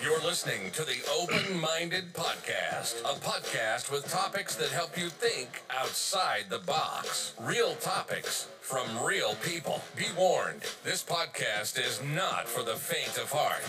You're 0.00 0.20
listening 0.20 0.70
to 0.74 0.84
the 0.84 0.96
Open 1.18 1.60
Minded 1.60 2.12
Podcast, 2.12 3.00
a 3.00 3.18
podcast 3.18 3.90
with 3.90 4.08
topics 4.08 4.54
that 4.54 4.68
help 4.68 4.96
you 4.96 5.08
think 5.08 5.62
outside 5.76 6.44
the 6.48 6.60
box. 6.60 7.34
Real 7.40 7.74
topics 7.74 8.46
from 8.60 8.86
real 9.04 9.34
people. 9.42 9.82
Be 9.96 10.04
warned, 10.16 10.62
this 10.84 11.02
podcast 11.02 11.80
is 11.84 12.00
not 12.14 12.46
for 12.46 12.62
the 12.62 12.76
faint 12.76 13.18
of 13.18 13.32
heart. 13.32 13.64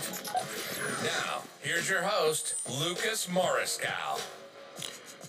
Now, 1.02 1.42
here's 1.62 1.90
your 1.90 2.02
host, 2.02 2.54
Lucas 2.80 3.28
Morriscow. 3.28 4.18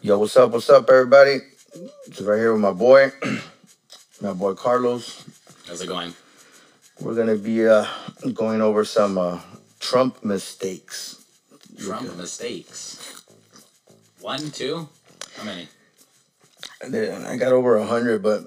Yo, 0.04 0.20
what's 0.20 0.38
up? 0.38 0.52
What's 0.52 0.70
up, 0.70 0.88
everybody? 0.88 1.40
It's 2.06 2.22
right 2.22 2.38
here 2.38 2.54
with 2.54 2.62
my 2.62 2.74
boy, 2.74 3.12
my 4.22 4.34
boy 4.34 4.54
Carlos. 4.54 5.26
How's 5.68 5.82
it 5.82 5.88
going? 5.88 6.14
We're 7.00 7.16
gonna 7.16 7.38
be 7.38 7.68
uh, 7.68 7.88
going 8.36 8.62
over 8.62 8.86
some 8.86 9.18
uh, 9.18 9.40
Trump 9.82 10.24
mistakes. 10.24 11.22
Trump 11.78 12.16
mistakes. 12.16 13.24
One, 14.22 14.52
two? 14.52 14.88
How 15.36 15.44
many? 15.44 15.68
I 16.82 17.36
got 17.36 17.52
over 17.52 17.76
a 17.76 17.86
hundred, 17.86 18.24
but 18.24 18.46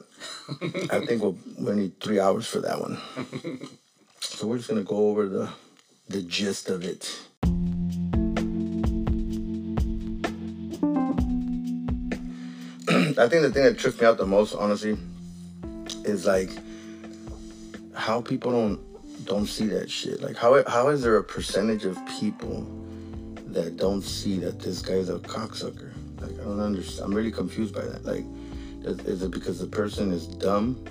I 0.90 1.04
think 1.04 1.22
we'll, 1.22 1.36
we'll 1.58 1.74
need 1.74 2.00
three 2.00 2.20
hours 2.20 2.46
for 2.46 2.60
that 2.60 2.80
one. 2.80 2.98
So 4.20 4.46
we're 4.46 4.56
just 4.56 4.68
gonna 4.68 4.82
go 4.84 5.08
over 5.08 5.28
the 5.28 5.50
the 6.08 6.22
gist 6.22 6.70
of 6.70 6.84
it. 6.84 7.10
I 13.18 13.28
think 13.28 13.42
the 13.42 13.50
thing 13.52 13.64
that 13.64 13.78
trips 13.78 14.00
me 14.00 14.06
out 14.06 14.18
the 14.18 14.26
most, 14.26 14.54
honestly, 14.54 14.96
is 16.04 16.26
like 16.26 16.50
how 17.94 18.20
people 18.20 18.52
don't 18.52 18.80
don't 19.26 19.46
see 19.46 19.66
that 19.66 19.90
shit. 19.90 20.22
Like 20.22 20.36
how 20.36 20.62
how 20.68 20.88
is 20.88 21.02
there 21.02 21.16
a 21.16 21.24
percentage 21.24 21.84
of 21.84 21.98
people 22.18 22.62
that 23.48 23.76
don't 23.76 24.02
see 24.02 24.38
that 24.38 24.60
this 24.60 24.82
guy's 24.82 25.08
a 25.08 25.18
cocksucker? 25.18 25.92
Like 26.20 26.32
I 26.32 26.44
don't 26.44 26.60
understand. 26.60 27.06
I'm 27.06 27.14
really 27.14 27.32
confused 27.32 27.74
by 27.74 27.82
that. 27.82 28.04
Like, 28.04 28.24
is, 28.82 28.98
is 29.06 29.22
it 29.22 29.30
because 29.30 29.58
the 29.58 29.66
person 29.66 30.12
is 30.12 30.26
dumb? 30.26 30.84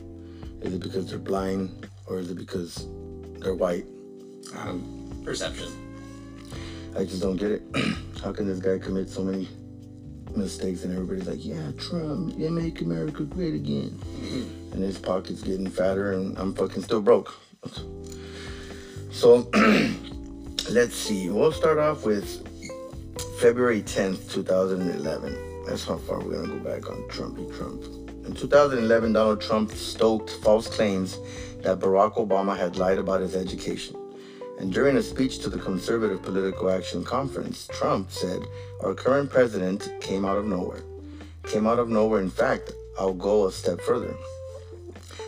Is 0.62 0.74
it 0.74 0.82
because 0.82 1.10
they're 1.10 1.20
blind, 1.20 1.88
or 2.08 2.20
is 2.20 2.32
it 2.32 2.38
because 2.38 2.88
they're 3.40 3.56
white? 3.56 3.86
Um, 4.56 5.22
perception. 5.24 5.72
I 6.96 7.06
just 7.06 7.22
don't 7.22 7.38
get 7.38 7.52
it. 7.52 7.64
how 8.24 8.32
can 8.32 8.48
this 8.48 8.60
guy 8.60 8.78
commit 8.78 9.10
so 9.10 9.24
many 9.24 9.48
mistakes 10.36 10.84
and 10.84 10.94
everybody's 10.94 11.28
like, 11.28 11.44
yeah, 11.44 11.72
Trump, 11.78 12.34
yeah, 12.38 12.50
make 12.50 12.82
America 12.82 13.24
great 13.24 13.56
again. 13.56 14.00
And 14.72 14.82
his 14.82 14.98
pocket's 14.98 15.42
getting 15.42 15.70
fatter 15.70 16.14
and 16.14 16.38
I'm 16.38 16.54
fucking 16.54 16.84
still 16.84 17.02
broke. 17.02 17.34
So 19.14 19.48
let's 20.72 20.96
see. 20.96 21.30
We'll 21.30 21.52
start 21.52 21.78
off 21.78 22.04
with 22.04 22.26
February 23.40 23.84
10th, 23.84 24.32
2011. 24.34 25.66
That's 25.68 25.86
how 25.86 25.98
far 26.00 26.20
we're 26.20 26.42
gonna 26.42 26.60
go 26.60 26.60
back 26.60 26.90
on 26.90 26.98
Trumpy 27.04 27.56
Trump. 27.56 27.84
In 28.26 28.34
2011, 28.34 29.14
Donald 29.14 29.40
Trump 29.40 29.72
stoked 29.72 30.32
false 30.44 30.68
claims 30.68 31.20
that 31.62 31.80
Barack 31.80 32.16
Obama 32.16 32.58
had 32.58 32.78
lied 32.78 32.98
about 32.98 33.22
his 33.22 33.36
education. 33.36 33.96
And 34.60 34.74
during 34.74 34.98
a 34.98 35.04
speech 35.04 35.40
to 35.40 35.50
the 35.50 35.60
Conservative 35.60 36.24
Political 36.24 36.72
Action 36.72 37.04
Conference, 37.04 37.68
Trump 37.72 38.10
said, 38.10 38.42
Our 38.84 38.96
current 38.96 39.30
president 39.30 39.90
came 40.02 40.26
out 40.26 40.40
of 40.40 40.46
nowhere. 40.46 40.82
Came 41.44 41.68
out 41.68 41.78
of 41.78 41.88
nowhere. 41.88 42.20
In 42.20 42.32
fact, 42.32 42.72
I'll 43.00 43.14
go 43.14 43.46
a 43.46 43.52
step 43.52 43.80
further. 43.80 44.16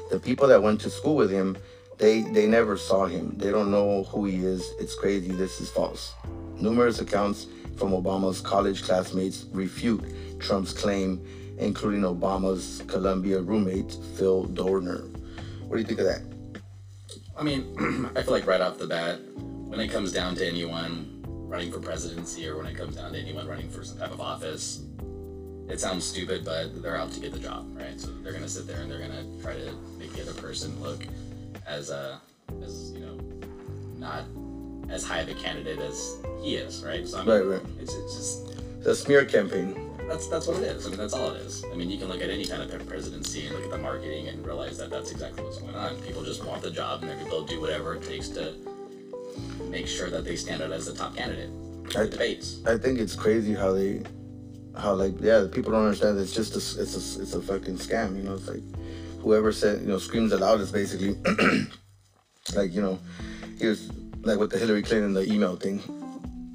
The 0.09 0.19
people 0.19 0.47
that 0.47 0.63
went 0.63 0.81
to 0.81 0.89
school 0.89 1.16
with 1.16 1.30
him, 1.30 1.56
they, 1.98 2.22
they 2.22 2.48
never 2.48 2.78
saw 2.78 3.06
him. 3.06 3.36
They 3.38 3.52
don't 3.52 3.72
know 3.72 4.04
who 4.04 4.26
he 4.26 4.38
is. 4.38 4.74
It's 4.80 4.96
crazy. 4.96 5.32
This 5.32 5.62
is 5.62 5.70
false. 5.70 6.14
Numerous 6.60 7.00
accounts 7.00 7.48
from 7.78 7.92
Obama's 7.92 8.42
college 8.42 8.84
classmates 8.84 9.46
refute 9.52 10.04
Trump's 10.40 10.74
claim, 10.74 11.26
including 11.58 12.02
Obama's 12.02 12.84
Columbia 12.88 13.42
roommate, 13.42 13.97
Phil 14.18 14.46
Boerner. 14.46 15.09
What 15.68 15.78
do 15.78 15.81
you 15.81 15.88
think 15.88 16.00
of 16.00 16.06
that? 16.06 16.22
I 17.38 17.44
mean, 17.44 18.09
I 18.16 18.22
feel 18.22 18.31
like 18.31 18.48
right 18.48 18.62
off 18.62 18.78
the 18.78 18.88
bat, 18.88 19.19
when 19.36 19.80
it 19.80 19.90
comes 19.90 20.12
down 20.14 20.36
to 20.36 20.48
anyone 20.48 21.24
running 21.28 21.72
for 21.72 21.80
presidency 21.80 22.48
or 22.48 22.58
when 22.58 22.66
it 22.66 22.75
comes 22.75 22.96
down 22.96 23.14
to 23.14 23.19
anyone 23.19 23.48
running 23.48 23.69
for 23.69 23.84
some 23.84 23.98
type 23.98 24.12
of 24.12 24.22
office, 24.22 24.84
it 25.68 25.80
sounds 25.80 26.06
stupid, 26.06 26.46
but 26.46 26.81
they're 26.81 26.96
out 26.96 27.12
to 27.12 27.19
get 27.19 27.34
the 27.34 27.40
job, 27.40 27.68
right? 27.78 28.00
So 28.00 28.12
they're 28.22 28.34
gonna 28.34 28.48
sit 28.48 28.68
there 28.68 28.81
and 28.81 28.92
they're 28.92 29.00
gonna 29.00 29.25
try 29.42 29.53
to 29.53 29.74
make 29.98 30.14
the 30.14 30.22
other 30.22 30.34
person 30.34 30.80
look 30.81 31.06
as 31.68 31.90
uh, 31.92 32.18
as 32.64 32.92
you 32.94 33.00
know, 33.02 33.18
not 33.98 34.24
as 34.90 35.03
high 35.03 35.20
of 35.20 35.30
a 35.30 35.34
candidate 35.34 35.80
as 35.80 36.18
he 36.42 36.56
is, 36.56 36.84
right? 36.84 37.08
So 37.08 37.18
I 37.18 37.24
mean, 37.24 37.30
Right, 37.30 37.46
right. 37.46 37.62
It's, 37.80 37.94
it's 37.94 38.16
just 38.16 38.84
The 38.84 38.96
smear 38.96 39.26
campaign. 39.26 39.75
that's 40.08 40.28
that's 40.28 40.48
what 40.48 40.58
it 40.58 40.64
is. 40.64 40.86
I 40.86 40.90
mean, 40.90 40.98
that's 41.00 41.14
all 41.14 41.31
it 41.31 41.42
is. 41.42 41.64
I 41.72 41.75
mean, 41.75 41.90
you 41.90 41.98
can 41.98 42.08
look 42.08 42.22
at 42.22 42.30
any 42.30 42.46
kind 42.46 42.62
of 42.62 42.88
presidency 42.88 43.46
and 43.48 43.56
look 43.56 43.66
at 43.66 43.72
the 43.72 43.78
marketing 43.80 44.28
and 44.28 44.46
realize 44.46 44.78
that 44.78 44.90
that's 44.92 45.12
exactly 45.12 45.44
what's 45.44 45.58
going 45.58 45.75
on. 45.75 45.96
People 46.02 46.24
just 46.24 46.44
want 46.46 46.62
the 46.62 46.72
job 46.72 47.02
and 47.02 47.09
they're 47.09 47.24
they'll 47.25 47.46
do 47.46 47.59
whatever 47.59 47.96
it 47.96 48.04
takes 48.04 48.30
to 48.30 48.54
make 49.70 49.88
sure 49.88 50.09
that 50.09 50.24
they 50.24 50.36
stand 50.36 50.62
out 50.62 50.72
as 50.72 50.86
the 50.86 50.94
top 50.94 51.16
candidate. 51.16 51.50
I- 51.96 52.08
debates. 52.08 52.59
I 52.66 52.78
think 52.78 53.00
it's 53.00 53.16
crazy 53.16 53.54
how 53.54 53.72
they, 53.74 54.02
how 54.78 54.94
like 54.94 55.14
yeah, 55.22 55.46
people 55.52 55.72
don't 55.72 55.86
understand. 55.86 56.20
It's 56.20 56.34
just 56.34 56.54
a, 56.54 56.81
it's 56.81 56.94
a 57.18 57.22
it's 57.22 57.34
a 57.34 57.42
fucking 57.42 57.78
scam. 57.78 58.18
You 58.18 58.24
know, 58.24 58.36
it's 58.36 58.48
like 58.48 58.64
whoever 59.25 59.52
said 59.52 59.81
you 59.81 59.88
know 59.88 59.97
screams 59.97 60.30
the 60.31 60.38
loudest, 60.38 60.72
basically. 60.72 61.18
like 62.56 62.72
you 62.74 62.81
know, 62.81 63.00
he 63.59 63.66
was 63.66 63.91
like 64.22 64.38
with 64.38 64.52
the 64.52 64.58
Hillary 64.58 64.84
Clinton 64.84 65.13
the 65.13 65.25
email 65.30 65.58
thing. 65.58 65.81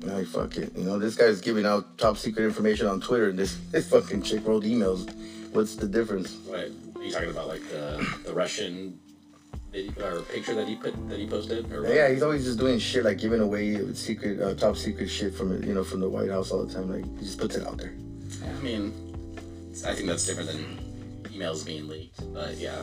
Like 0.03 0.27
fuck 0.27 0.57
it, 0.57 0.73
you 0.75 0.85
know 0.85 0.99
this 0.99 1.15
guy's 1.17 1.43
giving 1.43 1.67
out 1.67 1.99
top 1.99 2.17
secret 2.17 2.45
information 2.47 2.87
on 2.87 3.03
Twitter. 3.03 3.29
and 3.29 3.39
This 3.39 3.59
this 3.73 3.91
fucking 3.91 4.23
chick 4.23 4.47
wrote 4.47 4.63
emails. 4.63 5.13
What's 5.53 5.75
the 5.75 5.89
difference? 5.89 6.37
What 6.47 6.61
are 6.61 7.05
you 7.05 7.13
talking 7.13 7.31
about? 7.31 7.49
Like 7.49 7.69
the 7.69 8.07
the 8.25 8.33
Russian 8.33 8.99
video 9.73 10.19
or 10.19 10.23
picture 10.23 10.55
that 10.55 10.67
he 10.67 10.77
put 10.77 10.95
that 11.11 11.19
he 11.19 11.27
posted? 11.27 11.71
Or? 11.73 11.93
Yeah, 11.93 12.09
he's 12.09 12.23
always 12.23 12.45
just 12.45 12.59
doing 12.59 12.79
shit 12.79 13.05
like 13.05 13.19
giving 13.19 13.41
away 13.41 13.93
secret, 13.95 14.41
uh, 14.41 14.55
top 14.55 14.77
secret 14.77 15.09
shit 15.09 15.35
from 15.35 15.63
you 15.65 15.75
know 15.75 15.85
from 15.85 16.01
the 16.01 16.09
White 16.09 16.31
House 16.31 16.51
all 16.51 16.65
the 16.65 16.73
time. 16.73 16.89
Like 16.89 17.05
he 17.19 17.25
just 17.27 17.39
puts 17.39 17.57
it 17.57 17.67
out 17.67 17.77
there. 17.77 17.93
I 18.43 18.63
mean, 18.63 18.95
I 19.85 19.95
think 19.95 20.07
that's 20.07 20.25
different 20.25 20.49
than 20.49 20.90
emails 21.41 21.65
being 21.65 21.89
leaked. 21.89 22.33
But 22.33 22.57
yeah. 22.57 22.83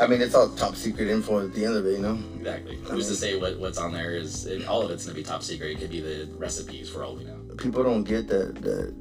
I 0.00 0.06
mean, 0.06 0.20
it's 0.20 0.34
all 0.34 0.48
top 0.50 0.74
secret 0.74 1.08
info 1.08 1.44
at 1.44 1.54
the 1.54 1.64
end 1.64 1.76
of 1.76 1.86
it, 1.86 1.92
you 1.92 1.98
know. 1.98 2.18
Exactly. 2.36 2.76
Who's 2.84 3.08
to 3.08 3.14
say 3.14 3.38
what, 3.38 3.58
what's 3.58 3.78
on 3.78 3.92
there 3.92 4.14
is 4.14 4.46
it, 4.46 4.66
all 4.66 4.82
of 4.82 4.90
it's 4.90 5.04
gonna 5.04 5.14
be 5.14 5.22
top 5.22 5.42
secret. 5.42 5.70
It 5.70 5.78
could 5.78 5.90
be 5.90 6.00
the 6.00 6.28
recipes 6.36 6.88
for 6.88 7.04
all 7.04 7.14
we 7.16 7.24
know. 7.24 7.38
people 7.56 7.82
don't 7.82 8.04
get 8.04 8.28
that 8.28 8.54
that 8.62 8.94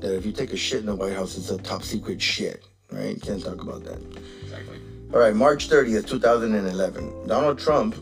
that 0.00 0.16
if 0.16 0.26
you 0.26 0.32
take 0.32 0.52
a 0.52 0.56
shit 0.56 0.80
in 0.80 0.86
the 0.86 0.94
White 0.94 1.14
House, 1.14 1.36
it's 1.36 1.50
a 1.50 1.58
top 1.58 1.82
secret 1.82 2.20
shit, 2.20 2.64
right? 2.90 3.14
You 3.14 3.20
can't 3.20 3.42
talk 3.42 3.62
about 3.62 3.84
that. 3.84 4.00
Exactly. 4.42 4.78
All 5.12 5.20
right, 5.20 5.34
March 5.34 5.68
30th, 5.68 6.08
2011. 6.08 7.28
Donald 7.28 7.58
Trump 7.58 7.94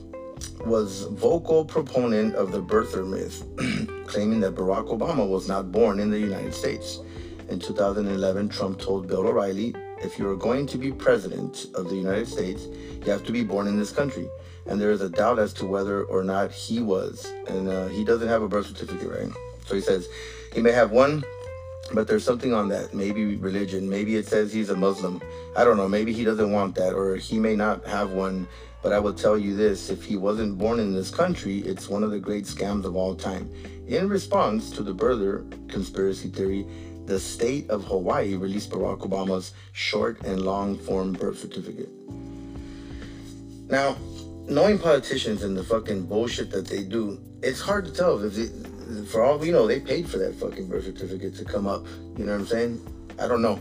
was 0.64 1.02
vocal 1.02 1.64
proponent 1.64 2.34
of 2.34 2.50
the 2.50 2.60
birther 2.62 3.06
myth, 3.06 3.44
claiming 4.06 4.40
that 4.40 4.54
Barack 4.54 4.88
Obama 4.88 5.28
was 5.28 5.46
not 5.46 5.70
born 5.70 6.00
in 6.00 6.10
the 6.10 6.18
United 6.18 6.54
States. 6.54 6.98
In 7.52 7.58
2011, 7.58 8.48
Trump 8.48 8.80
told 8.80 9.06
Bill 9.06 9.26
O'Reilly, 9.26 9.74
if 10.00 10.18
you 10.18 10.26
are 10.26 10.36
going 10.36 10.66
to 10.68 10.78
be 10.78 10.90
president 10.90 11.66
of 11.74 11.90
the 11.90 11.94
United 11.94 12.26
States, 12.26 12.66
you 13.04 13.12
have 13.12 13.24
to 13.24 13.32
be 13.32 13.44
born 13.44 13.66
in 13.66 13.78
this 13.78 13.92
country. 13.92 14.26
And 14.64 14.80
there 14.80 14.90
is 14.90 15.02
a 15.02 15.10
doubt 15.10 15.38
as 15.38 15.52
to 15.54 15.66
whether 15.66 16.04
or 16.04 16.24
not 16.24 16.50
he 16.50 16.80
was. 16.80 17.30
And 17.48 17.68
uh, 17.68 17.88
he 17.88 18.06
doesn't 18.06 18.26
have 18.26 18.40
a 18.40 18.48
birth 18.48 18.68
certificate, 18.68 19.10
right? 19.10 19.30
So 19.66 19.74
he 19.74 19.82
says 19.82 20.08
he 20.54 20.62
may 20.62 20.72
have 20.72 20.92
one, 20.92 21.24
but 21.92 22.08
there's 22.08 22.24
something 22.24 22.54
on 22.54 22.70
that. 22.70 22.94
Maybe 22.94 23.36
religion. 23.36 23.86
Maybe 23.86 24.16
it 24.16 24.26
says 24.26 24.50
he's 24.50 24.70
a 24.70 24.76
Muslim. 24.76 25.20
I 25.54 25.62
don't 25.62 25.76
know. 25.76 25.90
Maybe 25.90 26.14
he 26.14 26.24
doesn't 26.24 26.52
want 26.52 26.74
that, 26.76 26.94
or 26.94 27.16
he 27.16 27.38
may 27.38 27.54
not 27.54 27.86
have 27.86 28.12
one. 28.12 28.48
But 28.82 28.94
I 28.94 28.98
will 28.98 29.12
tell 29.12 29.36
you 29.36 29.54
this 29.54 29.90
if 29.90 30.02
he 30.02 30.16
wasn't 30.16 30.56
born 30.56 30.80
in 30.80 30.94
this 30.94 31.10
country, 31.10 31.58
it's 31.58 31.88
one 31.88 32.02
of 32.02 32.12
the 32.12 32.18
great 32.18 32.44
scams 32.44 32.86
of 32.86 32.96
all 32.96 33.14
time. 33.14 33.48
In 33.86 34.08
response 34.08 34.70
to 34.70 34.82
the 34.82 34.94
birther 34.94 35.44
conspiracy 35.68 36.28
theory, 36.28 36.66
the 37.12 37.20
state 37.20 37.68
of 37.68 37.84
Hawaii 37.84 38.36
released 38.36 38.70
Barack 38.70 39.00
Obama's 39.00 39.52
short 39.72 40.22
and 40.22 40.40
long 40.40 40.78
form 40.78 41.12
birth 41.12 41.40
certificate. 41.40 41.90
Now, 43.68 43.98
knowing 44.48 44.78
politicians 44.78 45.42
and 45.42 45.54
the 45.54 45.62
fucking 45.62 46.06
bullshit 46.06 46.50
that 46.52 46.66
they 46.66 46.84
do, 46.84 47.20
it's 47.42 47.60
hard 47.60 47.84
to 47.84 47.92
tell 47.92 48.18
if 48.24 48.38
it, 48.38 48.50
for 49.08 49.22
all 49.22 49.36
we 49.36 49.50
know, 49.50 49.66
they 49.66 49.78
paid 49.78 50.08
for 50.08 50.16
that 50.16 50.34
fucking 50.36 50.68
birth 50.68 50.84
certificate 50.84 51.36
to 51.36 51.44
come 51.44 51.66
up. 51.66 51.84
You 52.16 52.24
know 52.24 52.32
what 52.32 52.40
I'm 52.40 52.46
saying? 52.46 53.14
I 53.20 53.28
don't 53.28 53.42
know. 53.42 53.60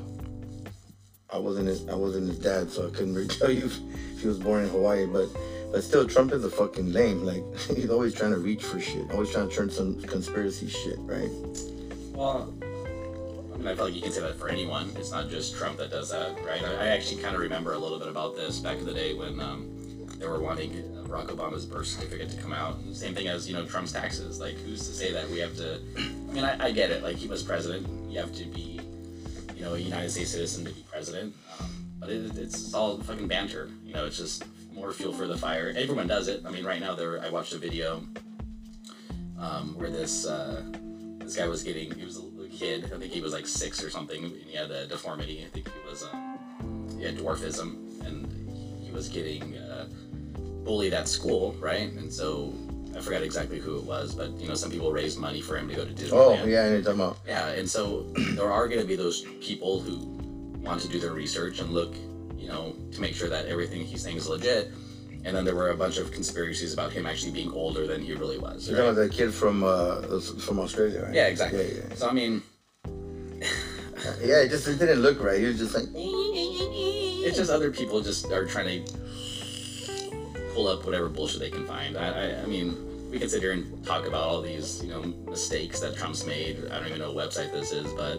I 1.29 1.37
wasn't 1.37 1.67
his, 1.67 1.85
I 1.89 1.95
wasn't 1.95 2.29
his 2.29 2.39
dad, 2.39 2.71
so 2.71 2.87
I 2.87 2.91
couldn't 2.91 3.15
really 3.15 3.27
tell 3.39 3.51
you 3.51 3.65
if, 3.65 3.77
if 4.13 4.21
he 4.21 4.27
was 4.29 4.39
born 4.39 4.63
in 4.63 4.69
Hawaii. 4.69 5.07
But 5.07 5.27
but 5.73 5.83
still, 5.83 6.07
Trump 6.07 6.31
is 6.31 6.45
a 6.45 6.49
fucking 6.49 6.93
lame. 6.93 7.25
Like 7.25 7.43
he's 7.75 7.89
always 7.89 8.13
trying 8.13 8.31
to 8.31 8.39
reach 8.39 8.63
for 8.63 8.79
shit, 8.79 9.11
always 9.11 9.29
trying 9.29 9.49
to 9.49 9.53
turn 9.53 9.69
some 9.69 10.01
conspiracy 10.03 10.69
shit, 10.69 10.99
right? 10.99 11.29
Well, 12.13 12.53
I 13.65 13.71
I 13.71 13.75
feel 13.75 13.85
like 13.85 13.95
you 13.95 14.01
can 14.01 14.11
say 14.11 14.21
that 14.21 14.37
for 14.37 14.49
anyone. 14.49 14.91
It's 14.95 15.11
not 15.11 15.29
just 15.29 15.55
Trump 15.55 15.77
that 15.77 15.91
does 15.91 16.09
that, 16.09 16.35
right? 16.45 16.63
I, 16.63 16.87
actually 16.87 17.21
kind 17.21 17.35
of 17.35 17.41
remember 17.41 17.73
a 17.73 17.77
little 17.77 17.99
bit 17.99 18.07
about 18.07 18.35
this 18.35 18.59
back 18.59 18.77
in 18.77 18.85
the 18.85 18.93
day 18.93 19.13
when 19.13 19.39
um, 19.39 19.69
they 20.17 20.27
were 20.27 20.39
wanting 20.39 20.71
Barack 21.07 21.27
Obama's 21.27 21.65
birth 21.65 21.87
certificate 21.87 22.29
to 22.31 22.37
come 22.37 22.53
out. 22.53 22.77
And 22.77 22.95
same 22.95 23.13
thing 23.13 23.27
as 23.27 23.47
you 23.47 23.53
know 23.53 23.65
Trump's 23.65 23.91
taxes. 23.91 24.39
Like, 24.39 24.55
who's 24.57 24.87
to 24.87 24.93
say 24.93 25.11
that 25.11 25.29
we 25.29 25.39
have 25.39 25.55
to? 25.57 25.79
I 25.97 26.33
mean, 26.33 26.43
I, 26.43 26.65
I 26.65 26.71
get 26.71 26.89
it. 26.89 27.03
Like, 27.03 27.17
he 27.17 27.27
was 27.27 27.43
president. 27.43 27.87
You 28.11 28.19
have 28.19 28.33
to 28.35 28.45
be, 28.45 28.79
you 29.55 29.61
know, 29.61 29.75
a 29.75 29.79
United 29.79 30.09
States 30.09 30.31
citizen 30.31 30.65
to 30.65 30.71
be 30.71 30.83
president. 30.89 31.35
Um, 31.59 31.69
but 31.99 32.09
it, 32.09 32.37
it's 32.37 32.73
all 32.73 32.97
fucking 32.99 33.27
banter. 33.27 33.69
You 33.85 33.93
know, 33.93 34.05
it's 34.05 34.17
just 34.17 34.43
more 34.73 34.91
fuel 34.91 35.13
for 35.13 35.27
the 35.27 35.37
fire. 35.37 35.73
Everyone 35.75 36.07
does 36.07 36.27
it. 36.27 36.43
I 36.45 36.49
mean, 36.49 36.65
right 36.65 36.79
now 36.79 36.95
there, 36.95 37.21
I 37.21 37.29
watched 37.29 37.53
a 37.53 37.57
video 37.57 38.03
um, 39.37 39.75
where 39.77 39.89
this 39.89 40.25
uh, 40.25 40.63
this 41.19 41.35
guy 41.35 41.47
was 41.47 41.63
getting. 41.63 41.91
He 41.91 42.03
was 42.03 42.17
kid. 42.61 42.91
I 42.93 42.99
think 42.99 43.11
he 43.11 43.21
was 43.21 43.33
like 43.33 43.47
six 43.47 43.83
or 43.83 43.89
something. 43.89 44.23
And 44.23 44.35
he 44.35 44.55
had 44.55 44.69
a 44.69 44.85
deformity. 44.87 45.43
I 45.43 45.49
think 45.49 45.67
he 45.67 45.89
was 45.89 46.03
um, 46.03 46.87
he 46.97 47.03
had 47.03 47.17
dwarfism, 47.17 47.69
and 48.05 48.15
he 48.83 48.91
was 48.91 49.09
getting 49.09 49.57
uh, 49.57 49.87
bullied 50.63 50.93
at 50.93 51.07
school, 51.07 51.55
right? 51.59 51.91
And 51.93 52.13
so 52.13 52.53
I 52.95 53.01
forgot 53.01 53.23
exactly 53.23 53.59
who 53.59 53.77
it 53.77 53.83
was, 53.83 54.13
but 54.13 54.29
you 54.39 54.47
know, 54.47 54.53
some 54.53 54.69
people 54.69 54.91
raised 54.91 55.17
money 55.17 55.41
for 55.41 55.57
him 55.57 55.67
to 55.69 55.75
go 55.75 55.85
to 55.85 55.91
Disneyland. 55.91 56.11
Oh 56.41 56.45
yeah, 56.45 56.65
I 56.65 56.69
know 56.69 56.75
what 56.75 56.83
you're 56.83 56.93
about. 56.93 57.17
Yeah, 57.27 57.47
and 57.49 57.67
so 57.69 58.03
there 58.35 58.51
are 58.51 58.67
going 58.67 58.81
to 58.81 58.87
be 58.87 58.95
those 58.95 59.21
people 59.41 59.79
who 59.79 59.97
want 60.61 60.81
to 60.81 60.87
do 60.87 60.99
their 60.99 61.13
research 61.13 61.59
and 61.59 61.71
look, 61.71 61.95
you 62.37 62.47
know, 62.47 62.75
to 62.91 63.01
make 63.01 63.15
sure 63.15 63.29
that 63.29 63.47
everything 63.47 63.81
he's 63.83 64.03
saying 64.03 64.17
is 64.17 64.29
legit. 64.29 64.71
And 65.23 65.35
then 65.35 65.45
there 65.45 65.55
were 65.55 65.69
a 65.69 65.77
bunch 65.77 65.97
of 65.99 66.11
conspiracies 66.11 66.73
about 66.73 66.91
him 66.91 67.05
actually 67.05 67.31
being 67.31 67.51
older 67.51 67.85
than 67.85 68.01
he 68.01 68.13
really 68.13 68.39
was. 68.39 68.67
You're 68.67 68.79
right? 68.79 68.85
talking 68.85 68.97
about 68.97 69.11
that 69.11 69.15
kid 69.15 69.31
from 69.31 69.63
uh 69.63 70.19
from 70.19 70.59
Australia, 70.59 71.03
right? 71.03 71.13
Yeah, 71.13 71.27
exactly. 71.27 71.59
Yeah, 71.59 71.83
yeah. 71.89 71.95
So 71.95 72.09
I 72.09 72.11
mean, 72.11 72.41
Yeah, 74.21 74.41
it 74.41 74.49
just 74.49 74.67
it 74.67 74.79
didn't 74.79 75.01
look 75.01 75.21
right. 75.21 75.39
He 75.39 75.45
was 75.45 75.57
just 75.57 75.75
like, 75.75 75.85
it's 75.93 77.37
just 77.37 77.51
other 77.51 77.71
people 77.71 78.01
just 78.01 78.31
are 78.31 78.45
trying 78.45 78.85
to 78.85 78.93
pull 80.53 80.67
up 80.67 80.85
whatever 80.85 81.07
bullshit 81.07 81.39
they 81.39 81.49
can 81.49 81.65
find. 81.65 81.97
I, 81.97 82.07
I, 82.07 82.41
I 82.41 82.45
mean, 82.45 83.09
we 83.11 83.19
can 83.19 83.29
sit 83.29 83.41
here 83.41 83.51
and 83.51 83.85
talk 83.85 84.07
about 84.07 84.23
all 84.23 84.41
these, 84.41 84.83
you 84.83 84.89
know, 84.89 85.01
mistakes 85.29 85.79
that 85.81 85.95
Trump's 85.95 86.25
made. 86.25 86.57
I 86.71 86.79
don't 86.79 86.87
even 86.87 86.99
know 86.99 87.11
what 87.11 87.29
website 87.29 87.51
this 87.51 87.71
is, 87.71 87.91
but 87.93 88.17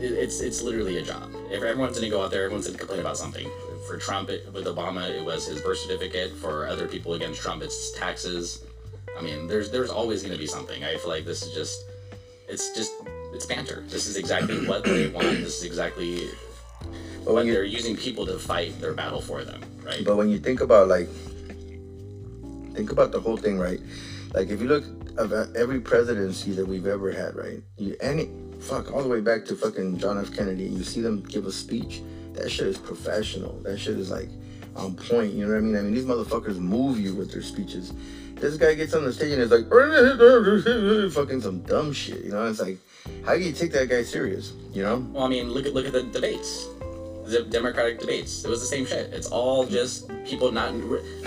it, 0.00 0.12
it's 0.12 0.40
it's 0.40 0.62
literally 0.62 0.98
a 0.98 1.02
job. 1.02 1.30
If 1.50 1.62
everyone's 1.62 1.96
gonna 1.98 2.10
go 2.10 2.22
out 2.22 2.30
there, 2.30 2.44
everyone's 2.44 2.66
gonna 2.66 2.78
complain 2.78 3.00
about 3.00 3.16
something. 3.16 3.48
For 3.86 3.98
Trump, 3.98 4.30
it, 4.30 4.52
with 4.52 4.66
Obama, 4.66 5.10
it 5.10 5.24
was 5.24 5.46
his 5.46 5.60
birth 5.60 5.78
certificate. 5.78 6.32
For 6.36 6.68
other 6.68 6.86
people 6.86 7.14
against 7.14 7.40
Trump, 7.40 7.62
it's 7.62 7.90
taxes. 7.98 8.64
I 9.18 9.22
mean, 9.22 9.48
there's 9.48 9.70
there's 9.70 9.90
always 9.90 10.22
gonna 10.22 10.38
be 10.38 10.46
something. 10.46 10.84
I 10.84 10.96
feel 10.96 11.08
like 11.08 11.24
this 11.24 11.42
is 11.42 11.52
just, 11.52 11.84
it's 12.48 12.74
just, 12.74 12.92
it's 13.32 13.46
banter. 13.46 13.84
This 13.88 14.06
is 14.06 14.16
exactly 14.16 14.66
what 14.66 14.84
they 14.84 15.08
want. 15.08 15.26
This 15.26 15.58
is 15.58 15.64
exactly 15.64 16.28
but 17.24 17.34
when 17.34 17.46
you 17.46 17.52
they're 17.52 17.64
using 17.64 17.96
people 17.96 18.26
to 18.26 18.38
fight 18.38 18.80
their 18.80 18.94
battle 18.94 19.20
for 19.20 19.44
them, 19.44 19.62
right? 19.84 20.04
But 20.04 20.16
when 20.16 20.28
you 20.28 20.38
think 20.38 20.60
about 20.60 20.88
like, 20.88 21.08
think 22.74 22.90
about 22.90 23.12
the 23.12 23.20
whole 23.20 23.36
thing, 23.36 23.58
right? 23.58 23.80
Like 24.34 24.48
if 24.48 24.60
you 24.60 24.68
look 24.68 24.84
at 25.18 25.56
every 25.56 25.80
presidency 25.80 26.52
that 26.52 26.66
we've 26.66 26.86
ever 26.86 27.12
had, 27.12 27.36
right? 27.36 27.62
You 27.76 27.96
any 28.00 28.30
fuck 28.60 28.92
all 28.92 29.02
the 29.02 29.08
way 29.08 29.20
back 29.20 29.44
to 29.46 29.56
fucking 29.56 29.98
John 29.98 30.18
F. 30.18 30.34
Kennedy, 30.34 30.66
and 30.66 30.76
you 30.76 30.84
see 30.84 31.00
them 31.00 31.20
give 31.22 31.46
a 31.46 31.52
speech. 31.52 32.02
That 32.32 32.50
shit 32.50 32.66
is 32.66 32.78
professional. 32.78 33.60
That 33.60 33.78
shit 33.78 33.98
is 33.98 34.10
like 34.10 34.30
on 34.74 34.94
point. 34.94 35.34
You 35.34 35.46
know 35.46 35.52
what 35.52 35.58
I 35.58 35.60
mean? 35.60 35.76
I 35.76 35.82
mean 35.82 35.94
these 35.94 36.04
motherfuckers 36.04 36.58
move 36.58 36.98
you 36.98 37.14
with 37.14 37.30
their 37.30 37.42
speeches. 37.42 37.92
This 38.42 38.56
guy 38.56 38.74
gets 38.74 38.92
on 38.92 39.04
the 39.04 39.12
stage 39.12 39.32
and 39.34 39.40
is 39.40 39.52
like 39.52 39.68
fucking 41.14 41.40
some 41.40 41.60
dumb 41.60 41.92
shit. 41.92 42.24
You 42.24 42.32
know? 42.32 42.44
It's 42.46 42.60
like, 42.60 42.76
how 43.24 43.34
do 43.34 43.40
you 43.40 43.52
take 43.52 43.70
that 43.70 43.88
guy 43.88 44.02
serious? 44.02 44.52
You 44.72 44.82
know? 44.82 45.06
Well, 45.12 45.22
I 45.22 45.28
mean, 45.28 45.48
look 45.50 45.64
at 45.64 45.74
look 45.74 45.86
at 45.86 45.92
the 45.92 46.02
debates, 46.02 46.66
the 47.24 47.46
Democratic 47.48 48.00
debates. 48.00 48.44
It 48.44 48.50
was 48.50 48.60
the 48.60 48.66
same 48.66 48.84
shit. 48.84 49.12
It's 49.12 49.28
all 49.28 49.64
just 49.64 50.10
people 50.26 50.50
not. 50.50 50.74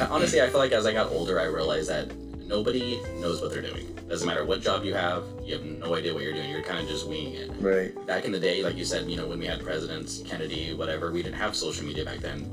Honestly, 0.10 0.42
I 0.42 0.50
feel 0.50 0.60
like 0.60 0.74
as 0.74 0.86
I 0.86 0.92
got 0.92 1.10
older, 1.10 1.40
I 1.40 1.46
realized 1.46 1.90
that 1.90 2.14
nobody 2.46 3.00
knows 3.22 3.42
what 3.42 3.50
they're 3.50 3.62
doing. 3.62 3.98
Doesn't 4.10 4.28
matter 4.28 4.44
what 4.44 4.62
job 4.62 4.84
you 4.84 4.94
have, 4.94 5.24
you 5.42 5.54
have 5.54 5.64
no 5.64 5.96
idea 5.96 6.14
what 6.14 6.22
you're 6.22 6.34
doing. 6.34 6.50
You're 6.50 6.64
kind 6.64 6.80
of 6.80 6.88
just 6.88 7.08
winging 7.08 7.36
it. 7.36 7.52
Right. 7.62 8.06
Back 8.06 8.26
in 8.26 8.34
the 8.34 8.40
day, 8.40 8.62
like 8.62 8.76
you 8.76 8.84
said, 8.84 9.10
you 9.10 9.16
know, 9.16 9.26
when 9.26 9.40
we 9.40 9.48
had 9.48 9.64
presidents, 9.64 10.22
Kennedy, 10.24 10.74
whatever, 10.74 11.12
we 11.14 11.24
didn't 11.24 11.40
have 11.40 11.56
social 11.56 11.86
media 11.86 12.04
back 12.04 12.20
then. 12.20 12.52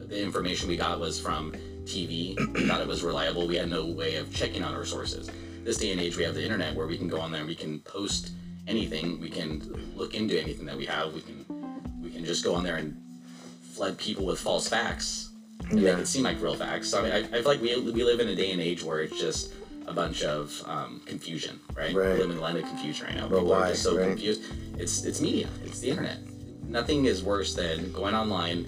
The 0.00 0.20
information 0.20 0.68
we 0.68 0.76
got 0.76 0.98
was 1.00 1.18
from 1.18 1.54
TV. 1.86 2.36
We 2.54 2.66
thought 2.66 2.80
it 2.80 2.86
was 2.88 3.02
reliable. 3.02 3.46
We 3.46 3.56
had 3.56 3.70
no 3.70 3.86
way 3.86 4.16
of 4.16 4.32
checking 4.34 4.62
on 4.62 4.74
our 4.74 4.84
sources. 4.84 5.30
This 5.64 5.78
day 5.78 5.92
and 5.92 6.00
age, 6.00 6.16
we 6.16 6.24
have 6.24 6.34
the 6.34 6.42
internet 6.42 6.74
where 6.74 6.86
we 6.86 6.96
can 6.98 7.08
go 7.08 7.20
on 7.20 7.30
there 7.32 7.40
and 7.40 7.48
we 7.48 7.54
can 7.54 7.80
post 7.80 8.30
anything. 8.68 9.20
We 9.20 9.30
can 9.30 9.60
look 9.94 10.14
into 10.14 10.40
anything 10.40 10.66
that 10.66 10.76
we 10.76 10.86
have. 10.86 11.12
We 11.14 11.20
can 11.22 11.44
we 12.02 12.10
can 12.10 12.24
just 12.24 12.44
go 12.44 12.54
on 12.54 12.62
there 12.64 12.76
and 12.76 12.96
flood 13.72 13.98
people 13.98 14.24
with 14.26 14.38
false 14.40 14.68
facts 14.68 15.30
and 15.70 15.80
Yeah. 15.80 15.92
make 15.92 16.02
it 16.02 16.06
seem 16.06 16.22
like 16.24 16.40
real 16.40 16.54
facts. 16.54 16.88
So 16.88 17.00
I, 17.00 17.02
mean, 17.02 17.12
I, 17.12 17.18
I 17.18 17.22
feel 17.42 17.42
like 17.44 17.60
we, 17.60 17.78
we 17.80 18.04
live 18.04 18.20
in 18.20 18.28
a 18.28 18.34
day 18.34 18.52
and 18.52 18.60
age 18.60 18.82
where 18.82 19.00
it's 19.00 19.18
just 19.18 19.52
a 19.86 19.92
bunch 19.92 20.22
of 20.22 20.62
um, 20.66 21.00
confusion, 21.06 21.60
right? 21.76 21.94
We 21.94 22.00
live 22.02 22.30
in 22.30 22.36
a 22.38 22.40
land 22.40 22.58
of 22.58 22.64
confusion 22.64 23.06
right 23.06 23.14
now. 23.16 23.28
But 23.28 23.36
People 23.38 23.50
why, 23.50 23.66
are 23.66 23.68
just 23.70 23.82
so 23.82 23.96
right? 23.98 24.08
confused. 24.08 24.42
It's 24.78 25.04
it's 25.04 25.20
media. 25.20 25.48
It's 25.64 25.80
the 25.80 25.90
internet. 25.90 26.18
Nothing 26.68 27.04
is 27.06 27.22
worse 27.22 27.54
than 27.54 27.92
going 27.92 28.14
online 28.14 28.66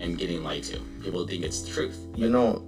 and 0.00 0.18
getting 0.18 0.42
lied 0.42 0.64
to. 0.64 0.80
People 1.02 1.26
think 1.26 1.44
it's 1.44 1.62
the 1.62 1.70
truth. 1.70 1.98
You 2.16 2.30
know, 2.30 2.64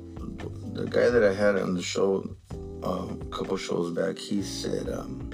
the 0.73 0.85
guy 0.85 1.09
that 1.11 1.25
I 1.25 1.35
had 1.35 1.57
on 1.57 1.75
the 1.75 1.83
show 1.83 2.37
uh, 2.83 3.07
a 3.21 3.25
couple 3.27 3.57
shows 3.57 3.95
back, 3.95 4.19
he 4.19 4.43
said 4.43 4.89
um, 4.89 5.31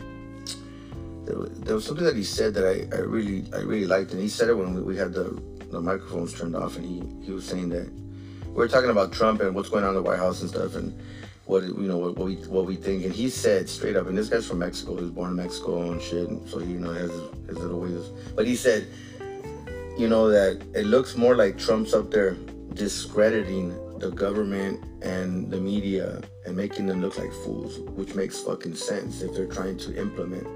there, 1.24 1.36
was, 1.36 1.50
there 1.60 1.74
was 1.74 1.84
something 1.84 2.04
that 2.04 2.16
he 2.16 2.24
said 2.24 2.54
that 2.54 2.64
I, 2.64 2.96
I 2.96 3.00
really 3.00 3.44
I 3.52 3.58
really 3.58 3.86
liked, 3.86 4.12
and 4.12 4.20
he 4.20 4.28
said 4.28 4.48
it 4.48 4.54
when 4.54 4.74
we, 4.74 4.82
we 4.82 4.96
had 4.96 5.12
the, 5.12 5.40
the 5.70 5.80
microphones 5.80 6.32
turned 6.38 6.56
off, 6.56 6.76
and 6.76 6.84
he, 6.84 7.26
he 7.26 7.32
was 7.32 7.44
saying 7.44 7.68
that 7.70 7.90
we 8.46 8.54
were 8.54 8.68
talking 8.68 8.90
about 8.90 9.12
Trump 9.12 9.40
and 9.40 9.54
what's 9.54 9.68
going 9.68 9.84
on 9.84 9.90
in 9.90 9.96
the 9.96 10.02
White 10.02 10.18
House 10.18 10.40
and 10.40 10.50
stuff, 10.50 10.74
and 10.74 10.98
what 11.46 11.62
you 11.62 11.88
know 11.88 11.98
what, 11.98 12.16
what 12.16 12.26
we 12.26 12.36
what 12.46 12.66
we 12.66 12.76
think, 12.76 13.04
and 13.04 13.14
he 13.14 13.28
said 13.28 13.68
straight 13.68 13.96
up, 13.96 14.06
and 14.06 14.16
this 14.16 14.28
guy's 14.28 14.46
from 14.46 14.58
Mexico, 14.58 14.96
he 14.96 15.02
was 15.02 15.10
born 15.10 15.30
in 15.30 15.36
Mexico 15.36 15.90
and 15.90 16.00
shit, 16.00 16.28
and 16.28 16.48
so 16.48 16.58
he 16.58 16.72
you 16.72 16.80
know 16.80 16.92
has 16.92 17.10
his 17.10 17.58
little 17.58 17.80
ways, 17.80 18.08
but 18.34 18.46
he 18.46 18.54
said 18.54 18.86
you 19.98 20.08
know 20.08 20.28
that 20.28 20.62
it 20.74 20.86
looks 20.86 21.16
more 21.16 21.34
like 21.34 21.58
Trump's 21.58 21.92
up 21.92 22.10
there 22.10 22.36
discrediting 22.74 23.76
the 23.98 24.10
government 24.10 24.84
and 25.02 25.50
the 25.50 25.60
media 25.60 26.20
and 26.46 26.56
making 26.56 26.86
them 26.86 27.00
look 27.00 27.18
like 27.18 27.32
fools, 27.44 27.80
which 27.96 28.14
makes 28.14 28.38
fucking 28.38 28.76
sense 28.76 29.22
if 29.22 29.34
they're 29.34 29.46
trying 29.46 29.76
to 29.78 29.98
implement 29.98 30.46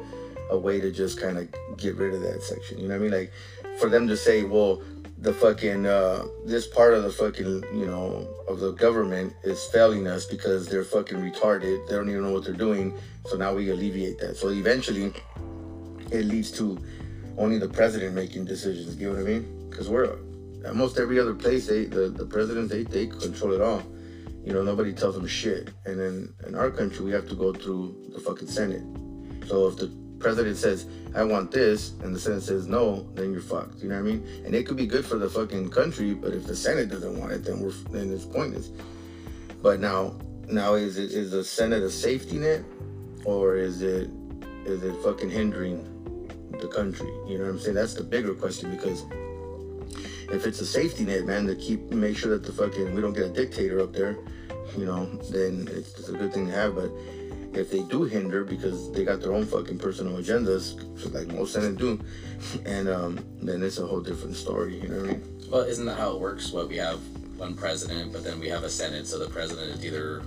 a 0.50 0.56
way 0.56 0.81
to 0.81 0.93
just 0.93 1.21
kind 1.21 1.39
of 1.39 1.49
get 1.77 1.97
rid 1.97 2.15
of 2.15 2.21
that 2.21 2.43
section. 2.43 2.79
You 2.79 2.87
know 2.87 2.94
what 2.94 3.06
I 3.06 3.09
mean? 3.09 3.12
Like 3.12 3.33
for 3.81 3.89
them 3.89 4.06
to 4.06 4.17
say, 4.17 4.44
well, 4.44 4.81
the 5.19 5.33
fucking 5.33 5.87
uh, 5.87 6.25
this 6.45 6.67
part 6.67 6.95
of 6.95 7.03
the 7.03 7.11
fucking 7.11 7.65
you 7.75 7.87
know 7.87 8.29
of 8.49 8.61
the 8.61 8.73
government 8.73 9.33
is 9.43 9.65
failing 9.67 10.06
us 10.06 10.25
because 10.25 10.69
they're 10.69 10.85
fucking 10.85 11.19
retarded. 11.19 11.88
They 11.88 11.95
don't 11.95 12.09
even 12.09 12.23
know 12.23 12.33
what 12.33 12.45
they're 12.45 12.55
doing. 12.55 12.97
So 13.26 13.37
now 13.37 13.55
we 13.55 13.71
alleviate 13.71 14.19
that. 14.19 14.37
So 14.37 14.50
eventually, 14.50 15.12
it 16.11 16.25
leads 16.26 16.50
to 16.52 16.78
only 17.39 17.59
the 17.59 17.69
president 17.69 18.15
making 18.15 18.45
decisions. 18.45 18.97
You 18.97 19.09
know 19.09 19.15
what 19.15 19.23
I 19.23 19.31
mean? 19.31 19.69
Because 19.71 19.89
we're 19.89 20.17
at 20.65 20.75
most 20.75 20.99
every 20.99 21.19
other 21.19 21.35
place, 21.35 21.67
they 21.67 21.85
the, 21.85 22.09
the 22.09 22.27
presidents 22.27 22.73
they 22.73 22.85
they 22.85 23.07
control 23.07 23.53
it 23.53 23.61
all. 23.61 23.83
You 24.45 24.53
know, 24.53 24.62
nobody 24.62 24.93
tells 24.93 25.15
them 25.15 25.27
shit. 25.27 25.71
And 25.87 25.99
then 25.99 26.35
in 26.47 26.55
our 26.55 26.71
country, 26.71 27.05
we 27.05 27.12
have 27.12 27.29
to 27.29 27.35
go 27.35 27.53
through 27.53 28.11
the 28.12 28.21
fucking 28.21 28.49
Senate. 28.49 28.83
So 29.47 29.69
if 29.69 29.77
the 29.77 29.93
president 30.19 30.57
says, 30.57 30.87
"I 31.15 31.25
want 31.25 31.51
this," 31.51 31.93
and 32.03 32.15
the 32.15 32.19
Senate 32.19 32.43
says 32.43 32.67
no, 32.67 33.09
then 33.15 33.33
you're 33.33 33.41
fucked. 33.41 33.83
You 33.83 33.89
know 33.89 33.97
what 33.97 34.09
I 34.09 34.12
mean? 34.12 34.27
And 34.45 34.55
it 34.55 34.67
could 34.67 34.77
be 34.77 34.87
good 34.87 35.05
for 35.05 35.17
the 35.17 35.29
fucking 35.29 35.71
country, 35.71 36.15
but 36.15 36.33
if 36.33 36.47
the 36.47 36.57
Senate 36.57 36.91
doesn't 36.91 37.19
want 37.19 37.33
it, 37.33 37.45
then 37.45 37.61
we're 37.61 37.73
then 37.91 38.12
it's 38.12 38.25
pointless. 38.25 38.71
But 39.62 39.79
now, 39.79 40.17
now 40.49 40.75
is 40.75 40.99
it 40.99 41.12
is 41.12 41.31
the 41.31 41.45
Senate 41.45 41.83
a 41.83 41.91
safety 41.91 42.39
net, 42.39 42.65
or 43.25 43.57
is 43.57 43.83
it 43.83 44.11
is 44.65 44.83
it 44.83 44.95
fucking 45.03 45.31
hindering 45.31 45.91
the 46.62 46.69
country? 46.69 47.12
You 47.26 47.38
know 47.38 47.45
what 47.45 47.50
I'm 47.50 47.59
saying? 47.59 47.75
That's 47.75 47.95
the 47.95 48.04
bigger 48.04 48.35
question 48.35 48.71
because 48.71 49.04
if 50.33 50.47
it's 50.47 50.61
a 50.61 50.66
safety 50.66 51.04
net, 51.04 51.26
man, 51.26 51.47
to 51.47 51.54
keep 51.54 51.90
make 51.90 52.16
sure 52.16 52.31
that 52.31 52.45
the 52.45 52.52
fucking 52.52 52.95
we 52.95 53.02
don't 53.02 53.12
get 53.12 53.26
a 53.26 53.33
dictator 53.33 53.81
up 53.81 53.92
there, 53.92 54.16
you 54.76 54.87
know, 54.87 55.04
then 55.31 55.69
it's, 55.71 55.99
it's 55.99 56.09
a 56.09 56.12
good 56.12 56.33
thing 56.33 56.47
to 56.47 56.52
have. 56.52 56.75
But 56.75 56.90
if 57.52 57.71
they 57.71 57.83
do 57.83 58.04
hinder 58.04 58.45
because 58.45 58.90
they 58.92 59.04
got 59.04 59.21
their 59.21 59.33
own 59.33 59.45
fucking 59.45 59.78
personal 59.78 60.16
agendas, 60.16 60.81
like 61.12 61.28
most 61.28 61.52
Senate 61.52 61.76
do, 61.76 62.00
and 62.64 62.88
um, 62.88 63.25
then 63.42 63.62
it's 63.62 63.78
a 63.78 63.87
whole 63.87 64.00
different 64.00 64.37
story. 64.37 64.81
You 64.81 64.88
know 64.88 65.00
what 65.00 65.11
I 65.11 65.12
mean? 65.12 65.49
Well, 65.50 65.62
isn't 65.62 65.85
that 65.85 65.99
how 65.99 66.12
it 66.12 66.21
works? 66.21 66.50
What 66.50 66.69
we 66.69 66.76
have 66.76 66.99
one 67.37 67.54
president, 67.54 68.12
but 68.12 68.25
then 68.25 68.40
we 68.40 68.49
have 68.49 68.62
a 68.62 68.71
senate. 68.71 69.07
So 69.07 69.19
the 69.19 69.28
president 69.28 69.76
is 69.76 69.85
either 69.85 70.23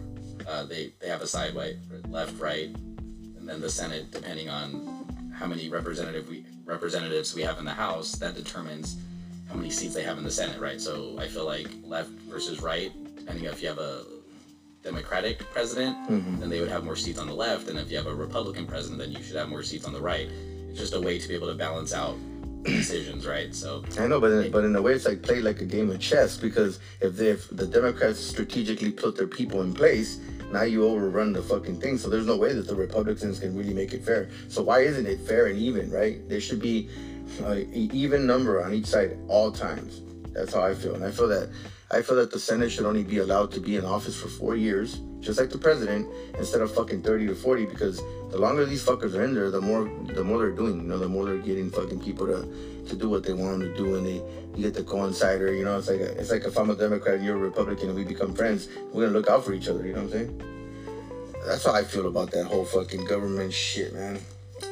uh, 0.48 0.66
they 0.66 0.94
they 1.00 1.08
have 1.08 1.22
a 1.22 1.28
side 1.28 1.56
right, 1.56 1.78
left, 2.10 2.40
right, 2.40 2.70
and 3.38 3.50
then 3.50 3.62
the 3.62 3.70
senate, 3.70 4.12
depending 4.12 4.50
on 4.50 5.06
how 5.36 5.46
many 5.46 5.70
representative 5.70 6.30
we 6.30 6.46
representatives 6.66 7.36
we 7.36 7.42
have 7.44 7.60
in 7.60 7.66
the 7.66 7.72
house, 7.72 8.14
that 8.14 8.36
determines 8.36 8.98
how 9.50 9.56
many 9.56 9.70
seats 9.70 9.94
they 9.94 10.04
have 10.04 10.18
in 10.18 10.24
the 10.24 10.32
senate, 10.32 10.60
right? 10.60 10.82
So 10.82 11.18
I 11.20 11.28
feel 11.28 11.46
like 11.46 11.68
left 11.84 12.10
versus 12.30 12.62
right, 12.62 12.92
depending 13.16 13.46
if 13.46 13.62
you 13.62 13.68
have 13.68 13.78
a 13.78 14.04
Democratic 14.84 15.40
president, 15.52 15.98
mm-hmm. 16.10 16.40
then 16.40 16.50
they 16.50 16.60
would 16.60 16.70
have 16.70 16.84
more 16.84 16.96
seats 16.96 17.20
on 17.20 17.28
the 17.28 17.34
left, 17.34 17.70
and 17.70 17.78
if 17.78 17.92
you 17.92 17.98
have 17.98 18.08
a 18.08 18.14
Republican 18.14 18.66
president, 18.66 19.00
then 19.00 19.12
you 19.12 19.22
should 19.24 19.36
have 19.36 19.50
more 19.50 19.64
seats 19.64 19.86
on 19.86 19.94
the 19.94 20.02
right. 20.02 20.30
It's 20.70 20.80
just 20.80 20.94
a 20.94 21.02
way 21.02 21.20
to 21.20 21.28
be 21.28 21.36
able 21.36 21.48
to 21.48 21.56
balance 21.56 21.94
out 21.94 22.16
decisions, 22.64 23.28
right? 23.28 23.54
So 23.54 23.84
I 24.00 24.08
know, 24.08 24.20
but 24.20 24.32
in, 24.32 24.52
but 24.52 24.64
in 24.64 24.76
a 24.76 24.82
way, 24.82 24.94
it's 24.94 25.06
like 25.06 25.22
play 25.22 25.42
like 25.42 25.62
a 25.62 25.66
game 25.66 25.90
of 25.90 26.00
chess 26.00 26.38
because 26.38 26.80
if 27.02 27.16
they, 27.16 27.30
if 27.30 27.50
the 27.50 27.68
Democrats 27.68 28.20
strategically 28.20 28.92
put 28.92 29.16
their 29.16 29.28
people 29.28 29.62
in 29.62 29.74
place, 29.74 30.20
now 30.56 30.64
you 30.64 30.86
overrun 30.86 31.34
the 31.34 31.44
fucking 31.52 31.78
thing. 31.82 31.98
So 31.98 32.10
there's 32.10 32.30
no 32.34 32.38
way 32.44 32.52
that 32.58 32.68
the 32.72 32.76
Republicans 32.88 33.40
can 33.40 33.52
really 33.60 33.76
make 33.82 33.92
it 33.98 34.04
fair. 34.10 34.30
So 34.54 34.60
why 34.70 34.80
isn't 34.90 35.08
it 35.14 35.20
fair 35.30 35.44
and 35.52 35.58
even? 35.68 35.86
Right? 36.00 36.16
There 36.30 36.42
should 36.46 36.62
be 36.72 36.90
an 37.40 37.46
uh, 37.46 37.64
even 38.06 38.26
number 38.34 38.64
on 38.64 38.74
each 38.74 38.90
side 38.96 39.12
all 39.28 39.52
times. 39.52 40.02
That's 40.36 40.54
how 40.54 40.64
I 40.72 40.74
feel, 40.74 40.96
and 40.96 41.04
I 41.10 41.12
feel 41.12 41.30
that 41.30 41.48
I 41.92 42.02
feel 42.02 42.18
that 42.18 42.32
the 42.32 42.40
Senate 42.40 42.70
should 42.72 42.88
only 42.92 43.04
be 43.04 43.20
allowed 43.20 43.52
to 43.56 43.62
be 43.68 43.78
in 43.80 43.86
office 43.86 44.16
for 44.22 44.28
four 44.28 44.56
years, 44.68 45.00
just 45.22 45.40
like 45.40 45.50
the 45.50 45.58
president, 45.68 46.04
instead 46.38 46.62
of 46.62 46.74
fucking 46.74 47.02
thirty 47.08 47.26
to 47.28 47.36
forty. 47.36 47.66
Because 47.66 47.98
the 48.32 48.40
longer 48.46 48.66
these 48.66 48.86
fuckers 48.90 49.16
are 49.16 49.24
in 49.24 49.34
there, 49.34 49.50
the 49.50 49.62
more 49.62 49.84
the 50.20 50.24
more 50.24 50.40
they're 50.40 50.60
doing. 50.64 50.76
You 50.82 50.88
know, 50.92 51.00
the 51.00 51.08
more 51.16 51.26
they're 51.26 51.38
getting 51.52 51.72
fucking 51.72 52.02
people 52.02 52.26
to 52.28 52.40
to 52.88 52.96
do 52.96 53.10
what 53.10 53.24
they 53.24 53.34
want 53.34 53.60
them 53.60 53.74
to 53.74 53.76
do, 53.76 53.96
and 53.96 54.06
they 54.06 54.22
you 54.56 54.64
get 54.64 54.74
the 54.74 54.84
coincider. 54.84 55.56
You 55.58 55.66
know, 55.66 55.78
it's 55.78 55.90
like 55.90 56.00
a, 56.00 56.18
it's 56.20 56.32
like 56.32 56.44
if 56.46 56.58
I'm 56.58 56.70
a 56.70 56.76
Democrat 56.76 57.16
and 57.16 57.26
you're 57.26 57.36
a 57.36 57.40
Republican 57.40 57.90
and 57.90 57.98
we 57.98 58.04
become 58.04 58.34
friends, 58.34 58.68
we're 58.92 59.06
gonna 59.06 59.18
look 59.18 59.30
out 59.30 59.44
for 59.44 59.54
each 59.54 59.68
other. 59.68 59.86
You 59.86 59.94
know 59.94 60.04
what 60.04 60.14
I'm 60.14 60.28
saying? 60.28 60.42
That's 61.46 61.66
how 61.66 61.74
I 61.74 61.84
feel 61.84 62.08
about 62.08 62.32
that 62.32 62.46
whole 62.46 62.66
fucking 62.66 63.06
government 63.06 63.54
shit, 63.54 63.94
man. 63.94 64.20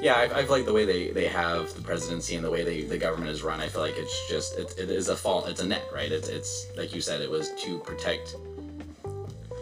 yeah, 0.01 0.15
I, 0.15 0.24
I 0.24 0.43
feel 0.43 0.51
like 0.51 0.65
the 0.65 0.74
way 0.74 0.86
they, 0.86 1.12
they 1.12 1.27
have 1.27 1.72
the 1.75 1.82
presidency 1.82 2.36
and 2.36 2.43
the 2.43 2.50
way 2.50 2.63
they, 2.63 2.82
the 2.82 2.98
government 2.98 3.29
is 3.29 3.43
run, 3.43 3.60
I 3.60 3.67
feel 3.67 3.82
like 3.82 3.96
it's 3.98 4.27
just 4.27 4.58
it, 4.58 4.74
it 4.77 4.89
is 4.89 5.10
a 5.10 5.15
fault. 5.15 5.48
It's 5.48 5.62
a 5.62 5.67
net, 5.67 5.84
right? 5.93 6.12
It's 6.12 6.29
it's 6.29 6.65
like 6.75 6.96
you 6.96 7.01
said, 7.01 7.22
it 7.22 7.29
was 7.29 7.51
to 7.63 7.79
protect 7.79 8.36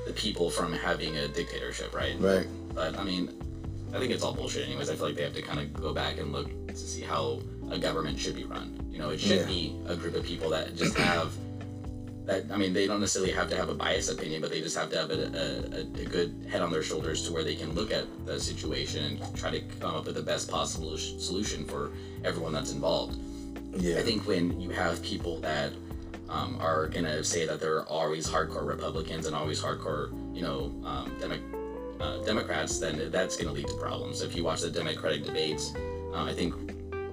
the 0.06 0.14
people 0.14 0.50
from 0.50 0.72
having 0.74 1.18
a 1.18 1.28
dictatorship, 1.28 1.94
right? 1.94 2.16
Right. 2.20 2.48
But 2.74 2.98
I 2.98 3.04
mean, 3.04 3.30
I 3.94 4.00
think 4.00 4.12
it's 4.12 4.24
all 4.24 4.34
bullshit. 4.34 4.66
Anyways, 4.68 4.90
I 4.90 4.96
feel 4.96 5.08
like 5.08 5.16
they 5.16 5.24
have 5.24 5.34
to 5.34 5.42
kind 5.42 5.60
of 5.60 5.74
go 5.74 5.94
back 5.94 6.18
and 6.18 6.32
look 6.32 6.50
to 6.68 6.78
see 6.78 7.02
how 7.02 7.42
a 7.72 7.80
government 7.80 8.20
should 8.20 8.36
be 8.36 8.44
run. 8.44 8.78
You 8.92 9.00
know, 9.00 9.10
it 9.10 9.20
should 9.20 9.42
Yeah. 9.42 9.46
be 9.46 9.76
a 9.88 9.96
group 9.96 10.16
of 10.16 10.24
people 10.24 10.50
that 10.52 10.76
just 10.76 10.96
have 10.98 11.32
that. 12.26 12.46
I 12.52 12.58
mean, 12.58 12.74
they 12.74 12.86
don't 12.86 13.00
necessarily 13.00 13.32
have 13.32 13.50
to 13.50 13.56
have 13.56 13.70
a 13.70 13.74
biased 13.74 14.12
opinion, 14.12 14.42
but 14.42 14.52
they 14.52 14.62
just 14.62 14.78
have 14.78 14.90
to 14.92 14.98
have 14.98 15.10
a, 15.10 15.22
a, 15.76 15.80
a 15.80 16.06
good 16.06 16.46
head 16.52 16.62
on 16.62 16.72
their 16.72 16.84
shoulders 16.84 17.26
to 17.26 17.34
where 17.34 17.44
they 17.44 17.56
can 17.56 17.74
look 17.74 17.92
at 17.92 18.06
the 18.26 18.40
situation 18.40 19.04
and 19.06 19.36
try 19.36 19.50
to 19.50 19.62
come 19.80 19.96
up 19.96 20.06
with 20.06 20.16
the 20.16 20.22
best 20.22 20.50
possible 20.50 20.96
sh- 20.98 21.14
solution 21.18 21.66
for 21.66 21.92
everyone 22.24 22.54
that's 22.54 22.72
involved. 22.74 23.18
Yeah. 23.76 23.98
I 23.98 24.02
think 24.04 24.28
when 24.28 24.60
you 24.62 24.70
have 24.72 25.02
people 25.02 25.40
that 25.40 25.72
um, 26.30 26.58
are 26.62 26.88
gonna 26.88 27.24
say 27.24 27.46
that 27.46 27.60
they're 27.60 27.84
always 27.86 28.28
hardcore 28.28 28.66
Republicans 28.66 29.26
and 29.26 29.36
always 29.36 29.62
hardcore, 29.62 30.12
you 30.36 30.42
know, 30.42 30.72
um, 30.86 31.12
Demo- 31.20 31.40
uh, 32.00 32.24
Democrats, 32.24 32.80
then 32.80 33.10
that's 33.12 33.36
gonna 33.36 33.52
lead 33.52 33.68
to 33.68 33.74
problems. 33.76 34.22
If 34.22 34.36
you 34.36 34.44
watch 34.44 34.62
the 34.62 34.70
Democratic 34.70 35.26
debates, 35.26 35.74
uh, 36.14 36.24
I 36.24 36.34
think 36.34 36.54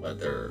what 0.08 0.20
they're 0.20 0.50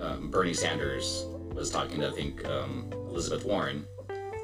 um, 0.00 0.28
Bernie 0.30 0.54
Sanders 0.54 1.26
was 1.54 1.70
talking 1.70 2.00
to, 2.00 2.08
I 2.08 2.10
think 2.10 2.44
um, 2.46 2.86
Elizabeth 3.08 3.44
Warren, 3.44 3.86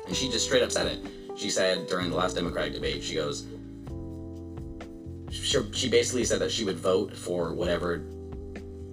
and 0.07 0.17
she 0.17 0.31
just 0.31 0.47
straight 0.47 0.63
up 0.63 0.71
said 0.71 0.87
it. 0.87 1.01
She 1.37 1.51
said 1.51 1.87
during 1.87 2.11
the 2.11 2.17
last 2.17 2.35
Democratic 2.35 2.73
debate, 2.73 3.03
she 3.03 3.15
goes, 3.15 3.47
she, 5.31 5.59
she 5.73 5.89
basically 5.89 6.25
said 6.25 6.41
that 6.41 6.51
she 6.51 6.65
would 6.65 6.79
vote 6.79 7.15
for 7.15 7.53
whatever 7.55 7.99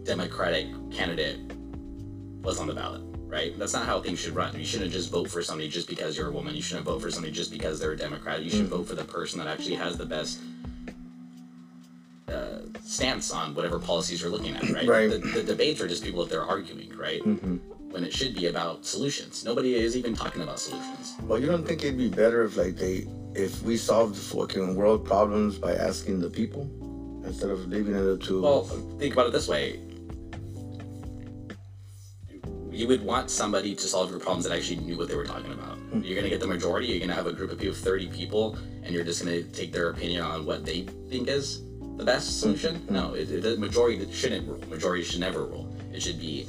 Democratic 0.03 0.67
candidate 0.91 1.39
was 2.41 2.59
on 2.59 2.67
the 2.67 2.73
ballot, 2.73 3.01
right? 3.27 3.57
That's 3.57 3.73
not 3.73 3.85
how 3.85 4.01
things 4.01 4.19
should 4.19 4.35
run. 4.35 4.57
You 4.57 4.65
shouldn't 4.65 4.91
just 4.91 5.11
vote 5.11 5.29
for 5.29 5.41
somebody 5.41 5.69
just 5.69 5.87
because 5.87 6.17
you're 6.17 6.29
a 6.29 6.31
woman. 6.31 6.55
You 6.55 6.61
shouldn't 6.61 6.85
vote 6.85 7.01
for 7.01 7.09
somebody 7.09 7.33
just 7.33 7.51
because 7.51 7.79
they're 7.79 7.93
a 7.93 7.97
Democrat. 7.97 8.43
You 8.43 8.49
should 8.49 8.67
vote 8.67 8.87
for 8.87 8.95
the 8.95 9.05
person 9.05 9.39
that 9.39 9.47
actually 9.47 9.75
has 9.75 9.97
the 9.97 10.05
best 10.05 10.39
stance 12.95 13.31
on 13.31 13.53
whatever 13.53 13.77
policies 13.77 14.21
you're 14.21 14.31
looking 14.31 14.55
at, 14.55 14.69
right? 14.69 14.87
Right. 14.87 15.09
The, 15.09 15.17
the 15.17 15.43
debates 15.43 15.81
are 15.81 15.87
just 15.87 16.03
people 16.03 16.23
if 16.23 16.29
they're 16.29 16.43
arguing, 16.45 16.95
right? 16.97 17.21
Mm-hmm. 17.21 17.57
When 17.91 18.03
it 18.03 18.13
should 18.13 18.35
be 18.35 18.47
about 18.47 18.85
solutions. 18.85 19.45
Nobody 19.45 19.75
is 19.75 19.95
even 19.95 20.15
talking 20.15 20.41
about 20.41 20.59
solutions. 20.59 21.15
Well, 21.23 21.39
you 21.39 21.47
don't 21.47 21.65
think 21.65 21.83
it'd 21.83 21.97
be 21.97 22.09
better 22.09 22.43
if 22.43 22.57
like 22.57 22.75
they 22.75 23.07
if 23.35 23.61
we 23.63 23.77
solved 23.77 24.15
the 24.15 24.21
fucking 24.21 24.75
world 24.75 25.05
problems 25.05 25.57
by 25.57 25.73
asking 25.75 26.19
the 26.19 26.29
people 26.29 26.69
instead 27.25 27.49
of 27.49 27.67
leaving 27.67 27.95
it 27.95 28.13
up 28.13 28.21
to 28.21 28.41
Well, 28.41 28.63
think 28.99 29.13
about 29.13 29.27
it 29.27 29.33
this 29.33 29.47
way. 29.47 29.79
You 32.71 32.87
would 32.89 33.03
want 33.03 33.29
somebody 33.29 33.73
to 33.75 33.87
solve 33.87 34.09
your 34.11 34.19
problems 34.19 34.45
that 34.45 34.53
actually 34.53 34.77
knew 34.77 34.97
what 34.97 35.07
they 35.07 35.15
were 35.15 35.25
talking 35.25 35.53
about. 35.53 35.77
Hmm. 35.77 36.01
You're 36.01 36.17
gonna 36.17 36.29
get 36.29 36.41
the 36.41 36.47
majority. 36.47 36.87
You're 36.87 36.99
gonna 36.99 37.13
have 37.13 37.27
a 37.27 37.33
group 37.33 37.51
of 37.51 37.57
people, 37.57 37.75
30 37.75 38.07
people, 38.07 38.57
and 38.83 38.93
you're 38.93 39.05
just 39.05 39.23
gonna 39.23 39.43
take 39.43 39.71
their 39.71 39.89
opinion 39.89 40.21
on 40.21 40.45
what 40.45 40.65
they 40.65 40.81
think 41.09 41.29
is 41.29 41.61
the 41.97 42.05
best 42.05 42.39
solution. 42.39 42.85
No, 42.89 43.13
it, 43.13 43.31
it, 43.31 43.41
the 43.41 43.57
majority 43.57 44.11
shouldn't 44.11 44.47
rule. 44.47 44.59
Majority 44.69 45.03
should 45.03 45.19
never 45.19 45.45
rule. 45.45 45.67
It 45.93 46.01
should 46.01 46.19
be 46.19 46.47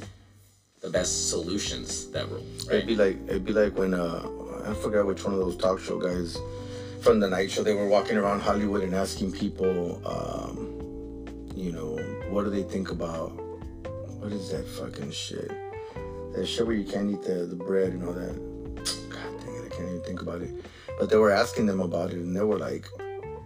the 0.81 0.89
best 0.89 1.29
solutions 1.29 2.07
that 2.11 2.29
rule. 2.29 2.45
Right? 2.67 2.75
It'd 2.77 2.87
be 2.87 2.95
like 2.95 3.17
it'd 3.27 3.45
be 3.45 3.53
like 3.53 3.77
when 3.77 3.93
uh 3.93 4.27
I 4.65 4.73
forgot 4.73 5.05
which 5.05 5.23
one 5.23 5.33
of 5.33 5.39
those 5.39 5.55
talk 5.55 5.79
show 5.79 5.97
guys 5.97 6.37
from 7.01 7.19
the 7.19 7.29
night 7.29 7.49
show 7.49 7.63
they 7.63 7.73
were 7.73 7.87
walking 7.87 8.17
around 8.17 8.41
Hollywood 8.41 8.83
and 8.83 8.93
asking 8.93 9.31
people, 9.31 10.01
um, 10.05 11.25
you 11.55 11.71
know, 11.71 11.95
what 12.29 12.43
do 12.43 12.49
they 12.49 12.63
think 12.63 12.91
about 12.91 13.29
what 14.19 14.31
is 14.31 14.51
that 14.51 14.67
fucking 14.67 15.11
shit? 15.11 15.49
That 16.35 16.45
shit 16.45 16.67
where 16.67 16.75
you 16.75 16.83
can't 16.83 17.09
eat 17.09 17.23
the, 17.23 17.45
the 17.45 17.55
bread 17.55 17.93
and 17.93 18.03
all 18.03 18.13
that. 18.13 18.35
God 19.09 19.45
dang 19.45 19.55
it, 19.55 19.71
I 19.71 19.75
can't 19.75 19.89
even 19.89 20.01
think 20.01 20.21
about 20.21 20.41
it. 20.41 20.51
But 20.99 21.09
they 21.09 21.17
were 21.17 21.31
asking 21.31 21.65
them 21.65 21.79
about 21.79 22.11
it 22.11 22.17
and 22.17 22.35
they 22.35 22.41
were 22.41 22.57
like, 22.59 22.89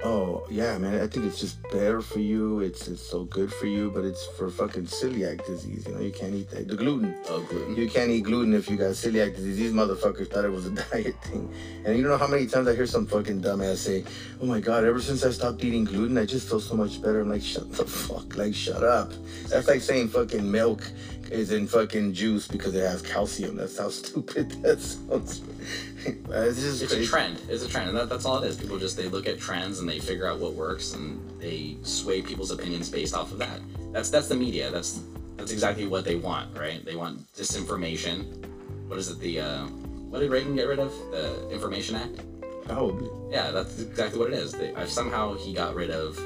Oh 0.03 0.43
yeah, 0.49 0.79
man, 0.79 0.99
I 0.99 1.05
think 1.05 1.27
it's 1.27 1.39
just 1.39 1.61
better 1.69 2.01
for 2.01 2.19
you. 2.19 2.61
It's 2.61 2.87
it's 2.87 3.01
so 3.01 3.25
good 3.25 3.53
for 3.53 3.67
you, 3.67 3.91
but 3.91 4.03
it's 4.03 4.25
for 4.25 4.49
fucking 4.49 4.85
celiac 4.85 5.45
disease. 5.45 5.85
You 5.85 5.93
know, 5.93 6.01
you 6.01 6.11
can't 6.11 6.33
eat 6.33 6.49
that. 6.49 6.67
The 6.67 6.75
gluten. 6.75 7.15
oh, 7.29 7.41
gluten. 7.41 7.75
You 7.75 7.87
can't 7.87 8.09
eat 8.09 8.21
gluten 8.21 8.55
if 8.55 8.67
you 8.67 8.77
got 8.77 8.91
celiac 8.91 9.35
disease. 9.35 9.57
These 9.57 9.73
motherfuckers 9.73 10.31
thought 10.31 10.43
it 10.43 10.51
was 10.51 10.65
a 10.65 10.71
diet 10.91 11.15
thing. 11.23 11.53
And 11.85 11.97
you 11.97 12.03
know 12.03 12.17
how 12.17 12.25
many 12.25 12.47
times 12.47 12.67
I 12.67 12.75
hear 12.75 12.87
some 12.87 13.05
fucking 13.05 13.41
dumbass 13.41 13.77
say, 13.77 14.03
Oh 14.41 14.45
my 14.45 14.59
god, 14.59 14.85
ever 14.85 14.99
since 14.99 15.23
I 15.23 15.29
stopped 15.29 15.63
eating 15.63 15.85
gluten, 15.85 16.17
I 16.17 16.25
just 16.25 16.49
feel 16.49 16.59
so 16.59 16.75
much 16.75 16.99
better. 16.99 17.21
I'm 17.21 17.29
like, 17.29 17.43
shut 17.43 17.71
the 17.71 17.85
fuck, 17.85 18.35
like 18.35 18.55
shut 18.55 18.83
up. 18.83 19.11
That's 19.49 19.67
like 19.67 19.81
saying 19.81 20.09
fucking 20.09 20.49
milk 20.49 20.83
is 21.31 21.51
in 21.51 21.67
fucking 21.67 22.13
juice 22.13 22.47
because 22.47 22.75
it 22.75 22.81
has 22.81 23.01
calcium. 23.01 23.55
That's 23.55 23.77
how 23.77 23.89
stupid 23.89 24.51
that 24.63 24.79
sounds. 24.81 25.41
it's 26.05 26.61
just 26.61 26.83
It's 26.83 26.93
a 26.93 27.05
trend. 27.05 27.41
It's 27.49 27.63
a 27.63 27.69
trend, 27.69 27.89
and 27.89 27.97
that, 27.97 28.09
that's 28.09 28.25
all 28.25 28.41
it 28.43 28.47
is. 28.47 28.57
People 28.57 28.77
just 28.77 28.97
they 28.97 29.07
look 29.07 29.27
at 29.27 29.39
trends 29.39 29.79
and 29.79 29.87
they 29.87 29.99
figure 29.99 30.27
out 30.27 30.39
what 30.39 30.53
works, 30.53 30.93
and 30.93 31.19
they 31.39 31.77
sway 31.83 32.21
people's 32.21 32.51
opinions 32.51 32.89
based 32.89 33.15
off 33.15 33.31
of 33.31 33.37
that. 33.39 33.59
That's 33.91 34.09
that's 34.09 34.27
the 34.27 34.35
media. 34.35 34.69
That's 34.71 35.01
that's 35.37 35.51
exactly 35.51 35.87
what 35.87 36.05
they 36.05 36.15
want, 36.15 36.55
right? 36.57 36.83
They 36.85 36.95
want 36.95 37.31
disinformation. 37.33 38.45
What 38.87 38.99
is 38.99 39.09
it? 39.09 39.19
The 39.19 39.39
uh, 39.39 39.65
what 39.65 40.19
did 40.19 40.31
Reagan 40.31 40.55
get 40.55 40.67
rid 40.67 40.79
of? 40.79 40.91
The 41.11 41.49
Information 41.49 41.95
Act. 41.95 42.21
Probably. 42.65 43.09
Yeah, 43.31 43.51
that's 43.51 43.79
exactly 43.81 44.19
what 44.19 44.31
it 44.31 44.35
is. 44.35 44.51
They, 44.51 44.73
somehow 44.85 45.35
he 45.35 45.53
got 45.53 45.73
rid 45.75 45.89
of 45.89 46.19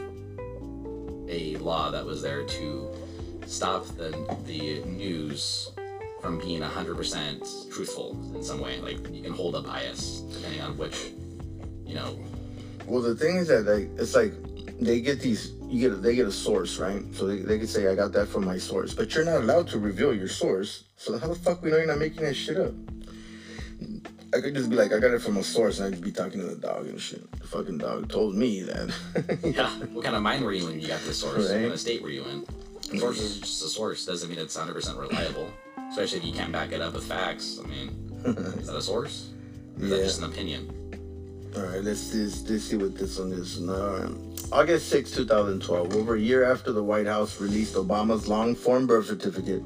a 1.29 1.55
law 1.57 1.91
that 1.91 2.05
was 2.05 2.21
there 2.21 2.43
to 2.43 2.89
stop 3.45 3.85
the 3.97 4.09
the 4.45 4.83
news 4.85 5.71
from 6.21 6.39
being 6.39 6.61
100% 6.61 7.71
truthful 7.71 8.17
in 8.35 8.43
some 8.43 8.59
way. 8.59 8.79
Like 8.81 8.97
you 9.13 9.21
can 9.21 9.33
hold 9.33 9.55
a 9.55 9.61
bias 9.61 10.21
depending 10.21 10.61
on 10.61 10.75
which, 10.77 11.11
you 11.85 11.93
know, 11.93 12.17
Well, 12.87 13.01
the 13.01 13.15
thing 13.15 13.37
is 13.37 13.47
that 13.49 13.65
like 13.65 13.89
it's 13.97 14.15
like 14.15 14.33
they 14.79 15.01
get 15.01 15.19
these 15.21 15.51
you 15.67 15.79
get 15.79 15.91
a, 15.91 15.95
they 15.95 16.15
get 16.15 16.27
a 16.27 16.31
source 16.31 16.77
right, 16.77 17.03
so 17.13 17.27
they, 17.27 17.37
they 17.37 17.59
could 17.59 17.69
say 17.69 17.87
I 17.87 17.95
got 17.95 18.11
that 18.13 18.27
from 18.27 18.45
my 18.45 18.57
source, 18.57 18.93
but 18.93 19.13
you're 19.13 19.25
not 19.25 19.41
allowed 19.41 19.67
to 19.69 19.79
reveal 19.79 20.13
your 20.13 20.27
source. 20.27 20.85
So 20.97 21.17
how 21.17 21.27
the 21.27 21.35
fuck 21.35 21.61
we 21.61 21.71
know 21.71 21.77
you're 21.77 21.87
not 21.87 21.99
making 21.99 22.23
that 22.23 22.35
shit 22.35 22.57
up? 22.57 22.73
I 24.33 24.41
could 24.41 24.53
just 24.53 24.69
be 24.69 24.75
like 24.75 24.91
I 24.91 24.99
got 24.99 25.11
it 25.11 25.21
from 25.21 25.37
a 25.37 25.43
source, 25.43 25.79
and 25.79 25.93
I'd 25.93 26.01
be 26.01 26.11
talking 26.11 26.39
to 26.39 26.47
the 26.47 26.55
dog 26.55 26.87
and 26.87 26.99
shit. 26.99 27.29
The 27.39 27.47
fucking 27.47 27.77
dog 27.77 28.09
told 28.09 28.35
me 28.35 28.61
that. 28.63 28.93
yeah. 29.43 29.69
What 29.93 30.03
kind 30.03 30.15
of 30.15 30.23
mind 30.23 30.43
were 30.43 30.53
you 30.53 30.67
in? 30.69 30.79
You 30.79 30.87
got 30.87 31.01
this 31.01 31.19
source. 31.19 31.49
What 31.49 31.51
kind 31.51 31.65
of 31.65 31.79
state 31.79 32.01
were 32.01 32.09
you 32.09 32.25
in? 32.25 32.45
Source 32.99 33.19
is 33.19 33.39
just 33.39 33.63
a 33.63 33.67
source. 33.67 34.05
Doesn't 34.05 34.29
mean 34.29 34.39
it's 34.39 34.57
100% 34.57 34.97
reliable. 34.97 35.51
Especially 35.89 36.19
if 36.19 36.25
you 36.25 36.33
can't 36.33 36.51
back 36.51 36.71
it 36.71 36.81
up 36.81 36.93
with 36.93 37.05
facts. 37.05 37.59
I 37.63 37.67
mean, 37.67 37.89
is 38.25 38.67
that 38.67 38.75
a 38.75 38.81
source? 38.81 39.31
Or 39.77 39.83
is 39.83 39.89
that 39.89 40.03
just 40.03 40.19
an 40.19 40.25
opinion? 40.25 40.71
All 41.55 41.63
right, 41.63 41.83
let's, 41.83 42.13
let's, 42.13 42.49
let's 42.49 42.63
see 42.65 42.75
what 42.75 42.95
this 42.97 43.17
one 43.17 43.31
is. 43.31 43.59
All 43.67 43.97
right. 43.97 44.11
August 44.51 44.89
6, 44.89 45.11
2012, 45.11 45.95
over 45.95 46.15
a 46.15 46.19
year 46.19 46.43
after 46.43 46.71
the 46.71 46.83
White 46.83 47.07
House 47.07 47.39
released 47.39 47.75
Obama's 47.75 48.27
long 48.27 48.55
form 48.55 48.85
birth 48.85 49.07
certificate, 49.07 49.63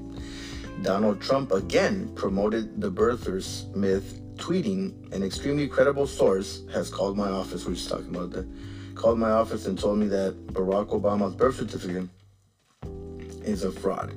Donald 0.83 1.19
Trump 1.19 1.51
again 1.51 2.11
promoted 2.15 2.79
the 2.79 2.91
birthers 2.91 3.73
myth, 3.75 4.21
tweeting, 4.37 4.93
an 5.13 5.23
extremely 5.23 5.67
credible 5.67 6.07
source 6.07 6.61
has 6.71 6.89
called 6.89 7.17
my 7.17 7.27
office, 7.27 7.65
we're 7.65 7.73
just 7.73 7.89
talking 7.89 8.15
about 8.15 8.31
that, 8.31 8.47
called 8.95 9.19
my 9.19 9.31
office 9.31 9.65
and 9.65 9.77
told 9.77 9.97
me 9.97 10.07
that 10.07 10.35
Barack 10.47 10.89
Obama's 10.89 11.35
birth 11.35 11.57
certificate 11.57 12.07
is 13.49 13.63
a 13.63 13.71
fraud. 13.71 14.13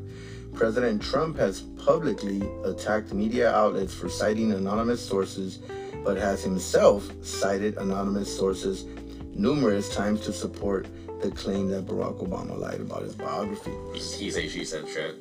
President 0.55 1.03
Trump 1.03 1.37
has 1.39 1.63
publicly 1.63 2.43
attacked 2.65 3.13
media 3.13 3.53
outlets 3.53 3.95
for 3.95 4.09
citing 4.09 4.53
anonymous 4.53 5.01
sources, 5.01 5.59
but 6.05 6.17
has 6.17 6.43
himself 6.43 7.11
cited 7.25 7.77
anonymous 7.79 8.35
sources 8.35 8.85
numerous 9.35 9.95
times 9.95 10.21
to 10.21 10.33
support 10.33 10.87
the 11.23 11.31
claim 11.31 11.69
that 11.69 11.87
Barack 11.87 12.27
Obama 12.27 12.59
lied 12.59 12.81
about 12.81 13.03
his 13.03 13.15
biography. 13.15 13.73
He 13.95 14.31
say, 14.31 14.49
she 14.49 14.65
said 14.65 14.87
shit. 14.89 15.17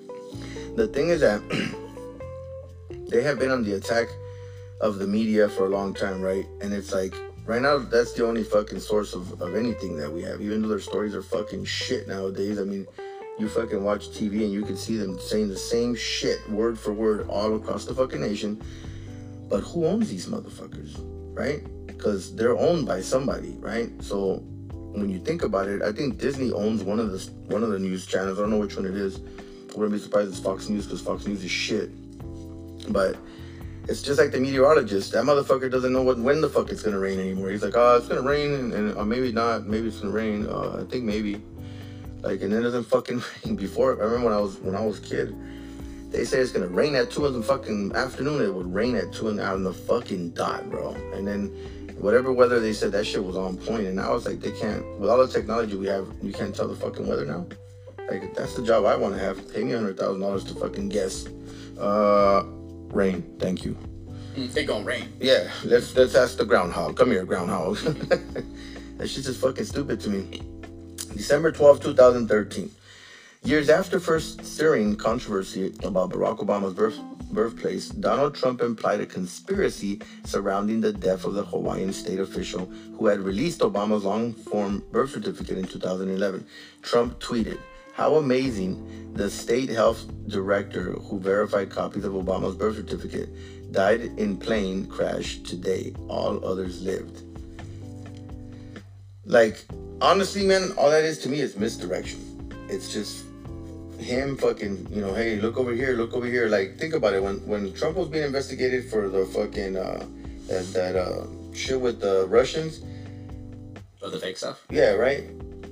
The 0.75 0.87
thing 0.87 1.09
is 1.09 1.21
that 1.21 1.41
they 3.07 3.21
have 3.21 3.39
been 3.39 3.51
on 3.51 3.63
the 3.63 3.73
attack 3.73 4.07
of 4.81 4.97
the 4.97 5.07
media 5.07 5.47
for 5.47 5.65
a 5.65 5.69
long 5.69 5.93
time, 5.93 6.21
right? 6.21 6.45
And 6.61 6.73
it's 6.73 6.91
like 6.91 7.13
right 7.45 7.61
now 7.61 7.77
that's 7.77 8.13
the 8.13 8.25
only 8.25 8.43
fucking 8.43 8.79
source 8.79 9.13
of, 9.13 9.41
of 9.41 9.55
anything 9.55 9.95
that 9.97 10.11
we 10.11 10.23
have. 10.23 10.41
Even 10.41 10.61
though 10.61 10.69
their 10.69 10.79
stories 10.79 11.15
are 11.15 11.21
fucking 11.21 11.65
shit 11.65 12.07
nowadays. 12.07 12.59
I 12.59 12.63
mean, 12.63 12.87
you 13.39 13.47
fucking 13.47 13.83
watch 13.83 14.09
TV 14.09 14.43
and 14.43 14.51
you 14.51 14.63
can 14.63 14.77
see 14.77 14.97
them 14.97 15.19
saying 15.19 15.49
the 15.49 15.57
same 15.57 15.95
shit 15.95 16.47
word 16.49 16.77
for 16.77 16.93
word 16.93 17.27
all 17.27 17.55
across 17.55 17.85
the 17.85 17.93
fucking 17.93 18.21
nation. 18.21 18.61
But 19.49 19.61
who 19.61 19.85
owns 19.85 20.09
these 20.09 20.27
motherfuckers, 20.27 20.95
right? 21.35 21.61
Because 21.87 22.35
they're 22.35 22.57
owned 22.57 22.85
by 22.85 23.01
somebody, 23.01 23.57
right? 23.59 23.89
So 24.01 24.43
when 24.93 25.09
you 25.09 25.19
think 25.19 25.43
about 25.43 25.67
it, 25.67 25.81
I 25.81 25.91
think 25.91 26.17
Disney 26.17 26.51
owns 26.51 26.83
one 26.83 26.99
of 26.99 27.11
the 27.11 27.31
one 27.47 27.63
of 27.63 27.69
the 27.69 27.79
news 27.79 28.05
channels. 28.05 28.37
I 28.37 28.41
don't 28.41 28.51
know 28.51 28.59
which 28.59 28.75
one 28.75 28.85
it 28.85 28.95
is. 28.95 29.17
I 29.17 29.77
wouldn't 29.77 29.93
be 29.93 29.99
surprised 29.99 30.29
if 30.29 30.35
it's 30.35 30.43
Fox 30.43 30.69
News 30.69 30.85
because 30.85 31.01
Fox 31.01 31.25
News 31.25 31.43
is 31.43 31.51
shit. 31.51 31.89
But 32.91 33.17
it's 33.87 34.01
just 34.01 34.19
like 34.19 34.31
the 34.31 34.39
meteorologist. 34.39 35.11
That 35.13 35.23
motherfucker 35.23 35.71
doesn't 35.71 35.91
know 35.91 36.03
what 36.03 36.17
when 36.19 36.41
the 36.41 36.49
fuck 36.49 36.69
it's 36.69 36.81
gonna 36.81 36.99
rain 36.99 37.19
anymore. 37.19 37.49
He's 37.49 37.63
like, 37.63 37.75
oh, 37.75 37.97
it's 37.97 38.07
gonna 38.07 38.21
rain, 38.21 38.53
and, 38.53 38.73
and 38.73 38.97
uh, 38.97 39.05
maybe 39.05 39.31
not. 39.31 39.67
Maybe 39.67 39.87
it's 39.87 39.99
gonna 39.99 40.13
rain. 40.13 40.47
Uh, 40.47 40.81
I 40.81 40.89
think 40.89 41.03
maybe. 41.03 41.41
Like, 42.21 42.41
and 42.41 42.53
it 42.53 42.61
doesn't 42.61 42.83
fucking 42.83 43.23
rain. 43.45 43.55
Before, 43.55 43.99
I 43.99 44.05
remember 44.05 44.25
when 44.25 44.33
I 44.33 44.39
was 44.39 44.57
when 44.59 44.75
I 44.75 44.85
was 44.85 44.99
a 44.99 45.01
kid, 45.01 45.35
they 46.11 46.23
say 46.23 46.39
it's 46.39 46.51
gonna 46.51 46.67
rain 46.67 46.95
at 46.95 47.09
two 47.09 47.25
in 47.25 47.33
the 47.33 47.41
fucking 47.41 47.93
afternoon. 47.95 48.41
It 48.41 48.53
would 48.53 48.73
rain 48.73 48.95
at 48.95 49.11
two 49.11 49.29
in 49.29 49.39
out 49.39 49.55
in 49.55 49.63
the 49.63 49.73
fucking 49.73 50.31
dot, 50.31 50.69
bro. 50.69 50.93
And 51.13 51.27
then 51.27 51.47
whatever 51.97 52.31
weather 52.31 52.59
they 52.59 52.73
said, 52.73 52.91
that 52.91 53.05
shit 53.05 53.23
was 53.23 53.35
on 53.35 53.57
point. 53.57 53.87
And 53.87 53.95
now 53.95 54.15
it's 54.15 54.25
like 54.25 54.39
they 54.39 54.51
can't. 54.51 54.85
With 54.99 55.09
all 55.09 55.17
the 55.17 55.31
technology 55.31 55.75
we 55.75 55.87
have, 55.87 56.07
you 56.21 56.31
can't 56.31 56.55
tell 56.55 56.67
the 56.67 56.75
fucking 56.75 57.07
weather 57.07 57.25
now. 57.25 57.47
Like 58.09 58.35
that's 58.35 58.55
the 58.55 58.63
job 58.63 58.85
I 58.85 58.95
want 58.95 59.15
to 59.15 59.19
have. 59.19 59.53
Pay 59.53 59.63
me 59.63 59.71
hundred 59.71 59.97
thousand 59.97 60.21
dollars 60.21 60.43
to 60.45 60.53
fucking 60.55 60.89
guess. 60.89 61.25
Uh, 61.79 62.43
rain. 62.89 63.23
Thank 63.39 63.65
you. 63.65 63.77
It 64.35 64.65
gonna 64.65 64.85
rain. 64.85 65.11
Yeah, 65.19 65.49
let's 65.65 65.95
let's 65.95 66.15
ask 66.15 66.37
the 66.37 66.45
groundhog. 66.45 66.95
Come 66.95 67.11
here, 67.11 67.25
groundhog. 67.25 67.77
that 68.97 69.07
shit's 69.07 69.25
just 69.25 69.41
fucking 69.41 69.65
stupid 69.65 69.99
to 70.01 70.09
me. 70.09 70.41
December 71.13 71.51
12, 71.51 71.81
2013. 71.81 72.71
Years 73.43 73.69
after 73.69 73.99
first 73.99 74.45
stirring 74.45 74.95
controversy 74.95 75.73
about 75.83 76.11
Barack 76.11 76.39
Obama's 76.39 76.73
birth, 76.73 76.97
birthplace, 77.31 77.89
Donald 77.89 78.33
Trump 78.35 78.61
implied 78.61 79.01
a 79.01 79.05
conspiracy 79.05 79.99
surrounding 80.23 80.79
the 80.79 80.93
death 80.93 81.25
of 81.25 81.33
the 81.33 81.43
Hawaiian 81.43 81.91
state 81.91 82.19
official 82.19 82.65
who 82.97 83.07
had 83.07 83.19
released 83.19 83.59
Obama's 83.59 84.03
long 84.03 84.33
form 84.33 84.83
birth 84.91 85.11
certificate 85.11 85.57
in 85.57 85.65
2011. 85.65 86.45
Trump 86.81 87.19
tweeted, 87.19 87.59
How 87.93 88.15
amazing! 88.15 89.13
The 89.13 89.29
state 89.29 89.69
health 89.69 90.05
director 90.27 90.93
who 90.93 91.19
verified 91.19 91.69
copies 91.69 92.05
of 92.05 92.13
Obama's 92.13 92.55
birth 92.55 92.77
certificate 92.77 93.29
died 93.73 94.01
in 94.17 94.37
plane 94.37 94.85
crash 94.85 95.39
today. 95.39 95.93
All 96.07 96.43
others 96.45 96.81
lived. 96.81 97.23
Like, 99.25 99.65
honestly, 100.01 100.45
man, 100.45 100.73
all 100.77 100.89
that 100.89 101.03
is 101.03 101.19
to 101.19 101.29
me 101.29 101.39
is 101.39 101.55
misdirection. 101.55 102.19
It's 102.69 102.91
just 102.91 103.25
him 103.99 104.35
fucking, 104.37 104.87
you 104.89 105.01
know, 105.01 105.13
hey, 105.13 105.39
look 105.39 105.57
over 105.57 105.73
here, 105.73 105.93
look 105.93 106.13
over 106.13 106.25
here. 106.25 106.47
Like, 106.47 106.77
think 106.77 106.93
about 106.93 107.13
it. 107.13 107.23
When 107.23 107.37
when 107.47 107.73
Trump 107.73 107.97
was 107.97 108.09
being 108.09 108.23
investigated 108.23 108.89
for 108.89 109.07
the 109.09 109.25
fucking 109.25 109.77
uh, 109.77 110.05
that 110.47 110.65
that 110.73 110.95
uh, 110.95 111.27
shit 111.53 111.79
with 111.79 112.01
the 112.01 112.25
Russians. 112.27 112.81
Oh, 114.01 114.09
the 114.09 114.19
fake 114.19 114.37
stuff. 114.37 114.65
Yeah, 114.69 114.93
right. 114.93 115.29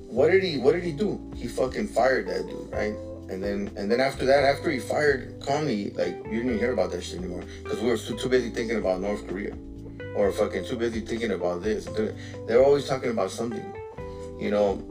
What 0.07 0.31
did 0.31 0.43
he 0.43 0.57
What 0.57 0.73
did 0.73 0.83
he 0.83 0.91
do? 0.91 1.19
He 1.35 1.47
fucking 1.47 1.87
fired 1.87 2.27
that 2.27 2.47
dude, 2.47 2.71
right? 2.71 2.93
And 3.29 3.43
then 3.43 3.71
and 3.77 3.91
then 3.91 3.99
after 3.99 4.25
that, 4.25 4.43
after 4.43 4.69
he 4.69 4.79
fired 4.79 5.39
Comey, 5.39 5.95
like 5.95 6.15
you 6.25 6.43
didn't 6.43 6.59
hear 6.59 6.73
about 6.73 6.91
that 6.91 7.03
shit 7.03 7.19
anymore 7.19 7.43
because 7.63 7.79
we 7.79 7.87
were 7.89 7.97
too, 7.97 8.17
too 8.17 8.29
busy 8.29 8.49
thinking 8.49 8.77
about 8.77 9.01
North 9.01 9.27
Korea, 9.27 9.55
or 10.15 10.31
fucking 10.31 10.65
too 10.65 10.77
busy 10.77 11.01
thinking 11.01 11.31
about 11.31 11.61
this. 11.61 11.85
They're, 11.85 12.15
they're 12.47 12.63
always 12.63 12.85
talking 12.87 13.11
about 13.11 13.29
something, 13.29 13.63
you 14.39 14.51
know. 14.51 14.83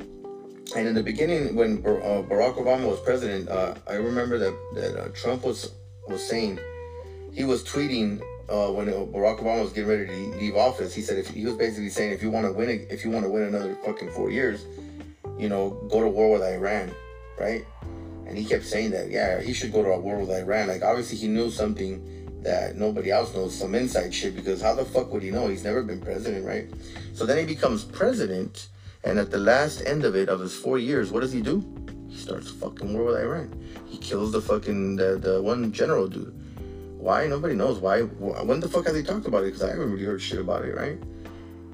And 0.76 0.86
in 0.86 0.94
the 0.94 1.02
beginning, 1.02 1.56
when 1.56 1.78
uh, 1.78 2.22
Barack 2.28 2.56
Obama 2.56 2.90
was 2.90 3.00
president, 3.00 3.48
uh, 3.48 3.74
I 3.86 3.94
remember 3.94 4.38
that 4.38 4.54
that 4.74 5.00
uh, 5.00 5.08
Trump 5.14 5.44
was 5.44 5.72
was 6.06 6.22
saying 6.22 6.58
he 7.32 7.44
was 7.44 7.64
tweeting 7.64 8.20
uh, 8.50 8.70
when 8.72 8.86
Barack 8.86 9.40
Obama 9.40 9.62
was 9.62 9.72
getting 9.72 9.88
ready 9.88 10.06
to 10.06 10.12
leave 10.36 10.56
office. 10.56 10.94
He 10.94 11.00
said 11.00 11.18
if 11.18 11.28
he 11.28 11.44
was 11.44 11.54
basically 11.54 11.88
saying 11.88 12.12
if 12.12 12.22
you 12.22 12.30
want 12.30 12.46
to 12.46 12.52
win 12.52 12.86
if 12.90 13.04
you 13.04 13.10
want 13.10 13.24
to 13.24 13.30
win 13.30 13.44
another 13.44 13.76
fucking 13.84 14.10
four 14.10 14.30
years, 14.30 14.66
you 15.38 15.48
know, 15.48 15.70
go 15.90 16.02
to 16.02 16.08
war 16.08 16.32
with 16.32 16.42
Iran, 16.42 16.92
right? 17.38 17.64
And 18.26 18.36
he 18.36 18.44
kept 18.44 18.64
saying 18.64 18.90
that, 18.90 19.10
yeah, 19.10 19.40
he 19.40 19.54
should 19.54 19.72
go 19.72 19.82
to 19.82 19.90
a 19.90 19.98
war 19.98 20.18
with 20.18 20.30
Iran. 20.30 20.68
Like 20.68 20.82
obviously 20.82 21.16
he 21.16 21.28
knew 21.28 21.50
something 21.50 22.42
that 22.42 22.76
nobody 22.76 23.10
else 23.10 23.34
knows, 23.34 23.54
some 23.54 23.74
inside 23.74 24.12
shit. 24.12 24.36
Because 24.36 24.60
how 24.60 24.74
the 24.74 24.84
fuck 24.84 25.10
would 25.12 25.22
he 25.22 25.30
know? 25.30 25.48
He's 25.48 25.64
never 25.64 25.82
been 25.82 26.00
president, 26.00 26.44
right? 26.44 26.68
So 27.14 27.24
then 27.24 27.38
he 27.38 27.44
becomes 27.44 27.84
president 27.84 28.68
and 29.04 29.18
at 29.18 29.30
the 29.30 29.38
last 29.38 29.82
end 29.86 30.04
of 30.04 30.16
it, 30.16 30.28
of 30.28 30.40
his 30.40 30.54
four 30.54 30.78
years, 30.78 31.10
what 31.10 31.20
does 31.20 31.32
he 31.32 31.40
do? 31.40 31.64
He 32.08 32.16
starts 32.16 32.50
fucking 32.50 32.92
war 32.92 33.04
with 33.04 33.16
Iran. 33.16 33.52
He 33.86 33.98
kills 33.98 34.32
the 34.32 34.40
fucking 34.40 34.96
the, 34.96 35.18
the 35.18 35.40
one 35.42 35.70
general 35.72 36.08
dude. 36.08 36.34
Why? 36.98 37.26
Nobody 37.26 37.54
knows 37.54 37.78
why. 37.78 38.02
When 38.02 38.60
the 38.60 38.68
fuck 38.68 38.86
have 38.86 38.94
they 38.94 39.02
talked 39.02 39.26
about 39.26 39.44
it? 39.44 39.46
Because 39.46 39.62
I 39.62 39.70
haven't 39.70 39.92
really 39.92 40.04
heard 40.04 40.20
shit 40.20 40.40
about 40.40 40.64
it, 40.64 40.74
right? 40.74 40.98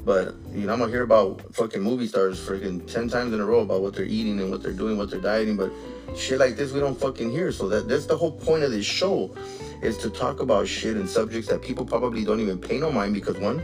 But 0.05 0.35
you 0.53 0.67
know, 0.67 0.75
I'm 0.75 0.81
gonna 0.81 0.93
hear 0.93 1.03
about 1.03 1.41
fucking 1.55 1.81
movie 1.81 2.07
stars 2.07 2.39
freaking 2.39 2.87
ten 2.87 3.09
times 3.09 3.33
in 3.33 3.41
a 3.41 3.45
row 3.45 3.61
about 3.61 3.81
what 3.81 3.95
they're 3.95 4.05
eating 4.05 4.39
and 4.39 4.51
what 4.51 4.63
they're 4.63 4.73
doing, 4.73 4.99
what 4.99 5.11
they're 5.11 5.21
dieting. 5.21 5.57
But 5.57 5.73
shit 6.15 6.39
like 6.39 6.57
this, 6.57 6.73
we 6.73 6.81
don't 6.81 6.99
fucking 6.99 7.31
hear. 7.31 7.51
So 7.53 7.69
that 7.71 7.89
that's 7.89 8.05
the 8.05 8.17
whole 8.17 8.33
point 8.33 8.65
of 8.65 8.71
this 8.71 8.85
show, 8.85 9.35
is 9.81 9.97
to 9.99 10.11
talk 10.11 10.41
about 10.41 10.69
shit 10.69 10.97
and 10.97 11.09
subjects 11.09 11.49
that 11.49 11.63
people 11.63 11.87
probably 11.87 12.23
don't 12.23 12.41
even 12.41 12.59
pay 12.59 12.79
no 12.79 12.93
mind 12.93 13.15
because 13.15 13.39
one, 13.39 13.63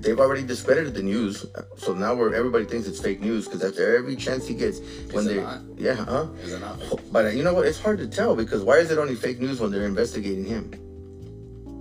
they've 0.00 0.18
already 0.18 0.42
discredited 0.42 0.94
the 0.94 1.02
news, 1.02 1.46
so 1.76 1.94
now 1.94 2.14
where 2.14 2.34
everybody 2.34 2.64
thinks 2.64 2.86
it's 2.88 3.00
fake 3.00 3.20
news 3.20 3.44
because 3.44 3.60
that's 3.60 3.78
every 3.78 4.16
chance 4.16 4.46
he 4.46 4.54
gets 4.54 4.80
when 5.12 5.24
they, 5.26 5.40
yeah, 5.76 5.94
huh? 5.94 6.26
Is 6.42 6.54
it 6.54 6.60
not? 6.60 6.78
But 7.12 7.34
you 7.34 7.42
know 7.42 7.54
what? 7.54 7.66
It's 7.66 7.80
hard 7.80 7.98
to 7.98 8.08
tell 8.08 8.34
because 8.34 8.62
why 8.62 8.78
is 8.78 8.90
it 8.90 8.98
only 8.98 9.14
fake 9.14 9.40
news 9.40 9.60
when 9.60 9.70
they're 9.70 9.86
investigating 9.86 10.44
him, 10.44 10.70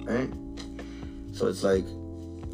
right? 0.06 0.30
So 1.36 1.48
it's 1.48 1.64
like, 1.64 1.86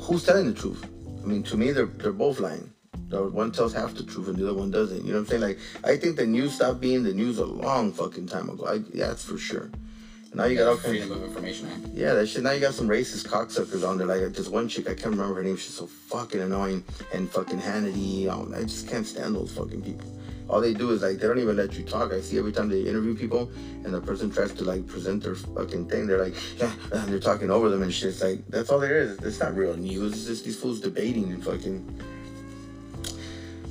who's 0.02 0.24
telling 0.24 0.46
the 0.48 0.54
truth? 0.54 0.86
I 1.24 1.26
mean, 1.26 1.44
to 1.44 1.58
me, 1.58 1.72
they're 1.72 1.88
they're 1.88 2.12
both 2.12 2.40
lying. 2.40 2.72
One 3.10 3.52
tells 3.52 3.74
half 3.74 3.94
the 3.94 4.04
truth 4.04 4.28
and 4.28 4.36
the 4.36 4.50
other 4.50 4.58
one 4.58 4.72
doesn't. 4.72 5.06
You 5.06 5.14
know 5.14 5.20
what 5.20 5.32
I'm 5.32 5.40
saying? 5.40 5.42
Like, 5.42 5.60
I 5.86 5.96
think 5.96 6.18
the 6.18 6.26
news 6.26 6.54
stopped 6.56 6.82
being 6.82 7.04
the 7.04 7.14
news 7.14 7.38
a 7.38 7.46
long 7.46 7.94
fucking 7.94 8.28
time 8.28 8.50
ago. 8.50 8.66
I, 8.66 8.74
yeah, 8.94 9.08
that's 9.08 9.24
for 9.24 9.38
sure. 9.38 9.70
Now 10.36 10.46
you 10.46 10.58
got 10.58 10.68
all 10.68 10.78
kinds 10.78 11.10
of 11.10 11.24
information. 11.24 11.68
eh? 11.68 11.88
yeah, 11.94 12.14
that 12.14 12.28
shit. 12.28 12.44
Now 12.44 12.52
you 12.52 12.60
got 12.60 12.74
some 12.74 12.88
racist 12.90 13.26
cocksuckers 13.28 13.88
on 13.88 13.98
there. 13.98 14.06
Like 14.08 14.34
this 14.34 14.50
one 14.50 14.68
chick, 14.68 14.90
I 14.90 14.94
can't 14.94 15.12
remember 15.12 15.36
her 15.36 15.44
name. 15.44 15.56
She's 15.56 15.74
so 15.74 15.88
fucking 15.88 16.42
annoying. 16.42 16.84
And 17.14 17.30
fucking 17.32 17.60
Hannity. 17.60 18.28
Um, 18.30 18.54
I 18.54 18.64
just 18.64 18.88
can't 18.90 19.08
stand 19.08 19.36
those 19.36 19.54
fucking 19.54 19.82
people. 19.82 20.12
All 20.50 20.62
they 20.62 20.74
do 20.74 20.92
is 20.92 21.02
like 21.02 21.18
they 21.20 21.28
don't 21.28 21.40
even 21.40 21.56
let 21.56 21.74
you 21.74 21.84
talk. 21.84 22.12
I 22.12 22.20
see 22.22 22.38
every 22.38 22.52
time 22.52 22.70
they 22.70 22.82
interview 22.82 23.16
people, 23.16 23.50
and 23.84 23.94
the 23.94 24.02
person 24.02 24.30
tries 24.30 24.52
to 24.54 24.64
like 24.64 24.86
present 24.86 25.24
their 25.24 25.36
fucking 25.36 25.88
thing. 25.88 26.06
They're 26.06 26.24
like, 26.24 26.36
yeah, 26.58 26.72
and 26.92 27.08
they're 27.12 27.20
talking 27.20 27.50
over 27.50 27.70
them 27.70 27.82
and 27.82 27.92
shit. 27.94 28.10
It's 28.10 28.22
like 28.22 28.46
that's 28.50 28.70
all 28.70 28.80
there 28.80 28.98
is. 28.98 29.18
It's 29.20 29.40
not 29.40 29.56
real 29.56 29.76
news. 29.78 30.14
It's 30.14 30.26
just 30.26 30.46
these 30.46 30.60
fools 30.60 30.82
debating 30.82 31.32
and 31.32 31.44
fucking. 31.44 32.02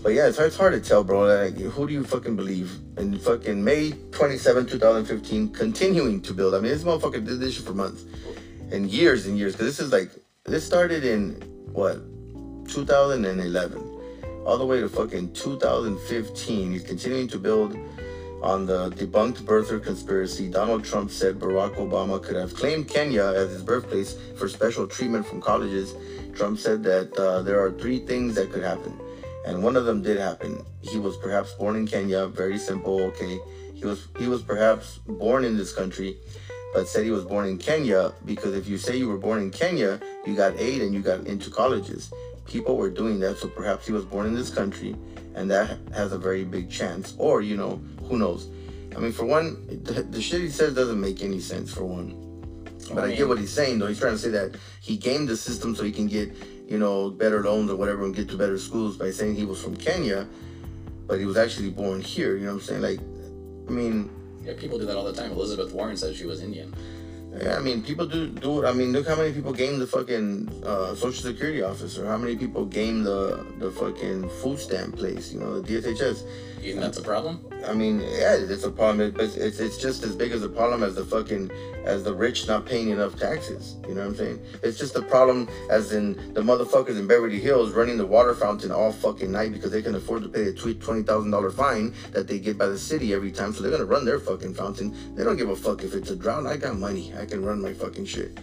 But 0.04 0.12
yeah, 0.12 0.26
it's 0.26 0.36
hard, 0.36 0.48
it's 0.48 0.58
hard 0.58 0.74
to 0.74 0.86
tell, 0.86 1.02
bro. 1.02 1.20
Like, 1.20 1.56
who 1.56 1.86
do 1.86 1.94
you 1.94 2.04
fucking 2.04 2.36
believe? 2.36 2.70
And 2.98 3.18
fucking 3.18 3.64
May 3.64 3.92
27, 4.12 4.66
2015, 4.66 5.48
continuing 5.48 6.20
to 6.20 6.34
build. 6.34 6.54
I 6.54 6.60
mean, 6.60 6.72
this 6.72 6.84
motherfucker 6.84 7.24
did 7.24 7.40
this 7.40 7.54
shit 7.54 7.64
for 7.64 7.72
months 7.72 8.04
and 8.70 8.90
years 8.90 9.24
and 9.24 9.38
years. 9.38 9.54
Because 9.54 9.78
this 9.78 9.80
is 9.80 9.92
like, 9.92 10.10
this 10.44 10.62
started 10.62 11.04
in 11.04 11.40
what, 11.72 11.94
2011, 12.68 13.78
all 14.44 14.58
the 14.58 14.66
way 14.66 14.78
to 14.78 14.90
fucking 14.90 15.32
2015. 15.32 16.72
He's 16.72 16.82
continuing 16.82 17.26
to 17.28 17.38
build 17.38 17.74
on 18.42 18.66
the 18.66 18.90
debunked 18.90 19.44
birther 19.46 19.82
conspiracy. 19.82 20.50
Donald 20.50 20.84
Trump 20.84 21.10
said 21.10 21.38
Barack 21.38 21.76
Obama 21.76 22.22
could 22.22 22.36
have 22.36 22.52
claimed 22.52 22.88
Kenya 22.88 23.24
as 23.34 23.52
his 23.52 23.62
birthplace 23.62 24.18
for 24.36 24.50
special 24.50 24.86
treatment 24.86 25.26
from 25.26 25.40
colleges. 25.40 25.94
Trump 26.34 26.58
said 26.58 26.82
that 26.82 27.10
uh, 27.16 27.40
there 27.40 27.58
are 27.58 27.72
three 27.72 28.00
things 28.00 28.34
that 28.34 28.52
could 28.52 28.62
happen 28.62 29.00
and 29.44 29.62
one 29.62 29.76
of 29.76 29.84
them 29.84 30.02
did 30.02 30.18
happen. 30.18 30.64
He 30.80 30.98
was 30.98 31.16
perhaps 31.16 31.52
born 31.52 31.76
in 31.76 31.86
Kenya, 31.86 32.26
very 32.26 32.58
simple, 32.58 33.00
okay. 33.02 33.38
He 33.74 33.84
was 33.84 34.08
he 34.18 34.28
was 34.28 34.42
perhaps 34.42 34.98
born 35.06 35.44
in 35.44 35.56
this 35.56 35.72
country, 35.72 36.16
but 36.72 36.88
said 36.88 37.04
he 37.04 37.10
was 37.10 37.24
born 37.24 37.46
in 37.46 37.58
Kenya 37.58 38.12
because 38.24 38.54
if 38.54 38.66
you 38.66 38.78
say 38.78 38.96
you 38.96 39.08
were 39.08 39.18
born 39.18 39.40
in 39.40 39.50
Kenya, 39.50 40.00
you 40.26 40.34
got 40.34 40.58
aid 40.58 40.82
and 40.82 40.94
you 40.94 41.00
got 41.00 41.26
into 41.26 41.50
colleges. 41.50 42.12
People 42.46 42.76
were 42.76 42.90
doing 42.90 43.20
that, 43.20 43.38
so 43.38 43.48
perhaps 43.48 43.86
he 43.86 43.92
was 43.92 44.04
born 44.04 44.26
in 44.26 44.34
this 44.34 44.50
country, 44.50 44.94
and 45.34 45.50
that 45.50 45.78
has 45.94 46.12
a 46.12 46.18
very 46.18 46.44
big 46.44 46.70
chance. 46.70 47.14
Or 47.18 47.42
you 47.42 47.56
know, 47.56 47.80
who 48.08 48.18
knows? 48.18 48.48
I 48.96 49.00
mean, 49.00 49.12
for 49.12 49.24
one, 49.24 49.66
the, 49.82 50.02
the 50.02 50.22
shit 50.22 50.40
he 50.40 50.48
says 50.48 50.74
doesn't 50.74 51.00
make 51.00 51.22
any 51.22 51.40
sense. 51.40 51.72
For 51.72 51.84
one, 51.84 52.24
but 52.92 53.04
I 53.04 53.14
get 53.14 53.28
what 53.28 53.38
he's 53.38 53.52
saying 53.52 53.78
though. 53.78 53.86
He's 53.86 53.98
trying 53.98 54.12
to 54.12 54.18
say 54.18 54.30
that 54.30 54.56
he 54.80 54.96
gamed 54.96 55.28
the 55.28 55.36
system 55.36 55.74
so 55.74 55.84
he 55.84 55.92
can 55.92 56.06
get 56.06 56.32
you 56.68 56.78
know, 56.78 57.10
better 57.10 57.42
loans 57.42 57.70
or 57.70 57.76
whatever 57.76 58.04
and 58.04 58.14
get 58.14 58.28
to 58.30 58.36
better 58.36 58.58
schools 58.58 58.96
by 58.96 59.10
saying 59.10 59.34
he 59.36 59.44
was 59.44 59.62
from 59.62 59.76
Kenya, 59.76 60.26
but 61.06 61.18
he 61.18 61.26
was 61.26 61.36
actually 61.36 61.70
born 61.70 62.00
here. 62.00 62.36
You 62.36 62.46
know 62.46 62.54
what 62.54 62.62
I'm 62.62 62.80
saying? 62.80 62.82
Like, 62.82 63.00
I 63.68 63.70
mean, 63.70 64.10
Yeah, 64.44 64.54
people 64.56 64.78
do 64.78 64.86
that 64.86 64.96
all 64.96 65.04
the 65.04 65.12
time. 65.12 65.32
Elizabeth 65.32 65.72
Warren 65.72 65.96
said 65.96 66.14
she 66.14 66.26
was 66.26 66.42
Indian. 66.42 66.74
Yeah, 67.42 67.56
I 67.56 67.60
mean, 67.60 67.82
people 67.82 68.06
do 68.06 68.28
do 68.28 68.62
it. 68.62 68.66
I 68.66 68.72
mean, 68.72 68.92
look 68.92 69.08
how 69.08 69.16
many 69.16 69.32
people 69.32 69.52
game 69.52 69.78
the 69.78 69.86
fucking 69.86 70.62
uh, 70.64 70.94
social 70.94 71.22
security 71.30 71.62
officer. 71.62 72.06
How 72.06 72.16
many 72.16 72.36
people 72.36 72.64
game 72.64 73.02
the 73.02 73.44
the 73.58 73.70
fucking 73.70 74.28
food 74.40 74.58
stamp 74.58 74.96
place? 74.96 75.32
You 75.32 75.40
know, 75.40 75.60
the 75.60 75.80
DSHS. 75.80 76.22
You 76.62 76.70
think 76.72 76.80
that's 76.80 76.98
a 76.98 77.02
problem? 77.02 77.44
I 77.66 77.74
mean, 77.74 78.00
yeah, 78.00 78.36
it's 78.36 78.64
a 78.64 78.70
problem, 78.70 79.10
but 79.12 79.24
it's 79.24 79.58
it's 79.58 79.76
just 79.78 80.02
as 80.02 80.14
big 80.16 80.32
as 80.32 80.42
a 80.42 80.48
problem 80.48 80.82
as 80.82 80.94
the 80.94 81.04
fucking 81.04 81.50
as 81.84 82.04
the 82.04 82.14
rich 82.14 82.46
not 82.48 82.64
paying 82.64 82.88
enough 82.88 83.18
taxes. 83.18 83.76
You 83.86 83.94
know 83.94 84.02
what 84.02 84.10
I'm 84.10 84.16
saying? 84.16 84.40
It's 84.62 84.78
just 84.78 84.96
a 84.96 85.02
problem 85.02 85.48
as 85.70 85.92
in 85.92 86.14
the 86.34 86.40
motherfuckers 86.40 86.98
in 86.98 87.06
Beverly 87.06 87.38
Hills 87.38 87.72
running 87.72 87.98
the 87.98 88.06
water 88.06 88.34
fountain 88.34 88.70
all 88.70 88.92
fucking 88.92 89.30
night 89.30 89.52
because 89.52 89.72
they 89.72 89.82
can 89.82 89.94
afford 89.94 90.22
to 90.22 90.28
pay 90.28 90.44
a 90.48 90.52
twenty 90.52 91.02
thousand 91.02 91.30
dollar 91.30 91.50
fine 91.50 91.94
that 92.12 92.28
they 92.28 92.38
get 92.38 92.56
by 92.56 92.66
the 92.66 92.78
city 92.78 93.12
every 93.12 93.32
time. 93.32 93.52
So 93.52 93.62
they're 93.62 93.72
gonna 93.72 93.84
run 93.84 94.04
their 94.04 94.20
fucking 94.20 94.54
fountain. 94.54 94.94
They 95.14 95.24
don't 95.24 95.36
give 95.36 95.50
a 95.50 95.56
fuck 95.56 95.82
if 95.82 95.94
it's 95.94 96.10
a 96.10 96.16
drought. 96.16 96.46
I 96.46 96.56
got 96.56 96.78
money. 96.78 97.12
I 97.14 97.23
can 97.24 97.44
run 97.44 97.60
my 97.60 97.72
fucking 97.72 98.06
shit. 98.06 98.38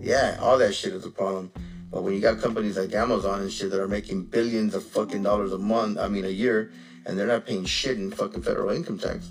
Yeah, 0.00 0.38
all 0.40 0.58
that 0.58 0.74
shit 0.74 0.92
is 0.92 1.06
a 1.06 1.10
problem. 1.10 1.52
But 1.90 2.02
when 2.02 2.14
you 2.14 2.20
got 2.20 2.40
companies 2.40 2.78
like 2.78 2.92
Amazon 2.94 3.42
and 3.42 3.52
shit 3.52 3.70
that 3.70 3.80
are 3.80 3.88
making 3.88 4.24
billions 4.24 4.74
of 4.74 4.84
fucking 4.84 5.22
dollars 5.22 5.52
a 5.52 5.58
month, 5.58 5.98
I 5.98 6.08
mean 6.08 6.24
a 6.24 6.28
year, 6.28 6.72
and 7.04 7.18
they're 7.18 7.26
not 7.26 7.46
paying 7.46 7.64
shit 7.64 7.98
in 7.98 8.10
fucking 8.10 8.42
federal 8.42 8.70
income 8.70 8.98
tax, 8.98 9.30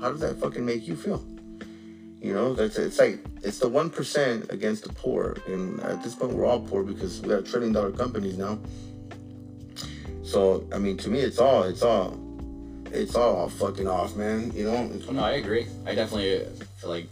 how 0.00 0.10
does 0.10 0.20
that 0.20 0.38
fucking 0.38 0.64
make 0.64 0.86
you 0.86 0.94
feel? 0.94 1.24
You 2.20 2.34
know, 2.34 2.54
that's 2.54 2.78
it's 2.78 2.98
like 2.98 3.20
it's 3.42 3.58
the 3.58 3.68
one 3.68 3.90
percent 3.90 4.50
against 4.50 4.84
the 4.84 4.92
poor, 4.92 5.36
and 5.46 5.80
at 5.80 6.02
this 6.02 6.14
point 6.14 6.32
we're 6.32 6.46
all 6.46 6.60
poor 6.60 6.82
because 6.82 7.20
we 7.20 7.30
have 7.30 7.48
trillion 7.48 7.72
dollar 7.72 7.92
companies 7.92 8.38
now. 8.38 8.58
So 10.22 10.66
I 10.72 10.78
mean, 10.78 10.96
to 10.98 11.08
me, 11.08 11.20
it's 11.20 11.38
all 11.38 11.62
it's 11.64 11.82
all 11.82 12.18
it's 12.90 13.14
all 13.14 13.48
fucking 13.48 13.86
off, 13.86 14.16
man. 14.16 14.50
You 14.54 14.64
know. 14.64 14.90
Oh, 15.08 15.12
no, 15.12 15.22
I 15.22 15.32
agree. 15.32 15.66
I 15.86 15.94
definitely 15.94 16.46
feel 16.78 16.90
like 16.90 17.08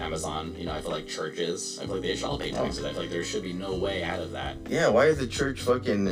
Amazon. 0.00 0.54
You 0.56 0.66
know, 0.66 0.72
I 0.72 0.80
feel 0.80 0.90
like 0.90 1.06
churches. 1.06 1.78
I 1.80 1.86
feel 1.86 1.94
like 1.94 2.02
they 2.02 2.16
should 2.16 2.26
all 2.26 2.38
pay 2.38 2.50
taxes. 2.50 2.84
I 2.84 2.92
feel 2.92 3.02
like 3.02 3.10
there 3.10 3.24
should 3.24 3.42
be 3.42 3.52
no 3.52 3.74
way 3.74 4.02
out 4.02 4.20
of 4.20 4.32
that. 4.32 4.56
Yeah, 4.68 4.88
why 4.88 5.06
is 5.06 5.18
the 5.18 5.26
church 5.26 5.62
fucking? 5.62 6.06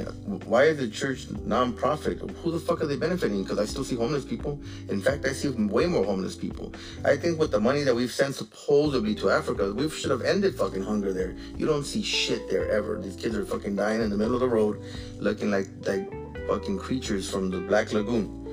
Why 0.46 0.64
is 0.64 0.78
the 0.78 0.88
church 0.88 1.26
non-profit? 1.44 2.18
Who 2.42 2.50
the 2.50 2.60
fuck 2.60 2.82
are 2.82 2.86
they 2.86 2.96
benefiting? 2.96 3.42
Because 3.42 3.58
I 3.58 3.64
still 3.64 3.84
see 3.84 3.96
homeless 3.96 4.24
people. 4.24 4.60
In 4.88 5.00
fact, 5.00 5.26
I 5.26 5.32
see 5.32 5.48
way 5.48 5.86
more 5.86 6.04
homeless 6.04 6.36
people. 6.36 6.72
I 7.04 7.16
think 7.16 7.38
with 7.38 7.50
the 7.50 7.60
money 7.60 7.82
that 7.82 7.94
we've 7.94 8.12
sent 8.12 8.34
supposedly 8.34 9.14
to 9.16 9.30
Africa, 9.30 9.72
we 9.72 9.88
should 9.88 10.10
have 10.10 10.22
ended 10.22 10.54
fucking 10.56 10.82
hunger 10.82 11.12
there. 11.12 11.36
You 11.56 11.66
don't 11.66 11.84
see 11.84 12.02
shit 12.02 12.50
there 12.50 12.70
ever. 12.70 13.00
These 13.00 13.16
kids 13.16 13.36
are 13.36 13.44
fucking 13.44 13.76
dying 13.76 14.00
in 14.00 14.10
the 14.10 14.16
middle 14.16 14.34
of 14.34 14.40
the 14.40 14.48
road, 14.48 14.82
looking 15.18 15.50
like 15.50 15.68
like 15.86 16.10
fucking 16.48 16.78
creatures 16.78 17.30
from 17.30 17.50
the 17.50 17.60
Black 17.60 17.92
Lagoon. 17.92 18.45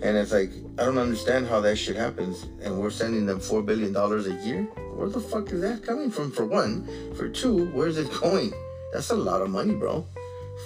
And 0.00 0.16
it's 0.16 0.32
like, 0.32 0.50
I 0.78 0.84
don't 0.84 0.98
understand 0.98 1.48
how 1.48 1.60
that 1.62 1.76
shit 1.76 1.96
happens. 1.96 2.46
And 2.62 2.78
we're 2.78 2.90
sending 2.90 3.26
them 3.26 3.40
$4 3.40 3.66
billion 3.66 3.94
a 3.96 4.44
year? 4.44 4.62
Where 4.94 5.08
the 5.08 5.20
fuck 5.20 5.50
is 5.50 5.60
that 5.62 5.84
coming 5.84 6.10
from, 6.10 6.30
for 6.30 6.44
one? 6.44 6.86
For 7.16 7.28
two, 7.28 7.66
where's 7.72 7.98
it 7.98 8.08
going? 8.20 8.52
That's 8.92 9.10
a 9.10 9.16
lot 9.16 9.42
of 9.42 9.50
money, 9.50 9.74
bro. 9.74 10.06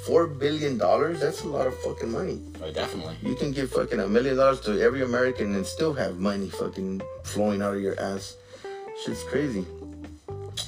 $4 0.06 0.38
billion? 0.38 0.76
That's 0.78 1.42
a 1.42 1.48
lot 1.48 1.66
of 1.66 1.78
fucking 1.80 2.10
money. 2.10 2.40
Oh, 2.62 2.70
definitely. 2.70 3.16
You 3.22 3.34
can 3.34 3.52
give 3.52 3.70
fucking 3.70 4.00
a 4.00 4.08
million 4.08 4.36
dollars 4.36 4.60
to 4.62 4.80
every 4.80 5.02
American 5.02 5.54
and 5.54 5.66
still 5.66 5.94
have 5.94 6.18
money 6.18 6.48
fucking 6.50 7.00
flowing 7.24 7.62
out 7.62 7.74
of 7.74 7.80
your 7.80 7.98
ass. 7.98 8.36
Shit's 9.04 9.22
crazy. 9.24 9.64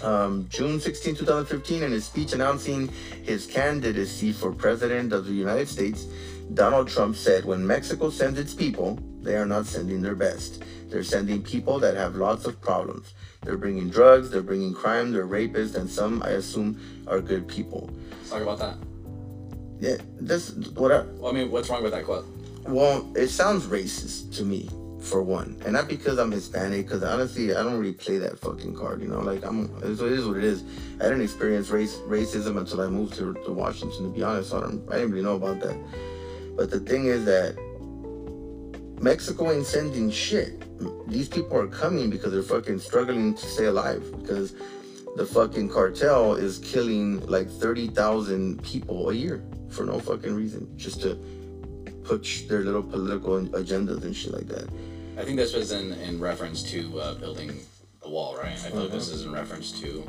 Um, 0.03 0.47
June 0.51 0.81
16, 0.81 1.17
2015, 1.17 1.83
in 1.83 1.93
his 1.93 2.05
speech 2.05 2.33
announcing 2.33 2.89
his 3.23 3.47
candidacy 3.47 4.33
for 4.33 4.53
president 4.53 5.13
of 5.13 5.27
the 5.27 5.33
United 5.33 5.69
States, 5.69 6.07
Donald 6.53 6.89
Trump 6.89 7.17
said, 7.17 7.45
When 7.45 7.67
Mexico 7.67 8.11
sends 8.11 8.39
its 8.39 8.55
people, 8.55 8.99
they 9.23 9.37
are 9.37 9.47
not 9.47 9.67
sending 9.67 10.03
their 10.03 10.15
best. 10.15 10.63
They're 10.89 11.03
sending 11.03 11.43
people 11.43 11.79
that 11.81 11.97
have 11.97 12.15
lots 12.17 12.45
of 12.45 12.61
problems. 12.61 13.15
They're 13.43 13.57
bringing 13.57 13.89
drugs, 13.89 14.31
they're 14.31 14.43
bringing 14.43 14.75
crime, 14.75 15.13
they're 15.13 15.27
rapists, 15.27 15.75
and 15.75 15.89
some, 15.89 16.23
I 16.23 16.31
assume, 16.31 16.81
are 17.07 17.21
good 17.21 17.49
people. 17.49 17.91
Talk 18.29 18.43
about 18.43 18.59
that. 18.59 18.77
Yeah, 19.81 19.97
this, 20.21 20.53
what 20.75 20.93
I, 20.93 21.01
Well, 21.17 21.31
I 21.31 21.35
mean, 21.35 21.51
what's 21.51 21.69
wrong 21.69 21.83
with 21.83 21.93
that 21.93 22.05
quote? 22.05 22.27
well, 22.67 23.11
it 23.17 23.29
sounds 23.29 23.67
racist 23.67 24.35
to 24.37 24.45
me, 24.45 24.71
for 25.01 25.23
one. 25.23 25.61
And 25.65 25.75
not 25.75 25.89
because 25.89 26.19
I'm 26.19 26.31
Hispanic, 26.31 26.87
because 26.87 27.03
honestly, 27.03 27.55
I 27.55 27.63
don't 27.63 27.79
really 27.79 27.93
play 27.93 28.19
that 28.19 28.39
fucking 28.39 28.75
card, 28.75 29.03
you 29.03 29.09
know? 29.09 29.21
Like, 29.21 29.45
I'm, 29.45 29.65
it 29.83 30.01
is 30.01 30.27
what 30.27 30.37
it 30.39 30.45
is. 30.45 30.65
I 31.01 31.05
didn't 31.05 31.23
experience 31.23 31.69
race 31.71 31.97
racism 32.07 32.57
until 32.57 32.81
I 32.81 32.87
moved 32.87 33.15
to, 33.15 33.35
to 33.35 33.53
Washington, 33.53 34.05
to 34.05 34.09
be 34.11 34.23
honest. 34.23 34.55
I, 34.55 34.61
don't, 34.61 34.89
I 34.91 34.95
didn't 34.95 35.11
really 35.11 35.25
know 35.25 35.37
about 35.37 35.61
that. 35.61 35.77
But 36.57 36.71
the 36.71 36.81
thing 36.81 37.07
is 37.07 37.25
that 37.25 37.57
Mexico 39.01 39.53
ain't 39.53 39.67
sending 39.67 40.11
shit. 40.11 40.63
These 41.09 41.29
people 41.29 41.57
are 41.59 41.67
coming 41.67 42.11
because 42.11 42.33
they're 42.33 42.43
fucking 42.43 42.79
struggling 42.79 43.35
to 43.35 43.47
stay 43.47 43.67
alive. 43.67 44.03
Because 44.21 44.55
the 45.17 45.27
fucking 45.27 45.69
cartel 45.69 46.35
is 46.35 46.59
killing 46.59 47.25
like 47.27 47.51
30,000 47.51 48.63
people 48.63 49.11
a 49.11 49.15
year 49.15 49.43
for 49.69 49.85
no 49.85 49.99
fucking 49.99 50.35
reason. 50.35 50.73
Just 50.77 51.03
to 51.03 51.17
push 52.05 52.43
their 52.43 52.61
little 52.61 52.83
political 52.83 53.41
agendas 53.41 54.03
and 54.03 54.15
shit 54.15 54.33
like 54.33 54.47
that. 54.49 54.69
I 55.17 55.25
think 55.25 55.37
this 55.37 55.55
was 55.55 55.73
in, 55.73 55.93
in 55.93 56.21
reference 56.21 56.63
to 56.71 57.01
uh, 57.01 57.15
building 57.15 57.61
the 58.03 58.09
wall, 58.09 58.37
right? 58.37 58.53
I 58.53 58.57
feel 58.57 58.83
like 58.83 58.91
this 58.91 59.09
is 59.09 59.25
in 59.25 59.33
reference 59.33 59.73
to 59.81 60.05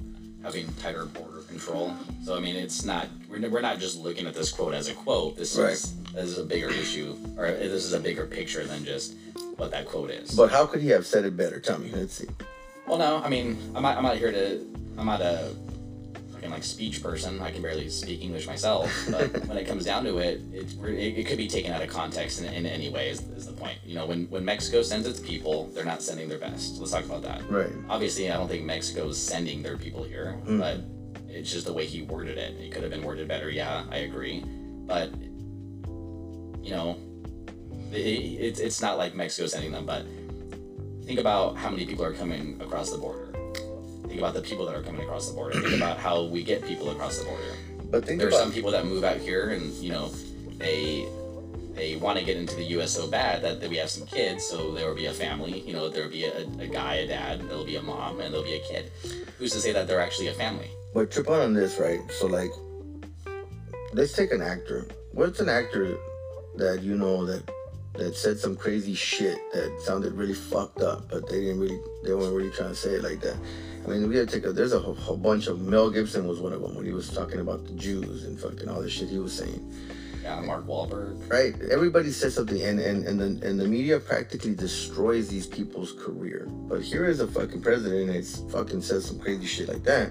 having 0.45 0.71
tighter 0.75 1.05
border 1.05 1.39
control. 1.49 1.91
So 2.23 2.37
I 2.37 2.39
mean, 2.39 2.55
it's 2.55 2.85
not 2.85 3.07
we're, 3.29 3.49
we're 3.49 3.61
not 3.61 3.79
just 3.79 3.97
looking 3.99 4.27
at 4.27 4.35
this 4.35 4.51
quote 4.51 4.73
as 4.75 4.87
a 4.87 4.93
quote. 4.93 5.35
This 5.37 5.57
Right. 5.57 5.73
is 5.73 5.95
this 6.13 6.25
is 6.25 6.37
a 6.37 6.45
bigger 6.45 6.69
issue, 6.69 7.17
or 7.37 7.47
this 7.51 7.83
is 7.83 7.93
a 7.93 7.99
bigger 7.99 8.25
picture 8.25 8.63
than 8.63 8.85
just 8.85 9.15
what 9.57 9.71
that 9.71 9.87
quote 9.87 10.11
is. 10.11 10.31
But 10.35 10.51
how 10.51 10.65
could 10.67 10.81
he 10.81 10.89
have 10.89 11.05
said 11.05 11.25
it 11.25 11.35
better? 11.35 11.59
Tell 11.59 11.79
me. 11.79 11.89
Let's 11.91 12.13
see. 12.13 12.27
well, 12.87 12.97
no, 12.99 13.21
I 13.23 13.27
mean, 13.29 13.57
I'm 13.75 13.81
not, 13.81 13.97
I'm 13.97 14.03
not 14.03 14.17
here 14.17 14.31
to 14.31 14.61
I'm 14.97 15.07
not 15.07 15.21
a 15.21 15.51
fucking 16.45 16.53
like 16.53 16.63
speech 16.63 17.01
person. 17.01 17.41
I 17.41 17.51
can 17.51 17.61
barely 17.61 17.89
speak 17.89 18.21
English 18.21 18.47
myself. 18.47 18.91
But 19.09 19.45
when 19.47 19.57
it 19.57 19.67
comes 19.67 19.85
down 19.85 20.03
to 20.05 20.17
it, 20.19 20.41
it, 20.53 20.73
it, 20.83 21.19
it 21.19 21.27
could 21.27 21.37
be 21.37 21.47
taken 21.47 21.71
out 21.71 21.81
of 21.81 21.89
context 21.89 22.41
in, 22.41 22.53
in 22.53 22.65
any 22.65 22.89
way. 22.89 23.09
Is, 23.09 23.21
is 23.29 23.47
the 23.47 23.53
point? 23.53 23.77
You 23.85 23.95
know, 23.95 24.05
when 24.05 24.25
when 24.29 24.45
Mexico 24.45 24.81
sends 24.81 25.07
its 25.07 25.19
people, 25.19 25.67
they're 25.73 25.85
not 25.85 26.01
sending 26.01 26.29
their 26.29 26.39
best. 26.39 26.79
Let's 26.79 26.91
talk 26.91 27.05
about 27.05 27.23
that. 27.23 27.49
Right. 27.49 27.71
Obviously, 27.89 28.31
I 28.31 28.37
don't 28.37 28.47
think 28.47 28.65
Mexico's 28.65 29.17
sending 29.17 29.63
their 29.63 29.77
people 29.77 30.03
here, 30.03 30.33
hmm. 30.45 30.59
but 30.59 30.81
it's 31.27 31.51
just 31.51 31.65
the 31.65 31.73
way 31.73 31.85
he 31.85 32.03
worded 32.03 32.37
it. 32.37 32.55
It 32.59 32.71
could 32.71 32.83
have 32.83 32.91
been 32.91 33.03
worded 33.03 33.27
better. 33.27 33.49
Yeah, 33.49 33.85
I 33.91 33.97
agree, 33.97 34.43
but 34.85 35.11
you 36.61 36.71
know, 36.71 36.97
it, 37.91 37.97
it, 37.97 38.59
it's 38.59 38.81
not 38.81 38.97
like 38.97 39.15
Mexico 39.15 39.47
sending 39.47 39.71
them. 39.71 39.85
But 39.85 40.05
think 41.05 41.19
about 41.19 41.57
how 41.57 41.69
many 41.69 41.85
people 41.85 42.05
are 42.05 42.13
coming 42.13 42.59
across 42.61 42.91
the 42.91 42.97
border. 42.97 43.25
Think 44.07 44.19
about 44.19 44.33
the 44.33 44.41
people 44.41 44.65
that 44.65 44.75
are 44.75 44.83
coming 44.83 45.01
across 45.01 45.29
the 45.29 45.33
border. 45.33 45.59
Think 45.59 45.75
about 45.77 45.97
how 45.97 46.23
we 46.23 46.43
get 46.43 46.63
people 46.65 46.89
across 46.91 47.17
the 47.17 47.25
border. 47.25 47.43
But 47.89 48.05
think 48.05 48.19
There 48.19 48.29
are 48.29 48.31
some 48.31 48.51
people 48.51 48.71
that 48.71 48.85
move 48.85 49.03
out 49.03 49.17
here, 49.17 49.49
and 49.49 49.73
you 49.75 49.91
know, 49.91 50.09
they 50.57 51.07
they 51.73 51.97
want 51.97 52.17
to 52.17 52.23
get 52.23 52.37
into 52.37 52.55
the 52.55 52.63
U.S. 52.75 52.91
so 52.91 53.07
bad 53.07 53.43
that, 53.43 53.59
that 53.59 53.69
we 53.69 53.75
have 53.77 53.89
some 53.89 54.07
kids, 54.07 54.45
so 54.45 54.71
there 54.71 54.87
will 54.87 54.95
be 54.95 55.07
a 55.07 55.13
family. 55.13 55.59
You 55.59 55.73
know, 55.73 55.89
there 55.89 56.03
will 56.03 56.11
be 56.11 56.23
a, 56.23 56.47
a 56.59 56.67
guy, 56.67 56.95
a 56.95 57.07
dad, 57.07 57.41
there'll 57.49 57.65
be 57.65 57.75
a 57.75 57.81
mom, 57.81 58.21
and 58.21 58.33
there'll 58.33 58.45
be 58.45 58.55
a 58.55 58.63
kid. 58.63 58.91
Who's 59.37 59.51
to 59.51 59.59
say 59.59 59.73
that 59.73 59.87
they're 59.87 59.99
actually 59.99 60.27
a 60.27 60.33
family? 60.33 60.69
But 60.93 61.11
trip 61.11 61.29
out 61.29 61.41
on 61.41 61.53
this, 61.53 61.77
right? 61.77 61.99
So 62.11 62.27
like, 62.27 62.51
let's 63.93 64.13
take 64.13 64.31
an 64.31 64.41
actor. 64.41 64.87
What's 65.11 65.41
an 65.41 65.49
actor 65.49 65.97
that 66.55 66.81
you 66.81 66.95
know 66.95 67.25
that 67.25 67.43
that 67.97 68.15
said 68.15 68.37
some 68.37 68.55
crazy 68.55 68.93
shit 68.93 69.37
that 69.53 69.81
sounded 69.81 70.13
really 70.13 70.33
fucked 70.33 70.81
up, 70.81 71.09
but 71.09 71.29
they 71.29 71.41
didn't 71.41 71.59
really, 71.59 71.79
they 72.03 72.13
weren't 72.13 72.35
really 72.35 72.51
trying 72.51 72.69
to 72.69 72.75
say 72.75 72.91
it 72.91 73.03
like 73.03 73.21
that. 73.21 73.37
I 73.85 73.89
mean, 73.89 74.07
we 74.09 74.15
gotta 74.15 74.25
take 74.25 74.45
a. 74.45 74.51
There's 74.51 74.73
a 74.73 74.79
whole, 74.79 74.95
whole 74.95 75.17
bunch 75.17 75.47
of. 75.47 75.61
Mel 75.61 75.89
Gibson 75.91 76.27
was 76.27 76.39
one 76.39 76.53
of 76.53 76.61
them 76.61 76.75
when 76.75 76.85
he 76.85 76.91
was 76.91 77.09
talking 77.09 77.39
about 77.39 77.65
the 77.65 77.73
Jews 77.73 78.23
and 78.23 78.39
fucking 78.39 78.67
all 78.67 78.81
the 78.81 78.89
shit 78.89 79.09
he 79.09 79.19
was 79.19 79.33
saying. 79.33 79.73
Yeah, 80.23 80.41
Mark 80.41 80.65
Wahlberg. 80.65 81.29
Right? 81.29 81.53
Everybody 81.69 82.09
says 82.11 82.33
something, 82.33 82.59
and 82.61 82.79
and 82.79 83.05
and 83.05 83.19
the 83.19 83.47
and 83.47 83.59
the 83.59 83.67
media 83.67 83.99
practically 83.99 84.55
destroys 84.55 85.29
these 85.29 85.45
people's 85.45 85.91
career. 85.91 86.47
But 86.49 86.81
here 86.81 87.05
is 87.05 87.19
a 87.19 87.27
fucking 87.27 87.61
president 87.61 88.11
that's 88.11 88.39
fucking 88.51 88.81
says 88.81 89.05
some 89.05 89.19
crazy 89.19 89.45
shit 89.45 89.67
like 89.69 89.83
that, 89.83 90.09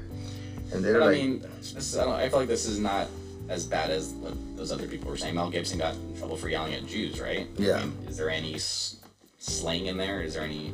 and 0.72 0.84
they're 0.84 1.00
But 1.00 1.08
I 1.08 1.12
mean, 1.12 1.40
this, 1.40 1.96
I, 1.96 2.04
don't, 2.04 2.14
I 2.14 2.28
feel 2.28 2.38
like 2.38 2.48
this 2.48 2.66
is 2.66 2.78
not 2.78 3.08
as 3.48 3.66
bad 3.66 3.90
as 3.90 4.14
those 4.54 4.70
other 4.70 4.86
people 4.86 5.10
were 5.10 5.16
saying. 5.16 5.34
Mel 5.34 5.50
Gibson 5.50 5.78
got 5.78 5.96
in 5.96 6.16
trouble 6.16 6.36
for 6.36 6.48
yelling 6.48 6.74
at 6.74 6.86
Jews, 6.86 7.20
right? 7.20 7.48
Yeah. 7.56 7.78
I 7.78 7.80
mean, 7.80 7.96
is 8.06 8.16
there 8.16 8.30
any 8.30 8.54
s- 8.54 9.02
slang 9.38 9.86
in 9.86 9.96
there? 9.96 10.22
Is 10.22 10.34
there 10.34 10.44
any? 10.44 10.72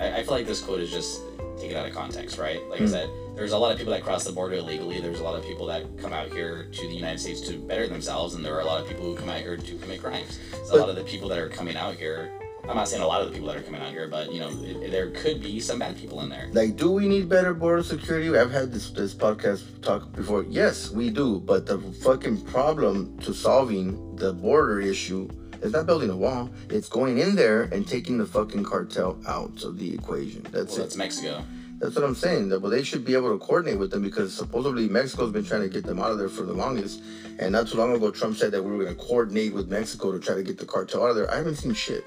I, 0.00 0.18
I 0.18 0.22
feel 0.22 0.32
like 0.32 0.46
this 0.46 0.62
quote 0.62 0.80
is 0.80 0.90
just 0.90 1.20
taken 1.58 1.76
out 1.76 1.86
of 1.86 1.94
context, 1.94 2.38
right? 2.38 2.66
Like 2.68 2.80
I 2.80 2.84
hmm. 2.84 2.90
said, 2.90 3.10
there's 3.36 3.52
a 3.52 3.58
lot 3.58 3.72
of 3.72 3.78
people 3.78 3.92
that 3.92 4.02
cross 4.02 4.24
the 4.24 4.32
border 4.32 4.56
illegally. 4.56 5.00
There's 5.00 5.20
a 5.20 5.22
lot 5.22 5.38
of 5.38 5.44
people 5.44 5.66
that 5.66 5.84
come 5.98 6.12
out 6.12 6.32
here 6.32 6.68
to 6.72 6.82
the 6.82 6.94
United 6.94 7.18
States 7.18 7.40
to 7.42 7.58
better 7.58 7.86
themselves, 7.86 8.34
and 8.34 8.44
there 8.44 8.56
are 8.56 8.60
a 8.60 8.64
lot 8.64 8.80
of 8.80 8.88
people 8.88 9.04
who 9.04 9.14
come 9.14 9.28
out 9.28 9.40
here 9.40 9.56
to 9.56 9.78
commit 9.78 10.02
crimes. 10.02 10.38
So 10.64 10.76
a 10.76 10.80
lot 10.80 10.88
of 10.88 10.96
the 10.96 11.04
people 11.04 11.28
that 11.28 11.38
are 11.38 11.48
coming 11.48 11.76
out 11.76 11.94
here. 11.94 12.32
I'm 12.68 12.76
not 12.76 12.88
saying 12.88 13.02
a 13.02 13.06
lot 13.06 13.22
of 13.22 13.28
the 13.28 13.32
people 13.32 13.48
that 13.48 13.56
are 13.56 13.62
coming 13.62 13.80
out 13.80 13.90
here, 13.90 14.06
but 14.06 14.30
you 14.32 14.38
know, 14.38 14.50
it, 14.62 14.90
there 14.90 15.10
could 15.10 15.42
be 15.42 15.58
some 15.58 15.78
bad 15.78 15.96
people 15.96 16.20
in 16.20 16.28
there. 16.28 16.48
Like, 16.52 16.76
do 16.76 16.92
we 16.92 17.08
need 17.08 17.28
better 17.28 17.52
border 17.52 17.82
security? 17.82 18.36
I've 18.36 18.52
had 18.52 18.70
this 18.70 18.90
this 18.90 19.14
podcast 19.14 19.64
talk 19.82 20.12
before. 20.12 20.44
Yes, 20.48 20.90
we 20.90 21.10
do. 21.10 21.40
But 21.40 21.66
the 21.66 21.78
fucking 21.78 22.42
problem 22.44 23.18
to 23.20 23.34
solving 23.34 24.14
the 24.16 24.34
border 24.34 24.80
issue 24.80 25.28
It's 25.62 25.72
not 25.72 25.86
building 25.86 26.10
a 26.10 26.16
wall. 26.16 26.50
It's 26.68 26.88
going 26.88 27.18
in 27.18 27.36
there 27.36 27.62
and 27.64 27.86
taking 27.86 28.18
the 28.18 28.26
fucking 28.26 28.64
cartel 28.64 29.18
out 29.26 29.62
of 29.62 29.78
the 29.78 29.92
equation. 29.94 30.42
That's 30.50 30.72
Well, 30.72 30.80
it. 30.80 30.82
that's 30.82 30.96
Mexico. 30.96 31.44
That's 31.78 31.94
what 31.94 32.04
I'm 32.04 32.14
saying. 32.14 32.50
That 32.50 32.60
well, 32.60 32.70
they 32.70 32.82
should 32.82 33.04
be 33.06 33.14
able 33.14 33.32
to 33.32 33.38
coordinate 33.44 33.78
with 33.78 33.90
them 33.90 34.02
because 34.02 34.34
supposedly 34.34 34.86
Mexico's 34.88 35.32
been 35.32 35.44
trying 35.44 35.62
to 35.62 35.68
get 35.68 35.84
them 35.84 35.98
out 35.98 36.10
of 36.10 36.18
there 36.18 36.28
for 36.28 36.42
the 36.42 36.52
longest. 36.52 37.02
And 37.38 37.52
not 37.52 37.68
too 37.68 37.78
long 37.78 37.94
ago, 37.94 38.10
Trump 38.10 38.36
said 38.36 38.52
that 38.52 38.62
we 38.62 38.70
were 38.70 38.84
going 38.84 38.94
to 38.94 39.02
coordinate 39.02 39.54
with 39.54 39.70
Mexico 39.70 40.12
to 40.12 40.18
try 40.18 40.34
to 40.34 40.42
get 40.42 40.58
the 40.58 40.66
cartel 40.66 41.04
out 41.04 41.10
of 41.10 41.16
there. 41.16 41.30
I 41.30 41.36
haven't 41.36 41.56
seen 41.56 41.72
shit. 41.72 42.04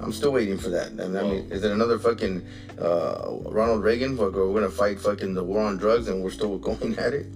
I'm 0.00 0.12
still 0.12 0.32
waiting 0.32 0.56
for 0.58 0.70
that. 0.70 0.88
And 0.92 1.18
I 1.18 1.22
mean, 1.22 1.50
is 1.52 1.62
it 1.64 1.70
another 1.70 1.98
fucking 1.98 2.44
uh, 2.80 3.36
Ronald 3.44 3.84
Reagan? 3.84 4.16
Fuck, 4.16 4.32
we're 4.34 4.46
going 4.46 4.62
to 4.62 4.70
fight 4.70 4.98
fucking 4.98 5.34
the 5.34 5.44
war 5.44 5.62
on 5.62 5.76
drugs 5.76 6.08
and 6.08 6.22
we're 6.22 6.30
still 6.30 6.56
going 6.70 6.98
at 6.98 7.12
it. 7.12 7.26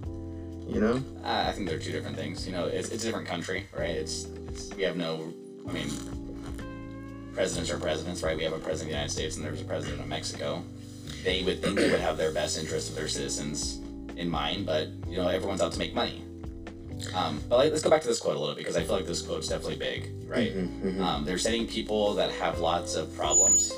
You 0.67 0.81
know? 0.81 1.03
I 1.23 1.49
I 1.49 1.51
think 1.51 1.67
they're 1.69 1.79
two 1.79 1.91
different 1.91 2.15
things. 2.17 2.45
You 2.47 2.53
know, 2.53 2.65
it's, 2.65 2.89
it's 2.89 3.03
a 3.03 3.07
different 3.07 3.27
country, 3.27 3.67
right? 3.77 3.89
It's, 3.89 4.25
it's 4.47 4.73
we 4.75 4.83
have 4.83 4.97
no. 4.97 5.33
I 5.69 5.71
mean, 5.71 5.89
presidents 7.33 7.69
are 7.69 7.77
presidents, 7.77 8.23
right? 8.23 8.35
We 8.35 8.43
have 8.43 8.53
a 8.53 8.57
president 8.57 8.81
of 8.81 8.87
the 8.87 8.93
United 8.93 9.11
States 9.11 9.35
and 9.37 9.45
there's 9.45 9.61
a 9.61 9.65
president 9.65 10.01
of 10.01 10.07
Mexico. 10.07 10.63
They 11.23 11.43
would 11.43 11.61
think 11.61 11.77
they 11.77 11.91
would 11.91 11.99
have 11.99 12.17
their 12.17 12.31
best 12.31 12.57
interest 12.57 12.89
of 12.89 12.95
their 12.95 13.07
citizens 13.07 13.79
in 14.17 14.29
mind, 14.29 14.65
but 14.65 14.87
you 15.07 15.17
know, 15.17 15.27
everyone's 15.27 15.61
out 15.61 15.71
to 15.73 15.79
make 15.79 15.93
money. 15.93 16.23
Um, 17.15 17.41
but 17.47 17.57
like, 17.57 17.71
let's 17.71 17.83
go 17.83 17.89
back 17.89 18.01
to 18.01 18.07
this 18.07 18.19
quote 18.19 18.35
a 18.35 18.39
little 18.39 18.55
bit 18.55 18.61
because 18.61 18.75
I 18.75 18.83
feel 18.83 18.95
like 18.95 19.05
this 19.05 19.21
quote's 19.21 19.47
definitely 19.47 19.77
big, 19.77 20.09
right? 20.27 20.51
Um, 21.01 21.23
they're 21.25 21.37
sending 21.37 21.65
people 21.67 22.13
that 22.15 22.31
have 22.31 22.59
lots 22.59 22.95
of 22.95 23.15
problems. 23.15 23.71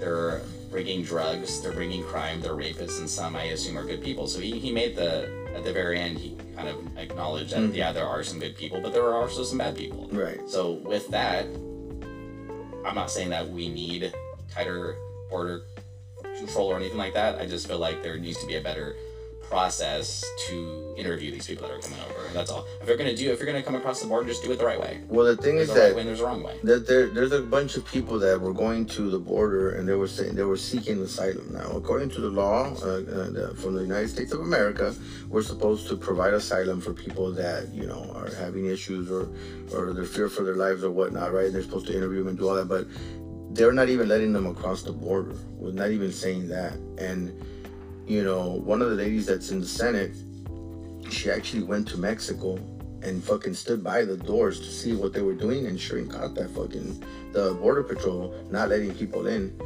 They're 0.00 0.40
bringing 0.70 1.02
drugs. 1.04 1.60
They're 1.60 1.72
bringing 1.72 2.02
crime. 2.02 2.40
They're 2.40 2.54
rapists, 2.54 2.98
and 2.98 3.08
some 3.08 3.36
I 3.36 3.44
assume 3.44 3.78
are 3.78 3.84
good 3.84 4.02
people. 4.02 4.26
So 4.26 4.40
he, 4.40 4.58
he 4.58 4.72
made 4.72 4.96
the 4.96 5.30
at 5.54 5.64
the 5.64 5.72
very 5.72 5.98
end 5.98 6.18
he 6.18 6.36
kind 6.56 6.68
of 6.68 6.76
acknowledged 6.96 7.50
that 7.50 7.60
mm-hmm. 7.60 7.74
yeah 7.74 7.92
there 7.92 8.06
are 8.06 8.22
some 8.22 8.38
good 8.38 8.56
people, 8.56 8.80
but 8.80 8.92
there 8.92 9.04
are 9.04 9.20
also 9.22 9.44
some 9.44 9.58
bad 9.58 9.76
people. 9.76 10.08
Right. 10.12 10.40
So 10.48 10.72
with 10.72 11.08
that, 11.08 11.46
I'm 12.84 12.94
not 12.94 13.10
saying 13.10 13.30
that 13.30 13.48
we 13.48 13.68
need 13.68 14.12
tighter 14.50 14.96
border 15.30 15.62
control 16.36 16.68
or 16.68 16.76
anything 16.76 16.98
like 16.98 17.14
that. 17.14 17.40
I 17.40 17.46
just 17.46 17.66
feel 17.66 17.78
like 17.78 18.02
there 18.02 18.18
needs 18.18 18.38
to 18.40 18.46
be 18.46 18.56
a 18.56 18.60
better 18.60 18.96
process 19.52 20.24
to 20.48 20.94
interview 20.96 21.30
these 21.30 21.46
people 21.46 21.68
that 21.68 21.74
are 21.74 21.78
coming 21.78 22.00
over. 22.00 22.26
That's 22.32 22.50
all. 22.50 22.64
If 22.80 22.88
you're 22.88 22.96
gonna 22.96 23.14
do, 23.14 23.30
if 23.30 23.38
you're 23.38 23.46
gonna 23.46 23.62
come 23.62 23.74
across 23.74 24.00
the 24.00 24.08
border, 24.08 24.26
just 24.26 24.42
do 24.42 24.50
it 24.50 24.58
the 24.58 24.64
right 24.64 24.80
way. 24.80 25.02
Well, 25.08 25.26
the 25.26 25.36
thing 25.36 25.56
There's 25.56 25.68
is 25.68 25.76
a 25.76 25.78
right 25.78 25.88
that 25.88 25.96
way 25.96 26.04
there's 26.04 26.20
a 26.20 26.24
wrong 26.24 26.42
way. 26.42 26.56
that 26.62 26.86
there, 26.86 27.08
there's 27.08 27.32
a 27.32 27.42
bunch 27.42 27.76
of 27.76 27.84
people 27.84 28.18
that 28.20 28.40
were 28.40 28.54
going 28.54 28.86
to 28.86 29.10
the 29.10 29.18
border 29.18 29.72
and 29.72 29.86
they 29.86 29.92
were 29.92 30.08
saying 30.08 30.36
they 30.36 30.42
were 30.44 30.56
seeking 30.56 30.98
asylum. 31.02 31.52
Now, 31.52 31.70
according 31.72 32.08
to 32.16 32.20
the 32.22 32.30
law 32.30 32.72
uh, 32.82 33.02
uh, 33.02 33.54
from 33.54 33.74
the 33.74 33.82
United 33.82 34.08
States 34.08 34.32
of 34.32 34.40
America, 34.40 34.94
we're 35.28 35.42
supposed 35.42 35.86
to 35.88 35.98
provide 35.98 36.32
asylum 36.32 36.80
for 36.80 36.94
people 36.94 37.30
that 37.32 37.68
you 37.74 37.86
know 37.86 38.10
are 38.16 38.34
having 38.36 38.64
issues 38.76 39.10
or 39.10 39.28
or 39.74 39.92
they're 39.92 40.06
fear 40.16 40.30
for 40.30 40.44
their 40.44 40.56
lives 40.56 40.82
or 40.82 40.90
whatnot. 40.90 41.30
Right? 41.30 41.52
They're 41.52 41.62
supposed 41.68 41.88
to 41.88 41.94
interview 41.94 42.20
them 42.20 42.28
and 42.28 42.38
do 42.38 42.48
all 42.48 42.54
that, 42.54 42.68
but 42.68 42.86
they're 43.54 43.72
not 43.80 43.90
even 43.90 44.08
letting 44.08 44.32
them 44.32 44.46
across 44.46 44.82
the 44.82 44.92
border. 44.92 45.36
We're 45.58 45.72
not 45.72 45.90
even 45.90 46.10
saying 46.10 46.48
that. 46.48 46.72
And 46.96 47.38
you 48.06 48.24
know, 48.24 48.48
one 48.48 48.82
of 48.82 48.90
the 48.90 48.96
ladies 48.96 49.26
that's 49.26 49.50
in 49.50 49.60
the 49.60 49.66
Senate, 49.66 50.16
she 51.10 51.30
actually 51.30 51.62
went 51.62 51.88
to 51.88 51.96
Mexico 51.96 52.58
and 53.02 53.22
fucking 53.22 53.54
stood 53.54 53.82
by 53.82 54.04
the 54.04 54.16
doors 54.16 54.60
to 54.60 54.66
see 54.66 54.94
what 54.94 55.12
they 55.12 55.22
were 55.22 55.34
doing 55.34 55.66
and 55.66 55.78
sure 55.80 56.04
caught 56.06 56.34
that 56.34 56.50
fucking 56.50 57.02
the 57.32 57.54
border 57.54 57.82
patrol 57.82 58.34
not 58.50 58.68
letting 58.68 58.94
people 58.94 59.26
in. 59.26 59.58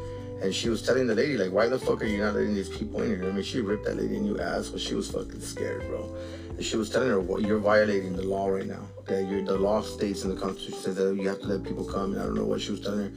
And 0.43 0.55
she 0.55 0.69
was 0.69 0.83
telling 0.83 1.07
the 1.07 1.15
lady, 1.15 1.39
like, 1.39 1.51
why 1.51 1.67
the 1.67 1.79
fuck 1.79 2.03
are 2.03 2.07
you 2.07 2.19
not 2.19 2.35
letting 2.35 2.55
these 2.55 2.69
people 2.69 3.01
in 3.01 3.09
here? 3.09 3.29
I 3.29 3.33
mean, 3.33 3.43
she 3.43 3.61
ripped 3.61 3.87
that 3.87 3.97
lady 3.97 4.17
a 4.17 4.21
new 4.21 4.39
ass, 4.39 4.69
but 4.69 4.81
she 4.81 4.95
was 4.95 5.11
fucking 5.11 5.41
scared, 5.41 5.87
bro. 5.89 6.15
And 6.51 6.63
she 6.63 6.77
was 6.77 6.91
telling 6.91 7.09
her, 7.09 7.21
well, 7.21 7.41
you're 7.41 7.59
violating 7.59 8.15
the 8.15 8.23
law 8.23 8.49
right 8.49 8.67
now. 8.67 8.83
That 9.07 9.27
you're, 9.31 9.43
the 9.43 9.57
law 9.57 9.81
states 9.81 10.25
in 10.25 10.35
the 10.35 10.41
Constitution 10.41 10.79
says 10.79 10.97
that 10.97 11.15
you 11.15 11.27
have 11.29 11.41
to 11.41 11.47
let 11.47 11.65
people 11.65 11.85
come. 11.85 12.13
And 12.13 12.21
I 12.21 12.25
don't 12.25 12.35
know 12.35 12.45
what 12.45 12.61
she 12.61 12.71
was 12.71 12.81
telling 12.81 13.05
her. 13.05 13.13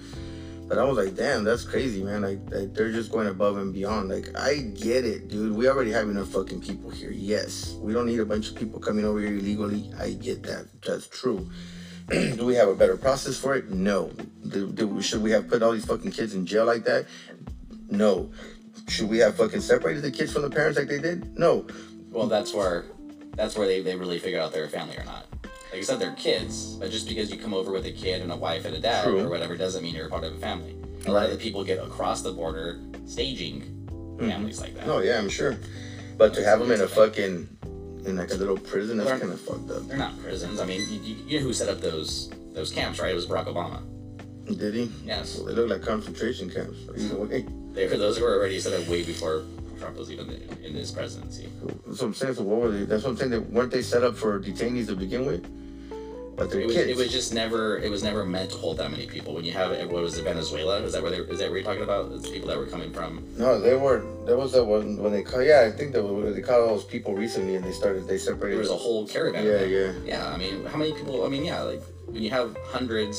But 0.70 0.78
I 0.78 0.84
was 0.84 1.04
like, 1.04 1.16
damn, 1.16 1.44
that's 1.44 1.64
crazy, 1.64 2.04
man. 2.04 2.22
Like, 2.22 2.40
like, 2.52 2.76
they're 2.76 2.92
just 2.92 3.12
going 3.12 3.28
above 3.28 3.58
and 3.58 3.74
beyond. 3.74 4.10
Like, 4.10 4.38
I 4.38 4.58
get 4.58 5.04
it, 5.04 5.28
dude. 5.28 5.56
We 5.56 5.68
already 5.68 5.92
have 5.92 6.08
enough 6.08 6.28
fucking 6.28 6.62
people 6.62 6.92
here. 6.92 7.10
Yes, 7.10 7.74
we 7.80 7.92
don't 7.92 8.06
need 8.06 8.20
a 8.20 8.26
bunch 8.26 8.52
of 8.52 8.56
people 8.56 8.80
coming 8.80 9.04
over 9.04 9.20
here 9.20 9.36
illegally. 9.36 9.92
I 10.00 10.12
get 10.12 10.44
that. 10.44 10.68
That's 10.86 11.08
true. 11.08 11.50
do 12.10 12.46
we 12.46 12.54
have 12.54 12.68
a 12.70 12.76
better 12.76 12.98
process 12.98 13.36
for 13.36 13.56
it? 13.56 13.72
No. 13.72 14.12
Do, 14.48 14.72
do, 14.72 15.02
should 15.02 15.24
we 15.24 15.32
have 15.32 15.48
put 15.48 15.64
all 15.64 15.72
these 15.72 15.86
fucking 15.86 16.12
kids 16.12 16.36
in 16.36 16.46
jail 16.46 16.66
like 16.66 16.84
that? 16.84 17.08
No. 17.90 18.32
Should 18.88 19.10
we 19.10 19.18
have 19.18 19.38
fucking 19.38 19.62
separated 19.62 20.04
the 20.04 20.12
kids 20.12 20.34
from 20.34 20.44
the 20.44 20.52
parents 20.52 20.78
like 20.78 20.88
they 20.88 21.00
did? 21.00 21.36
No. 21.36 21.66
Well, 22.12 22.28
that's 22.28 22.54
where 22.54 22.86
that's 23.34 23.58
where 23.58 23.66
they, 23.66 23.82
they 23.82 23.96
really 23.96 24.20
figure 24.20 24.40
out 24.40 24.52
they're 24.52 24.66
a 24.66 24.70
family 24.70 24.98
or 24.98 25.04
not. 25.04 25.26
Like 25.72 25.82
I 25.82 25.84
said, 25.84 26.00
they're 26.00 26.14
kids, 26.14 26.76
but 26.76 26.90
just 26.90 27.08
because 27.08 27.32
you 27.32 27.38
come 27.38 27.54
over 27.54 27.72
with 27.72 27.86
a 27.86 27.92
kid 27.92 28.22
and 28.22 28.32
a 28.32 28.36
wife 28.36 28.66
and 28.66 28.76
a 28.76 28.80
dad 28.80 29.04
True. 29.04 29.20
or 29.20 29.30
whatever 29.30 29.56
doesn't 29.56 29.84
mean 29.84 29.94
you're 29.94 30.08
a 30.08 30.10
part 30.10 30.24
of 30.24 30.34
a 30.34 30.38
family. 30.38 30.76
A 31.06 31.12
lot 31.12 31.26
of 31.26 31.32
the 31.32 31.38
people 31.38 31.64
get 31.64 31.78
across 31.78 32.22
the 32.22 32.32
border 32.32 32.80
staging 33.06 33.62
mm-hmm. 33.86 34.30
families 34.30 34.60
like 34.60 34.74
that. 34.76 34.88
No, 34.88 35.00
yeah, 35.00 35.20
I'm 35.20 35.30
sure. 35.30 35.58
But 36.18 36.34
to 36.34 36.44
have 36.44 36.60
them 36.60 36.72
in 36.72 36.82
a 36.82 36.88
fucking, 36.88 37.48
in 38.06 38.18
like 38.18 38.32
a 38.32 38.36
little 38.36 38.58
prison, 38.58 38.98
that's 38.98 39.12
kind 39.12 39.32
of 39.32 39.40
fucked 39.40 39.70
up. 39.70 39.88
They're 39.88 39.98
not 39.98 40.20
prisons. 40.22 40.60
I 40.60 40.66
mean, 40.66 40.82
you, 40.90 41.16
you, 41.26 41.40
know 41.40 41.46
who 41.46 41.54
set 41.54 41.70
up 41.70 41.82
those 41.82 42.32
those 42.54 42.72
camps, 42.72 43.00
right? 43.00 43.12
It 43.12 43.16
was 43.16 43.28
Barack 43.28 43.46
Obama. 43.46 43.82
Did 44.58 44.74
he? 44.74 44.92
Yes, 45.06 45.38
Well, 45.38 45.46
they 45.46 45.54
look 45.54 45.70
like 45.70 45.84
concentration 45.84 46.50
camps. 46.50 46.80
Mm-hmm. 46.80 47.30
Way. 47.30 47.46
they 47.74 47.88
were, 47.88 47.98
those 47.98 48.20
were 48.20 48.36
already 48.36 48.60
set 48.60 48.74
up 48.74 48.88
way 48.88 49.04
before 49.04 49.44
Trump 49.80 49.98
was 49.98 50.12
even 50.12 50.30
in, 50.64 50.74
his 50.74 50.92
presidency. 50.92 51.50
That's 51.64 52.02
what 52.02 52.08
I'm 52.08 52.14
saying. 52.14 52.34
So 52.34 52.44
what 52.44 52.60
were 52.60 52.72
they? 52.72 52.86
That's 52.86 53.04
what 53.04 53.12
I'm 53.12 53.18
saying. 53.18 53.32
They, 53.32 53.40
weren't 53.40 53.72
they 53.72 53.84
set 53.84 54.04
up 54.04 54.16
for 54.16 54.40
detainees 54.40 54.88
to 54.88 54.96
begin 54.96 55.26
with? 55.26 55.46
But 56.40 56.54
It 56.54 56.66
was, 56.66 56.76
it 56.76 56.98
was 56.98 57.12
just 57.12 57.34
never 57.34 57.78
it 57.78 57.92
was 57.92 58.02
never 58.02 58.26
meant 58.26 58.52
to 58.52 58.58
hold 58.58 58.78
that 58.78 58.90
many 58.90 59.06
people. 59.06 59.34
When 59.34 59.46
you 59.46 59.52
have 59.52 59.72
what 59.92 60.02
was 60.04 60.18
it 60.18 60.24
Venezuela? 60.24 60.78
Is 60.82 60.94
that 60.94 61.02
where 61.04 61.12
they, 61.12 61.18
is 61.18 61.40
that 61.40 61.50
where 61.50 61.60
you're 61.60 61.66
talking 61.66 61.84
about? 61.84 62.12
It's 62.14 62.30
people 62.30 62.48
that 62.50 62.58
were 62.58 62.66
coming 62.66 62.92
from 62.92 63.20
no, 63.38 63.60
they 63.60 63.76
were. 63.76 64.06
There 64.26 64.38
was 64.38 64.52
that 64.52 64.66
one 64.66 64.98
when 64.98 65.14
they 65.14 65.24
caught. 65.24 65.40
Yeah, 65.40 65.62
I 65.68 65.72
think 65.72 65.94
that 65.94 66.02
they 66.36 66.42
caught 66.42 66.60
all 66.60 66.68
those 66.68 66.84
people 66.84 67.14
recently, 67.14 67.56
and 67.56 67.64
they 67.64 67.72
started. 67.72 68.08
They 68.08 68.18
separated. 68.18 68.56
there 68.56 68.62
was 68.62 68.70
a 68.70 68.76
whole 68.76 69.08
caravan. 69.08 69.46
Yeah, 69.46 69.64
yeah. 69.64 69.92
Yeah, 70.06 70.28
I 70.28 70.38
mean, 70.38 70.66
how 70.66 70.78
many 70.78 70.94
people? 70.94 71.26
I 71.26 71.30
mean, 71.30 71.46
yeah, 71.46 71.62
like 71.62 71.82
when 72.06 72.22
you 72.22 72.30
have 72.32 72.56
hundreds, 72.66 73.18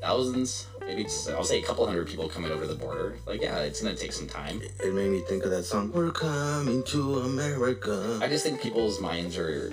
thousands, 0.00 0.66
maybe 0.80 1.02
it's, 1.02 1.28
I'll 1.28 1.44
say 1.44 1.62
a 1.62 1.64
couple 1.64 1.86
hundred 1.86 2.08
people 2.08 2.28
coming 2.28 2.50
over 2.50 2.66
the 2.66 2.74
border. 2.74 3.16
Like, 3.26 3.42
yeah, 3.42 3.58
it's 3.60 3.80
gonna 3.80 3.94
take 3.94 4.12
some 4.12 4.26
time. 4.26 4.60
It 4.62 4.92
made 4.92 5.10
me 5.10 5.20
think 5.20 5.44
of 5.44 5.50
that 5.50 5.64
song. 5.64 5.92
We're 5.92 6.10
coming 6.10 6.82
to 6.84 7.20
America. 7.20 8.18
I 8.20 8.28
just 8.28 8.44
think 8.44 8.60
people's 8.60 9.00
minds 9.00 9.38
are. 9.38 9.72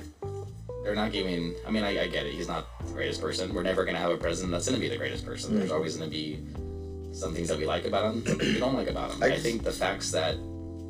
They're 0.83 0.95
not 0.95 1.11
giving. 1.11 1.55
I 1.67 1.71
mean, 1.71 1.83
I, 1.83 2.03
I 2.03 2.07
get 2.07 2.25
it. 2.25 2.33
He's 2.33 2.47
not 2.47 2.65
the 2.85 2.93
greatest 2.93 3.21
person. 3.21 3.53
We're 3.53 3.63
never 3.63 3.85
gonna 3.85 3.99
have 3.99 4.11
a 4.11 4.17
president 4.17 4.51
that's 4.51 4.67
gonna 4.67 4.79
be 4.79 4.89
the 4.89 4.97
greatest 4.97 5.25
person. 5.25 5.57
There's 5.57 5.69
mm. 5.69 5.75
always 5.75 5.95
gonna 5.95 6.09
be 6.09 6.43
some 7.11 7.33
things 7.33 7.49
that 7.49 7.57
we 7.57 7.65
like 7.65 7.85
about 7.85 8.05
him, 8.05 8.25
some 8.25 8.39
things 8.39 8.53
we 8.53 8.59
don't 8.59 8.75
like 8.75 8.89
about 8.89 9.13
him. 9.13 9.21
I 9.21 9.27
I, 9.27 9.37
think 9.37 9.63
the 9.63 9.71
facts 9.71 10.11
that 10.11 10.35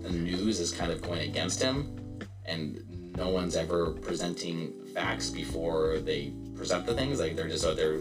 the 0.02 0.12
news 0.12 0.60
is 0.60 0.72
kind 0.72 0.92
of 0.92 1.02
going 1.02 1.28
against 1.28 1.62
him, 1.62 1.98
and 2.46 2.80
no 3.18 3.30
one's 3.30 3.56
ever 3.56 3.92
presenting 3.92 4.74
facts 4.94 5.30
before 5.30 6.00
they 6.00 6.34
present 6.56 6.86
the 6.86 6.94
things. 6.94 7.20
Like 7.20 7.36
they're 7.36 7.50
just 7.50 7.66
oh, 7.66 7.72
out 7.72 7.76
there 7.76 8.00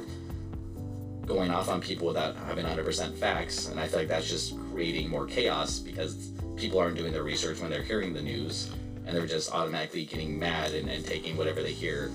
going 1.27 1.51
off 1.51 1.69
on 1.69 1.81
people 1.81 2.09
without 2.09 2.37
having 2.37 2.67
100% 2.67 3.15
facts, 3.17 3.69
and 3.69 3.81
I 3.81 3.89
feel 3.89 4.01
like 4.01 4.09
that's 4.09 4.29
just 4.29 4.57
creating 4.73 5.09
more 5.09 5.27
chaos 5.27 5.79
because 5.79 6.31
people 6.57 6.79
aren't 6.79 6.97
doing 6.97 7.13
their 7.13 7.23
research 7.23 7.61
when 7.61 7.71
they're 7.71 7.83
hearing 7.83 8.13
the 8.13 8.23
news, 8.23 8.71
and 9.11 9.19
they're 9.19 9.27
just 9.27 9.53
automatically 9.53 10.05
getting 10.05 10.39
mad 10.39 10.73
and, 10.73 10.89
and 10.89 11.05
taking 11.05 11.37
whatever 11.37 11.63
they 11.63 11.73
hear. 11.73 12.11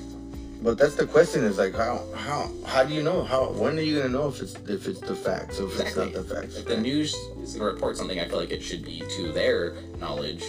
But 0.61 0.77
that's 0.77 0.95
the 0.95 1.05
question. 1.05 1.43
Is 1.43 1.57
like 1.57 1.75
how 1.75 2.01
how 2.15 2.49
how 2.65 2.83
do 2.85 2.93
you 2.93 3.03
know 3.03 3.23
how 3.23 3.51
when 3.51 3.77
are 3.77 3.81
you 3.81 3.97
gonna 3.97 4.09
know 4.09 4.29
if 4.29 4.41
it's 4.41 4.55
if 4.67 4.87
it's 4.87 5.01
the 5.01 5.15
facts 5.15 5.59
or 5.59 5.65
if 5.67 5.73
Exactly. 5.79 6.07
it's 6.07 6.15
not 6.15 6.27
the 6.27 6.35
facts? 6.35 6.55
If 6.57 6.65
the 6.65 6.77
news 6.77 7.13
is 7.43 7.55
to 7.55 7.63
report 7.63 7.97
something, 7.97 8.19
I 8.19 8.25
feel 8.27 8.39
like 8.39 8.51
it 8.51 8.63
should 8.63 8.83
be 8.85 9.03
to 9.17 9.31
their 9.33 9.75
knowledge 9.99 10.43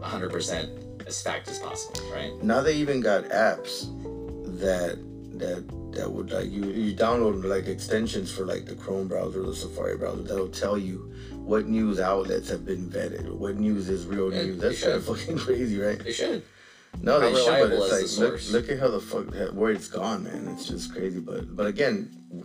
100% 0.00 1.06
as 1.06 1.20
fact 1.20 1.48
as 1.48 1.58
possible, 1.58 2.00
right? 2.12 2.32
now 2.42 2.60
they 2.62 2.74
even 2.76 3.00
got 3.00 3.24
apps 3.24 3.86
that 4.60 4.98
that 5.38 5.64
that 5.92 6.10
would 6.10 6.30
like 6.30 6.50
you 6.50 6.66
you 6.66 6.94
download 6.94 7.44
like 7.44 7.66
extensions 7.66 8.30
for 8.30 8.46
like 8.46 8.64
the 8.66 8.76
Chrome 8.76 9.08
browser 9.08 9.40
or 9.42 9.46
the 9.46 9.54
Safari 9.56 9.96
browser 9.98 10.22
that'll 10.22 10.48
tell 10.48 10.78
you 10.78 11.12
what 11.50 11.66
news 11.66 11.98
outlets 11.98 12.48
have 12.48 12.64
been 12.64 12.84
vetted, 12.94 13.26
what 13.42 13.56
news 13.66 13.88
is 13.88 14.06
real 14.06 14.32
Yeah, 14.32 14.42
news. 14.42 14.58
That's 14.62 14.80
kind 14.82 14.94
of 14.94 15.04
should. 15.04 15.16
fucking 15.18 15.38
crazy, 15.46 15.76
right? 15.86 15.98
They 15.98 16.12
should. 16.12 16.42
No, 17.02 17.18
they 17.20 17.32
should, 17.34 17.60
but 17.62 17.70
it's 17.72 18.18
like 18.18 18.30
look, 18.32 18.40
look 18.54 18.66
at 18.72 18.78
how 18.82 18.88
the 18.96 19.00
fuck 19.10 19.26
where 19.58 19.70
it's 19.70 19.88
gone, 19.88 20.20
man. 20.24 20.42
It's 20.52 20.66
just 20.72 20.92
crazy. 20.94 21.20
But 21.30 21.42
but 21.58 21.66
again, 21.74 21.94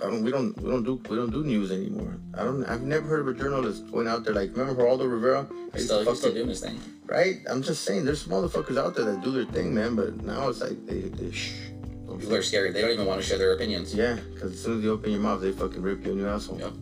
I 0.02 0.06
don't, 0.10 0.24
we 0.24 0.32
don't 0.36 0.52
we 0.62 0.70
don't 0.74 0.84
do 0.90 0.94
we 1.10 1.16
don't 1.20 1.32
do 1.38 1.44
news 1.44 1.72
anymore. 1.72 2.14
I 2.40 2.44
don't. 2.46 2.64
I've 2.66 2.84
never 2.96 3.08
heard 3.08 3.22
of 3.26 3.30
a 3.34 3.34
journalist 3.44 3.80
going 3.92 4.08
out 4.08 4.24
there 4.24 4.34
like 4.42 4.50
remember 4.56 4.76
Geraldo 4.84 5.06
Rivera? 5.16 5.48
To 5.74 5.80
Still, 5.80 6.06
he's 6.06 6.20
still 6.20 6.34
doing 6.34 6.48
his 6.56 6.62
thing. 6.62 6.80
right? 7.18 7.38
I'm 7.50 7.62
just 7.70 7.84
saying, 7.86 8.06
there's 8.06 8.26
motherfuckers 8.36 8.78
out 8.84 8.96
there 8.96 9.06
that 9.10 9.24
do 9.24 9.32
their 9.38 9.50
thing, 9.56 9.74
man. 9.74 9.96
But 9.96 10.10
now 10.24 10.50
it's 10.50 10.62
like 10.62 10.80
they 10.90 11.02
they 11.20 11.32
shh. 11.32 11.54
People 12.20 12.36
are 12.36 12.44
scared. 12.44 12.74
They 12.74 12.82
don't 12.82 12.92
even 12.98 13.08
want 13.08 13.20
to 13.22 13.28
share 13.28 13.40
their 13.44 13.54
opinions. 13.54 13.94
Yeah, 13.94 14.18
because 14.34 14.54
as 14.54 14.62
soon 14.64 14.78
as 14.78 14.84
you 14.84 14.92
open 14.94 15.10
your 15.12 15.22
mouth, 15.22 15.42
they 15.42 15.52
fucking 15.52 15.82
rip 15.82 16.06
you 16.06 16.12
a 16.14 16.16
new 16.16 16.28
asshole. 16.28 16.60
Yep. 16.60 16.74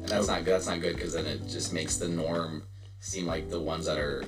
And 0.00 0.08
that's 0.08 0.28
not 0.28 0.44
good. 0.44 0.54
That's 0.54 0.66
not 0.66 0.80
good 0.80 0.96
because 0.96 1.14
then 1.14 1.26
it 1.26 1.46
just 1.48 1.72
makes 1.72 1.96
the 1.96 2.08
norm 2.08 2.64
seem 3.00 3.26
like 3.26 3.48
the 3.50 3.60
ones 3.60 3.86
that 3.86 3.98
are 3.98 4.24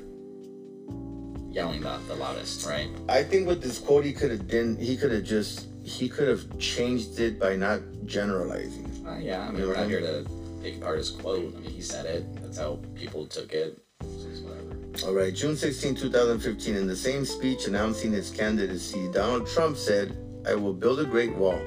yelling 1.50 1.82
the, 1.82 1.98
the 2.08 2.14
loudest, 2.14 2.66
right? 2.66 2.88
I 3.08 3.22
think 3.22 3.46
with 3.46 3.62
this 3.62 3.78
quote, 3.78 4.04
he 4.04 4.12
could 4.12 4.30
have 4.30 4.48
done. 4.48 4.76
He 4.76 4.96
could 4.96 5.12
have 5.12 5.24
just 5.24 5.68
he 5.84 6.08
could 6.08 6.28
have 6.28 6.58
changed 6.58 7.18
it 7.20 7.38
by 7.38 7.56
not 7.56 7.80
generalizing. 8.06 8.88
Uh, 9.06 9.18
yeah, 9.18 9.46
I 9.46 9.50
mean, 9.50 9.66
we're 9.66 9.76
not 9.76 9.88
here 9.88 10.00
to 10.00 10.26
pick 10.62 10.82
his 10.82 11.10
quote. 11.10 11.54
I 11.56 11.60
mean, 11.60 11.70
he 11.70 11.82
said 11.82 12.06
it. 12.06 12.42
That's 12.42 12.58
how 12.58 12.78
people 12.94 13.26
took 13.26 13.52
it. 13.52 13.78
All 15.04 15.14
right, 15.14 15.34
June 15.34 15.56
16, 15.56 15.96
2015, 15.96 16.76
in 16.76 16.86
the 16.86 16.94
same 16.94 17.24
speech 17.24 17.66
announcing 17.66 18.12
his 18.12 18.30
candidacy, 18.30 19.10
Donald 19.10 19.48
Trump 19.48 19.76
said, 19.76 20.16
I 20.46 20.54
will 20.54 20.74
build 20.74 21.00
a 21.00 21.04
great 21.04 21.34
wall, 21.34 21.60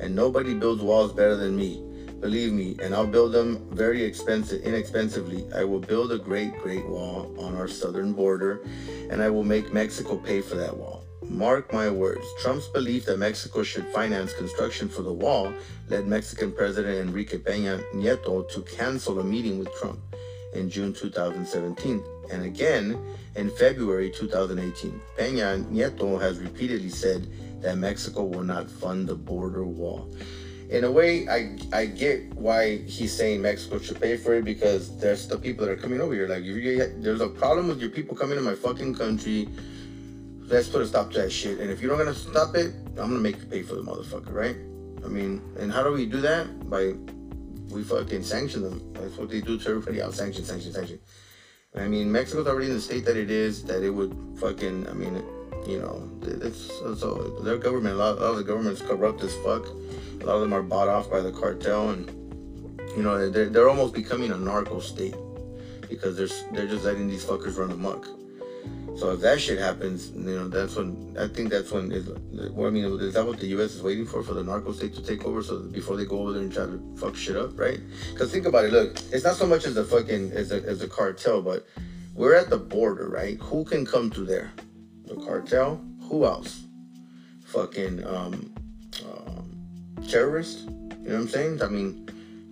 and 0.00 0.14
nobody 0.14 0.54
builds 0.54 0.82
walls 0.82 1.12
better 1.12 1.34
than 1.34 1.56
me. 1.56 1.82
Believe 2.20 2.52
me, 2.52 2.76
and 2.82 2.94
I'll 2.94 3.06
build 3.06 3.32
them 3.32 3.68
very 3.70 4.02
expensive, 4.02 4.62
inexpensively. 4.62 5.46
I 5.54 5.62
will 5.62 5.78
build 5.78 6.10
a 6.10 6.18
great, 6.18 6.52
great 6.58 6.84
wall 6.86 7.32
on 7.38 7.54
our 7.54 7.68
southern 7.68 8.12
border, 8.12 8.60
and 9.10 9.22
I 9.22 9.30
will 9.30 9.44
make 9.44 9.72
Mexico 9.72 10.16
pay 10.16 10.40
for 10.40 10.56
that 10.56 10.76
wall. 10.76 11.04
Mark 11.22 11.72
my 11.72 11.88
words, 11.90 12.26
Trump's 12.40 12.66
belief 12.68 13.04
that 13.04 13.18
Mexico 13.18 13.62
should 13.62 13.86
finance 13.88 14.32
construction 14.32 14.88
for 14.88 15.02
the 15.02 15.12
wall 15.12 15.52
led 15.88 16.06
Mexican 16.06 16.50
President 16.50 17.06
Enrique 17.08 17.38
Peña 17.38 17.82
Nieto 17.94 18.48
to 18.50 18.62
cancel 18.62 19.20
a 19.20 19.24
meeting 19.24 19.58
with 19.58 19.72
Trump 19.74 20.00
in 20.54 20.70
June 20.70 20.92
2017 20.92 22.02
and 22.32 22.44
again 22.44 22.98
in 23.36 23.50
February 23.50 24.10
2018. 24.10 25.00
Peña 25.18 25.62
Nieto 25.70 26.20
has 26.20 26.38
repeatedly 26.38 26.88
said 26.88 27.28
that 27.62 27.76
Mexico 27.76 28.24
will 28.24 28.44
not 28.44 28.70
fund 28.70 29.06
the 29.06 29.14
border 29.14 29.64
wall. 29.64 30.10
In 30.70 30.84
a 30.84 30.90
way, 30.90 31.28
I 31.28 31.56
I 31.72 31.86
get 31.86 32.34
why 32.34 32.78
he's 32.84 33.16
saying 33.16 33.40
Mexico 33.40 33.78
should 33.78 34.00
pay 34.00 34.16
for 34.16 34.34
it 34.34 34.44
because 34.44 34.98
there's 34.98 35.26
the 35.26 35.38
people 35.38 35.64
that 35.66 35.72
are 35.72 35.80
coming 35.80 36.00
over 36.00 36.12
here. 36.12 36.28
Like, 36.28 36.44
if 36.44 36.56
you, 36.56 36.92
there's 36.98 37.22
a 37.22 37.28
problem 37.28 37.68
with 37.68 37.80
your 37.80 37.90
people 37.90 38.14
coming 38.16 38.36
to 38.36 38.42
my 38.42 38.54
fucking 38.54 38.94
country 38.94 39.48
let's 40.48 40.68
put 40.68 40.82
a 40.82 40.86
stop 40.86 41.10
to 41.12 41.18
that 41.18 41.30
shit. 41.30 41.58
And 41.60 41.70
if 41.70 41.80
you're 41.80 41.90
not 41.90 41.98
gonna 41.98 42.14
stop 42.14 42.54
it, 42.54 42.74
I'm 42.90 43.10
gonna 43.10 43.20
make 43.20 43.36
you 43.36 43.46
pay 43.46 43.62
for 43.62 43.74
the 43.74 43.82
motherfucker, 43.82 44.32
right? 44.32 44.56
I 45.04 45.08
mean, 45.08 45.42
and 45.58 45.70
how 45.70 45.82
do 45.82 45.92
we 45.92 46.06
do 46.06 46.20
that? 46.22 46.68
By 46.68 46.94
we 47.70 47.84
fucking 47.84 48.22
sanction 48.22 48.62
them. 48.62 48.92
That's 48.94 49.16
what 49.16 49.30
they 49.30 49.40
do 49.40 49.58
to 49.58 49.68
everybody 49.68 50.00
else. 50.00 50.16
Sanction, 50.16 50.44
sanction, 50.44 50.72
sanction. 50.72 50.98
I 51.76 51.86
mean, 51.86 52.10
Mexico's 52.10 52.46
already 52.46 52.68
in 52.68 52.74
the 52.74 52.80
state 52.80 53.04
that 53.04 53.16
it 53.16 53.30
is. 53.30 53.62
That 53.64 53.82
it 53.82 53.90
would 53.90 54.16
fucking. 54.40 54.88
I 54.88 54.92
mean, 54.94 55.22
you 55.66 55.78
know, 55.78 56.10
it's 56.22 56.66
so 56.98 57.40
their 57.44 57.58
government. 57.58 57.94
A 57.94 57.98
lot, 57.98 58.18
a 58.18 58.20
lot 58.20 58.30
of 58.30 58.36
the 58.38 58.44
government's 58.44 58.80
corrupt 58.80 59.22
as 59.22 59.36
fuck. 59.36 59.66
A 60.20 60.26
lot 60.26 60.34
of 60.34 60.40
them 60.40 60.52
are 60.52 60.62
bought 60.62 60.88
off 60.88 61.10
by 61.10 61.20
the 61.20 61.32
cartel, 61.32 61.90
and 61.90 62.08
you 62.96 63.02
know, 63.02 63.30
they're, 63.30 63.48
they're 63.48 63.68
almost 63.68 63.94
becoming 63.94 64.32
a 64.32 64.36
narco 64.36 64.80
state 64.80 65.14
because 65.88 66.16
they're 66.16 66.52
they're 66.52 66.66
just 66.66 66.84
letting 66.84 67.08
these 67.08 67.24
fuckers 67.24 67.56
run 67.56 67.70
amok. 67.70 68.06
So 68.98 69.12
if 69.12 69.20
that 69.20 69.40
shit 69.40 69.60
happens, 69.60 70.10
you 70.10 70.22
know, 70.22 70.48
that's 70.48 70.74
when 70.74 71.16
I 71.18 71.28
think 71.28 71.50
that's 71.50 71.70
when 71.70 71.92
is. 71.92 72.08
Well, 72.50 72.66
I 72.66 72.70
mean, 72.70 72.84
is 73.00 73.14
that 73.14 73.24
what 73.24 73.38
the 73.38 73.46
U.S. 73.48 73.74
is 73.74 73.82
waiting 73.82 74.04
for 74.04 74.24
for 74.24 74.34
the 74.34 74.42
narco 74.42 74.72
state 74.72 74.92
to 74.94 75.02
take 75.02 75.24
over? 75.24 75.40
So 75.40 75.60
before 75.60 75.96
they 75.96 76.04
go 76.04 76.18
over 76.18 76.32
there 76.32 76.42
and 76.42 76.52
try 76.52 76.66
to 76.66 76.82
fuck 76.96 77.14
shit 77.14 77.36
up, 77.36 77.56
right? 77.56 77.78
Because 78.12 78.32
think 78.32 78.46
about 78.46 78.64
it. 78.64 78.72
Look, 78.72 78.98
it's 79.12 79.22
not 79.22 79.36
so 79.36 79.46
much 79.46 79.66
as 79.66 79.74
the 79.74 79.84
fucking 79.84 80.32
as 80.32 80.50
a 80.50 80.64
as 80.64 80.82
a 80.82 80.88
cartel, 80.88 81.42
but 81.42 81.64
we're 82.14 82.34
at 82.34 82.50
the 82.50 82.58
border, 82.58 83.08
right? 83.08 83.38
Who 83.38 83.64
can 83.64 83.86
come 83.86 84.10
through 84.10 84.26
there? 84.26 84.52
The 85.06 85.14
cartel. 85.14 85.80
Who 86.08 86.24
else? 86.24 86.64
Fucking 87.44 88.04
um, 88.04 88.14
um 88.16 88.52
terrorists. 90.06 90.64
You 90.64 91.14
know 91.14 91.14
what 91.14 91.20
I'm 91.22 91.28
saying? 91.28 91.62
I 91.62 91.68
mean, 91.68 92.08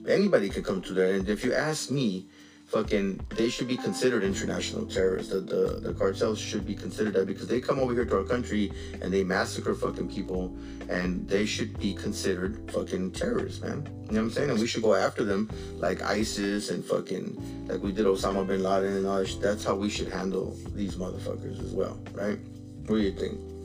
anybody 0.09 0.49
could 0.49 0.65
come 0.65 0.83
through 0.83 0.97
there. 0.97 1.15
And 1.15 1.29
if 1.29 1.45
you 1.45 1.53
ask 1.53 1.91
me, 1.91 2.27
fucking 2.67 3.21
they 3.31 3.49
should 3.49 3.69
be 3.69 3.77
considered 3.77 4.25
international 4.25 4.87
terrorists. 4.87 5.33
The, 5.33 5.41
the 5.41 5.81
the 5.81 5.95
cartels 5.95 6.39
should 6.39 6.67
be 6.67 6.75
considered 6.75 7.15
that 7.15 7.27
because 7.27 7.47
they 7.47 7.61
come 7.61 7.79
over 7.79 7.95
here 7.95 8.05
to 8.05 8.17
our 8.19 8.25
country 8.25 8.73
and 9.01 9.13
they 9.13 9.23
massacre 9.23 9.75
fucking 9.75 10.09
people 10.09 10.55
and 10.89 11.29
they 11.29 11.47
should 11.47 11.79
be 11.79 11.95
considered 11.95 12.71
fucking 12.73 13.13
terrorists, 13.13 13.61
man. 13.63 13.87
You 13.87 13.93
know 13.93 14.07
what 14.07 14.19
I'm 14.19 14.31
saying? 14.31 14.51
And 14.51 14.59
we 14.59 14.67
should 14.67 14.83
go 14.83 14.95
after 14.95 15.25
them 15.25 15.51
like 15.77 16.03
ISIS 16.03 16.71
and 16.71 16.85
fucking 16.85 17.67
like 17.69 17.83
we 17.83 17.93
did 17.93 18.07
Osama 18.07 18.47
bin 18.47 18.63
Laden 18.63 18.97
and 18.97 19.07
all 19.07 19.19
that. 19.19 19.39
That's 19.41 19.65
how 19.65 19.75
we 19.75 19.89
should 19.89 20.09
handle 20.09 20.57
these 20.75 20.97
motherfuckers 20.97 21.63
as 21.63 21.73
well, 21.73 21.99
right? 22.13 22.39
What 22.87 22.97
do 22.97 23.03
you 23.03 23.13
think? 23.13 23.56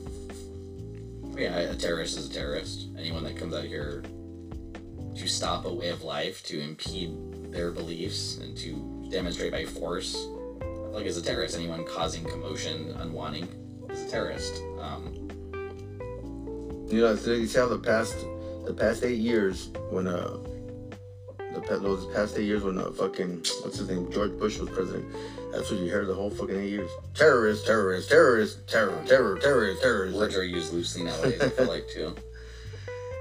Yeah, 1.36 1.58
a 1.58 1.74
terrorist 1.74 2.18
is 2.18 2.30
a 2.30 2.32
terrorist. 2.32 2.88
Anyone 2.98 3.24
that 3.24 3.36
comes 3.36 3.54
out 3.54 3.64
here 3.64 4.02
to 5.16 5.26
stop 5.26 5.64
a 5.64 5.72
way 5.72 5.88
of 5.88 6.02
life, 6.02 6.42
to 6.44 6.60
impede 6.60 7.52
their 7.52 7.70
beliefs, 7.70 8.38
and 8.38 8.56
to 8.58 9.08
demonstrate 9.10 9.52
by 9.52 9.64
force. 9.64 10.26
Like 10.90 11.06
as 11.06 11.16
a 11.16 11.22
terrorist, 11.22 11.56
anyone 11.56 11.84
causing 11.84 12.24
commotion, 12.24 12.94
unwanting, 12.98 13.48
is 13.90 14.02
a 14.02 14.10
terrorist. 14.10 14.62
Um, 14.78 15.28
you 16.90 17.00
know, 17.00 17.12
you 17.12 17.46
see 17.46 17.58
how 17.58 17.68
the 17.68 17.78
past 17.78 18.14
the 18.66 18.74
past 18.74 19.02
eight 19.02 19.18
years 19.18 19.70
when 19.90 20.06
uh 20.06 20.36
the 21.54 21.78
those 21.78 22.06
past 22.14 22.36
eight 22.36 22.44
years 22.44 22.62
when 22.62 22.78
uh, 22.78 22.90
fucking 22.92 23.44
what's 23.62 23.78
his 23.78 23.88
name 23.88 24.10
George 24.12 24.38
Bush 24.38 24.58
was 24.58 24.68
president. 24.68 25.04
That's 25.52 25.70
what 25.70 25.80
you 25.80 25.90
heard 25.90 26.06
the 26.06 26.14
whole 26.14 26.30
fucking 26.30 26.58
eight 26.58 26.70
years. 26.70 26.90
Terrorist, 27.14 27.66
terrorist, 27.66 28.08
terrorist, 28.08 28.66
terror, 28.66 29.04
terror, 29.06 29.38
terrorist, 29.38 29.82
terrorist. 29.82 30.16
Words 30.16 30.36
are 30.36 30.44
used 30.44 30.72
loosely 30.72 31.04
nowadays. 31.04 31.40
I 31.42 31.48
feel 31.50 31.66
like 31.66 31.88
too. 31.88 32.14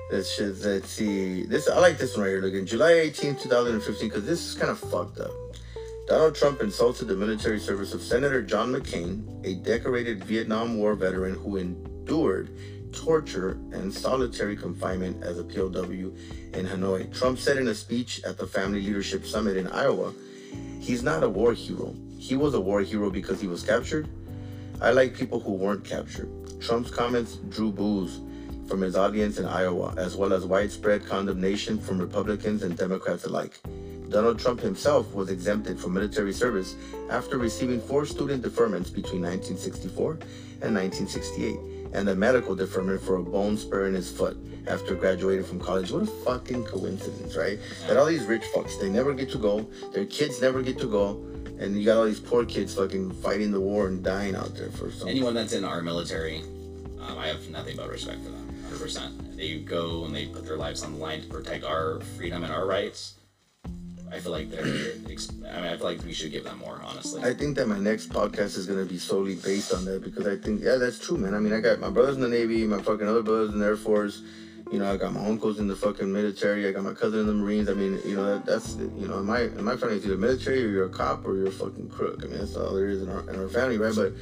This 0.09 0.35
shit. 0.35 0.57
Let's 0.57 0.89
see. 0.89 1.43
This 1.43 1.69
I 1.69 1.79
like 1.79 1.97
this 1.97 2.17
one 2.17 2.25
right 2.25 2.31
here. 2.31 2.41
Look, 2.41 2.53
in 2.53 2.65
July 2.65 2.91
18, 2.91 3.37
2015, 3.37 4.09
because 4.09 4.25
this 4.25 4.45
is 4.45 4.55
kind 4.55 4.69
of 4.69 4.77
fucked 4.77 5.19
up. 5.19 5.31
Donald 6.05 6.35
Trump 6.35 6.59
insulted 6.59 7.05
the 7.07 7.15
military 7.15 7.59
service 7.61 7.93
of 7.93 8.01
Senator 8.01 8.41
John 8.41 8.73
McCain, 8.73 9.23
a 9.45 9.55
decorated 9.63 10.21
Vietnam 10.25 10.77
War 10.77 10.95
veteran 10.95 11.35
who 11.35 11.55
endured 11.55 12.49
torture 12.91 13.51
and 13.71 13.93
solitary 13.93 14.57
confinement 14.57 15.23
as 15.23 15.39
a 15.39 15.45
POW 15.45 16.11
in 16.53 16.65
Hanoi. 16.65 17.17
Trump 17.17 17.39
said 17.39 17.55
in 17.55 17.69
a 17.69 17.73
speech 17.73 18.21
at 18.25 18.37
the 18.37 18.45
Family 18.45 18.81
Leadership 18.81 19.25
Summit 19.25 19.55
in 19.55 19.67
Iowa, 19.67 20.13
he's 20.81 21.03
not 21.03 21.23
a 21.23 21.29
war 21.29 21.53
hero. 21.53 21.95
He 22.21 22.35
was 22.35 22.53
a 22.53 22.61
war 22.61 22.81
hero 22.81 23.09
because 23.09 23.41
he 23.41 23.47
was 23.47 23.63
captured. 23.63 24.07
I 24.79 24.91
like 24.91 25.15
people 25.15 25.39
who 25.39 25.53
weren't 25.53 25.83
captured. 25.83 26.29
Trump's 26.61 26.91
comments 26.91 27.37
drew 27.49 27.71
boos 27.71 28.21
from 28.67 28.81
his 28.81 28.95
audience 28.95 29.39
in 29.39 29.45
Iowa, 29.45 29.95
as 29.97 30.15
well 30.15 30.31
as 30.31 30.45
widespread 30.45 31.03
condemnation 31.03 31.79
from 31.79 31.97
Republicans 31.97 32.61
and 32.61 32.77
Democrats 32.77 33.25
alike. 33.25 33.59
Donald 34.09 34.37
Trump 34.37 34.59
himself 34.59 35.11
was 35.15 35.31
exempted 35.31 35.79
from 35.79 35.95
military 35.95 36.31
service 36.31 36.75
after 37.09 37.39
receiving 37.39 37.81
four 37.81 38.05
student 38.05 38.43
deferments 38.43 38.93
between 38.93 39.23
1964 39.23 40.19
and 40.61 40.75
1968, 40.75 41.57
and 41.93 42.07
a 42.07 42.13
medical 42.13 42.53
deferment 42.53 43.01
for 43.01 43.15
a 43.15 43.23
bone 43.23 43.57
spur 43.57 43.87
in 43.87 43.95
his 43.95 44.11
foot 44.11 44.37
after 44.67 44.93
graduating 44.93 45.43
from 45.43 45.59
college. 45.59 45.89
What 45.89 46.03
a 46.03 46.05
fucking 46.05 46.65
coincidence, 46.65 47.35
right? 47.35 47.57
That 47.87 47.97
all 47.97 48.05
these 48.05 48.25
rich 48.25 48.43
fucks, 48.53 48.79
they 48.79 48.89
never 48.89 49.11
get 49.15 49.31
to 49.31 49.39
go, 49.39 49.67
their 49.91 50.05
kids 50.05 50.39
never 50.39 50.61
get 50.61 50.77
to 50.77 50.87
go, 50.87 51.30
and 51.61 51.77
you 51.77 51.85
got 51.85 51.97
all 51.97 52.05
these 52.05 52.19
poor 52.19 52.45
kids 52.45 52.75
fucking 52.75 53.11
fighting 53.21 53.51
the 53.51 53.59
war 53.59 53.87
and 53.87 54.03
dying 54.03 54.35
out 54.35 54.55
there 54.55 54.69
for 54.71 54.91
something. 54.91 55.09
Anyone 55.09 55.33
that's 55.33 55.53
in 55.53 55.63
our 55.63 55.81
military, 55.81 56.41
um, 56.99 57.17
I 57.17 57.27
have 57.27 57.47
nothing 57.49 57.77
but 57.77 57.89
respect 57.89 58.21
for 58.23 58.29
them, 58.29 58.53
100%. 58.71 59.37
They 59.37 59.59
go 59.59 60.05
and 60.05 60.15
they 60.15 60.27
put 60.27 60.45
their 60.45 60.57
lives 60.57 60.83
on 60.83 60.93
the 60.93 60.99
line 60.99 61.21
to 61.21 61.27
protect 61.27 61.63
our 61.63 62.01
freedom 62.17 62.43
and 62.43 62.51
our 62.51 62.65
rights 62.65 63.15
I 64.11 64.19
feel 64.19 64.33
like 64.33 64.51
they're. 64.51 64.61
I 64.61 64.65
mean, 64.65 65.19
I 65.45 65.77
feel 65.77 65.85
like 65.85 66.03
we 66.03 66.11
should 66.11 66.31
give 66.31 66.43
them 66.43 66.59
more. 66.59 66.81
Honestly, 66.83 67.23
I 67.23 67.33
think 67.33 67.55
that 67.55 67.67
my 67.67 67.79
next 67.79 68.09
podcast 68.09 68.57
is 68.57 68.65
gonna 68.65 68.83
be 68.83 68.97
solely 68.97 69.35
based 69.35 69.73
on 69.73 69.85
that 69.85 70.03
because 70.03 70.27
I 70.27 70.35
think 70.35 70.61
yeah, 70.61 70.75
that's 70.75 70.99
true, 70.99 71.17
man. 71.17 71.33
I 71.33 71.39
mean, 71.39 71.53
I 71.53 71.61
got 71.61 71.79
my 71.79 71.89
brothers 71.89 72.15
in 72.15 72.21
the 72.21 72.27
Navy, 72.27 72.65
my 72.67 72.81
fucking 72.81 73.07
other 73.07 73.23
brothers 73.23 73.53
in 73.53 73.59
the 73.59 73.65
Air 73.65 73.77
Force. 73.77 74.21
You 74.71 74.79
know, 74.79 74.89
I 74.89 74.95
got 74.95 75.11
my 75.13 75.25
uncles 75.25 75.59
in 75.59 75.67
the 75.67 75.75
fucking 75.75 76.11
military. 76.11 76.65
I 76.65 76.71
got 76.71 76.83
my 76.83 76.93
cousin 76.93 77.19
in 77.19 77.27
the 77.27 77.33
Marines. 77.33 77.69
I 77.69 77.73
mean, 77.73 77.99
you 78.05 78.15
know, 78.15 78.25
that, 78.25 78.45
that's 78.45 78.75
you 78.75 79.05
know, 79.05 79.19
in 79.19 79.25
my 79.25 79.41
in 79.41 79.65
my 79.65 79.75
family, 79.75 79.97
either 79.97 80.15
military 80.15 80.63
or 80.63 80.69
you're 80.69 80.85
a 80.85 80.89
cop 80.89 81.25
or 81.25 81.35
you're 81.35 81.47
a 81.47 81.51
fucking 81.51 81.89
crook. 81.89 82.21
I 82.23 82.27
mean, 82.27 82.39
that's 82.39 82.55
all 82.55 82.73
there 82.73 82.87
is 82.87 83.01
in 83.01 83.09
our 83.09 83.29
in 83.29 83.37
our 83.37 83.49
family, 83.49 83.77
right? 83.77 83.93
But 83.93 84.13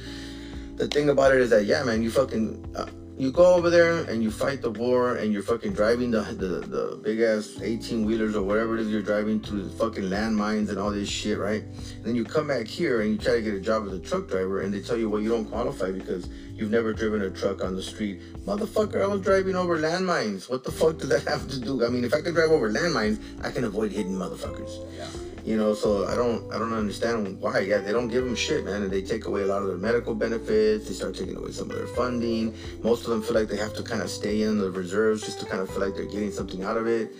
the 0.76 0.88
thing 0.88 1.08
about 1.08 1.32
it 1.32 1.40
is 1.40 1.50
that 1.50 1.66
yeah, 1.66 1.84
man, 1.84 2.02
you 2.02 2.10
fucking. 2.10 2.74
Uh, 2.76 2.86
you 3.20 3.30
go 3.30 3.54
over 3.54 3.68
there 3.68 4.04
and 4.04 4.22
you 4.22 4.30
fight 4.30 4.62
the 4.62 4.70
war 4.70 5.16
and 5.16 5.30
you're 5.30 5.42
fucking 5.42 5.74
driving 5.74 6.10
the 6.10 6.22
the, 6.22 6.66
the 6.66 6.98
big 7.02 7.20
ass 7.20 7.58
18 7.60 8.06
wheelers 8.06 8.34
or 8.34 8.42
whatever 8.42 8.78
it 8.78 8.80
is 8.80 8.88
you're 8.88 9.02
driving 9.02 9.38
through 9.38 9.62
the 9.62 9.76
fucking 9.76 10.04
landmines 10.04 10.70
and 10.70 10.78
all 10.78 10.90
this 10.90 11.10
shit, 11.10 11.36
right? 11.36 11.62
And 11.62 12.04
then 12.04 12.16
you 12.16 12.24
come 12.24 12.48
back 12.48 12.66
here 12.66 13.02
and 13.02 13.10
you 13.10 13.18
try 13.18 13.34
to 13.34 13.42
get 13.42 13.52
a 13.52 13.60
job 13.60 13.86
as 13.86 13.92
a 13.92 13.98
truck 13.98 14.26
driver 14.26 14.62
and 14.62 14.72
they 14.72 14.80
tell 14.80 14.96
you, 14.96 15.10
well, 15.10 15.20
you 15.20 15.28
don't 15.28 15.44
qualify 15.44 15.92
because 15.92 16.30
you've 16.60 16.70
never 16.70 16.92
driven 16.92 17.22
a 17.22 17.30
truck 17.30 17.64
on 17.64 17.74
the 17.74 17.82
street. 17.82 18.20
Motherfucker, 18.44 19.02
I 19.02 19.06
was 19.06 19.22
driving 19.22 19.56
over 19.56 19.78
landmines. 19.78 20.50
What 20.50 20.62
the 20.62 20.70
fuck 20.70 20.98
does 20.98 21.08
that 21.08 21.22
have 21.24 21.48
to 21.48 21.58
do? 21.58 21.84
I 21.86 21.88
mean, 21.88 22.04
if 22.04 22.12
I 22.12 22.20
can 22.20 22.34
drive 22.34 22.50
over 22.50 22.70
landmines, 22.70 23.18
I 23.42 23.50
can 23.50 23.64
avoid 23.64 23.92
hitting 23.92 24.12
motherfuckers. 24.12 24.86
Yeah. 24.96 25.08
You 25.42 25.56
know, 25.56 25.72
so 25.72 26.06
I 26.06 26.14
don't 26.14 26.52
I 26.52 26.58
don't 26.58 26.74
understand 26.74 27.40
why. 27.40 27.60
Yeah, 27.60 27.78
they 27.78 27.92
don't 27.92 28.08
give 28.08 28.24
them 28.24 28.36
shit, 28.36 28.66
man, 28.66 28.82
and 28.82 28.90
they 28.90 29.00
take 29.00 29.24
away 29.24 29.42
a 29.42 29.46
lot 29.46 29.62
of 29.62 29.68
their 29.68 29.78
medical 29.78 30.14
benefits. 30.14 30.86
They 30.86 30.92
start 30.92 31.14
taking 31.14 31.36
away 31.36 31.50
some 31.52 31.70
of 31.70 31.76
their 31.76 31.86
funding. 31.86 32.54
Most 32.82 33.04
of 33.04 33.10
them 33.10 33.22
feel 33.22 33.34
like 33.34 33.48
they 33.48 33.56
have 33.56 33.72
to 33.74 33.82
kind 33.82 34.02
of 34.02 34.10
stay 34.10 34.42
in 34.42 34.58
the 34.58 34.70
reserves 34.70 35.22
just 35.24 35.40
to 35.40 35.46
kind 35.46 35.62
of 35.62 35.70
feel 35.70 35.80
like 35.80 35.94
they're 35.94 36.04
getting 36.04 36.30
something 36.30 36.62
out 36.62 36.76
of 36.76 36.86
it, 36.86 37.10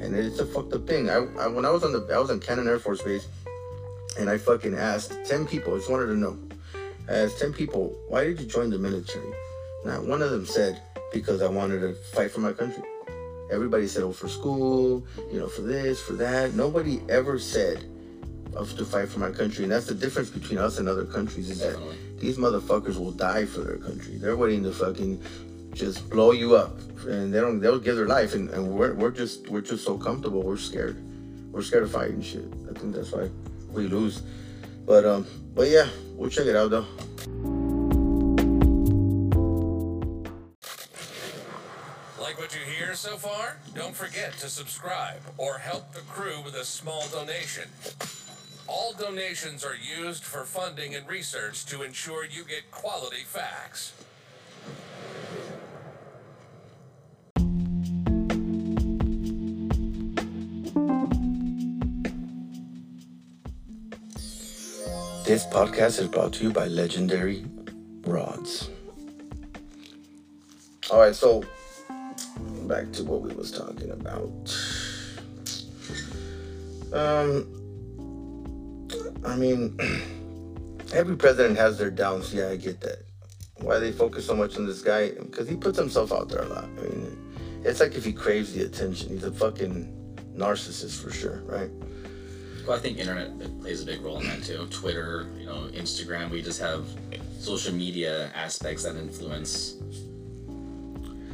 and 0.00 0.16
it's 0.16 0.40
a 0.40 0.46
fucked 0.46 0.72
up 0.72 0.88
thing. 0.88 1.08
I, 1.08 1.18
I 1.38 1.46
when 1.46 1.64
I 1.64 1.70
was 1.70 1.84
on 1.84 1.92
the 1.92 2.04
I 2.12 2.18
was 2.18 2.30
on 2.30 2.40
Cannon 2.40 2.66
Air 2.66 2.80
Force 2.80 3.00
Base, 3.00 3.28
and 4.18 4.28
I 4.28 4.38
fucking 4.38 4.74
asked 4.74 5.16
ten 5.24 5.46
people. 5.46 5.74
I 5.74 5.78
just 5.78 5.88
wanted 5.88 6.06
to 6.06 6.16
know. 6.16 6.36
I 7.08 7.14
asked 7.14 7.38
ten 7.38 7.52
people, 7.52 7.96
why 8.08 8.24
did 8.24 8.40
you 8.40 8.46
join 8.46 8.70
the 8.70 8.78
military? 8.78 9.32
Not 9.84 10.04
one 10.04 10.22
of 10.22 10.30
them 10.30 10.46
said 10.46 10.82
because 11.12 11.40
I 11.42 11.48
wanted 11.48 11.80
to 11.80 11.94
fight 11.94 12.30
for 12.30 12.40
my 12.40 12.52
country. 12.52 12.82
Everybody 13.50 13.86
said, 13.86 14.02
oh, 14.02 14.12
for 14.12 14.28
school, 14.28 15.06
you 15.32 15.38
know, 15.38 15.48
for 15.48 15.62
this, 15.62 16.00
for 16.00 16.12
that. 16.14 16.52
Nobody 16.54 17.00
ever 17.08 17.38
said, 17.38 17.82
of 18.54 18.76
to 18.76 18.84
fight 18.84 19.08
for 19.08 19.20
my 19.20 19.30
country. 19.30 19.64
And 19.64 19.72
that's 19.72 19.86
the 19.86 19.94
difference 19.94 20.30
between 20.30 20.58
us 20.58 20.78
and 20.78 20.88
other 20.88 21.04
countries 21.04 21.48
is 21.48 21.60
Definitely. 21.60 21.96
that 21.96 22.20
these 22.20 22.36
motherfuckers 22.36 22.98
will 22.98 23.12
die 23.12 23.46
for 23.46 23.60
their 23.60 23.78
country. 23.78 24.18
They're 24.18 24.36
waiting 24.36 24.62
to 24.64 24.72
fucking 24.72 25.22
just 25.72 26.10
blow 26.10 26.32
you 26.32 26.56
up. 26.56 26.78
And 27.06 27.32
they 27.32 27.40
don't 27.40 27.60
they'll 27.60 27.78
give 27.78 27.96
their 27.96 28.08
life 28.08 28.34
and, 28.34 28.50
and 28.50 28.68
we're 28.68 28.92
we're 28.94 29.12
just 29.12 29.48
we're 29.48 29.60
just 29.60 29.84
so 29.84 29.96
comfortable, 29.96 30.42
we're 30.42 30.56
scared. 30.56 31.02
We're 31.52 31.62
scared 31.62 31.84
of 31.84 31.92
fighting 31.92 32.20
shit. 32.20 32.44
I 32.68 32.78
think 32.78 32.94
that's 32.94 33.12
why 33.12 33.30
we 33.70 33.86
lose. 33.86 34.22
But 34.88 35.04
um 35.04 35.26
but 35.54 35.68
yeah, 35.68 35.86
we'll 36.14 36.30
check 36.30 36.46
it 36.46 36.56
out 36.56 36.70
though. 36.70 36.86
Like 42.18 42.38
what 42.38 42.54
you 42.54 42.64
hear 42.64 42.94
so 42.94 43.18
far? 43.18 43.58
Don't 43.74 43.94
forget 43.94 44.32
to 44.38 44.48
subscribe 44.48 45.20
or 45.36 45.58
help 45.58 45.92
the 45.92 46.00
crew 46.00 46.40
with 46.42 46.54
a 46.54 46.64
small 46.64 47.06
donation. 47.08 47.68
All 48.66 48.94
donations 48.94 49.62
are 49.62 49.76
used 49.76 50.24
for 50.24 50.44
funding 50.44 50.94
and 50.94 51.06
research 51.06 51.66
to 51.66 51.82
ensure 51.82 52.24
you 52.24 52.44
get 52.44 52.70
quality 52.70 53.24
facts. 53.26 53.92
This 65.28 65.44
podcast 65.44 66.00
is 66.00 66.08
brought 66.08 66.32
to 66.32 66.44
you 66.44 66.50
by 66.50 66.68
Legendary 66.68 67.44
Rods. 68.06 68.70
All 70.90 71.00
right, 71.00 71.14
so 71.14 71.44
back 72.62 72.90
to 72.92 73.04
what 73.04 73.20
we 73.20 73.34
was 73.34 73.52
talking 73.52 73.90
about. 73.90 74.32
Um, 76.94 77.46
I 79.22 79.36
mean, 79.36 79.78
every 80.94 81.18
president 81.18 81.58
has 81.58 81.76
their 81.76 81.90
downs. 81.90 82.32
Yeah, 82.32 82.48
I 82.48 82.56
get 82.56 82.80
that. 82.80 83.04
Why 83.58 83.78
they 83.78 83.92
focus 83.92 84.24
so 84.24 84.34
much 84.34 84.56
on 84.56 84.64
this 84.64 84.80
guy? 84.80 85.10
Because 85.10 85.46
he 85.46 85.56
puts 85.56 85.76
himself 85.76 86.10
out 86.10 86.30
there 86.30 86.44
a 86.44 86.48
lot. 86.48 86.64
I 86.64 86.82
mean, 86.88 87.34
it's 87.64 87.80
like 87.80 87.96
if 87.96 88.04
he 88.06 88.14
craves 88.14 88.54
the 88.54 88.64
attention. 88.64 89.10
He's 89.10 89.24
a 89.24 89.32
fucking 89.32 90.16
narcissist 90.34 91.02
for 91.02 91.10
sure, 91.10 91.42
right? 91.42 91.70
Well, 92.68 92.76
I 92.76 92.80
think 92.80 92.98
internet 92.98 93.30
plays 93.62 93.82
a 93.82 93.86
big 93.86 94.02
role 94.02 94.18
in 94.20 94.26
that 94.26 94.44
too. 94.44 94.66
Twitter, 94.70 95.26
you 95.38 95.46
know, 95.46 95.70
Instagram. 95.72 96.28
We 96.28 96.42
just 96.42 96.60
have 96.60 96.86
social 97.38 97.72
media 97.72 98.30
aspects 98.34 98.82
that 98.82 98.94
influence. 98.94 99.76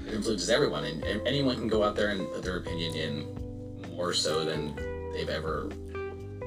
It 0.07 0.14
influences 0.14 0.49
everyone, 0.49 0.85
and 0.85 1.03
anyone 1.26 1.57
can 1.57 1.66
go 1.66 1.82
out 1.82 1.97
there 1.97 2.11
and 2.11 2.30
put 2.32 2.45
their 2.45 2.59
opinion 2.59 2.95
in 2.95 3.89
more 3.97 4.14
so 4.14 4.45
than 4.45 4.76
they've 5.12 5.28
ever 5.28 5.64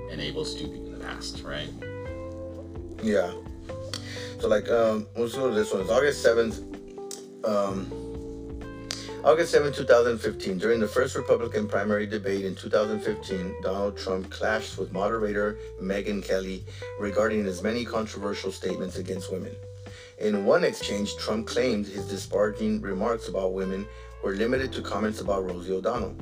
been 0.10 0.22
able 0.22 0.46
to 0.46 0.58
do 0.58 0.72
in 0.72 0.94
the 0.94 1.00
past, 1.00 1.44
right? 1.44 1.68
Yeah. 3.04 3.34
So 4.40 4.48
like 4.48 4.70
um 4.70 5.06
let's 5.18 5.36
go 5.36 5.50
to 5.50 5.54
this 5.54 5.74
one. 5.74 5.82
August 5.90 6.24
seventh. 6.24 6.62
Um 7.44 7.92
August 9.28 9.52
7, 9.52 9.74
2015. 9.74 10.58
During 10.58 10.80
the 10.80 10.88
first 10.88 11.14
Republican 11.14 11.68
primary 11.68 12.08
debate 12.08 12.46
in 12.46 12.56
2015, 12.56 13.62
Donald 13.62 13.98
Trump 13.98 14.32
clashed 14.32 14.78
with 14.78 14.94
moderator 14.94 15.58
Megyn 15.82 16.24
Kelly 16.24 16.64
regarding 16.98 17.44
his 17.44 17.62
many 17.62 17.84
controversial 17.84 18.54
statements 18.54 18.96
against 18.96 19.30
women. 19.30 19.54
In 20.20 20.46
one 20.46 20.64
exchange, 20.64 21.18
Trump 21.18 21.46
claimed 21.46 21.88
his 21.88 22.08
disparaging 22.08 22.80
remarks 22.80 23.28
about 23.28 23.52
women 23.52 23.86
were 24.24 24.32
limited 24.32 24.72
to 24.72 24.82
comments 24.82 25.20
about 25.20 25.44
Rosie 25.44 25.74
O'Donnell. 25.74 26.16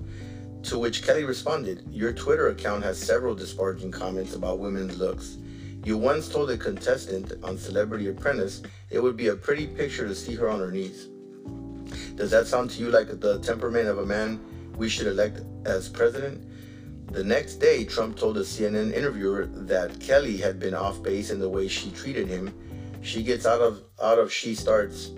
To 0.63 0.79
which 0.79 1.05
Kelly 1.05 1.25
responded, 1.25 1.83
Your 1.91 2.11
Twitter 2.11 2.47
account 2.47 2.83
has 2.85 2.97
several 2.97 3.35
disparaging 3.35 3.91
comments 3.91 4.33
about 4.33 4.57
women's 4.57 4.97
looks. 4.97 5.37
You 5.83 5.99
once 5.99 6.27
told 6.27 6.49
a 6.49 6.57
contestant 6.57 7.33
on 7.43 7.59
Celebrity 7.59 8.07
Apprentice 8.07 8.63
it 8.89 8.97
would 8.97 9.15
be 9.15 9.27
a 9.27 9.35
pretty 9.35 9.67
picture 9.67 10.07
to 10.07 10.15
see 10.15 10.33
her 10.33 10.49
on 10.49 10.59
her 10.59 10.71
knees. 10.71 11.09
Does 12.15 12.31
that 12.31 12.47
sound 12.47 12.69
to 12.71 12.79
you 12.81 12.91
like 12.91 13.19
the 13.19 13.39
temperament 13.39 13.87
of 13.87 13.99
a 13.99 14.05
man 14.05 14.39
we 14.77 14.87
should 14.89 15.07
elect 15.07 15.41
as 15.65 15.89
president? 15.89 16.41
The 17.11 17.23
next 17.23 17.55
day, 17.55 17.83
Trump 17.85 18.17
told 18.17 18.37
a 18.37 18.41
CNN 18.41 18.93
interviewer 18.93 19.45
that 19.45 19.99
Kelly 19.99 20.37
had 20.37 20.59
been 20.59 20.73
off 20.73 21.03
base 21.03 21.29
in 21.29 21.39
the 21.39 21.49
way 21.49 21.67
she 21.67 21.91
treated 21.91 22.27
him. 22.27 22.53
She 23.01 23.21
gets 23.21 23.45
out 23.45 23.61
of 23.61 23.83
out 24.01 24.17
of 24.17 24.31
she 24.31 24.55
starts 24.55 25.11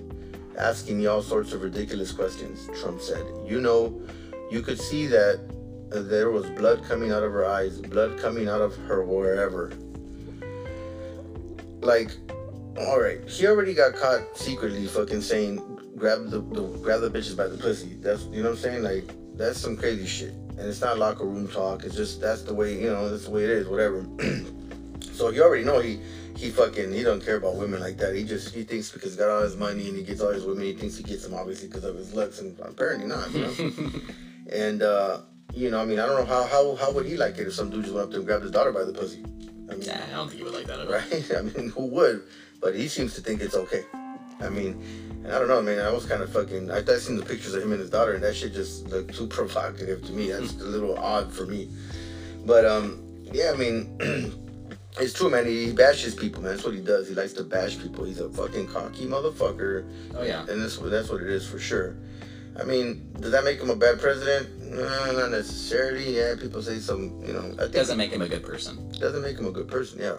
asking 0.57 0.97
me 0.97 1.05
all 1.05 1.21
sorts 1.21 1.53
of 1.53 1.61
ridiculous 1.61 2.11
questions, 2.11 2.67
Trump 2.81 2.99
said. 2.99 3.25
You 3.45 3.61
know, 3.61 4.01
you 4.51 4.61
could 4.61 4.79
see 4.79 5.07
that 5.07 5.39
there 5.89 6.31
was 6.31 6.49
blood 6.51 6.83
coming 6.83 7.11
out 7.11 7.23
of 7.23 7.31
her 7.31 7.45
eyes, 7.45 7.79
blood 7.79 8.19
coming 8.19 8.49
out 8.49 8.61
of 8.61 8.75
her 8.75 9.03
wherever. 9.05 9.71
Like, 11.81 12.11
all 12.79 12.99
right, 12.99 13.27
he 13.29 13.47
already 13.47 13.73
got 13.73 13.95
caught 13.95 14.35
secretly 14.35 14.85
fucking 14.87 15.21
saying 15.21 15.66
grab 15.97 16.29
the, 16.29 16.39
the 16.39 16.61
grab 16.81 17.01
the 17.01 17.09
bitches 17.09 17.35
by 17.35 17.47
the 17.47 17.57
pussy. 17.57 17.97
That's 17.99 18.25
you 18.25 18.43
know 18.43 18.49
what 18.49 18.57
I'm 18.57 18.63
saying? 18.63 18.83
Like 18.83 19.13
that's 19.37 19.59
some 19.59 19.75
crazy 19.75 20.05
shit. 20.05 20.33
And 20.57 20.61
it's 20.67 20.81
not 20.81 20.97
locker 20.97 21.25
room 21.25 21.47
talk. 21.47 21.83
It's 21.83 21.95
just 21.95 22.21
that's 22.21 22.43
the 22.43 22.53
way 22.53 22.79
you 22.79 22.89
know 22.89 23.09
that's 23.09 23.25
the 23.25 23.31
way 23.31 23.43
it 23.43 23.49
is. 23.49 23.67
Whatever. 23.67 24.05
so 25.01 25.29
you 25.29 25.43
already 25.43 25.63
know 25.63 25.79
he 25.79 25.99
he 26.35 26.51
fucking 26.51 26.91
he 26.91 27.03
don't 27.03 27.23
care 27.23 27.37
about 27.37 27.55
women 27.55 27.79
like 27.79 27.97
that. 27.97 28.15
He 28.15 28.23
just 28.23 28.53
he 28.53 28.63
thinks 28.63 28.91
because 28.91 29.13
he 29.13 29.17
got 29.17 29.29
all 29.29 29.41
his 29.41 29.55
money 29.55 29.87
and 29.87 29.97
he 29.97 30.03
gets 30.03 30.21
all 30.21 30.31
his 30.31 30.45
women, 30.45 30.63
he 30.63 30.73
thinks 30.73 30.97
he 30.97 31.03
gets 31.03 31.23
them 31.23 31.33
obviously 31.33 31.67
because 31.67 31.83
of 31.83 31.95
his 31.95 32.13
looks, 32.13 32.39
and 32.39 32.57
apparently 32.59 33.07
not. 33.07 33.31
You 33.33 33.41
know. 33.41 33.91
and 34.51 34.81
uh, 34.83 35.19
you 35.53 35.71
know, 35.71 35.81
I 35.81 35.85
mean, 35.85 35.99
I 35.99 36.05
don't 36.05 36.19
know 36.19 36.25
how 36.25 36.43
how 36.47 36.75
how 36.75 36.91
would 36.91 37.05
he 37.05 37.17
like 37.17 37.37
it 37.37 37.47
if 37.47 37.53
some 37.53 37.69
dude 37.69 37.83
just 37.83 37.93
went 37.95 38.05
up 38.05 38.11
to 38.11 38.15
him 38.17 38.21
and 38.21 38.27
grabbed 38.27 38.43
his 38.43 38.51
daughter 38.51 38.71
by 38.71 38.83
the 38.83 38.93
pussy. 38.93 39.23
I 39.69 39.73
mean, 39.73 39.81
Yeah, 39.81 40.01
I 40.07 40.15
don't 40.15 40.27
think 40.27 40.39
he 40.39 40.43
would 40.43 40.53
like 40.53 40.67
that 40.67 40.79
at 40.79 40.87
all. 40.87 40.93
right? 40.93 41.31
I 41.37 41.41
mean, 41.41 41.69
who 41.69 41.87
would? 41.87 42.23
But 42.61 42.75
he 42.75 42.87
seems 42.87 43.13
to 43.15 43.21
think 43.21 43.41
it's 43.41 43.55
okay. 43.55 43.83
I 44.39 44.49
mean, 44.49 44.81
I 45.27 45.39
don't 45.39 45.47
know, 45.47 45.61
man. 45.61 45.79
I 45.79 45.91
was 45.91 46.05
kind 46.05 46.21
of 46.21 46.31
fucking. 46.31 46.71
I, 46.71 46.77
I 46.77 46.97
seen 46.97 47.17
the 47.17 47.25
pictures 47.25 47.53
of 47.53 47.61
him 47.63 47.71
and 47.71 47.81
his 47.81 47.89
daughter, 47.89 48.13
and 48.13 48.23
that 48.23 48.35
shit 48.35 48.53
just 48.53 48.87
looked 48.87 49.13
too 49.15 49.27
provocative 49.27 50.03
to 50.05 50.11
me. 50.13 50.31
That's 50.31 50.53
a 50.53 50.63
little 50.65 50.97
odd 50.97 51.31
for 51.33 51.45
me. 51.45 51.69
But 52.45 52.65
um, 52.65 53.03
yeah, 53.33 53.51
I 53.53 53.57
mean, 53.57 53.97
it's 54.99 55.13
true, 55.13 55.29
man. 55.29 55.45
He 55.45 55.73
bashes 55.73 56.15
people, 56.15 56.41
man. 56.41 56.51
That's 56.53 56.63
what 56.63 56.73
he 56.73 56.79
does. 56.81 57.09
He 57.09 57.15
likes 57.15 57.33
to 57.33 57.43
bash 57.43 57.77
people. 57.77 58.05
He's 58.05 58.19
a 58.21 58.29
fucking 58.29 58.67
cocky 58.67 59.05
motherfucker, 59.05 59.85
Oh 60.15 60.23
yeah. 60.23 60.45
and 60.47 60.61
that's 60.61 60.77
what 60.77 60.91
that's 60.91 61.09
what 61.09 61.21
it 61.21 61.29
is 61.29 61.45
for 61.47 61.59
sure. 61.59 61.95
I 62.59 62.63
mean, 62.63 63.11
does 63.19 63.31
that 63.31 63.43
make 63.43 63.59
him 63.61 63.69
a 63.69 63.75
bad 63.75 63.99
president? 63.99 64.49
No, 64.71 65.11
not 65.11 65.31
necessarily. 65.31 66.17
Yeah, 66.17 66.35
people 66.39 66.61
say 66.63 66.79
some, 66.79 67.21
you 67.23 67.33
know. 67.33 67.51
I 67.59 67.63
think 67.63 67.73
Doesn't 67.73 67.97
make 67.97 68.11
him 68.11 68.21
a 68.21 68.27
good 68.29 68.43
person. 68.43 68.91
doesn't 68.99 69.21
make 69.21 69.37
him 69.37 69.45
a 69.45 69.51
good 69.51 69.67
person. 69.67 69.99
Yeah, 69.99 70.15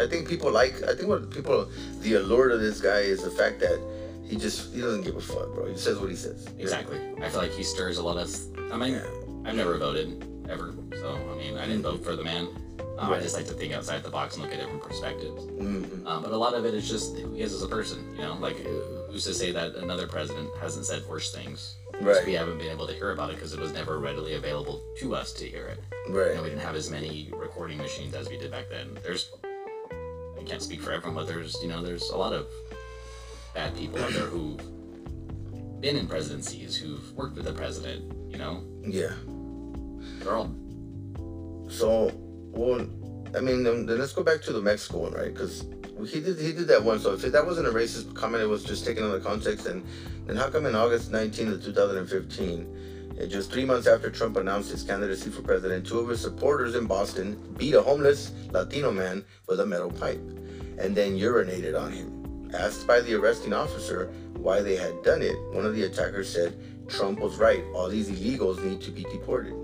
I 0.00 0.06
think 0.06 0.28
people 0.28 0.52
like. 0.52 0.82
I 0.84 0.94
think 0.94 1.08
what 1.08 1.30
people 1.30 1.68
the 2.00 2.14
allure 2.14 2.50
to 2.50 2.58
this 2.58 2.80
guy 2.80 3.00
is 3.00 3.22
the 3.24 3.30
fact 3.30 3.58
that 3.60 3.80
he 4.24 4.36
just 4.36 4.72
he 4.74 4.80
doesn't 4.80 5.02
give 5.02 5.16
a 5.16 5.20
fuck, 5.20 5.52
bro. 5.54 5.66
He 5.66 5.76
says 5.76 5.98
what 5.98 6.10
he 6.10 6.16
says. 6.16 6.48
Exactly. 6.58 6.98
I 7.22 7.28
feel 7.28 7.40
like 7.40 7.52
he 7.52 7.62
stirs 7.62 7.98
a 7.98 8.02
lot 8.02 8.16
of. 8.16 8.30
I 8.72 8.76
mean, 8.76 9.00
I've 9.44 9.54
never 9.56 9.76
voted 9.78 10.24
ever, 10.48 10.72
so 10.94 11.18
I 11.32 11.36
mean, 11.36 11.56
I 11.58 11.66
didn't 11.66 11.82
vote 11.82 12.02
for 12.04 12.16
the 12.16 12.24
man. 12.24 12.48
Uh, 12.98 13.10
I 13.10 13.20
just 13.20 13.34
like 13.36 13.46
to 13.46 13.54
think 13.54 13.72
outside 13.72 14.02
the 14.02 14.10
box 14.10 14.34
and 14.34 14.44
look 14.44 14.52
at 14.52 14.60
different 14.60 14.82
perspectives. 14.82 15.44
Mhm. 15.44 16.06
Um, 16.06 16.22
but 16.22 16.30
a 16.32 16.36
lot 16.36 16.54
of 16.54 16.64
it 16.64 16.74
is 16.74 16.88
just 16.88 17.16
who 17.18 17.32
he 17.34 17.40
is 17.42 17.52
as 17.52 17.62
a 17.62 17.68
person. 17.68 17.98
You 18.16 18.22
know, 18.22 18.34
like 18.34 18.56
who's 19.10 19.24
to 19.24 19.34
say 19.34 19.50
that 19.52 19.74
another 19.76 20.06
president 20.06 20.50
hasn't 20.60 20.86
said 20.86 21.02
worse 21.08 21.32
things? 21.34 21.76
Right. 22.00 22.24
We 22.26 22.32
haven't 22.34 22.58
been 22.58 22.70
able 22.70 22.86
to 22.86 22.92
hear 22.94 23.10
about 23.12 23.30
it 23.30 23.36
because 23.36 23.52
it 23.52 23.60
was 23.60 23.72
never 23.72 23.98
readily 23.98 24.34
available 24.34 24.82
to 24.98 25.14
us 25.14 25.32
to 25.34 25.44
hear 25.46 25.66
it. 25.66 25.78
You 26.06 26.12
know, 26.12 26.18
Right. 26.20 26.42
we 26.42 26.48
didn't 26.48 26.60
have 26.64 26.74
as 26.74 26.90
many 26.90 27.28
recording 27.32 27.78
machines 27.78 28.14
as 28.14 28.28
we 28.28 28.36
did 28.38 28.50
back 28.50 28.68
then. 28.70 28.98
There's, 29.02 29.30
I 30.38 30.42
can't 30.44 30.62
speak 30.62 30.80
for 30.80 30.92
everyone, 30.92 31.14
but 31.14 31.26
there's, 31.26 31.60
you 31.62 31.68
know, 31.68 31.82
there's 31.82 32.10
a 32.10 32.16
lot 32.16 32.32
of 32.32 32.46
bad 33.54 33.76
people 33.76 34.02
out 34.02 34.12
there 34.12 34.26
who've 34.26 34.60
been 35.80 35.96
in 35.96 36.06
presidencies, 36.06 36.76
who've 36.76 37.12
worked 37.12 37.36
with 37.36 37.44
the 37.44 37.52
president. 37.52 38.12
You 38.30 38.38
know, 38.38 38.64
Yeah. 38.86 39.12
they're 40.20 40.34
all 40.34 40.54
So, 41.68 42.12
well, 42.52 42.86
I 43.34 43.40
mean, 43.40 43.62
then, 43.62 43.86
then 43.86 43.98
let's 43.98 44.12
go 44.12 44.22
back 44.22 44.42
to 44.42 44.52
the 44.52 44.60
Mexico 44.60 44.98
one, 44.98 45.12
right? 45.12 45.32
Because 45.32 45.64
he 46.06 46.20
did 46.20 46.38
he 46.38 46.52
did 46.52 46.68
that 46.68 46.82
one. 46.82 46.98
So 46.98 47.14
if 47.14 47.22
that 47.22 47.46
wasn't 47.46 47.66
a 47.66 47.70
racist 47.70 48.14
comment, 48.14 48.42
it 48.42 48.46
was 48.46 48.64
just 48.64 48.84
taken 48.84 49.04
out 49.04 49.14
of 49.14 49.24
context. 49.24 49.66
And 49.66 49.84
then 50.26 50.36
how 50.36 50.50
come 50.50 50.66
in 50.66 50.74
August 50.74 51.10
19th 51.12 51.52
of 51.54 51.64
2015, 51.64 52.58
and 53.10 53.18
eh, 53.20 53.26
just 53.26 53.50
three 53.52 53.64
months 53.64 53.86
after 53.86 54.10
Trump 54.10 54.36
announced 54.36 54.70
his 54.70 54.82
candidacy 54.82 55.30
for 55.30 55.42
president, 55.42 55.86
two 55.86 55.98
of 55.98 56.08
his 56.08 56.20
supporters 56.20 56.74
in 56.74 56.86
Boston 56.86 57.38
beat 57.56 57.74
a 57.74 57.80
homeless 57.82 58.32
Latino 58.50 58.90
man 58.90 59.24
with 59.48 59.60
a 59.60 59.66
metal 59.66 59.90
pipe, 59.90 60.20
and 60.78 60.94
then 60.94 61.16
urinated 61.16 61.78
on 61.78 61.92
him. 61.92 62.21
Asked 62.54 62.86
by 62.86 63.00
the 63.00 63.14
arresting 63.14 63.52
officer 63.52 64.10
why 64.34 64.60
they 64.60 64.76
had 64.76 65.02
done 65.02 65.22
it, 65.22 65.36
one 65.52 65.64
of 65.64 65.74
the 65.74 65.84
attackers 65.84 66.28
said, 66.28 66.54
"Trump 66.86 67.20
was 67.20 67.36
right. 67.36 67.64
All 67.74 67.88
these 67.88 68.10
illegals 68.10 68.62
need 68.62 68.80
to 68.82 68.90
be 68.90 69.04
deported." 69.04 69.54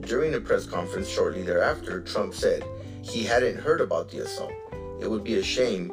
During 0.00 0.34
a 0.34 0.40
press 0.40 0.66
conference 0.66 1.08
shortly 1.08 1.42
thereafter, 1.42 2.00
Trump 2.00 2.34
said 2.34 2.64
he 3.02 3.22
hadn't 3.22 3.56
heard 3.56 3.80
about 3.80 4.10
the 4.10 4.18
assault. 4.18 4.52
It 5.00 5.08
would 5.08 5.24
be 5.24 5.36
a 5.36 5.42
shame. 5.42 5.92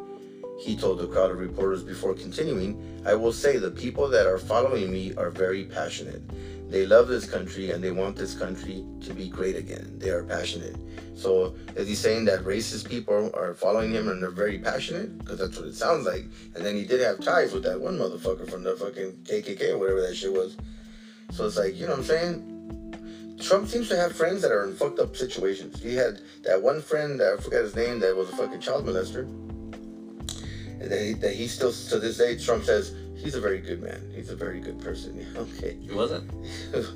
He 0.59 0.75
told 0.75 0.99
a 1.01 1.07
crowd 1.07 1.31
of 1.31 1.39
reporters 1.39 1.83
before 1.83 2.13
continuing, 2.13 3.01
I 3.05 3.13
will 3.13 3.33
say 3.33 3.57
the 3.57 3.71
people 3.71 4.07
that 4.09 4.27
are 4.27 4.37
following 4.37 4.91
me 4.91 5.13
are 5.15 5.29
very 5.29 5.65
passionate. 5.65 6.21
They 6.71 6.85
love 6.85 7.09
this 7.09 7.29
country 7.29 7.71
and 7.71 7.83
they 7.83 7.91
want 7.91 8.15
this 8.15 8.33
country 8.33 8.85
to 9.01 9.13
be 9.13 9.27
great 9.27 9.57
again. 9.57 9.93
They 9.97 10.09
are 10.09 10.23
passionate. 10.23 10.77
So 11.15 11.53
is 11.75 11.85
he 11.89 11.95
saying 11.95 12.23
that 12.25 12.45
racist 12.45 12.89
people 12.89 13.29
are 13.33 13.53
following 13.53 13.91
him 13.91 14.07
and 14.07 14.23
they're 14.23 14.31
very 14.31 14.57
passionate? 14.57 15.17
Because 15.17 15.37
that's 15.37 15.57
what 15.57 15.67
it 15.67 15.75
sounds 15.75 16.05
like. 16.05 16.23
And 16.55 16.65
then 16.65 16.77
he 16.77 16.85
did 16.85 17.01
have 17.01 17.19
ties 17.19 17.51
with 17.51 17.63
that 17.63 17.81
one 17.81 17.97
motherfucker 17.97 18.49
from 18.49 18.63
the 18.63 18.77
fucking 18.77 19.11
KKK 19.23 19.71
or 19.71 19.79
whatever 19.79 19.99
that 19.99 20.15
shit 20.15 20.31
was. 20.31 20.55
So 21.31 21.45
it's 21.45 21.57
like, 21.57 21.75
you 21.75 21.87
know 21.87 21.91
what 21.91 21.99
I'm 21.99 22.05
saying? 22.05 23.37
Trump 23.41 23.67
seems 23.67 23.89
to 23.89 23.97
have 23.97 24.15
friends 24.15 24.41
that 24.41 24.53
are 24.53 24.65
in 24.65 24.73
fucked 24.73 24.99
up 24.99 25.13
situations. 25.17 25.83
He 25.83 25.95
had 25.95 26.21
that 26.43 26.61
one 26.61 26.81
friend, 26.81 27.21
I 27.21 27.35
forget 27.35 27.63
his 27.63 27.75
name, 27.75 27.99
that 27.99 28.15
was 28.15 28.29
a 28.29 28.37
fucking 28.37 28.61
child 28.61 28.85
molester. 28.85 29.23
And 30.79 30.89
that 30.89 31.01
he, 31.01 31.13
that 31.15 31.33
he 31.33 31.47
still, 31.47 31.73
to 31.73 31.99
this 31.99 32.17
day, 32.17 32.37
Trump 32.37 32.63
says, 32.63 32.95
he's 33.21 33.35
a 33.35 33.41
very 33.41 33.59
good 33.59 33.81
man. 33.81 34.11
He's 34.15 34.29
a 34.29 34.35
very 34.35 34.59
good 34.59 34.79
person. 34.79 35.25
okay. 35.35 35.77
Who 35.87 35.95
was 35.95 36.11
it? 36.11 36.23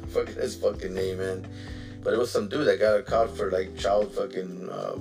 fucking 0.09 0.35
his 0.35 0.55
fucking 0.55 0.93
name, 0.93 1.19
man. 1.19 1.47
But 2.03 2.13
it 2.13 2.17
was 2.17 2.31
some 2.31 2.47
dude 2.47 2.67
that 2.67 2.79
got 2.79 3.05
caught 3.05 3.35
for 3.35 3.51
like 3.51 3.77
child 3.77 4.13
fucking 4.13 4.69
uh, 4.69 4.95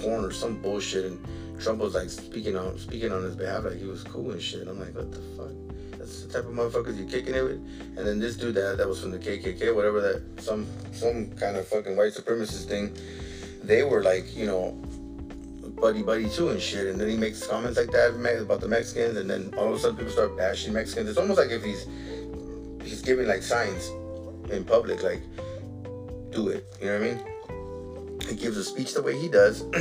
porn 0.00 0.24
or 0.24 0.30
some 0.30 0.60
bullshit, 0.62 1.04
and 1.04 1.60
Trump 1.60 1.80
was 1.80 1.94
like 1.94 2.10
speaking 2.10 2.56
on 2.56 2.78
speaking 2.78 3.12
on 3.12 3.22
his 3.22 3.34
behalf, 3.34 3.64
like 3.64 3.78
he 3.78 3.86
was 3.86 4.04
cool 4.04 4.30
and 4.30 4.40
shit. 4.40 4.68
I'm 4.68 4.78
like, 4.78 4.94
what 4.94 5.10
the 5.10 5.20
fuck? 5.36 5.50
That's 5.98 6.22
the 6.22 6.32
type 6.32 6.48
of 6.48 6.54
motherfuckers 6.54 6.96
you're 6.96 7.08
kicking 7.08 7.34
it 7.34 7.42
with. 7.42 7.56
And 7.96 8.06
then 8.06 8.20
this 8.20 8.36
dude 8.36 8.54
that 8.54 8.78
that 8.78 8.88
was 8.88 9.00
from 9.00 9.10
the 9.10 9.18
KKK, 9.18 9.74
whatever 9.74 10.00
that 10.00 10.22
some 10.40 10.66
some 10.92 11.30
kind 11.32 11.56
of 11.56 11.66
fucking 11.66 11.96
white 11.96 12.12
supremacist 12.12 12.66
thing, 12.66 12.96
they 13.64 13.82
were 13.82 14.02
like, 14.02 14.36
you 14.36 14.46
know, 14.46 14.78
buddy 15.80 16.02
buddy 16.02 16.28
too 16.28 16.48
and 16.50 16.60
shit. 16.60 16.86
And 16.86 17.00
then 17.00 17.08
he 17.08 17.16
makes 17.16 17.46
comments 17.46 17.78
like 17.78 17.90
that 17.92 18.14
about 18.40 18.60
the 18.60 18.68
Mexicans, 18.68 19.16
and 19.16 19.28
then 19.28 19.54
all 19.56 19.68
of 19.68 19.74
a 19.74 19.78
sudden 19.78 19.96
people 19.96 20.12
start 20.12 20.36
bashing 20.36 20.72
Mexicans. 20.72 21.08
It's 21.08 21.18
almost 21.18 21.38
like 21.38 21.50
if 21.50 21.62
he's 21.62 21.86
he's 22.82 23.02
giving 23.02 23.26
like 23.26 23.42
signs 23.42 23.88
in 24.50 24.64
public, 24.64 25.02
like 25.02 25.22
do 26.30 26.48
it. 26.48 26.66
You 26.80 26.86
know 26.86 27.00
what 27.00 27.08
I 27.08 27.14
mean? 27.14 28.20
He 28.28 28.36
gives 28.36 28.56
a 28.56 28.64
speech 28.64 28.94
the 28.94 29.02
way 29.02 29.18
he 29.18 29.28
does. 29.28 29.62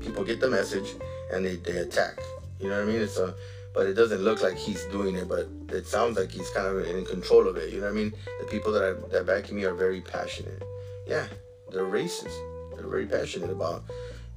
people 0.00 0.24
get 0.24 0.40
the 0.40 0.50
message 0.50 0.88
and 1.32 1.44
they, 1.44 1.56
they 1.56 1.78
attack. 1.78 2.18
You 2.60 2.68
know 2.68 2.78
what 2.78 2.88
I 2.88 2.92
mean? 2.92 3.00
It's 3.00 3.16
a 3.18 3.34
but 3.74 3.86
it 3.86 3.94
doesn't 3.94 4.20
look 4.20 4.42
like 4.42 4.56
he's 4.56 4.84
doing 4.86 5.16
it, 5.16 5.28
but 5.28 5.48
it 5.70 5.86
sounds 5.86 6.18
like 6.18 6.30
he's 6.30 6.50
kind 6.50 6.66
of 6.66 6.86
in 6.86 7.06
control 7.06 7.48
of 7.48 7.56
it. 7.56 7.72
You 7.72 7.80
know 7.80 7.86
what 7.86 7.92
I 7.92 7.96
mean? 7.96 8.14
The 8.40 8.46
people 8.46 8.70
that 8.72 8.82
are 8.82 8.94
that 9.10 9.26
backing 9.26 9.56
me 9.56 9.64
are 9.64 9.74
very 9.74 10.00
passionate. 10.00 10.62
Yeah, 11.06 11.26
they're 11.70 11.84
racist. 11.84 12.36
They're 12.74 12.88
very 12.88 13.06
passionate 13.06 13.50
about 13.50 13.84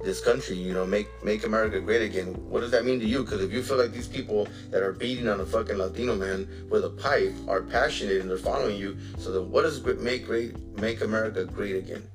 this 0.02 0.20
country. 0.20 0.56
You 0.56 0.72
know, 0.72 0.86
make 0.86 1.08
make 1.24 1.44
America 1.44 1.80
great 1.80 2.02
again. 2.02 2.34
What 2.48 2.60
does 2.60 2.70
that 2.70 2.84
mean 2.84 3.00
to 3.00 3.06
you? 3.06 3.24
Because 3.24 3.42
if 3.42 3.52
you 3.52 3.62
feel 3.62 3.78
like 3.78 3.92
these 3.92 4.08
people 4.08 4.48
that 4.70 4.82
are 4.82 4.92
beating 4.92 5.28
on 5.28 5.40
a 5.40 5.46
fucking 5.46 5.76
Latino 5.76 6.14
man 6.14 6.48
with 6.70 6.84
a 6.84 6.90
pipe 6.90 7.34
are 7.48 7.62
passionate 7.62 8.20
and 8.20 8.30
they're 8.30 8.38
following 8.38 8.76
you, 8.76 8.96
so 9.18 9.32
then 9.32 9.50
what 9.50 9.62
does 9.62 9.84
make 9.98 10.26
great 10.26 10.56
make 10.78 11.00
America 11.00 11.44
great 11.44 11.76
again? 11.76 12.08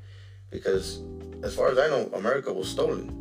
Because 0.49 1.01
as 1.43 1.55
far 1.55 1.69
as 1.69 1.77
I 1.77 1.87
know, 1.87 2.09
America 2.13 2.53
was 2.53 2.69
stolen. 2.69 3.17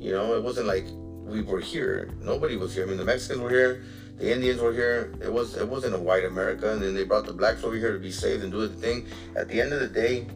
You 0.00 0.12
know, 0.12 0.34
it 0.34 0.42
wasn't 0.42 0.66
like 0.66 0.86
we 1.30 1.42
were 1.42 1.60
here. 1.60 2.10
Nobody 2.22 2.56
was 2.56 2.74
here. 2.74 2.84
I 2.84 2.88
mean, 2.88 2.96
the 2.96 3.04
Mexicans 3.04 3.40
were 3.40 3.50
here. 3.50 3.84
The 4.16 4.32
Indians 4.32 4.60
were 4.60 4.72
here. 4.72 5.14
It 5.22 5.32
was 5.32 5.56
it 5.56 5.68
wasn't 5.68 5.94
a 5.94 5.98
white 5.98 6.24
America, 6.24 6.72
and 6.72 6.82
then 6.82 6.94
they 6.94 7.04
brought 7.04 7.26
the 7.26 7.32
blacks 7.32 7.64
over 7.64 7.76
here 7.76 7.92
to 7.92 7.98
be 7.98 8.10
saved 8.10 8.42
and 8.42 8.52
do 8.52 8.66
the 8.66 8.74
thing. 8.74 9.06
At 9.36 9.48
the 9.48 9.60
end 9.60 9.72
of 9.72 9.80
the 9.80 9.88
day, 9.88 10.26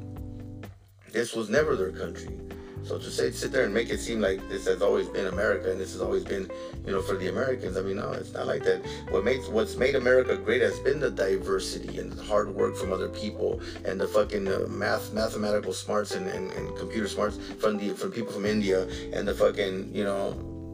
this 1.13 1.35
was 1.35 1.49
never 1.49 1.77
their 1.77 1.93
country. 1.93 2.39
So 2.85 2.99
to 2.99 3.11
say, 3.11 3.31
sit 3.31 3.51
there 3.51 3.65
and 3.65 3.73
make 3.73 3.89
it 3.91 3.99
seem 3.99 4.21
like 4.21 4.47
this 4.49 4.67
has 4.67 4.83
always 4.83 5.09
been 5.09 5.27
America 5.27 5.71
and 5.71 5.81
this 5.81 5.93
has 5.93 6.03
always 6.03 6.23
been, 6.23 6.51
you 6.85 6.93
know, 6.93 7.01
for 7.01 7.17
the 7.17 7.29
Americans. 7.29 7.77
I 7.77 7.83
mean, 7.83 7.97
no, 7.97 8.13
it's 8.13 8.35
not 8.35 8.47
like 8.47 8.63
that. 8.65 8.85
What 9.11 9.25
makes 9.25 9.49
what's 9.49 9.77
made 9.77 9.95
America 9.95 10.37
great 10.37 10.61
has 10.61 10.79
been 10.81 11.01
the 11.01 11.11
diversity 11.11 11.99
and 11.99 12.13
the 12.13 12.23
hard 12.23 12.55
work 12.55 12.77
from 12.77 12.93
other 12.93 13.09
people 13.09 13.61
and 13.85 13.99
the 13.99 14.07
fucking 14.07 14.49
uh, 14.49 14.67
math, 14.69 15.13
mathematical 15.15 15.73
smarts 15.73 16.15
and, 16.15 16.27
and, 16.29 16.53
and 16.53 16.77
computer 16.77 17.09
smarts 17.09 17.39
from 17.59 17.79
the 17.79 17.91
from 17.95 18.13
people 18.13 18.33
from 18.33 18.45
India 18.45 18.87
and 19.13 19.27
the 19.27 19.35
fucking, 19.35 19.91
you 19.95 20.05
know, 20.05 20.33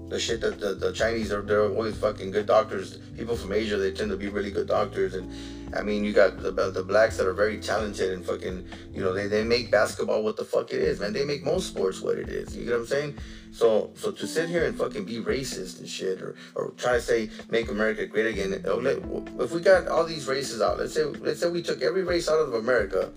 the 0.08 0.18
shit 0.18 0.40
that 0.40 0.58
the, 0.58 0.74
the 0.74 0.92
Chinese 0.92 1.30
are 1.30 1.40
they're 1.42 1.64
always 1.64 1.96
fucking 1.96 2.32
good 2.32 2.46
doctors. 2.46 2.98
People 3.16 3.36
from 3.36 3.52
Asia 3.52 3.76
they 3.76 3.92
tend 3.92 4.10
to 4.10 4.16
be 4.16 4.28
really 4.28 4.50
good 4.50 4.66
doctors 4.66 5.14
and 5.14 5.32
I 5.76 5.82
mean 5.82 6.04
you 6.04 6.12
got 6.12 6.42
the 6.42 6.50
the 6.50 6.82
blacks 6.82 7.16
that 7.16 7.26
are 7.26 7.32
very 7.32 7.58
talented 7.58 8.12
and 8.12 8.24
fucking 8.24 8.66
you 8.92 9.02
know 9.02 9.12
they, 9.12 9.26
they 9.26 9.44
make 9.44 9.70
basketball 9.70 10.22
what 10.22 10.36
the 10.36 10.44
fuck 10.44 10.72
it 10.72 10.80
is 10.80 11.00
man 11.00 11.12
they 11.12 11.24
make 11.24 11.44
most 11.44 11.68
sports 11.68 12.00
what 12.00 12.18
it 12.18 12.28
is 12.28 12.56
you 12.56 12.64
get 12.64 12.72
what 12.72 12.80
I'm 12.80 12.86
saying 12.86 13.14
so 13.52 13.90
so 13.94 14.10
to 14.12 14.26
sit 14.26 14.48
here 14.48 14.64
and 14.64 14.76
fucking 14.76 15.04
be 15.04 15.18
racist 15.18 15.78
and 15.80 15.88
shit 15.88 16.20
or 16.22 16.34
or 16.54 16.72
try 16.76 16.92
to 16.94 17.00
say 17.00 17.30
make 17.50 17.70
America 17.70 18.06
great 18.06 18.26
again 18.26 18.62
oh, 18.66 19.24
if 19.40 19.52
we 19.52 19.60
got 19.60 19.88
all 19.88 20.04
these 20.04 20.26
races 20.26 20.60
out 20.60 20.78
let's 20.78 20.94
say 20.94 21.04
let's 21.04 21.40
say 21.40 21.50
we 21.50 21.62
took 21.62 21.82
every 21.82 22.02
race 22.02 22.28
out 22.28 22.38
of 22.38 22.54
America 22.54 23.10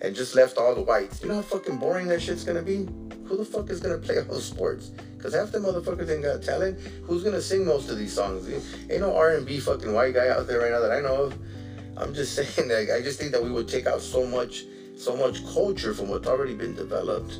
and 0.00 0.14
just 0.14 0.34
left 0.34 0.58
all 0.58 0.74
the 0.74 0.82
whites 0.82 1.22
you 1.22 1.28
know 1.28 1.36
how 1.36 1.42
fucking 1.42 1.76
boring 1.78 2.08
that 2.08 2.20
shit's 2.20 2.44
gonna 2.44 2.62
be 2.62 2.88
who 3.24 3.36
the 3.36 3.44
fuck 3.44 3.70
is 3.70 3.80
gonna 3.80 3.98
play 3.98 4.18
all 4.18 4.24
those 4.24 4.44
sports 4.44 4.90
Cause 5.24 5.32
half 5.32 5.52
the 5.52 5.58
motherfuckers 5.58 6.10
ain't 6.10 6.22
got 6.22 6.42
talent. 6.42 6.78
Who's 7.04 7.24
gonna 7.24 7.40
sing 7.40 7.64
most 7.64 7.88
of 7.88 7.96
these 7.96 8.12
songs? 8.12 8.46
Ain't 8.90 9.00
no 9.00 9.16
R&B 9.16 9.58
fucking 9.58 9.90
white 9.90 10.12
guy 10.12 10.28
out 10.28 10.46
there 10.46 10.60
right 10.60 10.70
now 10.70 10.80
that 10.80 10.92
I 10.92 11.00
know 11.00 11.22
of. 11.22 11.38
I'm 11.96 12.14
just 12.14 12.34
saying 12.56 12.68
that 12.68 12.94
I 12.94 13.02
just 13.02 13.18
think 13.18 13.32
that 13.32 13.42
we 13.42 13.50
would 13.50 13.68
take 13.68 13.86
out 13.86 14.00
so 14.00 14.26
much, 14.26 14.64
so 14.96 15.16
much 15.16 15.44
culture 15.52 15.94
from 15.94 16.08
what's 16.08 16.26
already 16.26 16.54
been 16.54 16.74
developed. 16.74 17.38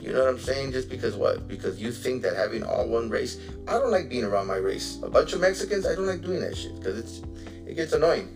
You 0.00 0.14
know 0.14 0.20
what 0.20 0.28
I'm 0.28 0.38
saying? 0.38 0.72
Just 0.72 0.88
because 0.88 1.14
what? 1.14 1.46
Because 1.46 1.80
you 1.80 1.92
think 1.92 2.22
that 2.22 2.34
having 2.34 2.62
all 2.62 2.88
one 2.88 3.10
race. 3.10 3.38
I 3.68 3.72
don't 3.72 3.90
like 3.90 4.08
being 4.08 4.24
around 4.24 4.46
my 4.46 4.56
race. 4.56 4.98
A 5.02 5.10
bunch 5.10 5.34
of 5.34 5.40
Mexicans, 5.40 5.86
I 5.86 5.94
don't 5.94 6.06
like 6.06 6.22
doing 6.22 6.40
that 6.40 6.56
shit 6.56 6.74
because 6.76 6.98
it's 6.98 7.22
it 7.66 7.74
gets 7.74 7.92
annoying. 7.92 8.34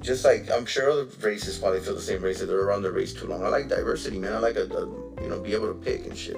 Just 0.00 0.24
like 0.24 0.50
I'm 0.50 0.66
sure 0.66 0.90
other 0.90 1.06
races 1.22 1.58
probably 1.58 1.80
feel 1.80 1.94
the 1.94 2.02
same 2.02 2.20
race 2.20 2.40
that 2.40 2.46
they're 2.46 2.60
around 2.60 2.82
the 2.82 2.90
race 2.90 3.14
too 3.14 3.28
long. 3.28 3.44
I 3.44 3.48
like 3.48 3.68
diversity, 3.68 4.18
man. 4.18 4.32
I 4.32 4.38
like 4.38 4.56
a, 4.56 4.64
a 4.64 4.86
you 5.22 5.30
know, 5.30 5.40
be 5.40 5.54
able 5.54 5.68
to 5.68 5.74
pick 5.74 6.04
and 6.04 6.16
shit. 6.16 6.36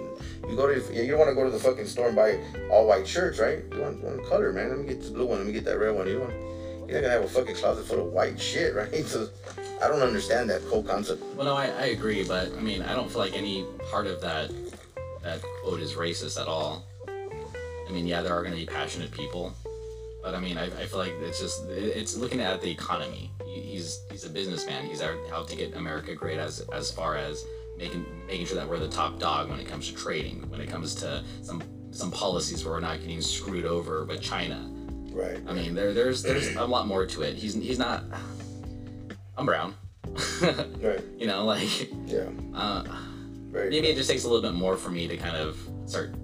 You 0.48 0.54
go 0.54 0.72
to, 0.72 0.94
you 0.94 1.08
don't 1.08 1.18
want 1.18 1.30
to 1.30 1.34
go 1.34 1.44
to 1.44 1.50
the 1.50 1.58
fucking 1.58 1.86
store 1.86 2.08
and 2.08 2.16
buy 2.16 2.38
all 2.70 2.86
white 2.86 3.08
shirts, 3.08 3.40
right? 3.40 3.64
You 3.72 3.80
want 3.80 4.00
one 4.04 4.24
color, 4.26 4.52
man. 4.52 4.68
Let 4.68 4.78
me 4.78 4.86
get 4.86 5.02
the 5.02 5.10
blue 5.10 5.26
one. 5.26 5.38
Let 5.38 5.46
me 5.46 5.52
get 5.52 5.64
that 5.64 5.78
red 5.78 5.96
one. 5.96 6.06
You 6.06 6.20
want, 6.20 6.34
you're 6.88 7.00
not 7.00 7.08
gonna 7.08 7.20
have 7.20 7.24
a 7.24 7.28
fucking 7.28 7.56
closet 7.56 7.84
full 7.86 8.06
of 8.06 8.12
white 8.12 8.40
shit, 8.40 8.74
right? 8.76 9.04
So, 9.04 9.28
I 9.82 9.88
don't 9.88 10.02
understand 10.02 10.48
that 10.50 10.62
whole 10.62 10.82
concept. 10.82 11.22
Well, 11.34 11.46
no, 11.46 11.54
I, 11.54 11.66
I 11.66 11.86
agree, 11.86 12.24
but 12.24 12.52
I 12.56 12.60
mean, 12.60 12.82
I 12.82 12.94
don't 12.94 13.10
feel 13.10 13.20
like 13.20 13.34
any 13.34 13.66
part 13.90 14.06
of 14.06 14.20
that 14.22 14.50
that 15.22 15.42
quote 15.62 15.80
is 15.80 15.94
racist 15.94 16.40
at 16.40 16.46
all. 16.46 16.84
I 17.08 17.92
mean, 17.92 18.06
yeah, 18.06 18.22
there 18.22 18.32
are 18.32 18.42
gonna 18.42 18.56
be 18.56 18.66
passionate 18.66 19.10
people, 19.10 19.54
but 20.22 20.34
I 20.34 20.40
mean, 20.40 20.56
I, 20.56 20.64
I 20.64 20.86
feel 20.86 20.98
like 20.98 21.12
it's 21.20 21.40
just 21.40 21.68
it's 21.68 22.16
looking 22.16 22.40
at 22.40 22.62
the 22.62 22.70
economy. 22.70 23.30
He's 23.44 24.00
he's 24.10 24.24
a 24.24 24.30
businessman. 24.30 24.86
He's 24.86 25.02
out, 25.02 25.16
out 25.32 25.48
to 25.48 25.56
get 25.56 25.74
America 25.74 26.14
great 26.14 26.38
as 26.38 26.60
as 26.72 26.90
far 26.90 27.16
as 27.16 27.44
making 27.76 28.06
making 28.26 28.46
sure 28.46 28.56
that 28.56 28.68
we're 28.68 28.78
the 28.78 28.88
top 28.88 29.18
dog 29.18 29.50
when 29.50 29.60
it 29.60 29.68
comes 29.68 29.90
to 29.90 29.94
trading, 29.96 30.48
when 30.48 30.60
it 30.60 30.70
comes 30.70 30.94
to 30.96 31.22
some 31.42 31.62
some 31.90 32.10
policies 32.10 32.64
where 32.64 32.74
we're 32.74 32.80
not 32.80 33.00
getting 33.00 33.20
screwed 33.20 33.64
over 33.64 34.04
with 34.04 34.20
China. 34.20 34.70
Right. 35.16 35.40
I 35.48 35.54
mean, 35.54 35.74
there 35.74 35.94
there's 35.94 36.22
there's 36.22 36.54
a 36.56 36.64
lot 36.64 36.86
more 36.86 37.06
to 37.06 37.22
it. 37.22 37.36
He's 37.36 37.54
he's 37.54 37.78
not. 37.78 38.04
I'm 39.36 39.46
brown. 39.46 39.74
right. 40.42 41.02
You 41.16 41.26
know, 41.26 41.44
like. 41.44 41.90
Yeah. 42.06 42.28
Uh, 42.54 42.84
right. 43.50 43.70
Maybe 43.70 43.88
it 43.88 43.96
just 43.96 44.10
takes 44.10 44.24
a 44.24 44.28
little 44.28 44.42
bit 44.42 44.56
more 44.56 44.76
for 44.76 44.90
me 44.90 45.08
to 45.08 45.16
kind 45.16 45.36
of 45.36 45.58
start 45.86 46.14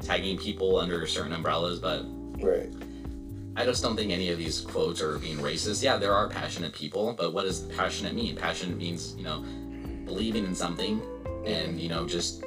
tagging 0.00 0.36
people 0.38 0.76
under 0.78 1.06
certain 1.06 1.32
umbrellas, 1.32 1.78
but. 1.78 2.04
Right. 2.44 2.72
I 3.54 3.64
just 3.64 3.82
don't 3.82 3.96
think 3.96 4.10
any 4.10 4.30
of 4.30 4.38
these 4.38 4.62
quotes 4.62 5.00
are 5.02 5.18
being 5.18 5.36
racist. 5.36 5.82
Yeah, 5.82 5.98
there 5.98 6.14
are 6.14 6.28
passionate 6.28 6.72
people, 6.72 7.14
but 7.16 7.34
what 7.34 7.44
does 7.44 7.60
passionate 7.76 8.14
mean? 8.14 8.34
Passionate 8.34 8.78
means, 8.78 9.14
you 9.14 9.24
know, 9.24 9.44
believing 10.06 10.46
in 10.46 10.54
something 10.54 11.02
and 11.44 11.80
you 11.80 11.88
know 11.88 12.06
just 12.06 12.44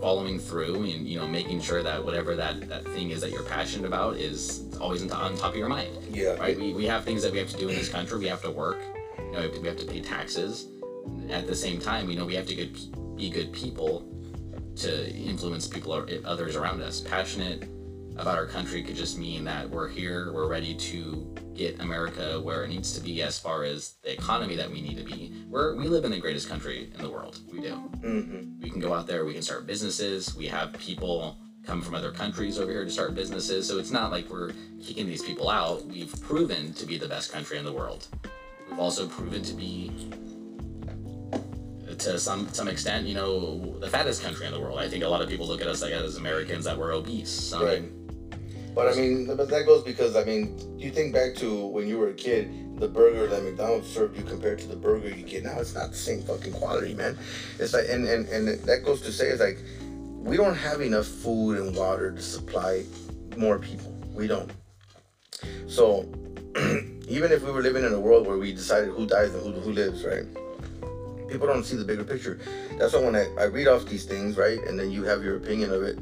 following 0.00 0.38
through 0.38 0.76
and 0.84 1.06
you 1.06 1.18
know 1.18 1.26
making 1.26 1.60
sure 1.60 1.82
that 1.82 2.04
whatever 2.04 2.34
that 2.36 2.68
that 2.68 2.84
thing 2.84 3.10
is 3.10 3.20
that 3.20 3.30
you're 3.30 3.42
passionate 3.42 3.86
about 3.86 4.16
is 4.16 4.64
always 4.80 5.02
on 5.10 5.36
top 5.36 5.52
of 5.52 5.56
your 5.56 5.68
mind. 5.68 5.96
Yeah. 6.10 6.36
Right? 6.36 6.58
We, 6.58 6.72
we 6.72 6.86
have 6.86 7.04
things 7.04 7.22
that 7.22 7.32
we 7.32 7.38
have 7.38 7.50
to 7.50 7.56
do 7.56 7.68
in 7.68 7.76
this 7.76 7.88
country. 7.88 8.18
We 8.18 8.28
have 8.28 8.42
to 8.42 8.50
work. 8.50 8.80
You 9.18 9.32
know 9.32 9.50
we 9.60 9.68
have 9.68 9.76
to 9.76 9.86
pay 9.86 10.00
taxes. 10.00 10.68
At 11.28 11.46
the 11.46 11.54
same 11.54 11.80
time 11.80 12.10
you 12.10 12.16
know 12.16 12.24
we 12.24 12.34
have 12.34 12.46
to 12.46 12.54
good, 12.54 13.16
be 13.16 13.30
good 13.30 13.52
people 13.52 14.06
to 14.76 15.10
influence 15.14 15.66
people 15.66 15.94
or 15.94 16.06
others 16.24 16.56
around 16.56 16.82
us. 16.82 17.00
Passionate 17.00 17.68
about 18.16 18.36
our 18.36 18.46
country 18.46 18.82
could 18.82 18.96
just 18.96 19.18
mean 19.18 19.44
that 19.44 19.68
we're 19.68 19.88
here 19.88 20.32
we're 20.32 20.48
ready 20.48 20.74
to 20.74 21.34
get 21.54 21.80
America 21.80 22.40
where 22.40 22.64
it 22.64 22.68
needs 22.68 22.92
to 22.94 23.00
be 23.00 23.22
as 23.22 23.38
far 23.38 23.64
as 23.64 23.96
the 24.02 24.12
economy 24.12 24.56
that 24.56 24.70
we 24.70 24.80
need 24.80 24.96
to 24.96 25.04
be. 25.04 25.44
We're, 25.46 25.76
we 25.76 25.88
live 25.88 26.04
in 26.04 26.10
the 26.10 26.18
greatest 26.18 26.48
country 26.48 26.90
in 26.94 27.02
the 27.02 27.10
world. 27.10 27.38
We 27.52 27.60
do. 27.60 27.74
Mm-hmm. 28.02 28.62
We 28.62 28.70
can 28.70 28.80
go 28.80 28.94
out 28.94 29.06
there, 29.06 29.24
we 29.24 29.34
can 29.34 29.42
start 29.42 29.66
businesses. 29.66 30.34
We 30.34 30.46
have 30.46 30.72
people 30.74 31.36
come 31.64 31.82
from 31.82 31.94
other 31.94 32.10
countries 32.10 32.58
over 32.58 32.70
here 32.70 32.84
to 32.84 32.90
start 32.90 33.14
businesses. 33.14 33.68
So 33.68 33.78
it's 33.78 33.90
not 33.90 34.10
like 34.10 34.30
we're 34.30 34.52
kicking 34.82 35.06
these 35.06 35.22
people 35.22 35.50
out. 35.50 35.84
We've 35.86 36.12
proven 36.22 36.72
to 36.74 36.86
be 36.86 36.96
the 36.96 37.08
best 37.08 37.30
country 37.30 37.58
in 37.58 37.64
the 37.64 37.72
world. 37.72 38.06
We've 38.70 38.78
also 38.78 39.06
proven 39.06 39.42
to 39.42 39.52
be 39.52 39.92
to 41.98 42.18
some 42.18 42.48
some 42.52 42.68
extent, 42.68 43.06
you 43.06 43.14
know, 43.14 43.78
the 43.78 43.88
fattest 43.88 44.22
country 44.22 44.46
in 44.46 44.52
the 44.52 44.60
world. 44.60 44.78
I 44.78 44.88
think 44.88 45.04
a 45.04 45.08
lot 45.08 45.20
of 45.20 45.28
people 45.28 45.46
look 45.46 45.60
at 45.60 45.66
us 45.66 45.82
like 45.82 45.92
as 45.92 46.16
Americans 46.16 46.64
that 46.64 46.78
we're 46.78 46.94
obese. 46.94 47.52
Right. 47.52 47.84
But 48.74 48.88
I 48.88 48.94
mean, 48.94 49.26
but 49.26 49.48
that 49.48 49.66
goes 49.66 49.82
because 49.82 50.16
I 50.16 50.24
mean, 50.24 50.56
you 50.78 50.90
think 50.90 51.12
back 51.12 51.34
to 51.36 51.66
when 51.66 51.88
you 51.88 51.98
were 51.98 52.08
a 52.08 52.14
kid, 52.14 52.78
the 52.78 52.88
burger 52.88 53.26
that 53.26 53.42
McDonald's 53.42 53.88
served 53.88 54.16
you 54.16 54.24
compared 54.24 54.58
to 54.60 54.68
the 54.68 54.76
burger 54.76 55.08
you 55.08 55.24
get 55.24 55.44
now, 55.44 55.58
it's 55.58 55.74
not 55.74 55.90
the 55.90 55.96
same 55.96 56.22
fucking 56.22 56.52
quality, 56.52 56.94
man. 56.94 57.18
It's 57.58 57.74
like, 57.74 57.86
and 57.88 58.06
and 58.06 58.28
and 58.28 58.48
that 58.48 58.84
goes 58.84 59.02
to 59.02 59.12
say, 59.12 59.28
it's 59.28 59.40
like, 59.40 59.58
we 60.22 60.36
don't 60.36 60.54
have 60.54 60.80
enough 60.80 61.06
food 61.06 61.58
and 61.58 61.76
water 61.76 62.12
to 62.12 62.22
supply 62.22 62.84
more 63.36 63.58
people. 63.58 63.92
We 64.14 64.26
don't. 64.26 64.50
So, 65.66 66.02
even 67.08 67.32
if 67.32 67.42
we 67.42 67.50
were 67.50 67.62
living 67.62 67.84
in 67.84 67.92
a 67.92 68.00
world 68.00 68.26
where 68.26 68.38
we 68.38 68.52
decided 68.52 68.90
who 68.90 69.06
dies 69.06 69.32
and 69.34 69.42
who, 69.42 69.60
who 69.60 69.72
lives, 69.72 70.04
right? 70.04 70.24
People 71.28 71.46
don't 71.46 71.64
see 71.64 71.76
the 71.76 71.84
bigger 71.84 72.04
picture. 72.04 72.40
That's 72.78 72.92
why 72.92 73.00
when 73.00 73.16
I, 73.16 73.26
I 73.38 73.44
read 73.44 73.68
off 73.68 73.86
these 73.86 74.04
things, 74.04 74.36
right, 74.36 74.58
and 74.66 74.78
then 74.78 74.90
you 74.90 75.04
have 75.04 75.22
your 75.22 75.36
opinion 75.36 75.72
of 75.72 75.82
it, 75.82 75.98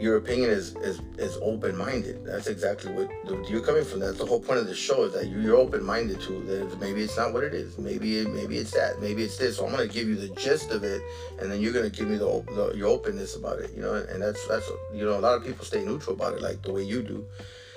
your 0.00 0.16
opinion 0.16 0.50
is 0.50 0.74
is, 0.76 1.00
is 1.18 1.36
open 1.42 1.76
minded. 1.76 2.24
That's 2.24 2.46
exactly 2.46 2.92
what 2.92 3.10
you're 3.50 3.60
coming 3.60 3.84
from. 3.84 4.00
That's 4.00 4.18
the 4.18 4.26
whole 4.26 4.40
point 4.40 4.58
of 4.58 4.66
the 4.66 4.74
show 4.74 5.04
is 5.04 5.12
that 5.12 5.26
you're 5.28 5.56
open 5.56 5.84
minded 5.84 6.20
to 6.22 6.40
that. 6.44 6.80
Maybe 6.80 7.02
it's 7.02 7.16
not 7.16 7.32
what 7.32 7.44
it 7.44 7.52
is. 7.52 7.78
Maybe 7.78 8.26
maybe 8.26 8.56
it's 8.56 8.70
that. 8.72 9.00
Maybe 9.00 9.22
it's 9.22 9.36
this. 9.36 9.58
So 9.58 9.66
I'm 9.66 9.72
gonna 9.72 9.86
give 9.86 10.08
you 10.08 10.16
the 10.16 10.28
gist 10.30 10.70
of 10.70 10.84
it, 10.84 11.02
and 11.38 11.52
then 11.52 11.60
you're 11.60 11.72
gonna 11.72 11.90
give 11.90 12.08
me 12.08 12.16
the, 12.16 12.44
the 12.54 12.72
your 12.76 12.88
openness 12.88 13.36
about 13.36 13.58
it. 13.58 13.72
You 13.74 13.82
know, 13.82 13.94
and 13.94 14.22
that's 14.22 14.46
that's 14.48 14.68
you 14.94 15.04
know 15.04 15.18
a 15.18 15.20
lot 15.20 15.36
of 15.36 15.44
people 15.44 15.64
stay 15.64 15.84
neutral 15.84 16.16
about 16.16 16.34
it, 16.34 16.40
like 16.40 16.62
the 16.62 16.72
way 16.72 16.82
you 16.82 17.02
do. 17.02 17.26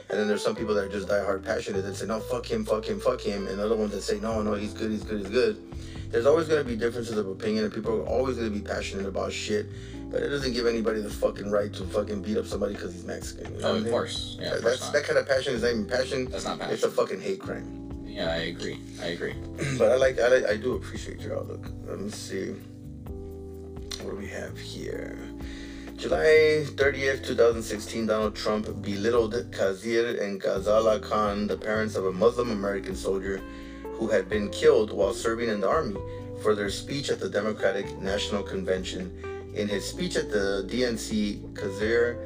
And 0.09 0.19
then 0.19 0.27
there's 0.27 0.43
some 0.43 0.55
people 0.55 0.75
that 0.75 0.83
are 0.83 0.89
just 0.89 1.07
diehard 1.07 1.43
passionate 1.43 1.81
that 1.81 1.95
say, 1.95 2.05
no, 2.05 2.19
fuck 2.19 2.45
him, 2.45 2.65
fuck 2.65 2.85
him, 2.85 2.99
fuck 2.99 3.21
him. 3.21 3.47
And 3.47 3.59
other 3.59 3.75
ones 3.75 3.93
that 3.93 4.01
say, 4.01 4.19
no, 4.19 4.43
no, 4.43 4.53
he's 4.53 4.73
good, 4.73 4.91
he's 4.91 5.03
good, 5.03 5.21
he's 5.21 5.29
good. 5.29 5.57
There's 6.11 6.27
always 6.27 6.47
going 6.47 6.63
to 6.63 6.69
be 6.69 6.75
differences 6.75 7.17
of 7.17 7.27
opinion, 7.27 7.63
and 7.63 7.73
people 7.73 7.93
are 7.93 8.05
always 8.05 8.37
going 8.37 8.53
to 8.53 8.59
be 8.59 8.63
passionate 8.63 9.07
about 9.07 9.33
shit. 9.33 9.65
But 10.13 10.21
it 10.21 10.29
doesn't 10.29 10.53
give 10.53 10.67
anybody 10.67 11.01
the 11.01 11.09
fucking 11.09 11.49
right 11.49 11.73
to 11.73 11.85
fucking 11.85 12.21
beat 12.21 12.37
up 12.37 12.45
somebody 12.45 12.75
because 12.75 12.93
he's 12.93 13.03
Mexican. 13.03 13.55
You 13.55 13.61
know 13.61 13.71
oh, 13.71 13.75
of 13.77 13.89
course. 13.89 14.37
Yeah, 14.39 14.53
of 14.53 14.61
that's, 14.61 14.77
course 14.77 14.89
that 14.91 15.03
kind 15.05 15.17
of 15.17 15.27
passion 15.27 15.55
is 15.55 15.63
not 15.63 15.71
even 15.71 15.87
passion. 15.87 16.25
That's 16.25 16.45
not 16.45 16.59
passion. 16.59 16.73
It's 16.75 16.83
a 16.83 16.91
fucking 16.91 17.19
hate 17.19 17.39
crime. 17.39 18.05
Yeah, 18.05 18.29
I 18.29 18.53
agree. 18.53 18.79
I 19.01 19.07
agree. 19.07 19.33
but 19.79 19.91
I 19.91 19.95
like, 19.95 20.19
I 20.19 20.27
like, 20.27 20.45
I 20.45 20.55
do 20.55 20.75
appreciate 20.75 21.19
your 21.19 21.35
outlook. 21.35 21.67
Let 21.87 21.99
me 21.99 22.11
see. 22.11 22.53
What 24.03 24.11
do 24.11 24.15
we 24.17 24.27
have 24.27 24.55
here? 24.55 25.17
July 25.97 26.63
30th, 26.63 27.25
2016, 27.25 28.05
Donald 28.05 28.35
Trump 28.35 28.67
belittled 28.83 29.33
Khizr 29.33 30.21
and 30.21 30.39
Ghazala 30.39 31.01
Khan, 31.01 31.47
the 31.47 31.57
parents 31.57 31.95
of 31.95 32.05
a 32.05 32.11
Muslim 32.11 32.51
American 32.51 32.95
soldier 32.95 33.41
who 33.95 34.07
had 34.09 34.29
been 34.29 34.49
killed 34.49 34.93
while 34.93 35.13
serving 35.13 35.49
in 35.49 35.59
the 35.59 35.67
army, 35.67 35.97
for 36.43 36.53
their 36.53 36.69
speech 36.69 37.09
at 37.09 37.19
the 37.19 37.29
Democratic 37.29 37.97
National 37.97 38.43
Convention. 38.43 39.32
In 39.55 39.67
his 39.67 39.87
speech 39.87 40.15
at 40.15 40.31
the 40.31 40.67
DNC, 40.67 41.53
Khizr 41.53 42.17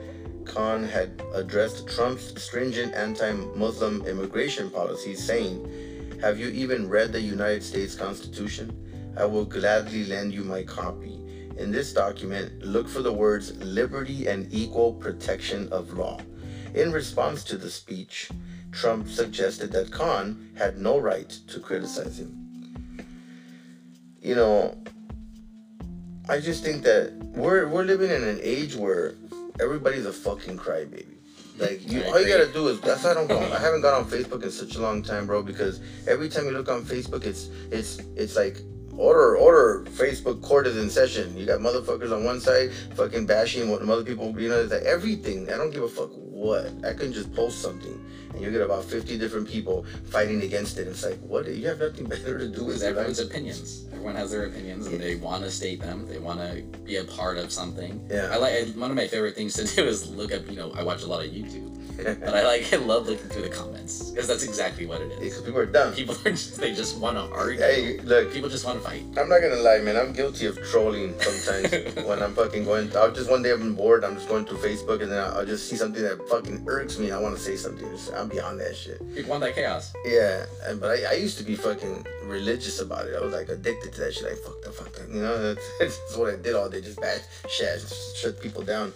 Khan 0.45 0.85
had 0.85 1.21
addressed 1.33 1.87
Trump's 1.87 2.41
stringent 2.41 2.93
anti 2.93 3.33
Muslim 3.33 4.05
immigration 4.05 4.69
policies, 4.69 5.23
saying, 5.23 6.19
Have 6.21 6.39
you 6.39 6.47
even 6.47 6.87
read 6.87 7.11
the 7.11 7.21
United 7.21 7.63
States 7.63 7.95
Constitution? 7.95 8.71
I 9.17 9.25
will 9.25 9.45
gladly 9.45 10.05
lend 10.05 10.33
you 10.33 10.43
my 10.43 10.63
copy. 10.63 11.19
In 11.57 11.71
this 11.71 11.91
document, 11.91 12.61
look 12.61 12.87
for 12.87 13.01
the 13.01 13.11
words 13.11 13.57
liberty 13.57 14.27
and 14.27 14.47
equal 14.53 14.93
protection 14.93 15.67
of 15.73 15.93
law. 15.93 16.19
In 16.75 16.93
response 16.93 17.43
to 17.45 17.57
the 17.57 17.69
speech, 17.69 18.29
Trump 18.71 19.09
suggested 19.09 19.71
that 19.71 19.91
Khan 19.91 20.49
had 20.55 20.77
no 20.77 20.97
right 20.97 21.29
to 21.47 21.59
criticize 21.59 22.19
him. 22.19 23.05
You 24.21 24.35
know, 24.35 24.77
I 26.29 26.39
just 26.39 26.63
think 26.63 26.83
that 26.83 27.13
we're 27.35 27.67
we're 27.67 27.83
living 27.83 28.11
in 28.11 28.23
an 28.23 28.39
age 28.41 28.75
where 28.75 29.15
everybody's 29.61 30.05
a 30.05 30.11
fucking 30.11 30.57
crybaby. 30.57 31.05
Like 31.57 31.89
you, 31.89 32.03
all 32.03 32.21
you 32.21 32.27
gotta 32.27 32.51
do 32.51 32.67
is 32.67 32.81
that's 32.81 33.03
why 33.03 33.11
I 33.11 33.13
don't 33.13 33.27
go. 33.27 33.39
I 33.39 33.59
haven't 33.59 33.81
gone 33.81 33.93
on 33.93 34.05
Facebook 34.05 34.43
in 34.43 34.51
such 34.51 34.75
a 34.75 34.79
long 34.79 35.01
time, 35.01 35.25
bro. 35.25 35.41
Because 35.41 35.79
every 36.07 36.29
time 36.29 36.45
you 36.45 36.51
look 36.51 36.69
on 36.69 36.83
Facebook, 36.83 37.23
it's 37.25 37.49
it's 37.71 37.99
it's 38.15 38.35
like 38.35 38.57
order 38.97 39.37
order 39.37 39.83
Facebook 39.91 40.41
court 40.41 40.67
is 40.67 40.77
in 40.77 40.89
session. 40.89 41.35
You 41.37 41.45
got 41.45 41.59
motherfuckers 41.59 42.11
on 42.11 42.25
one 42.25 42.41
side 42.41 42.73
fucking 42.95 43.25
bashing 43.25 43.69
what 43.69 43.81
other 43.81 44.03
people. 44.03 44.39
You 44.39 44.49
know, 44.49 44.59
it's 44.59 44.71
like 44.71 44.83
everything. 44.83 45.51
I 45.51 45.57
don't 45.57 45.71
give 45.71 45.83
a 45.83 45.87
fuck 45.87 46.11
what. 46.37 46.71
I 46.85 46.93
can 46.93 47.11
just 47.11 47.33
post 47.33 47.61
something 47.61 47.99
and 48.33 48.41
you 48.41 48.51
get 48.51 48.61
about 48.61 48.83
50 48.83 49.17
different 49.17 49.47
people 49.47 49.85
fighting 50.05 50.41
against 50.43 50.77
it. 50.77 50.87
It's 50.87 51.03
like, 51.03 51.19
what? 51.19 51.47
You 51.47 51.67
have 51.67 51.79
nothing 51.79 52.05
better 52.05 52.37
to 52.37 52.47
do 52.47 52.63
with 52.65 52.83
everyone's 52.83 53.19
opinions. 53.19 53.85
Everyone 53.91 54.15
has 54.15 54.31
their 54.31 54.45
opinions 54.45 54.85
and 54.87 54.99
yeah. 54.99 55.07
they 55.07 55.15
want 55.15 55.43
to 55.43 55.51
state 55.51 55.81
them. 55.81 56.07
They 56.07 56.19
want 56.19 56.39
to 56.39 56.61
be 56.83 56.97
a 56.97 57.03
part 57.03 57.37
of 57.37 57.51
something. 57.51 58.05
Yeah. 58.09 58.29
I 58.31 58.37
like 58.37 58.67
one 58.75 58.91
of 58.91 58.97
my 58.97 59.07
favorite 59.07 59.35
things 59.35 59.53
to 59.55 59.65
do 59.75 59.83
is 59.85 60.09
look 60.09 60.31
up. 60.31 60.47
You 60.49 60.57
know, 60.57 60.71
I 60.75 60.83
watch 60.83 61.03
a 61.03 61.07
lot 61.07 61.25
of 61.25 61.31
YouTube 61.31 61.76
but 61.97 62.35
I 62.35 62.43
like 62.43 62.73
I 62.73 62.77
love 62.77 63.07
looking 63.07 63.27
through 63.29 63.43
the 63.43 63.49
comments 63.49 64.11
because 64.11 64.27
that's 64.27 64.43
exactly 64.43 64.85
what 64.85 65.01
it 65.01 65.11
is. 65.11 65.19
Because 65.19 65.41
people 65.41 65.59
are 65.59 65.65
dumb. 65.65 65.93
People 65.93 66.15
are 66.25 66.31
just 66.31 66.59
they 66.59 66.73
just 66.73 66.97
want 66.97 67.17
to 67.17 67.23
argue. 67.35 67.59
Hey, 67.59 67.99
look, 68.01 68.31
people 68.31 68.49
just 68.49 68.65
want 68.65 68.81
to 68.81 68.87
fight. 68.87 69.03
I'm 69.17 69.29
not 69.29 69.41
gonna 69.41 69.61
lie, 69.61 69.79
man. 69.79 69.97
I'm 69.97 70.13
guilty 70.13 70.45
of 70.45 70.57
trolling 70.69 71.19
sometimes 71.19 71.95
when 72.07 72.21
I'm 72.21 72.33
fucking 72.33 72.63
going. 72.63 72.95
I'll 72.95 73.11
just 73.11 73.29
one 73.29 73.41
day 73.41 73.51
I'm 73.51 73.75
bored. 73.75 74.03
I'm 74.03 74.15
just 74.15 74.27
going 74.27 74.45
through 74.45 74.59
Facebook 74.59 75.01
and 75.01 75.11
then 75.11 75.23
I'll, 75.23 75.45
just 75.47 75.69
see 75.69 75.77
something 75.77 76.03
that 76.03 76.27
fucking 76.27 76.65
irks 76.67 76.99
me. 76.99 77.11
I 77.11 77.19
want 77.19 77.35
to 77.35 77.41
say 77.41 77.55
something. 77.55 77.87
I'm 78.13 78.27
beyond 78.27 78.59
that 78.59 78.75
shit. 78.75 78.99
People 79.15 79.31
want 79.31 79.41
that 79.43 79.55
chaos. 79.55 79.93
Yeah, 80.05 80.45
and 80.65 80.79
but 80.79 80.99
I, 80.99 81.11
I 81.11 81.13
used 81.13 81.37
to 81.37 81.43
be 81.43 81.55
fucking 81.55 82.05
religious 82.23 82.81
about 82.81 83.07
it. 83.07 83.15
I 83.15 83.23
was 83.23 83.33
like 83.33 83.49
addicted 83.49 83.93
to 83.93 84.01
that 84.01 84.13
shit. 84.13 84.23
Like 84.23 84.37
fuck 84.37 84.61
the 84.61 84.71
fuck 84.71 84.91
that. 84.93 85.09
You 85.09 85.21
know, 85.21 85.53
that's, 85.53 85.69
that's 85.79 86.17
what 86.17 86.33
I 86.33 86.37
did 86.37 86.55
all 86.55 86.69
day. 86.69 86.81
Just 86.81 86.99
bash, 86.99 87.21
shit, 87.49 87.81
shut 88.15 88.41
people 88.41 88.63
down. 88.63 88.93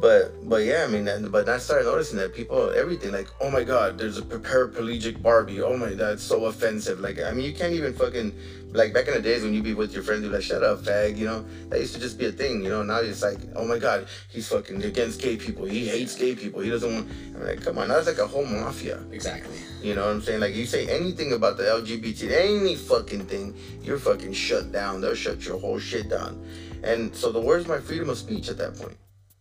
But 0.00 0.48
but 0.48 0.64
yeah, 0.64 0.84
I 0.84 0.86
mean, 0.86 1.04
that, 1.06 1.30
but 1.32 1.48
I 1.48 1.58
started 1.58 1.86
noticing 1.86 2.18
that 2.18 2.32
people, 2.32 2.70
everything, 2.70 3.10
like, 3.10 3.28
oh 3.40 3.50
my 3.50 3.64
god, 3.64 3.98
there's 3.98 4.16
a 4.18 4.22
paraplegic 4.22 5.20
Barbie. 5.20 5.60
Oh 5.60 5.76
my, 5.76 5.88
that's 5.88 6.22
so 6.22 6.44
offensive. 6.44 7.00
Like, 7.00 7.20
I 7.20 7.32
mean, 7.32 7.44
you 7.44 7.52
can't 7.52 7.72
even 7.72 7.92
fucking 7.94 8.32
like 8.72 8.92
back 8.92 9.08
in 9.08 9.14
the 9.14 9.20
days 9.20 9.42
when 9.42 9.54
you 9.54 9.62
be 9.62 9.74
with 9.74 9.92
your 9.92 10.04
friends, 10.04 10.22
you're 10.22 10.32
like, 10.32 10.42
shut 10.42 10.62
up, 10.62 10.82
fag. 10.82 11.16
You 11.16 11.24
know, 11.24 11.44
that 11.70 11.80
used 11.80 11.94
to 11.94 12.00
just 12.00 12.16
be 12.16 12.26
a 12.26 12.32
thing. 12.32 12.62
You 12.62 12.70
know, 12.70 12.82
now 12.84 12.98
it's 12.98 13.22
like, 13.22 13.38
oh 13.56 13.66
my 13.66 13.78
god, 13.78 14.06
he's 14.28 14.46
fucking 14.48 14.84
against 14.84 15.20
gay 15.20 15.36
people. 15.36 15.64
He 15.64 15.88
hates 15.88 16.14
gay 16.14 16.36
people. 16.36 16.60
He 16.60 16.70
doesn't 16.70 16.92
want. 16.92 17.10
I'm 17.34 17.44
like, 17.44 17.62
come 17.62 17.78
on, 17.78 17.88
that's 17.88 18.06
like 18.06 18.18
a 18.18 18.26
whole 18.26 18.46
mafia. 18.46 19.02
Exactly. 19.10 19.58
You 19.82 19.96
know 19.96 20.04
what 20.04 20.12
I'm 20.12 20.22
saying? 20.22 20.40
Like, 20.40 20.54
you 20.54 20.66
say 20.66 20.86
anything 20.86 21.32
about 21.32 21.56
the 21.56 21.64
LGBT, 21.64 22.30
any 22.30 22.76
fucking 22.76 23.26
thing, 23.26 23.56
you're 23.82 23.98
fucking 23.98 24.32
shut 24.32 24.70
down. 24.70 25.00
They'll 25.00 25.14
shut 25.16 25.44
your 25.44 25.58
whole 25.58 25.80
shit 25.80 26.08
down. 26.08 26.44
And 26.84 27.14
so, 27.16 27.32
the 27.32 27.40
where's 27.40 27.66
my 27.66 27.78
freedom 27.78 28.10
of 28.10 28.18
speech 28.18 28.48
at 28.48 28.58
that 28.58 28.76
point? 28.76 28.96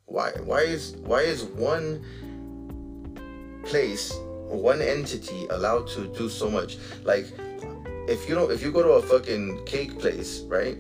Why 0.07 0.31
why 0.45 0.61
is 0.61 0.95
why 1.03 1.23
is 1.23 1.43
one 1.43 2.01
place, 3.65 4.13
one 4.47 4.81
entity 4.81 5.47
allowed 5.49 5.87
to 5.89 6.07
do 6.07 6.29
so 6.29 6.49
much? 6.49 6.77
Like 7.03 7.25
if 8.07 8.27
you 8.29 8.33
don't 8.33 8.49
if 8.49 8.63
you 8.63 8.71
go 8.71 8.81
to 8.83 8.91
a 8.91 9.01
fucking 9.01 9.65
cake 9.65 9.99
place, 9.99 10.39
right? 10.47 10.77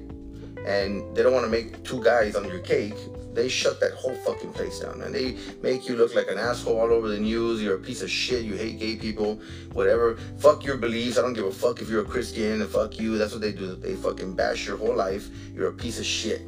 And 0.65 1.13
they 1.13 1.23
don't 1.23 1.33
want 1.33 1.45
to 1.45 1.51
make 1.51 1.83
two 1.83 2.01
guys 2.01 2.37
on 2.37 2.45
your 2.45 2.59
cake, 2.59 2.95
they 3.33 3.49
shut 3.49 3.81
that 3.81 3.91
whole 3.95 4.15
fucking 4.15 4.53
place 4.53 4.79
down 4.79 5.01
and 5.01 5.13
they 5.13 5.35
make 5.61 5.89
you 5.89 5.97
look 5.97 6.15
like 6.15 6.31
an 6.31 6.37
asshole 6.37 6.79
all 6.79 6.91
over 6.91 7.07
the 7.07 7.19
news 7.19 7.61
you're 7.61 7.75
a 7.75 7.79
piece 7.79 8.01
of 8.01 8.09
shit 8.09 8.43
you 8.43 8.55
hate 8.55 8.79
gay 8.79 8.95
people 8.95 9.39
whatever 9.73 10.17
fuck 10.39 10.65
your 10.65 10.75
beliefs 10.75 11.19
i 11.19 11.21
don't 11.21 11.33
give 11.33 11.45
a 11.45 11.51
fuck 11.51 11.79
if 11.79 11.87
you're 11.87 12.01
a 12.01 12.05
christian 12.05 12.61
and 12.61 12.69
fuck 12.71 12.99
you 12.99 13.15
that's 13.15 13.33
what 13.33 13.41
they 13.41 13.51
do 13.51 13.75
they 13.75 13.93
fucking 13.93 14.33
bash 14.33 14.65
your 14.65 14.75
whole 14.75 14.95
life 14.95 15.29
you're 15.53 15.67
a 15.67 15.71
piece 15.71 15.99
of 15.99 16.05
shit 16.05 16.41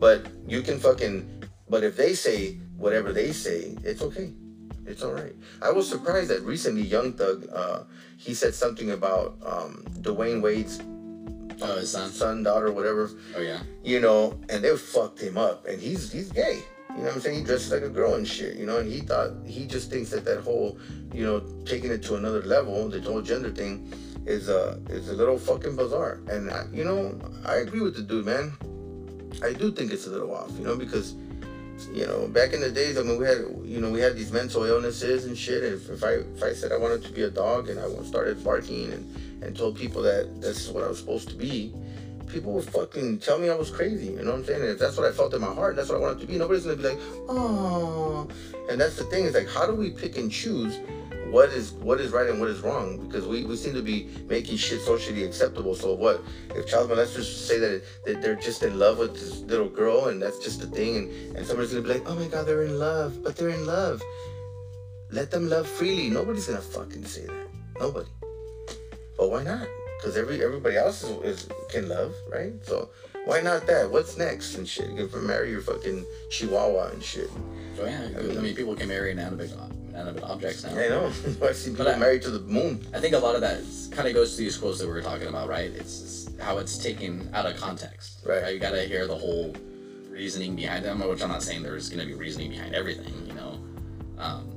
but 0.00 0.26
you 0.48 0.60
can 0.60 0.80
fucking 0.80 1.37
but 1.70 1.84
if 1.84 1.96
they 1.96 2.14
say 2.14 2.58
whatever 2.76 3.12
they 3.12 3.32
say, 3.32 3.76
it's 3.84 4.02
okay. 4.02 4.32
It's 4.86 5.02
all 5.02 5.12
right. 5.12 5.34
I 5.60 5.70
was 5.70 5.88
surprised 5.88 6.30
that 6.30 6.42
recently 6.42 6.82
Young 6.82 7.12
Thug, 7.12 7.46
uh, 7.52 7.82
he 8.16 8.32
said 8.34 8.54
something 8.54 8.92
about 8.92 9.36
um, 9.44 9.84
Dwyane 10.00 10.40
Wade's 10.40 10.80
oh, 11.60 11.80
son, 11.82 12.10
son, 12.10 12.42
daughter, 12.42 12.72
whatever. 12.72 13.10
Oh 13.36 13.40
yeah. 13.40 13.60
You 13.84 14.00
know, 14.00 14.38
and 14.48 14.64
they 14.64 14.74
fucked 14.76 15.20
him 15.20 15.36
up, 15.36 15.66
and 15.66 15.80
he's 15.80 16.10
he's 16.10 16.32
gay. 16.32 16.62
You 16.90 17.04
know 17.04 17.10
what 17.10 17.14
I'm 17.14 17.20
saying? 17.20 17.38
He 17.38 17.44
dresses 17.44 17.70
like 17.70 17.82
a 17.82 17.88
girl 17.88 18.14
and 18.14 18.26
shit. 18.26 18.56
You 18.56 18.66
know, 18.66 18.78
and 18.78 18.90
he 18.90 19.00
thought 19.00 19.32
he 19.46 19.66
just 19.66 19.90
thinks 19.90 20.10
that 20.10 20.24
that 20.24 20.40
whole, 20.40 20.78
you 21.12 21.24
know, 21.24 21.40
taking 21.64 21.90
it 21.90 22.02
to 22.04 22.16
another 22.16 22.42
level, 22.42 22.88
the 22.88 23.00
whole 23.02 23.22
gender 23.22 23.50
thing, 23.50 23.92
is 24.26 24.48
uh 24.48 24.78
is 24.88 25.10
a 25.10 25.14
little 25.14 25.38
fucking 25.38 25.76
bizarre. 25.76 26.20
And 26.28 26.50
I, 26.50 26.64
you 26.72 26.84
know, 26.84 27.18
I 27.44 27.56
agree 27.56 27.80
with 27.80 27.94
the 27.94 28.02
dude, 28.02 28.24
man. 28.24 28.52
I 29.42 29.52
do 29.52 29.70
think 29.70 29.92
it's 29.92 30.06
a 30.06 30.10
little 30.10 30.34
off. 30.34 30.50
You 30.58 30.64
know, 30.64 30.76
because 30.76 31.14
you 31.92 32.06
know, 32.06 32.26
back 32.28 32.52
in 32.52 32.60
the 32.60 32.70
days, 32.70 32.98
I 32.98 33.02
mean, 33.02 33.18
we 33.18 33.26
had, 33.26 33.38
you 33.64 33.80
know, 33.80 33.90
we 33.90 34.00
had 34.00 34.16
these 34.16 34.32
mental 34.32 34.64
illnesses 34.64 35.24
and 35.24 35.36
shit. 35.36 35.62
If, 35.62 35.88
if 35.90 36.02
I 36.02 36.12
if 36.36 36.42
I 36.42 36.52
said 36.52 36.72
I 36.72 36.76
wanted 36.76 37.04
to 37.04 37.12
be 37.12 37.22
a 37.22 37.30
dog 37.30 37.68
and 37.68 37.78
I 37.78 37.88
started 38.04 38.42
barking 38.42 38.92
and 38.92 39.42
and 39.42 39.56
told 39.56 39.76
people 39.76 40.02
that 40.02 40.40
this 40.40 40.66
is 40.66 40.70
what 40.70 40.82
I 40.84 40.88
was 40.88 40.98
supposed 40.98 41.28
to 41.28 41.36
be, 41.36 41.72
people 42.26 42.52
would 42.52 42.64
fucking 42.64 43.18
tell 43.18 43.38
me 43.38 43.48
I 43.48 43.54
was 43.54 43.70
crazy. 43.70 44.06
You 44.06 44.22
know 44.22 44.32
what 44.32 44.40
I'm 44.40 44.44
saying? 44.44 44.62
And 44.62 44.70
if 44.70 44.78
that's 44.78 44.96
what 44.96 45.06
I 45.06 45.12
felt 45.12 45.34
in 45.34 45.40
my 45.40 45.54
heart, 45.54 45.76
that's 45.76 45.88
what 45.88 45.98
I 45.98 46.00
wanted 46.00 46.20
to 46.20 46.26
be. 46.26 46.36
Nobody's 46.36 46.64
gonna 46.64 46.76
be 46.76 46.82
like, 46.82 46.98
oh. 47.28 48.28
And 48.70 48.80
that's 48.80 48.96
the 48.96 49.04
thing 49.04 49.24
is 49.24 49.34
like, 49.34 49.48
how 49.48 49.66
do 49.66 49.74
we 49.74 49.90
pick 49.90 50.16
and 50.16 50.30
choose 50.30 50.78
what 51.30 51.50
is 51.50 51.72
what 51.72 52.00
is 52.00 52.12
right 52.12 52.28
and 52.28 52.40
what 52.40 52.48
is 52.48 52.60
wrong 52.60 52.96
because 53.06 53.26
we, 53.26 53.44
we 53.44 53.56
seem 53.56 53.74
to 53.74 53.82
be 53.82 54.08
making 54.28 54.56
shit 54.56 54.80
socially 54.80 55.24
acceptable. 55.24 55.74
So 55.74 55.94
what 55.94 56.22
if 56.54 56.66
child 56.66 56.90
molesters 56.90 57.24
say 57.24 57.58
that 57.58 57.82
that 58.06 58.22
they're 58.22 58.36
just 58.36 58.62
in 58.62 58.78
love 58.78 58.98
with 58.98 59.14
this 59.14 59.40
little 59.40 59.68
girl 59.68 60.08
and 60.08 60.20
that's 60.20 60.38
just 60.38 60.60
the 60.60 60.66
thing 60.66 60.96
and, 60.96 61.36
and 61.36 61.46
somebody's 61.46 61.72
gonna 61.72 61.82
be 61.82 61.94
like, 61.94 62.08
oh 62.08 62.14
my 62.14 62.26
god, 62.28 62.46
they're 62.46 62.64
in 62.64 62.78
love, 62.78 63.22
but 63.22 63.36
they're 63.36 63.50
in 63.50 63.66
love. 63.66 64.02
Let 65.10 65.30
them 65.30 65.48
love 65.48 65.66
freely. 65.66 66.10
Nobody's 66.10 66.46
gonna 66.46 66.60
fucking 66.60 67.04
say 67.04 67.26
that. 67.26 67.48
Nobody. 67.80 68.08
But 69.16 69.30
why 69.30 69.42
not? 69.42 69.66
Because 69.98 70.16
every 70.16 70.42
everybody 70.44 70.76
else 70.76 71.02
is, 71.02 71.10
is 71.24 71.48
can 71.68 71.88
love, 71.88 72.14
right? 72.30 72.52
So 72.62 72.90
why 73.28 73.42
not 73.42 73.66
that? 73.66 73.90
What's 73.90 74.16
next 74.16 74.54
and 74.54 74.66
shit? 74.66 74.88
You 74.88 75.06
can 75.06 75.26
marry 75.26 75.50
your 75.50 75.60
fucking 75.60 76.06
chihuahua 76.30 76.92
and 76.92 77.02
shit. 77.02 77.28
So 77.76 77.84
yeah, 77.84 78.08
I 78.18 78.22
mean, 78.40 78.56
people 78.56 78.74
can 78.74 78.88
marry 78.88 79.10
inanimate 79.10 79.52
inanimate 79.90 80.22
objects 80.22 80.64
now. 80.64 80.70
I 80.70 80.88
know. 80.88 81.12
I 81.46 81.52
see 81.52 81.68
people 81.72 81.84
But 81.84 81.94
I- 81.94 81.98
married 81.98 82.22
to 82.22 82.30
the 82.30 82.40
moon. 82.40 82.86
I 82.94 83.00
think 83.00 83.14
a 83.14 83.18
lot 83.18 83.34
of 83.34 83.42
that 83.42 83.60
kind 83.90 84.08
of 84.08 84.14
goes 84.14 84.30
to 84.30 84.38
these 84.38 84.56
quotes 84.56 84.78
that 84.78 84.86
we 84.86 84.94
were 84.94 85.02
talking 85.02 85.26
about, 85.26 85.46
right? 85.46 85.70
It's, 85.70 86.26
it's 86.26 86.40
how 86.40 86.56
it's 86.56 86.78
taken 86.78 87.28
out 87.34 87.44
of 87.44 87.58
context. 87.58 88.20
Right. 88.24 88.54
You 88.54 88.58
got 88.58 88.70
to 88.70 88.84
hear 88.84 89.06
the 89.06 89.14
whole 89.14 89.54
reasoning 90.08 90.56
behind 90.56 90.86
them, 90.86 91.06
which 91.06 91.22
I'm 91.22 91.28
not 91.28 91.42
saying 91.42 91.62
there's 91.62 91.90
going 91.90 92.00
to 92.00 92.06
be 92.06 92.14
reasoning 92.14 92.48
behind 92.48 92.74
everything, 92.74 93.12
you 93.26 93.34
know. 93.34 93.60
Um, 94.16 94.50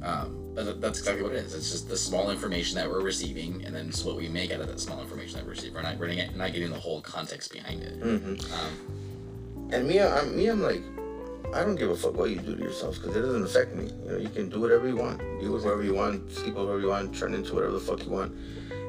um, 0.00 0.45
that's 0.56 0.98
exactly 0.98 1.22
what 1.22 1.32
it 1.32 1.44
is. 1.44 1.54
It's 1.54 1.70
just 1.70 1.88
the 1.88 1.96
small 1.96 2.30
information 2.30 2.76
that 2.76 2.88
we're 2.90 3.02
receiving, 3.02 3.62
and 3.64 3.74
then 3.74 3.88
it's 3.88 4.04
what 4.04 4.16
we 4.16 4.28
make 4.28 4.50
out 4.50 4.60
of 4.60 4.68
that 4.68 4.80
small 4.80 5.00
information 5.02 5.36
that 5.38 5.44
we 5.44 5.50
receive. 5.50 5.74
We're 5.74 5.82
not, 5.82 5.98
we're 5.98 6.08
not 6.08 6.52
getting 6.52 6.70
the 6.70 6.80
whole 6.80 7.00
context 7.02 7.52
behind 7.52 7.82
it. 7.82 8.00
Mm-hmm. 8.00 8.52
Um, 8.52 9.70
And 9.72 9.86
me, 9.86 10.00
I'm 10.00 10.36
me. 10.36 10.46
I'm 10.48 10.62
like, 10.62 10.82
I 11.54 11.60
don't 11.60 11.76
give 11.76 11.90
a 11.90 11.96
fuck 11.96 12.14
what 12.16 12.30
you 12.30 12.36
do 12.36 12.56
to 12.56 12.62
yourselves 12.62 12.98
because 12.98 13.16
it 13.16 13.20
doesn't 13.20 13.44
affect 13.44 13.74
me. 13.74 13.90
You 14.04 14.10
know, 14.12 14.18
you 14.18 14.28
can 14.28 14.48
do 14.48 14.60
whatever 14.60 14.88
you 14.88 14.96
want, 14.96 15.18
be 15.40 15.48
with 15.48 15.62
whoever 15.64 15.82
you 15.82 15.94
want, 15.94 16.30
sleep 16.32 16.54
with 16.54 16.64
whoever 16.64 16.80
you 16.80 16.88
want, 16.88 17.16
turn 17.16 17.34
into 17.34 17.54
whatever 17.54 17.72
the 17.72 17.80
fuck 17.80 18.04
you 18.04 18.10
want. 18.10 18.32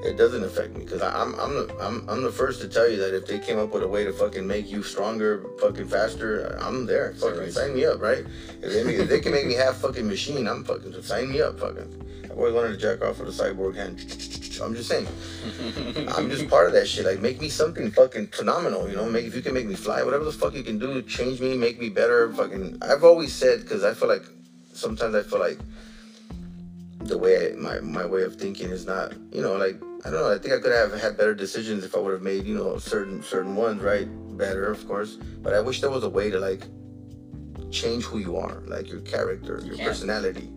It 0.03 0.15
doesn't 0.15 0.43
affect 0.43 0.75
me 0.75 0.83
because 0.83 1.01
I'm 1.01 1.33
I'm 1.39 1.53
the 1.55 1.75
I'm, 1.81 2.07
I'm 2.07 2.23
the 2.23 2.31
first 2.31 2.61
to 2.61 2.67
tell 2.67 2.89
you 2.89 2.97
that 2.97 3.15
if 3.15 3.25
they 3.25 3.39
came 3.39 3.57
up 3.57 3.73
with 3.73 3.81
a 3.81 3.87
way 3.87 4.03
to 4.03 4.13
fucking 4.13 4.45
make 4.45 4.69
you 4.69 4.83
stronger, 4.83 5.43
fucking 5.59 5.87
faster, 5.87 6.55
I'm 6.61 6.85
there. 6.85 7.13
Fucking 7.15 7.39
right. 7.39 7.51
sign 7.51 7.73
me 7.73 7.85
up, 7.85 7.99
right? 7.99 8.23
If 8.61 8.73
they, 8.73 8.83
make, 8.83 8.99
if 8.99 9.09
they 9.09 9.19
can 9.19 9.31
make 9.31 9.47
me 9.47 9.55
half 9.55 9.77
fucking 9.77 10.07
machine, 10.07 10.47
I'm 10.47 10.63
fucking 10.63 10.93
sign 11.01 11.29
me 11.29 11.41
up, 11.41 11.59
fucking. 11.59 12.03
I've 12.25 12.37
always 12.37 12.53
wanted 12.53 12.73
to 12.73 12.77
jack 12.77 13.01
off 13.01 13.19
with 13.19 13.29
a 13.29 13.43
cyborg 13.43 13.75
hand. 13.75 13.99
I'm 14.61 14.75
just 14.75 14.89
saying. 14.89 15.07
I'm 16.15 16.29
just 16.29 16.47
part 16.49 16.67
of 16.67 16.73
that 16.73 16.87
shit. 16.87 17.05
Like, 17.05 17.19
make 17.19 17.41
me 17.41 17.49
something 17.49 17.89
fucking 17.91 18.27
phenomenal. 18.27 18.87
You 18.87 18.95
know, 18.95 19.09
make 19.09 19.25
if 19.25 19.35
you 19.35 19.41
can 19.41 19.53
make 19.53 19.65
me 19.65 19.75
fly, 19.75 20.03
whatever 20.03 20.25
the 20.25 20.31
fuck 20.31 20.53
you 20.53 20.63
can 20.63 20.77
do, 20.77 21.01
change 21.01 21.41
me, 21.41 21.57
make 21.57 21.79
me 21.79 21.89
better. 21.89 22.31
Fucking. 22.33 22.77
I've 22.81 23.03
always 23.03 23.33
said 23.33 23.61
because 23.61 23.83
I 23.83 23.93
feel 23.93 24.07
like 24.07 24.25
sometimes 24.73 25.15
I 25.15 25.23
feel 25.23 25.39
like 25.39 25.59
the 27.07 27.17
way 27.17 27.51
I, 27.51 27.55
my 27.55 27.79
my 27.79 28.05
way 28.05 28.23
of 28.23 28.35
thinking 28.35 28.69
is 28.69 28.85
not. 28.85 29.13
You 29.31 29.41
know, 29.41 29.55
like 29.55 29.81
I 30.05 30.09
don't 30.11 30.19
know. 30.21 30.31
I 30.33 30.37
think 30.37 30.53
I 30.53 30.59
could 30.59 30.71
have 30.71 30.99
had 30.99 31.17
better 31.17 31.33
decisions 31.33 31.83
if 31.83 31.95
I 31.95 31.99
would 31.99 32.13
have 32.13 32.21
made 32.21 32.45
you 32.45 32.55
know 32.57 32.77
certain 32.77 33.23
certain 33.23 33.55
ones 33.55 33.81
right 33.81 34.07
better, 34.37 34.65
of 34.65 34.87
course. 34.87 35.15
But 35.41 35.53
I 35.53 35.59
wish 35.61 35.81
there 35.81 35.89
was 35.89 36.03
a 36.03 36.09
way 36.09 36.29
to 36.29 36.39
like 36.39 36.63
change 37.71 38.03
who 38.03 38.19
you 38.19 38.37
are, 38.37 38.61
like 38.67 38.89
your 38.89 39.01
character, 39.01 39.61
your 39.63 39.75
can. 39.75 39.85
personality. 39.85 40.49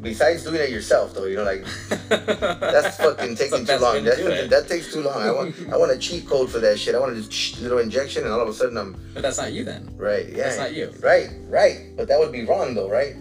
Besides 0.00 0.44
doing 0.44 0.60
it 0.62 0.70
yourself, 0.70 1.12
though, 1.12 1.26
you 1.26 1.36
know, 1.36 1.44
like 1.44 1.62
that's 2.08 2.96
fucking 2.96 3.36
taking 3.36 3.66
too 3.66 3.76
long. 3.76 4.02
That, 4.04 4.46
that 4.48 4.66
takes 4.66 4.90
too 4.94 5.02
long. 5.02 5.20
I 5.20 5.30
want 5.30 5.54
I 5.70 5.76
want 5.76 5.92
a 5.92 5.98
cheat 5.98 6.26
code 6.26 6.48
for 6.50 6.58
that 6.58 6.78
shit. 6.78 6.94
I 6.94 6.98
want 6.98 7.18
a 7.18 7.30
sh- 7.30 7.58
little 7.58 7.78
injection, 7.80 8.24
and 8.24 8.32
all 8.32 8.40
of 8.40 8.48
a 8.48 8.54
sudden 8.54 8.78
I'm 8.78 8.96
but 9.12 9.22
that's 9.22 9.36
not 9.36 9.52
you 9.52 9.62
then. 9.62 9.92
right. 9.98 10.26
Yeah, 10.30 10.44
That's 10.44 10.56
not 10.58 10.72
you. 10.74 10.90
Right, 11.02 11.28
right. 11.48 11.90
But 11.98 12.08
that 12.08 12.18
would 12.18 12.32
be 12.32 12.44
wrong, 12.46 12.74
though, 12.74 12.88
right? 12.88 13.14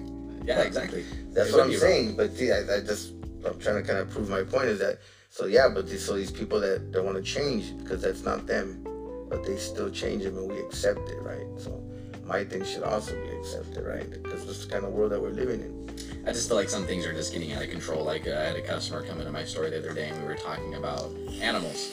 Yeah, 0.46 0.62
exactly. 0.62 1.04
That's 1.44 1.54
what 1.54 1.62
I'm 1.64 1.70
be 1.70 1.76
wrong. 1.76 1.82
saying. 1.82 2.16
But 2.16 2.36
see, 2.36 2.52
I, 2.52 2.60
I 2.60 2.80
just 2.82 3.14
I'm 3.46 3.58
trying 3.60 3.82
to 3.82 3.84
kind 3.84 4.00
of 4.00 4.10
prove 4.10 4.30
my 4.30 4.44
point 4.44 4.66
is 4.66 4.80
that 4.80 5.00
so 5.30 5.46
yeah, 5.46 5.70
but 5.70 5.88
these, 5.90 6.06
so 6.06 6.16
these 6.16 6.32
people 6.32 6.60
that 6.60 6.92
don't 6.92 7.06
want 7.06 7.18
to 7.18 7.24
change 7.24 7.78
because 7.78 8.02
that's 8.02 8.24
not 8.24 8.46
them, 8.48 8.84
but 9.30 9.44
they 9.46 9.58
still 9.58 9.90
change 9.90 10.24
them 10.24 10.38
and 10.38 10.52
we 10.52 10.60
accept 10.60 11.08
it, 11.10 11.20
right? 11.22 11.46
So 11.58 11.82
my 12.26 12.44
thing 12.44 12.64
should 12.66 12.84
also 12.84 13.14
be 13.16 13.30
accepted, 13.38 13.84
right? 13.86 14.10
Because 14.10 14.46
this 14.46 14.58
is 14.60 14.68
the 14.68 14.74
kind 14.74 14.86
of 14.86 14.92
world 14.92 15.12
that 15.12 15.22
we're 15.22 15.30
living 15.30 15.62
in. 15.62 15.80
I 16.28 16.32
just 16.34 16.48
feel 16.48 16.58
like 16.58 16.70
some 16.70 16.86
things 16.86 17.06
are 17.06 17.14
just 17.14 17.32
getting 17.32 17.54
out 17.54 17.64
of 17.64 17.70
control. 17.70 18.04
Like 18.04 18.28
uh, 18.28 18.32
I 18.32 18.44
had 18.44 18.56
a 18.56 18.62
customer 18.62 19.04
come 19.04 19.20
into 19.20 19.32
my 19.32 19.46
store 19.46 19.70
the 19.70 19.78
other 19.78 19.94
day, 19.94 20.10
and 20.10 20.20
we 20.22 20.28
were 20.28 20.36
talking 20.36 20.76
about 20.76 21.10
animals, 21.42 21.92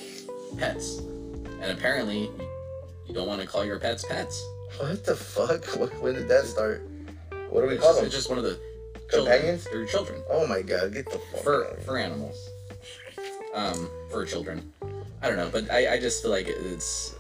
pets, 0.59 0.99
and 1.61 1.70
apparently 1.70 2.30
you 3.07 3.14
don't 3.14 3.28
want 3.28 3.40
to 3.40 3.47
call 3.47 3.64
your 3.64 3.78
pets 3.78 4.05
pets. 4.05 4.42
What 4.78 5.05
the 5.05 5.14
fuck? 5.14 5.64
When- 5.78 5.88
When 6.03 6.14
did 6.14 6.28
that 6.28 6.44
start? 6.47 6.82
What 7.51 7.61
do 7.62 7.68
we 7.68 7.74
It's 7.74 7.82
call 7.82 7.90
just, 7.92 7.97
them? 8.01 8.07
it's 8.07 8.14
just 8.14 8.28
one 8.28 8.38
of 8.38 8.44
the 8.44 8.59
Companions? 9.09 9.64
Children. 9.64 9.82
They're 9.82 9.86
children. 9.92 10.22
Oh 10.30 10.46
my 10.46 10.62
god, 10.62 10.92
get 10.92 11.07
the 11.07 11.18
fuck 11.18 11.42
for 11.42 11.64
out 11.66 11.70
of 11.72 11.76
here. 11.78 11.86
for 11.86 11.98
animals 11.98 12.50
um 13.57 13.88
for 14.11 14.24
children 14.26 14.70
i 15.22 15.28
don't 15.28 15.36
know 15.38 15.48
but 15.50 15.68
i 15.70 15.94
i 15.94 15.98
just 15.98 16.22
feel 16.22 16.30
like 16.30 16.46
it's 16.46 17.14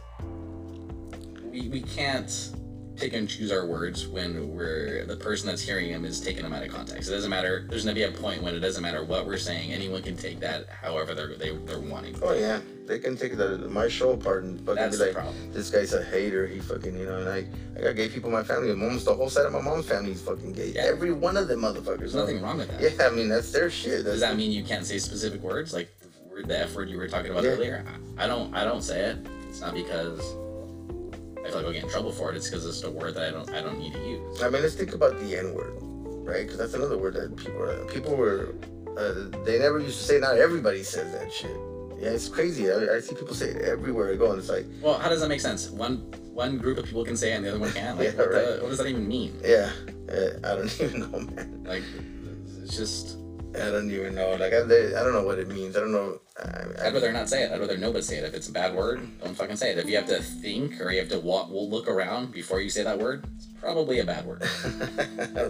we 1.50 1.68
we 1.68 1.80
can't 1.80 2.52
pick 2.96 3.12
and 3.14 3.28
choose 3.28 3.52
our 3.52 3.66
words 3.66 4.06
when 4.06 4.54
we're 4.56 5.04
the 5.06 5.16
person 5.16 5.48
that's 5.48 5.62
hearing 5.62 5.92
them 5.92 6.04
is 6.04 6.20
taking 6.20 6.42
them 6.42 6.52
out 6.52 6.62
of 6.62 6.70
context 6.72 7.08
it 7.08 7.12
doesn't 7.12 7.30
matter 7.30 7.66
there's 7.68 7.84
gonna 7.84 7.94
be 7.94 8.04
a 8.04 8.10
point 8.10 8.42
when 8.42 8.54
it 8.54 8.60
doesn't 8.60 8.82
matter 8.82 9.04
what 9.04 9.26
we're 9.26 9.36
saying 9.36 9.72
anyone 9.72 10.02
can 10.02 10.16
take 10.16 10.40
that 10.40 10.66
however 10.82 11.14
they're 11.14 11.36
they, 11.36 11.54
they're 11.66 11.78
wanting 11.80 12.14
Oh 12.22 12.32
yeah, 12.32 12.60
they 12.86 12.98
can 12.98 13.16
take 13.16 13.36
the 13.36 13.58
my 13.68 13.88
show 13.88 14.10
apart 14.12 14.44
and 14.44 14.58
fucking 14.60 14.74
That's 14.76 14.96
be 14.98 15.04
like, 15.04 15.14
problem. 15.14 15.34
this 15.52 15.70
guy's 15.70 15.92
a 15.92 16.02
hater. 16.04 16.46
He 16.46 16.60
fucking, 16.60 16.96
you 16.96 17.04
know, 17.04 17.18
and 17.18 17.28
I, 17.28 17.46
I 17.78 17.82
got 17.82 17.96
gay 17.96 18.08
people 18.08 18.28
in 18.30 18.32
my 18.34 18.42
family. 18.44 18.70
Almost 18.70 19.04
the 19.04 19.14
whole 19.14 19.28
side 19.28 19.44
of 19.44 19.52
my 19.52 19.60
mom's 19.60 19.86
family 19.86 20.12
is 20.12 20.22
fucking 20.22 20.52
gay. 20.52 20.68
Yeah. 20.74 20.82
Every 20.86 21.12
one 21.12 21.36
of 21.36 21.48
them 21.48 21.60
motherfuckers. 21.60 21.98
there's 21.98 22.14
nothing 22.14 22.40
wrong 22.40 22.58
with 22.58 22.68
that 22.70 22.80
Yeah, 22.80 23.06
I 23.06 23.10
mean 23.10 23.28
that's 23.28 23.50
their 23.52 23.68
shit. 23.70 24.04
That's 24.04 24.04
does 24.04 24.20
that 24.20 24.36
mean 24.36 24.50
you 24.52 24.64
can't 24.64 24.86
say 24.86 24.98
specific 24.98 25.42
words 25.42 25.74
like 25.74 25.88
the 26.00 26.08
word 26.32 26.48
the 26.48 26.58
f 26.60 26.74
word 26.74 26.88
you 26.88 26.96
were 26.96 27.08
talking 27.08 27.30
about 27.32 27.44
Yeah. 27.44 27.50
earlier 27.50 27.84
I, 28.18 28.24
I 28.24 28.26
don't 28.26 28.54
i 28.54 28.62
don't 28.64 28.82
say 28.82 29.00
it 29.00 29.18
it's 29.48 29.60
not 29.60 29.74
because 29.74 30.20
i 31.46 31.50
feel 31.50 31.56
like 31.58 31.66
i'll 31.66 31.72
get 31.72 31.84
in 31.84 31.90
trouble 31.90 32.12
for 32.12 32.30
it 32.30 32.36
it's 32.36 32.48
because 32.50 32.66
it's 32.66 32.82
a 32.82 32.90
word 32.90 33.14
that 33.14 33.28
i 33.28 33.30
don't 33.30 33.50
i 33.52 33.60
don't 33.60 33.78
need 33.78 33.92
to 33.92 33.98
use 34.00 34.42
I 34.42 34.50
mean, 34.50 34.62
let's 34.62 34.74
think 34.74 34.92
about 34.92 35.18
the 35.18 35.38
N 35.38 35.54
word, 35.54 35.78
right? 35.80 36.42
Because 36.42 36.58
that's 36.58 36.74
another 36.74 36.98
word 36.98 37.14
that 37.14 37.34
people 37.36 37.62
are, 37.62 37.84
people 37.86 38.14
were, 38.14 38.54
uh, 38.98 39.44
they 39.44 39.58
never 39.58 39.78
used 39.80 39.96
to 39.98 40.04
say. 40.04 40.18
Not 40.18 40.36
everybody 40.36 40.82
says 40.82 41.10
that 41.12 41.32
shit. 41.32 41.56
Yeah, 41.98 42.10
it's 42.10 42.28
crazy. 42.28 42.70
I, 42.70 42.96
I 42.96 43.00
see 43.00 43.14
people 43.14 43.34
say 43.34 43.46
it 43.48 43.62
everywhere 43.62 44.12
I 44.12 44.16
go, 44.16 44.30
and 44.30 44.38
it's 44.38 44.50
like, 44.50 44.66
Well, 44.82 44.98
how 44.98 45.08
does 45.08 45.22
that 45.22 45.28
make 45.28 45.40
sense? 45.40 45.70
One 45.70 45.96
one 46.34 46.58
group 46.58 46.76
of 46.76 46.84
people 46.84 47.02
can 47.04 47.16
say 47.16 47.32
it 47.32 47.36
and 47.36 47.44
the 47.46 47.50
other 47.50 47.58
one 47.60 47.72
can't. 47.72 47.96
Like, 47.98 48.08
Yeah, 48.12 48.18
what, 48.18 48.30
the, 48.30 48.58
what 48.60 48.68
does 48.68 48.78
that 48.78 48.88
even 48.88 49.08
mean? 49.08 49.38
yeah, 49.42 49.72
I 50.44 50.56
don't 50.56 50.80
even 50.80 51.00
know, 51.00 51.20
man. 51.20 51.64
Like, 51.64 51.82
it's 52.62 52.76
just. 52.76 53.16
I 53.54 53.70
don't 53.70 53.90
even 53.90 54.14
know. 54.14 54.30
Like, 54.32 54.52
I, 54.52 54.58
I 54.58 55.02
don't 55.02 55.12
know 55.12 55.22
what 55.22 55.38
it 55.38 55.48
means. 55.48 55.76
I 55.76 55.80
don't 55.80 55.92
know. 55.92 56.20
I, 56.38 56.86
I'd 56.86 56.94
rather 56.94 57.12
not 57.12 57.28
say 57.28 57.42
it. 57.42 57.52
I'd 57.52 57.60
rather 57.60 57.78
nobody 57.78 58.02
say 58.02 58.18
it. 58.18 58.24
If 58.24 58.34
it's 58.34 58.48
a 58.48 58.52
bad 58.52 58.74
word, 58.74 59.00
don't 59.20 59.34
fucking 59.34 59.56
say 59.56 59.72
it. 59.72 59.78
If 59.78 59.88
you 59.88 59.96
have 59.96 60.06
to 60.08 60.22
think 60.22 60.80
or 60.80 60.90
you 60.90 60.98
have 60.98 61.08
to 61.10 61.20
walk, 61.20 61.48
we'll 61.50 61.68
look 61.68 61.88
around 61.88 62.32
before 62.32 62.60
you 62.60 62.68
say 62.68 62.82
that 62.82 62.98
word, 62.98 63.24
it's 63.36 63.46
probably 63.60 64.00
a 64.00 64.04
bad 64.04 64.26
word. 64.26 64.42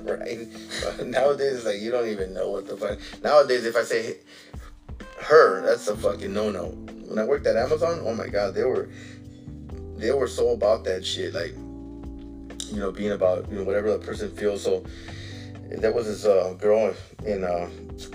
right? 0.04 0.46
But 0.84 1.06
nowadays, 1.06 1.56
it's 1.56 1.64
like 1.66 1.80
you 1.80 1.90
don't 1.90 2.08
even 2.08 2.32
know 2.32 2.50
what 2.50 2.68
the 2.68 2.76
fuck. 2.76 2.98
Nowadays, 3.22 3.64
if 3.64 3.76
I 3.76 3.82
say 3.82 4.18
her, 5.22 5.62
that's 5.62 5.88
a 5.88 5.96
fucking 5.96 6.32
no 6.32 6.50
no. 6.50 6.66
When 7.08 7.18
I 7.18 7.24
worked 7.24 7.46
at 7.46 7.56
Amazon, 7.56 8.00
oh 8.04 8.14
my 8.14 8.28
god, 8.28 8.54
they 8.54 8.64
were 8.64 8.88
they 9.96 10.12
were 10.12 10.28
so 10.28 10.50
about 10.50 10.84
that 10.84 11.04
shit, 11.04 11.34
like 11.34 11.54
you 12.72 12.80
know, 12.80 12.92
being 12.92 13.12
about 13.12 13.50
you 13.50 13.58
know 13.58 13.64
whatever 13.64 13.90
the 13.90 13.98
person 13.98 14.30
feels. 14.36 14.62
So 14.62 14.84
there 15.70 15.92
was 15.92 16.06
this 16.06 16.24
uh, 16.24 16.54
girl, 16.58 16.94
and 17.24 17.44
uh, 17.44 17.68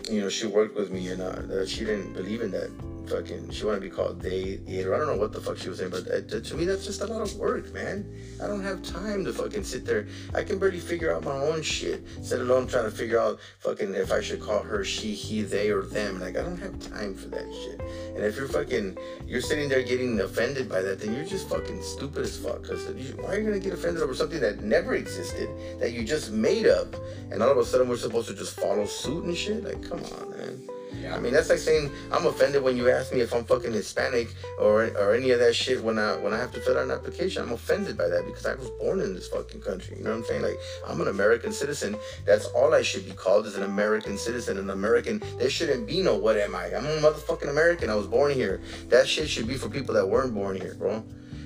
you 0.10 0.22
know, 0.22 0.30
she 0.30 0.48
worked 0.48 0.76
with 0.76 0.92
me, 0.92 1.10
and 1.10 1.22
uh, 1.22 1.66
she 1.66 1.86
didn't 1.86 2.14
believe 2.14 2.42
in 2.42 2.52
that. 2.52 2.70
Fucking, 3.12 3.50
she 3.52 3.66
wanted 3.66 3.82
to 3.82 3.90
be 3.90 3.90
called 3.90 4.22
they, 4.22 4.58
or 4.86 4.96
I 4.96 4.98
don't 4.98 5.08
know 5.08 5.18
what 5.18 5.34
the 5.34 5.42
fuck 5.42 5.58
she 5.58 5.68
was 5.68 5.80
saying, 5.80 5.92
but 5.92 6.08
uh, 6.10 6.40
to- 6.40 6.56
me, 6.56 6.64
that's 6.64 6.86
just 6.86 7.02
a 7.02 7.06
lot 7.06 7.22
of 7.22 7.36
work, 7.36 7.74
man. 7.74 8.06
I 8.42 8.48
don't 8.48 8.64
have 8.64 8.82
time 8.84 9.26
to 9.26 9.34
fucking 9.34 9.66
sit 9.66 9.86
there. 9.86 10.08
I 10.34 10.44
can 10.44 10.60
barely 10.60 10.80
figure 10.80 11.14
out 11.14 11.26
my 11.26 11.36
own 11.36 11.62
shit, 11.62 12.06
let 12.30 12.40
alone 12.40 12.68
trying 12.68 12.86
to 12.86 12.92
figure 12.92 13.20
out 13.20 13.40
fucking 13.60 13.96
if 13.96 14.14
I 14.14 14.22
should 14.22 14.40
call 14.40 14.64
her 14.64 14.86
she, 14.86 15.14
he, 15.14 15.42
they, 15.42 15.72
or 15.72 15.82
them. 15.82 16.22
Like, 16.22 16.38
I 16.38 16.42
don't 16.42 16.60
have 16.60 16.80
time 16.80 17.14
for 17.14 17.28
that 17.30 17.52
shit. 17.54 17.82
And 18.16 18.24
if 18.24 18.38
you're 18.38 18.48
fucking, 18.48 18.98
you're 19.28 19.42
sitting 19.42 19.68
there 19.68 19.84
getting 19.84 20.18
offended 20.22 20.70
by 20.70 20.82
that, 20.82 21.02
then 21.02 21.14
you're 21.14 21.26
just 21.26 21.50
fucking 21.50 21.84
stupid 21.84 22.24
as 22.24 22.38
fuck. 22.38 22.62
Because 22.62 22.86
why 23.18 23.36
are 23.36 23.40
you 23.40 23.44
gonna 23.44 23.60
get 23.60 23.74
offended 23.74 24.04
over 24.04 24.16
something 24.16 24.40
that 24.40 24.64
never 24.64 24.96
existed, 24.96 25.50
that 25.82 25.92
you 25.92 26.06
just 26.06 26.32
made 26.32 26.66
up, 26.66 26.96
and 27.30 27.44
all 27.44 27.52
of 27.52 27.58
a 27.58 27.66
sudden 27.66 27.90
we're 27.90 27.98
supposed 27.98 28.30
to 28.30 28.36
just 28.36 28.58
follow 28.58 28.86
suit 28.86 29.26
and 29.26 29.36
shit? 29.36 29.66
Like, 29.66 29.84
come 29.88 30.00
on, 30.00 30.30
man. 30.38 30.70
Yeah. 31.02 31.16
I 31.16 31.20
mean, 31.20 31.34
that's 31.34 31.50
like 31.50 31.60
saying 31.60 31.92
I'm 32.12 32.26
offended 32.26 32.64
when 32.64 32.78
you 32.78 32.90
ask 32.90 33.12
me 33.12 33.22
if 33.22 33.34
I'm 33.34 33.44
fucking 33.44 33.74
Hispanic 33.74 34.34
or 34.60 34.86
or 34.98 35.16
any 35.16 35.32
of 35.32 35.40
that 35.40 35.56
shit 35.56 35.84
when 35.84 35.98
I 35.98 36.16
when 36.18 36.34
I 36.34 36.38
have 36.38 36.52
to 36.54 36.62
fill 36.62 36.78
out 36.78 36.86
an 36.86 36.92
application. 36.92 37.42
I'm 37.44 37.52
offended 37.52 37.98
by 37.98 38.08
that 38.08 38.26
because 38.26 38.46
I 38.46 38.56
was 38.56 38.70
born 38.72 39.02
in 39.02 39.14
this 39.14 39.28
fucking 39.28 39.62
country. 39.62 39.98
You 39.98 40.04
know 40.04 40.12
what 40.12 40.18
I'm 40.18 40.26
saying? 40.26 40.42
Like 40.44 40.60
I'm 40.88 41.02
an 41.02 41.08
American 41.08 41.52
citizen. 41.52 41.96
That's 42.26 42.46
all 42.48 42.74
I 42.74 42.82
should 42.82 43.06
be 43.06 43.14
called 43.14 43.46
is 43.48 43.56
an 43.56 43.64
American 43.64 44.18
citizen. 44.18 44.58
An 44.58 44.70
American. 44.70 45.22
There 45.38 45.50
shouldn't 45.50 45.88
be 45.88 46.02
no 46.02 46.16
what 46.16 46.38
am 46.38 46.56
I? 46.56 46.66
I'm 46.76 46.86
a 46.86 46.90
motherfucking 46.98 47.50
American. 47.50 47.90
I 47.90 47.96
was 47.96 48.08
born 48.08 48.32
here. 48.34 48.62
That 48.90 49.08
shit 49.08 49.30
should 49.30 49.48
be 49.48 49.58
for 49.58 49.70
people 49.70 49.96
that 49.96 50.08
weren't 50.08 50.34
born 50.34 50.56
here, 50.56 50.76
bro. 50.76 51.04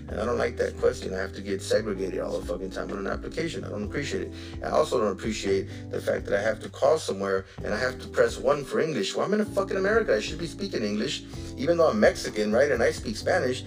And 0.08 0.20
I 0.20 0.26
don't 0.26 0.38
like 0.38 0.56
that 0.58 0.78
question. 0.80 1.14
I 1.14 1.18
have 1.18 1.34
to 1.34 1.42
get 1.42 1.62
segregated 1.62 2.20
all 2.20 2.40
the 2.40 2.46
fucking 2.46 2.72
time 2.72 2.92
on 2.92 3.00
an 3.00 3.08
application. 3.08 3.64
I 3.64 3.70
don't 3.70 3.84
appreciate 3.84 4.24
it. 4.24 4.34
I 4.64 4.70
also 4.70 5.00
don't 5.00 5.12
appreciate 5.12 5.68
the 5.90 6.00
fact 6.00 6.26
that 6.26 6.38
I 6.38 6.42
have 6.42 6.60
to 6.62 6.70
call 6.70 6.98
somewhere 6.98 7.46
and 7.64 7.74
I 7.74 7.80
have 7.80 8.00
to 8.02 8.08
press 8.08 8.38
one 8.38 8.64
for 8.64 8.80
English. 8.80 9.16
Well, 9.16 9.26
I'm 9.26 9.34
in 9.34 9.42
a 9.42 9.46
fucking 9.46 9.78
America. 9.78 10.16
I 10.16 10.20
should 10.20 10.38
be 10.38 10.48
speaking 10.48 10.84
English, 10.84 11.24
even 11.58 11.78
though 11.78 11.90
I'm 11.90 12.00
Mexican, 12.00 12.52
right? 12.54 12.72
And 12.72 12.84
I 12.84 12.92
speak 12.92 13.16
Spanish. 13.16 13.64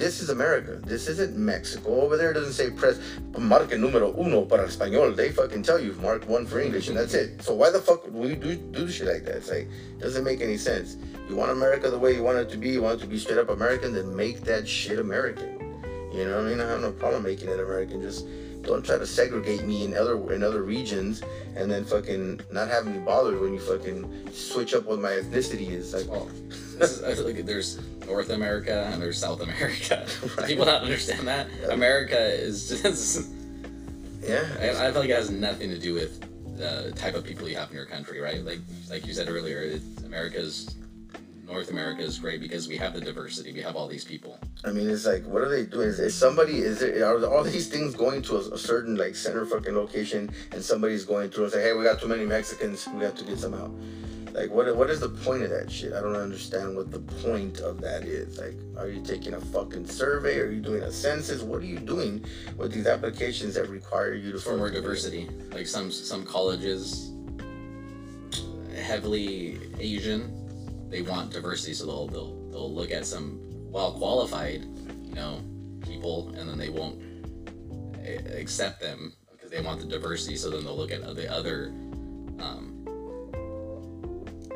This 0.00 0.22
is 0.22 0.30
America. 0.30 0.80
This 0.86 1.08
isn't 1.08 1.36
Mexico. 1.36 2.00
Over 2.00 2.16
there 2.16 2.30
it 2.30 2.34
doesn't 2.34 2.54
say 2.54 2.70
press 2.70 2.98
marque 3.38 3.72
número 3.72 4.16
uno 4.18 4.46
para 4.46 4.66
español. 4.66 5.14
They 5.14 5.30
fucking 5.30 5.62
tell 5.62 5.78
you 5.78 5.92
mark 6.00 6.26
one 6.26 6.46
for 6.46 6.58
English 6.58 6.88
and 6.88 6.96
that's 6.96 7.12
it. 7.12 7.42
So 7.42 7.54
why 7.54 7.70
the 7.70 7.80
fuck 7.80 8.04
do 8.04 8.10
we 8.12 8.34
do, 8.34 8.56
do 8.56 8.88
shit 8.88 9.08
like 9.08 9.24
that? 9.24 9.36
It's 9.36 9.50
like, 9.50 9.68
doesn't 9.98 10.24
make 10.24 10.40
any 10.40 10.56
sense. 10.56 10.96
You 11.28 11.36
want 11.36 11.50
America 11.50 11.90
the 11.90 11.98
way 11.98 12.14
you 12.14 12.22
want 12.22 12.38
it 12.38 12.48
to 12.48 12.56
be, 12.56 12.70
you 12.70 12.82
want 12.82 12.98
it 12.98 13.04
to 13.04 13.10
be 13.10 13.18
straight 13.18 13.38
up 13.38 13.50
American, 13.50 13.92
then 13.92 14.16
make 14.16 14.40
that 14.44 14.66
shit 14.66 14.98
American. 14.98 15.59
You 16.12 16.24
know 16.24 16.36
what 16.36 16.46
I 16.46 16.48
mean? 16.50 16.60
I 16.60 16.68
have 16.68 16.80
no 16.80 16.92
problem 16.92 17.22
making 17.22 17.48
it 17.48 17.60
American. 17.60 18.02
Just 18.02 18.26
don't 18.62 18.84
try 18.84 18.98
to 18.98 19.06
segregate 19.06 19.64
me 19.64 19.84
in 19.84 19.96
other 19.96 20.32
in 20.34 20.42
other 20.42 20.62
regions 20.62 21.22
and 21.56 21.70
then 21.70 21.84
fucking 21.84 22.40
not 22.52 22.68
have 22.68 22.86
me 22.86 22.98
bothered 22.98 23.40
when 23.40 23.54
you 23.54 23.60
fucking 23.60 24.28
switch 24.32 24.74
up 24.74 24.84
what 24.84 25.00
my 25.00 25.10
ethnicity 25.10 25.70
is. 25.70 25.94
Like, 25.94 26.08
Well, 26.08 26.28
this 26.78 26.98
is, 26.98 27.02
I 27.02 27.14
feel 27.14 27.24
like 27.24 27.44
there's 27.46 27.78
North 28.06 28.30
America 28.30 28.90
and 28.92 29.00
there's 29.00 29.18
South 29.18 29.40
America. 29.40 30.06
Right. 30.36 30.46
People 30.48 30.64
don't 30.64 30.82
understand 30.82 31.26
that. 31.28 31.48
America 31.70 32.18
is 32.18 32.68
just. 32.82 33.30
yeah, 34.22 34.44
I, 34.60 34.88
I 34.88 34.92
feel 34.92 35.00
like 35.00 35.10
it 35.10 35.16
has 35.16 35.30
nothing 35.30 35.70
to 35.70 35.78
do 35.78 35.94
with 35.94 36.20
the 36.56 36.92
type 36.96 37.14
of 37.14 37.24
people 37.24 37.48
you 37.48 37.56
have 37.56 37.70
in 37.70 37.76
your 37.76 37.86
country, 37.86 38.20
right? 38.20 38.44
Like 38.44 38.60
like 38.90 39.06
you 39.06 39.14
said 39.14 39.28
earlier, 39.28 39.60
it, 39.62 39.82
America's 40.04 40.74
North 41.50 41.70
America 41.70 42.02
is 42.02 42.18
great 42.18 42.40
because 42.40 42.68
we 42.68 42.76
have 42.76 42.94
the 42.94 43.00
diversity. 43.00 43.52
We 43.52 43.60
have 43.62 43.76
all 43.76 43.88
these 43.88 44.04
people. 44.04 44.38
I 44.64 44.70
mean, 44.70 44.88
it's 44.88 45.06
like, 45.06 45.24
what 45.26 45.42
are 45.42 45.48
they 45.48 45.64
doing? 45.64 45.88
Is, 45.88 45.98
is 45.98 46.14
somebody, 46.14 46.58
is 46.58 46.82
it, 46.82 47.02
are 47.02 47.24
all 47.26 47.42
these 47.42 47.68
things 47.68 47.94
going 47.94 48.22
to 48.22 48.36
a, 48.36 48.54
a 48.54 48.58
certain 48.58 48.96
like 48.96 49.14
center 49.14 49.44
fucking 49.44 49.74
location 49.74 50.30
and 50.52 50.62
somebody's 50.62 51.04
going 51.04 51.30
through 51.30 51.44
and 51.44 51.52
say, 51.52 51.62
hey, 51.62 51.72
we 51.72 51.84
got 51.84 52.00
too 52.00 52.08
many 52.08 52.24
Mexicans, 52.24 52.86
we 52.94 53.02
have 53.02 53.16
to 53.16 53.24
get 53.24 53.38
some 53.38 53.54
out? 53.54 53.72
Like, 54.32 54.50
what, 54.52 54.74
what 54.76 54.90
is 54.90 55.00
the 55.00 55.08
point 55.08 55.42
of 55.42 55.50
that 55.50 55.70
shit? 55.70 55.92
I 55.92 56.00
don't 56.00 56.14
understand 56.14 56.76
what 56.76 56.92
the 56.92 57.00
point 57.00 57.58
of 57.58 57.80
that 57.80 58.04
is. 58.04 58.38
Like, 58.38 58.54
are 58.78 58.88
you 58.88 59.02
taking 59.02 59.34
a 59.34 59.40
fucking 59.40 59.86
survey? 59.86 60.38
Are 60.38 60.50
you 60.50 60.60
doing 60.60 60.82
a 60.82 60.92
census? 60.92 61.42
What 61.42 61.62
are 61.62 61.66
you 61.66 61.80
doing 61.80 62.24
with 62.56 62.72
these 62.72 62.86
applications 62.86 63.54
that 63.54 63.68
require 63.68 64.14
you 64.14 64.30
to 64.32 64.38
for 64.38 64.56
more 64.56 64.70
diversity. 64.70 65.28
Like 65.52 65.66
some 65.66 65.90
some 65.90 66.24
colleges, 66.24 67.10
heavily 68.74 69.58
Asian, 69.78 70.39
they 70.90 71.02
want 71.02 71.32
diversity, 71.32 71.72
so 71.74 71.86
they'll 71.86 72.06
they'll 72.08 72.50
they'll 72.50 72.74
look 72.74 72.90
at 72.90 73.06
some 73.06 73.38
well 73.70 73.92
qualified, 73.92 74.64
you 75.04 75.14
know, 75.14 75.40
people, 75.86 76.34
and 76.36 76.48
then 76.48 76.58
they 76.58 76.68
won't 76.68 77.00
accept 78.36 78.80
them 78.80 79.12
because 79.32 79.50
they 79.50 79.60
want 79.60 79.80
the 79.80 79.86
diversity. 79.86 80.36
So 80.36 80.50
then 80.50 80.64
they'll 80.64 80.76
look 80.76 80.90
at 80.90 81.02
the 81.14 81.30
other 81.32 81.66
um, 82.40 82.76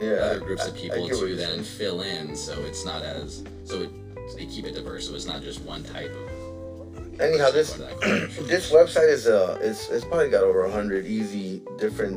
Yeah, 0.01 0.11
other 0.15 0.41
groups 0.41 0.67
of 0.67 0.75
I- 0.75 0.79
I 0.79 0.81
people 0.81 1.09
to 1.09 1.37
then 1.37 1.63
fill 1.63 2.03
in, 2.03 2.35
so 2.37 2.61
it's 2.65 2.85
not 2.85 3.03
as 3.03 3.45
so 3.65 3.83
it, 3.83 3.91
so 4.31 4.37
they 4.37 4.47
keep 4.47 4.67
it 4.67 4.75
diverse. 4.75 5.09
So 5.09 5.15
it's 5.15 5.27
not 5.27 5.43
just 5.43 5.61
one 5.63 5.85
type 5.85 6.11
of. 6.11 7.21
Anyhow, 7.21 7.51
this 7.53 7.77
Going 7.77 7.91
to 7.91 8.01
that 8.01 8.29
college. 8.37 8.49
this 8.49 8.73
website 8.73 9.09
is 9.09 9.29
uh 9.29 9.57
it's 9.63 9.89
it's 9.89 10.05
probably 10.05 10.31
got 10.31 10.43
over 10.43 10.65
a 10.65 10.71
hundred 10.71 11.07
easy 11.07 11.63
different 11.79 12.17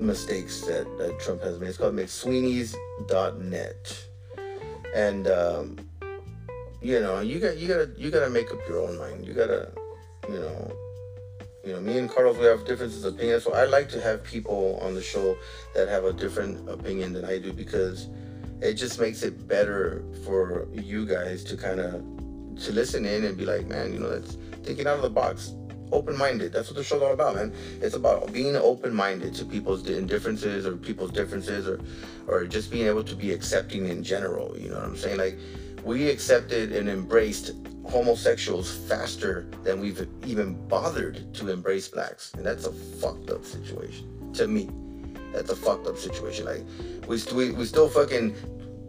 mistakes 0.00 0.62
that, 0.62 0.86
that 0.98 1.18
Trump 1.20 1.42
has 1.42 1.58
made. 1.58 1.68
It's 1.68 1.78
called 1.78 1.94
McSweeney's.net. 1.94 4.06
And 4.94 5.28
um 5.28 5.76
you 6.82 7.00
know, 7.00 7.20
you 7.20 7.40
got 7.40 7.56
you 7.56 7.68
gotta 7.68 7.90
you 7.96 8.10
gotta 8.10 8.30
make 8.30 8.50
up 8.50 8.58
your 8.68 8.80
own 8.80 8.98
mind. 8.98 9.26
You 9.26 9.32
gotta 9.32 9.70
you 10.28 10.38
know 10.38 10.72
you 11.64 11.72
know, 11.72 11.80
me 11.80 11.98
and 11.98 12.08
Carlos 12.08 12.38
we 12.38 12.44
have 12.44 12.64
differences 12.64 13.04
of 13.04 13.14
opinion. 13.14 13.40
So 13.40 13.52
I 13.52 13.64
like 13.64 13.88
to 13.90 14.00
have 14.00 14.22
people 14.22 14.78
on 14.82 14.94
the 14.94 15.02
show 15.02 15.36
that 15.74 15.88
have 15.88 16.04
a 16.04 16.12
different 16.12 16.68
opinion 16.68 17.12
than 17.12 17.24
I 17.24 17.38
do 17.38 17.52
because 17.52 18.08
it 18.62 18.74
just 18.74 19.00
makes 19.00 19.22
it 19.22 19.48
better 19.48 20.04
for 20.24 20.68
you 20.72 21.04
guys 21.04 21.42
to 21.44 21.56
kind 21.56 21.80
of 21.80 22.02
to 22.64 22.72
listen 22.72 23.04
in 23.04 23.24
and 23.24 23.36
be 23.36 23.44
like, 23.44 23.66
man, 23.66 23.92
you 23.92 23.98
know, 23.98 24.08
that's 24.08 24.36
thinking 24.62 24.86
out 24.86 24.96
of 24.96 25.02
the 25.02 25.10
box, 25.10 25.52
open-minded. 25.92 26.52
That's 26.52 26.68
what 26.68 26.76
the 26.76 26.84
show's 26.84 27.02
all 27.02 27.12
about, 27.12 27.36
man. 27.36 27.52
It's 27.80 27.94
about 27.94 28.32
being 28.32 28.56
open-minded 28.56 29.34
to 29.34 29.44
people's 29.44 29.82
di- 29.82 30.00
differences 30.02 30.66
or 30.66 30.76
people's 30.76 31.10
differences, 31.12 31.68
or 31.68 31.80
or 32.26 32.44
just 32.46 32.70
being 32.70 32.86
able 32.86 33.04
to 33.04 33.14
be 33.14 33.32
accepting 33.32 33.88
in 33.88 34.02
general. 34.02 34.56
You 34.58 34.70
know 34.70 34.76
what 34.76 34.84
I'm 34.84 34.96
saying? 34.96 35.18
Like 35.18 35.38
we 35.84 36.10
accepted 36.10 36.72
and 36.72 36.88
embraced 36.88 37.52
homosexuals 37.84 38.76
faster 38.88 39.46
than 39.62 39.80
we've 39.80 40.06
even 40.26 40.54
bothered 40.68 41.32
to 41.34 41.50
embrace 41.50 41.88
blacks, 41.88 42.32
and 42.34 42.44
that's 42.44 42.66
a 42.66 42.72
fucked 42.72 43.30
up 43.30 43.44
situation 43.44 44.32
to 44.34 44.48
me. 44.48 44.68
That's 45.32 45.50
a 45.50 45.56
fucked 45.56 45.86
up 45.86 45.96
situation. 45.96 46.46
Like 46.46 46.64
we 47.06 47.18
st- 47.18 47.36
we, 47.36 47.50
we 47.52 47.64
still 47.64 47.88
fucking 47.88 48.34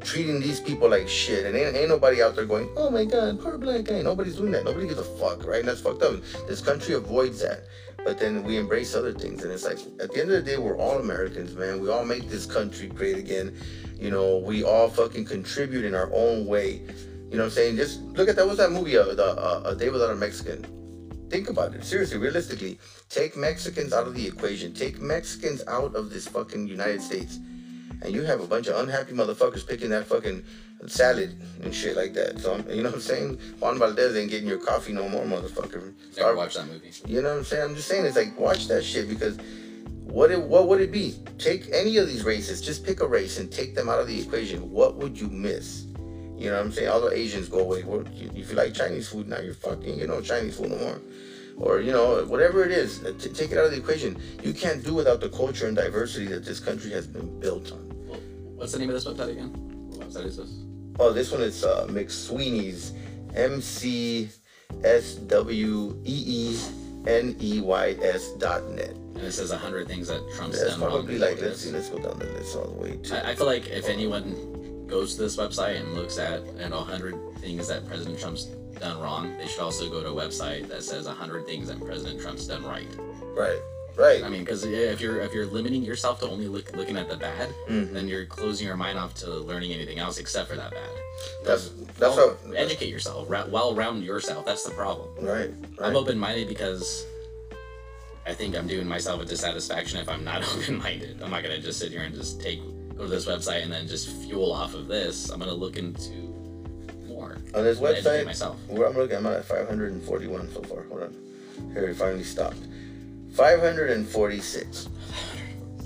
treating 0.02 0.40
these 0.40 0.60
people 0.60 0.90
like 0.90 1.08
shit, 1.08 1.46
and 1.46 1.56
ain't, 1.56 1.76
ain't 1.76 1.90
nobody 1.90 2.22
out 2.22 2.36
there 2.36 2.46
going, 2.46 2.70
"Oh 2.76 2.90
my 2.90 3.06
god, 3.06 3.40
poor 3.40 3.58
black 3.58 3.86
guy." 3.86 4.02
Nobody's 4.02 4.36
doing 4.36 4.52
that. 4.52 4.66
Nobody 4.66 4.88
gives 4.88 5.00
a 5.00 5.04
fuck, 5.04 5.46
right? 5.46 5.60
And 5.60 5.68
that's 5.68 5.82
fucked 5.82 6.04
up. 6.04 6.16
This 6.48 6.62
country 6.62 6.96
avoids 6.96 7.42
that, 7.42 7.68
but 8.04 8.20
then 8.20 8.44
we 8.44 8.58
embrace 8.58 8.96
other 8.96 9.14
things, 9.14 9.44
and 9.44 9.52
it's 9.52 9.66
like 9.66 9.80
at 10.00 10.12
the 10.12 10.22
end 10.22 10.32
of 10.32 10.44
the 10.44 10.52
day, 10.52 10.58
we're 10.58 10.78
all 10.78 11.00
Americans, 11.00 11.56
man. 11.56 11.82
We 11.82 11.90
all 11.90 12.06
make 12.06 12.30
this 12.30 12.46
country 12.46 12.88
great 12.88 13.18
again. 13.18 13.56
You 14.00 14.12
know, 14.12 14.38
we 14.38 14.64
all 14.64 14.90
fucking 14.90 15.26
contribute 15.26 15.86
in 15.86 15.96
our 15.96 16.10
own 16.14 16.46
way. 16.46 16.82
You 17.30 17.38
know 17.38 17.44
what 17.44 17.46
I'm 17.46 17.50
saying? 17.52 17.78
Just 17.78 18.02
look 18.02 18.30
at 18.30 18.36
that. 18.38 18.46
What's 18.46 18.60
that 18.60 18.72
movie? 18.72 18.98
Uh, 18.98 19.14
the 19.14 19.26
uh, 19.26 19.64
A 19.66 19.76
Day 19.76 19.90
Without 19.90 20.12
a 20.12 20.16
Mexican. 20.16 20.66
Think 21.30 21.50
about 21.50 21.74
it. 21.74 21.84
Seriously, 21.84 22.18
realistically, 22.18 22.80
take 23.10 23.36
Mexicans 23.36 23.92
out 23.92 24.08
of 24.08 24.14
the 24.14 24.26
equation. 24.26 24.74
Take 24.74 25.02
Mexicans 25.02 25.62
out 25.68 25.94
of 25.94 26.10
this 26.10 26.26
fucking 26.26 26.68
United 26.68 27.02
States 27.02 27.40
and 28.02 28.14
you 28.14 28.24
have 28.24 28.42
a 28.42 28.48
bunch 28.48 28.68
of 28.68 28.78
unhappy 28.78 29.14
motherfuckers 29.14 29.68
picking 29.68 29.90
that 29.90 30.06
fucking 30.06 30.44
salad 30.86 31.42
and 31.64 31.74
shit 31.74 31.96
like 31.96 32.14
that. 32.14 32.40
So 32.40 32.58
you 32.70 32.84
know 32.84 32.90
what 32.90 32.96
I'm 32.96 33.02
saying? 33.02 33.40
Juan 33.60 33.80
Valdez 33.80 34.16
ain't 34.16 34.30
getting 34.30 34.48
your 34.48 34.60
coffee 34.60 34.94
no 34.94 35.10
more, 35.10 35.24
motherfucker. 35.24 35.94
Never 36.18 36.36
watched 36.36 36.58
that 36.58 36.68
movie. 36.68 36.92
You 37.08 37.22
know 37.22 37.30
what 37.30 37.40
I'm 37.40 37.44
saying? 37.44 37.64
I'm 37.64 37.76
just 37.76 37.88
saying 37.88 38.06
it's 38.06 38.16
like 38.16 38.38
watch 38.40 38.68
that 38.68 38.84
shit 38.84 39.10
because 39.10 39.38
what 40.04 40.32
it, 40.32 40.42
what 40.42 40.68
would 40.68 40.82
it 40.82 40.92
be? 40.92 41.16
Take 41.38 41.68
any 41.74 41.98
of 41.98 42.08
these 42.08 42.24
races, 42.24 42.62
just 42.62 42.86
pick 42.86 43.02
a 43.02 43.08
race 43.08 43.40
and 43.40 43.52
take 43.52 43.76
them 43.76 43.90
out 43.90 44.00
of 44.00 44.08
the 44.08 44.20
equation. 44.20 44.72
What 44.72 44.96
would 44.96 45.20
you 45.20 45.28
miss? 45.28 45.86
You 46.38 46.52
know 46.52 46.58
what 46.58 46.66
I'm 46.66 46.72
saying? 46.72 46.90
All 46.90 47.02
the 47.02 47.12
Asians 47.12 47.50
go 47.50 47.60
away. 47.60 47.84
Well, 47.84 48.04
if 48.16 48.50
you 48.50 48.56
like 48.56 48.74
Chinese 48.74 49.10
food, 49.10 49.28
now 49.28 49.40
you're 49.40 49.56
fucking, 49.56 50.00
you 50.00 50.08
know, 50.08 50.22
Chinese 50.22 50.58
food 50.58 50.70
no 50.70 50.78
more. 50.78 51.02
Or, 51.58 51.82
you 51.82 51.92
know, 51.92 52.24
whatever 52.26 52.64
it 52.64 52.72
is, 52.72 53.00
t- 53.20 53.30
take 53.30 53.52
it 53.52 53.58
out 53.58 53.66
of 53.66 53.72
the 53.72 53.78
equation. 53.78 54.22
You 54.44 54.54
can't 54.54 54.84
do 54.84 54.94
without 54.94 55.20
the 55.20 55.30
culture 55.30 55.68
and 55.68 55.76
diversity 55.76 56.28
that 56.28 56.46
this 56.46 56.60
country 56.60 56.92
has 56.92 57.08
been 57.08 57.40
built 57.40 57.72
on. 57.72 57.87
Well, 58.58 58.64
what's 58.64 58.74
the 58.74 58.80
name 58.80 58.90
of 58.90 58.96
this 58.96 59.06
website 59.06 59.30
again? 59.34 59.54
What 59.90 60.10
website 60.10 60.26
is 60.26 60.38
this? 60.38 60.50
Oh, 61.00 61.14
this 61.14 61.32
one 61.32 61.42
is 61.42 61.64
uh, 61.64 61.86
McSweeney's, 61.92 62.94
M 63.36 63.62
C 63.62 64.30
S 64.84 65.14
W 65.14 65.96
E 66.04 66.24
E 66.26 66.60
N 67.06 67.36
E 67.40 67.62
Y 67.62 67.96
S 68.02 68.32
dot 68.34 68.68
net. 68.72 68.90
And 68.90 69.18
it 69.20 69.32
says 69.32 69.52
hundred 69.52 69.88
things 69.88 70.08
that 70.08 70.22
Trump's 70.36 70.60
That's 70.60 70.72
done 70.72 70.82
wrong. 70.82 70.90
probably 70.90 71.20
like, 71.20 71.40
let's 71.40 71.62
see, 71.62 71.72
let's 71.72 71.90
go 71.90 72.00
down 72.00 72.18
the 72.18 72.26
list 72.26 72.56
all 72.56 72.66
the 72.66 72.82
way 72.82 72.98
to. 72.98 73.28
I, 73.28 73.32
I 73.32 73.36
feel 73.36 73.46
like 73.46 73.68
if 73.68 73.88
anyone 73.90 74.86
goes 74.88 75.16
to 75.16 75.22
this 75.22 75.38
website 75.38 75.80
and 75.80 75.94
looks 75.94 76.18
at 76.18 76.42
and 76.58 76.74
hundred 76.74 77.16
things 77.38 77.68
that 77.68 77.88
President 77.88 78.20
Trump's 78.20 78.46
done 78.80 79.00
wrong, 79.00 79.38
they 79.38 79.46
should 79.46 79.62
also 79.62 79.88
go 79.88 80.02
to 80.02 80.10
a 80.10 80.14
website 80.14 80.68
that 80.70 80.84
says 80.84 81.06
hundred 81.06 81.46
things 81.46 81.68
that 81.68 81.80
President 81.86 82.20
Trump's 82.20 82.48
done 82.48 82.64
right. 82.66 82.88
right, 83.36 83.60
right. 83.98 84.24
I 84.24 84.30
mean, 84.30 84.42
because 84.42 84.64
if 84.66 85.02
you're 85.02 85.20
if 85.22 85.34
you're 85.34 85.46
limiting 85.46 85.84
yourself 85.84 86.20
to 86.22 86.30
only 86.30 86.48
look, 86.48 86.76
looking 86.76 86.98
at 86.98 87.10
the 87.10 87.18
bad, 87.18 87.50
Mhm. 87.68 87.94
then 87.94 88.08
you're 88.08 88.26
closing 88.26 88.66
your 88.68 88.78
mind 88.78 88.98
off 88.98 89.14
to 89.16 89.30
learning 89.30 89.74
anything 89.74 90.00
else 90.00 90.18
except 90.18 90.50
for 90.50 90.56
that 90.56 90.72
bad. 90.72 90.90
That's 91.44 91.70
that's 92.00 92.16
well, 92.16 92.38
educate 92.56 92.90
yourself, 92.90 93.28
well 93.30 93.74
round 93.76 94.04
yourself. 94.04 94.46
That's 94.46 94.64
the 94.64 94.72
problem. 94.72 95.10
Right, 95.20 95.50
right. 95.78 95.90
I'm 95.90 95.96
open 95.96 96.18
minded 96.18 96.48
because 96.48 97.06
I 98.26 98.34
think 98.34 98.56
I'm 98.56 98.68
doing 98.68 98.88
myself 98.88 99.22
a 99.22 99.26
dissatisfaction 99.26 100.00
if 100.00 100.10
I'm 100.10 100.24
not 100.24 100.44
open 100.56 100.78
minded. 100.78 101.22
I'm 101.24 101.32
not 101.32 101.44
gonna 101.44 101.60
just 101.60 101.80
sit 101.80 101.92
here 101.92 102.02
and 102.02 102.14
just 102.14 102.42
take 102.42 102.60
go 102.98 103.04
to 103.04 103.10
this 103.10 103.26
website 103.26 103.64
and 103.64 103.72
then 103.72 103.88
just 103.88 104.10
fuel 104.24 104.52
off 104.52 104.74
of 104.74 104.88
this. 104.88 105.30
I'm 105.30 105.40
gonna 105.40 105.54
look 105.54 105.78
into 105.78 106.12
more. 107.08 107.38
On 107.56 107.64
this 107.64 107.80
website, 107.80 108.26
myself. 108.26 108.58
where 108.68 108.88
I'm 108.88 108.96
looking, 108.96 109.18
I'm 109.18 109.26
at 109.28 109.46
541 109.46 110.52
so 110.54 110.62
far. 110.64 110.84
Hold 110.90 111.04
on. 111.04 111.16
Here, 111.74 111.88
it 111.90 111.96
finally 111.96 112.24
stopped. 112.24 112.58
546. 113.38 114.90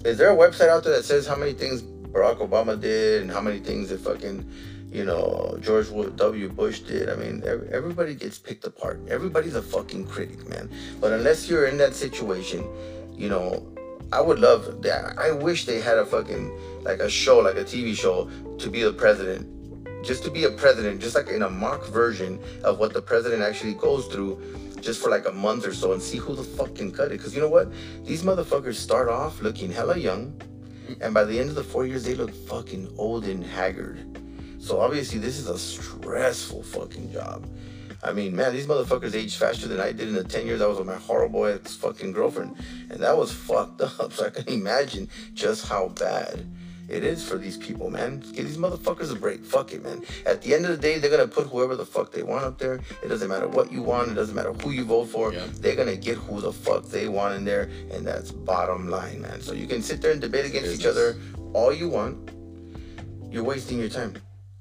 Is 0.06 0.18
there 0.18 0.32
a 0.32 0.36
website 0.36 0.70
out 0.70 0.86
there 0.86 0.96
that 0.96 1.04
says 1.04 1.28
how 1.28 1.36
many 1.36 1.52
things 1.52 1.82
Barack 1.82 2.38
Obama 2.38 2.80
did 2.80 3.24
and 3.24 3.30
how 3.30 3.42
many 3.42 3.60
things 3.60 3.90
that 3.90 4.00
fucking, 4.00 4.50
you 4.90 5.04
know, 5.04 5.58
George 5.60 5.90
W. 6.16 6.48
Bush 6.48 6.80
did? 6.80 7.10
I 7.10 7.16
mean, 7.16 7.44
everybody 7.46 8.16
gets 8.16 8.40
picked 8.40 8.64
apart. 8.64 9.02
Everybody's 9.10 9.56
a 9.56 9.62
fucking 9.62 10.08
critic, 10.08 10.48
man. 10.48 10.70
But 11.02 11.12
unless 11.12 11.50
you're 11.50 11.66
in 11.66 11.78
that 11.80 11.94
situation, 11.94 12.66
you 13.14 13.28
know, 13.28 13.68
I 14.14 14.22
would 14.22 14.40
love 14.40 14.82
that. 14.84 15.18
I 15.20 15.32
wish 15.32 15.66
they 15.66 15.82
had 15.82 15.98
a 15.98 16.06
fucking, 16.06 16.84
like 16.84 17.00
a 17.00 17.10
show, 17.10 17.40
like 17.40 17.58
a 17.58 17.66
TV 17.66 17.94
show, 17.94 18.30
to 18.60 18.70
be 18.70 18.82
the 18.84 18.94
president 18.94 19.46
just 20.04 20.24
to 20.24 20.32
be 20.32 20.46
a 20.46 20.52
president, 20.52 21.00
just 21.00 21.16
like 21.16 21.30
in 21.30 21.44
a 21.44 21.50
mock 21.50 21.86
version 21.88 22.40
of 22.64 22.80
what 22.80 22.94
the 22.94 23.02
president 23.02 23.42
actually 23.44 23.76
goes 23.76 24.08
through, 24.08 24.42
just 24.82 25.02
for 25.02 25.10
like 25.10 25.28
a 25.28 25.32
month 25.32 25.66
or 25.66 25.74
so, 25.74 25.94
and 25.94 26.02
see 26.02 26.18
who 26.18 26.36
the 26.36 26.44
fuck 26.44 26.76
can 26.76 26.92
cut 26.92 27.08
it. 27.08 27.18
Because 27.18 27.36
you 27.36 27.42
know 27.42 27.50
what? 27.50 27.72
These 28.04 28.24
motherfuckers 28.24 28.76
start 28.76 29.10
off 29.10 29.42
looking 29.42 29.72
hella 29.72 29.98
young, 29.98 30.40
and 31.00 31.14
by 31.14 31.24
the 31.24 31.40
end 31.40 31.50
of 31.50 31.56
the 31.56 31.64
four 31.64 31.86
years, 31.86 32.04
they 32.04 32.16
look 32.16 32.34
fucking 32.34 32.94
old 32.98 33.26
and 33.26 33.44
haggard. 33.44 34.18
So 34.60 34.80
obviously, 34.80 35.20
this 35.20 35.40
is 35.40 35.48
a 35.48 35.58
stressful 35.58 36.64
fucking 36.64 37.12
job. 37.12 37.48
I 38.04 38.14
mean, 38.14 38.36
man, 38.36 38.54
these 38.54 38.66
motherfuckers 38.66 39.16
age 39.16 39.36
faster 39.36 39.68
than 39.68 39.80
I 39.80 39.92
did 39.92 40.08
in 40.08 40.16
the 40.16 40.24
10 40.24 40.48
years 40.48 40.62
I 40.62 40.66
was 40.66 40.80
with 40.80 40.88
my 40.88 40.96
horrible 40.96 41.46
ex 41.46 41.76
fucking 41.76 42.14
girlfriend. 42.14 42.56
And 42.90 43.00
that 43.00 43.16
was 43.16 43.32
fucked 43.32 43.82
up. 44.00 44.14
So 44.14 44.26
I 44.26 44.30
can 44.30 44.48
imagine 44.52 45.08
just 45.34 45.68
how 45.68 45.90
bad 45.90 46.46
it 46.92 47.06
is 47.06 47.28
for 47.28 47.38
these 47.38 47.58
people, 47.58 47.90
man. 47.90 48.20
Give 48.20 48.46
these 48.46 48.58
motherfuckers 48.58 49.12
a 49.12 49.16
break. 49.16 49.46
Fuck 49.46 49.72
it, 49.74 49.82
man. 49.82 50.04
At 50.26 50.42
the 50.42 50.54
end 50.54 50.66
of 50.66 50.72
the 50.72 50.78
day, 50.78 51.00
they're 51.00 51.10
gonna 51.10 51.28
put 51.28 51.48
whoever 51.48 51.76
the 51.76 51.86
fuck 51.86 52.12
they 52.12 52.22
want 52.22 52.44
up 52.44 52.58
there. 52.58 52.82
It 53.02 53.08
doesn't 53.08 53.30
matter 53.30 53.48
what 53.48 53.72
you 53.72 53.82
want. 53.82 54.12
It 54.12 54.16
doesn't 54.16 54.36
matter 54.36 54.52
who 54.52 54.72
you 54.72 54.84
vote 54.84 55.06
for. 55.06 55.34
Yeah. 55.34 55.48
They're 55.54 55.78
gonna 55.78 55.96
get 55.96 56.18
who 56.18 56.42
the 56.42 56.52
fuck 56.52 56.86
they 56.86 57.08
want 57.08 57.36
in 57.36 57.46
there, 57.46 57.70
and 57.92 58.06
that's 58.06 58.32
bottom 58.32 58.90
line, 58.90 59.22
man. 59.22 59.42
So 59.42 59.54
you 59.54 59.68
can 59.68 59.82
sit 59.82 60.02
there 60.02 60.12
and 60.12 60.20
debate 60.20 60.46
against 60.46 60.78
each 60.78 60.86
other 60.86 61.18
all 61.54 61.74
you 61.74 61.88
want. 61.88 62.32
You're 63.32 63.46
wasting 63.46 63.80
your 63.80 63.90
time. 63.90 64.18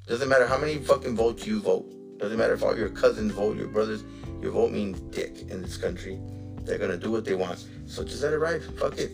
Doesn't 0.06 0.28
matter 0.28 0.46
how 0.46 0.58
many 0.58 0.78
fucking 0.78 1.16
votes 1.16 1.46
you 1.46 1.60
vote. 1.60 2.18
Doesn't 2.18 2.38
matter 2.38 2.54
if 2.54 2.62
all 2.62 2.76
your 2.76 2.90
cousins 2.90 3.32
vote, 3.32 3.56
your 3.56 3.68
brothers. 3.68 4.04
Your 4.40 4.52
vote 4.52 4.70
means 4.70 5.00
dick 5.14 5.50
in 5.50 5.62
this 5.62 5.76
country. 5.76 6.18
They're 6.62 6.78
gonna 6.78 6.96
do 6.96 7.10
what 7.10 7.24
they 7.24 7.34
want. 7.34 7.64
So 7.86 8.04
just 8.04 8.22
let 8.22 8.32
it 8.32 8.38
ride. 8.38 8.62
Fuck 8.78 8.98
it. 8.98 9.10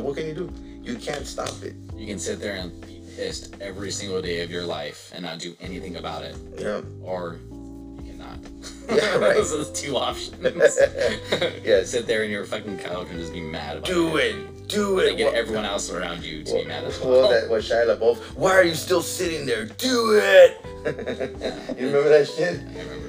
What 0.00 0.16
can 0.16 0.26
you 0.26 0.34
do? 0.34 0.52
You 0.86 0.96
can't 0.96 1.26
stop 1.26 1.50
it. 1.62 1.74
You 1.96 2.06
can 2.06 2.18
sit 2.18 2.38
there 2.40 2.54
and 2.56 2.80
be 2.86 3.02
pissed 3.16 3.56
every 3.60 3.90
single 3.90 4.22
day 4.22 4.42
of 4.42 4.50
your 4.50 4.64
life 4.64 5.10
and 5.14 5.24
not 5.24 5.38
do 5.40 5.54
anything 5.60 5.96
about 5.96 6.22
it, 6.22 6.36
Yeah. 6.58 6.82
or 7.02 7.38
you 7.50 8.02
cannot. 8.06 8.38
Yeah, 8.88 9.16
right. 9.18 9.34
Those 9.34 9.52
are 9.52 9.64
the 9.64 9.72
two 9.72 9.96
options. 9.96 10.38
yeah. 11.64 11.82
Sit 11.82 12.06
there 12.06 12.22
in 12.22 12.30
your 12.30 12.44
fucking 12.44 12.78
couch 12.78 13.08
and 13.10 13.18
just 13.18 13.32
be 13.32 13.40
mad 13.40 13.78
about 13.78 13.88
it. 13.90 13.92
Do 13.94 14.16
it. 14.16 14.32
Do 14.32 14.38
it. 14.38 14.68
Do 14.68 14.98
And 15.00 15.08
it. 15.08 15.16
get 15.16 15.26
What- 15.26 15.34
everyone 15.34 15.64
else 15.64 15.90
around 15.90 16.22
you 16.22 16.44
to 16.44 16.54
be 16.54 16.64
mad 16.64 16.84
as 16.84 17.00
Well, 17.00 17.10
well. 17.22 17.30
that 17.30 17.48
was 17.50 17.68
Shia 17.68 17.86
LaBeouf. 17.98 18.18
Why 18.36 18.52
are 18.52 18.62
you 18.62 18.74
still 18.76 19.02
sitting 19.02 19.44
there? 19.44 19.64
Do 19.64 20.12
it. 20.22 20.60
you 21.78 21.86
remember 21.88 22.08
that 22.10 22.28
shit? 22.28 22.60
I 22.60 22.78
remember. 22.82 23.08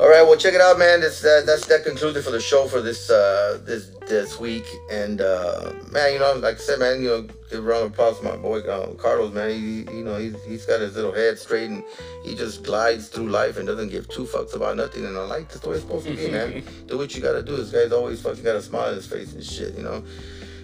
All 0.00 0.08
right, 0.08 0.22
well, 0.22 0.34
check 0.34 0.54
it 0.54 0.62
out, 0.62 0.78
man. 0.78 1.02
That's 1.02 1.20
that. 1.20 1.44
That's 1.44 1.66
that 1.66 1.84
concluded 1.84 2.24
for 2.24 2.30
the 2.30 2.40
show 2.40 2.66
for 2.66 2.80
this 2.80 3.10
uh 3.10 3.60
this 3.66 3.90
this 4.08 4.40
week. 4.40 4.64
And 4.90 5.20
uh 5.20 5.74
man, 5.92 6.14
you 6.14 6.18
know, 6.18 6.32
like 6.36 6.54
I 6.54 6.58
said, 6.58 6.78
man, 6.78 7.02
you 7.02 7.08
know, 7.08 7.22
give 7.50 7.58
a 7.58 7.60
round 7.60 7.84
of 7.84 7.92
applause 7.92 8.18
to 8.18 8.24
my 8.24 8.34
boy 8.34 8.60
uh, 8.60 8.94
Carlos, 8.94 9.34
man. 9.34 9.50
He, 9.50 9.80
you 9.94 10.02
know, 10.02 10.16
he's 10.16 10.42
he's 10.44 10.64
got 10.64 10.80
his 10.80 10.96
little 10.96 11.12
head 11.12 11.38
straight 11.38 11.68
and 11.68 11.84
he 12.24 12.34
just 12.34 12.62
glides 12.62 13.08
through 13.08 13.28
life 13.28 13.58
and 13.58 13.66
doesn't 13.66 13.90
give 13.90 14.08
two 14.08 14.24
fucks 14.24 14.56
about 14.56 14.78
nothing. 14.78 15.04
And 15.04 15.18
I 15.18 15.24
like 15.24 15.48
that's 15.48 15.60
the 15.60 15.68
way 15.68 15.74
it's 15.74 15.84
supposed 15.84 16.06
to 16.06 16.16
be, 16.16 16.30
man. 16.30 16.64
Do 16.86 16.96
what 16.96 17.14
you 17.14 17.20
gotta 17.20 17.42
do. 17.42 17.54
This 17.58 17.70
guy's 17.70 17.92
always 17.92 18.22
fucking 18.22 18.42
got 18.42 18.56
a 18.56 18.62
smile 18.62 18.88
on 18.88 18.94
his 18.94 19.06
face 19.06 19.34
and 19.34 19.44
shit, 19.44 19.76
you 19.76 19.82
know. 19.82 20.02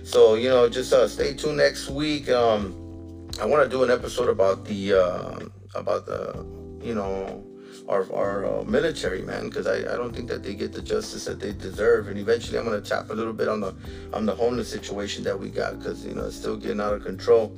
So 0.02 0.36
you 0.36 0.48
know, 0.48 0.66
just 0.70 0.94
uh, 0.94 1.06
stay 1.08 1.34
tuned 1.34 1.58
next 1.58 1.90
week. 1.90 2.30
Um, 2.30 3.28
I 3.38 3.44
want 3.44 3.62
to 3.64 3.68
do 3.68 3.84
an 3.84 3.90
episode 3.90 4.30
about 4.30 4.64
the 4.64 4.94
uh, 4.94 5.40
about 5.74 6.06
the 6.06 6.42
you 6.82 6.94
know 6.94 7.44
our 7.88 8.12
our 8.12 8.44
uh, 8.46 8.64
military 8.64 9.22
man 9.22 9.48
because 9.48 9.66
I, 9.66 9.78
I 9.78 9.96
don't 9.96 10.14
think 10.14 10.28
that 10.28 10.42
they 10.42 10.54
get 10.54 10.72
the 10.72 10.82
justice 10.82 11.24
that 11.26 11.40
they 11.40 11.52
deserve. 11.52 12.08
And 12.08 12.18
eventually 12.18 12.58
I'm 12.58 12.64
gonna 12.64 12.80
tap 12.80 13.10
a 13.10 13.14
little 13.14 13.32
bit 13.32 13.48
on 13.48 13.60
the 13.60 13.74
on 14.12 14.26
the 14.26 14.34
homeless 14.34 14.70
situation 14.70 15.24
that 15.24 15.38
we 15.38 15.50
got 15.50 15.78
because 15.78 16.04
you 16.04 16.14
know 16.14 16.26
it's 16.26 16.36
still 16.36 16.56
getting 16.56 16.80
out 16.80 16.94
of 16.94 17.04
control. 17.04 17.56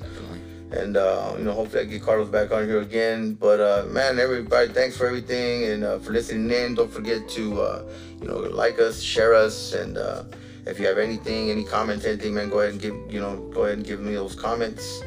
And 0.70 0.98
uh, 0.98 1.34
you 1.38 1.44
know 1.44 1.52
hopefully 1.52 1.82
I 1.82 1.86
get 1.86 2.02
Carlos 2.02 2.28
back 2.28 2.52
on 2.52 2.66
here 2.66 2.82
again. 2.82 3.34
But 3.34 3.60
uh, 3.60 3.86
man 3.88 4.18
everybody 4.18 4.68
thanks 4.68 4.96
for 4.96 5.06
everything. 5.06 5.64
And 5.64 5.84
uh, 5.84 5.98
for 5.98 6.12
listening 6.12 6.50
in 6.50 6.74
don't 6.74 6.92
forget 6.92 7.28
to 7.30 7.60
uh, 7.60 7.82
you 8.20 8.28
know 8.28 8.36
like 8.36 8.78
us 8.78 9.00
share 9.00 9.34
us. 9.34 9.72
And 9.72 9.96
uh, 9.96 10.24
if 10.66 10.78
you 10.78 10.86
have 10.86 10.98
anything 10.98 11.50
any 11.50 11.64
comments 11.64 12.04
anything 12.04 12.34
man 12.34 12.50
go 12.50 12.60
ahead 12.60 12.72
and 12.72 12.80
give 12.80 12.94
you 13.08 13.20
know 13.20 13.36
go 13.54 13.62
ahead 13.62 13.78
and 13.78 13.86
give 13.86 14.00
me 14.00 14.12
those 14.12 14.34
comments 14.34 15.02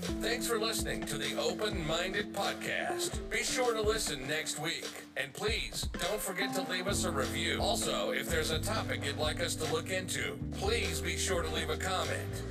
Thanks 0.00 0.46
for 0.46 0.58
listening 0.58 1.02
to 1.02 1.18
the 1.18 1.38
Open 1.38 1.86
Minded 1.86 2.32
Podcast. 2.32 3.18
Be 3.30 3.42
sure 3.42 3.74
to 3.74 3.82
listen 3.82 4.26
next 4.26 4.58
week. 4.58 4.88
And 5.16 5.32
please 5.32 5.88
don't 6.00 6.20
forget 6.20 6.54
to 6.54 6.62
leave 6.70 6.86
us 6.86 7.04
a 7.04 7.10
review. 7.10 7.58
Also, 7.60 8.10
if 8.10 8.28
there's 8.28 8.50
a 8.50 8.58
topic 8.58 9.04
you'd 9.04 9.18
like 9.18 9.40
us 9.40 9.54
to 9.56 9.72
look 9.72 9.90
into, 9.90 10.38
please 10.52 11.00
be 11.00 11.16
sure 11.16 11.42
to 11.42 11.54
leave 11.54 11.68
a 11.68 11.76
comment. 11.76 12.42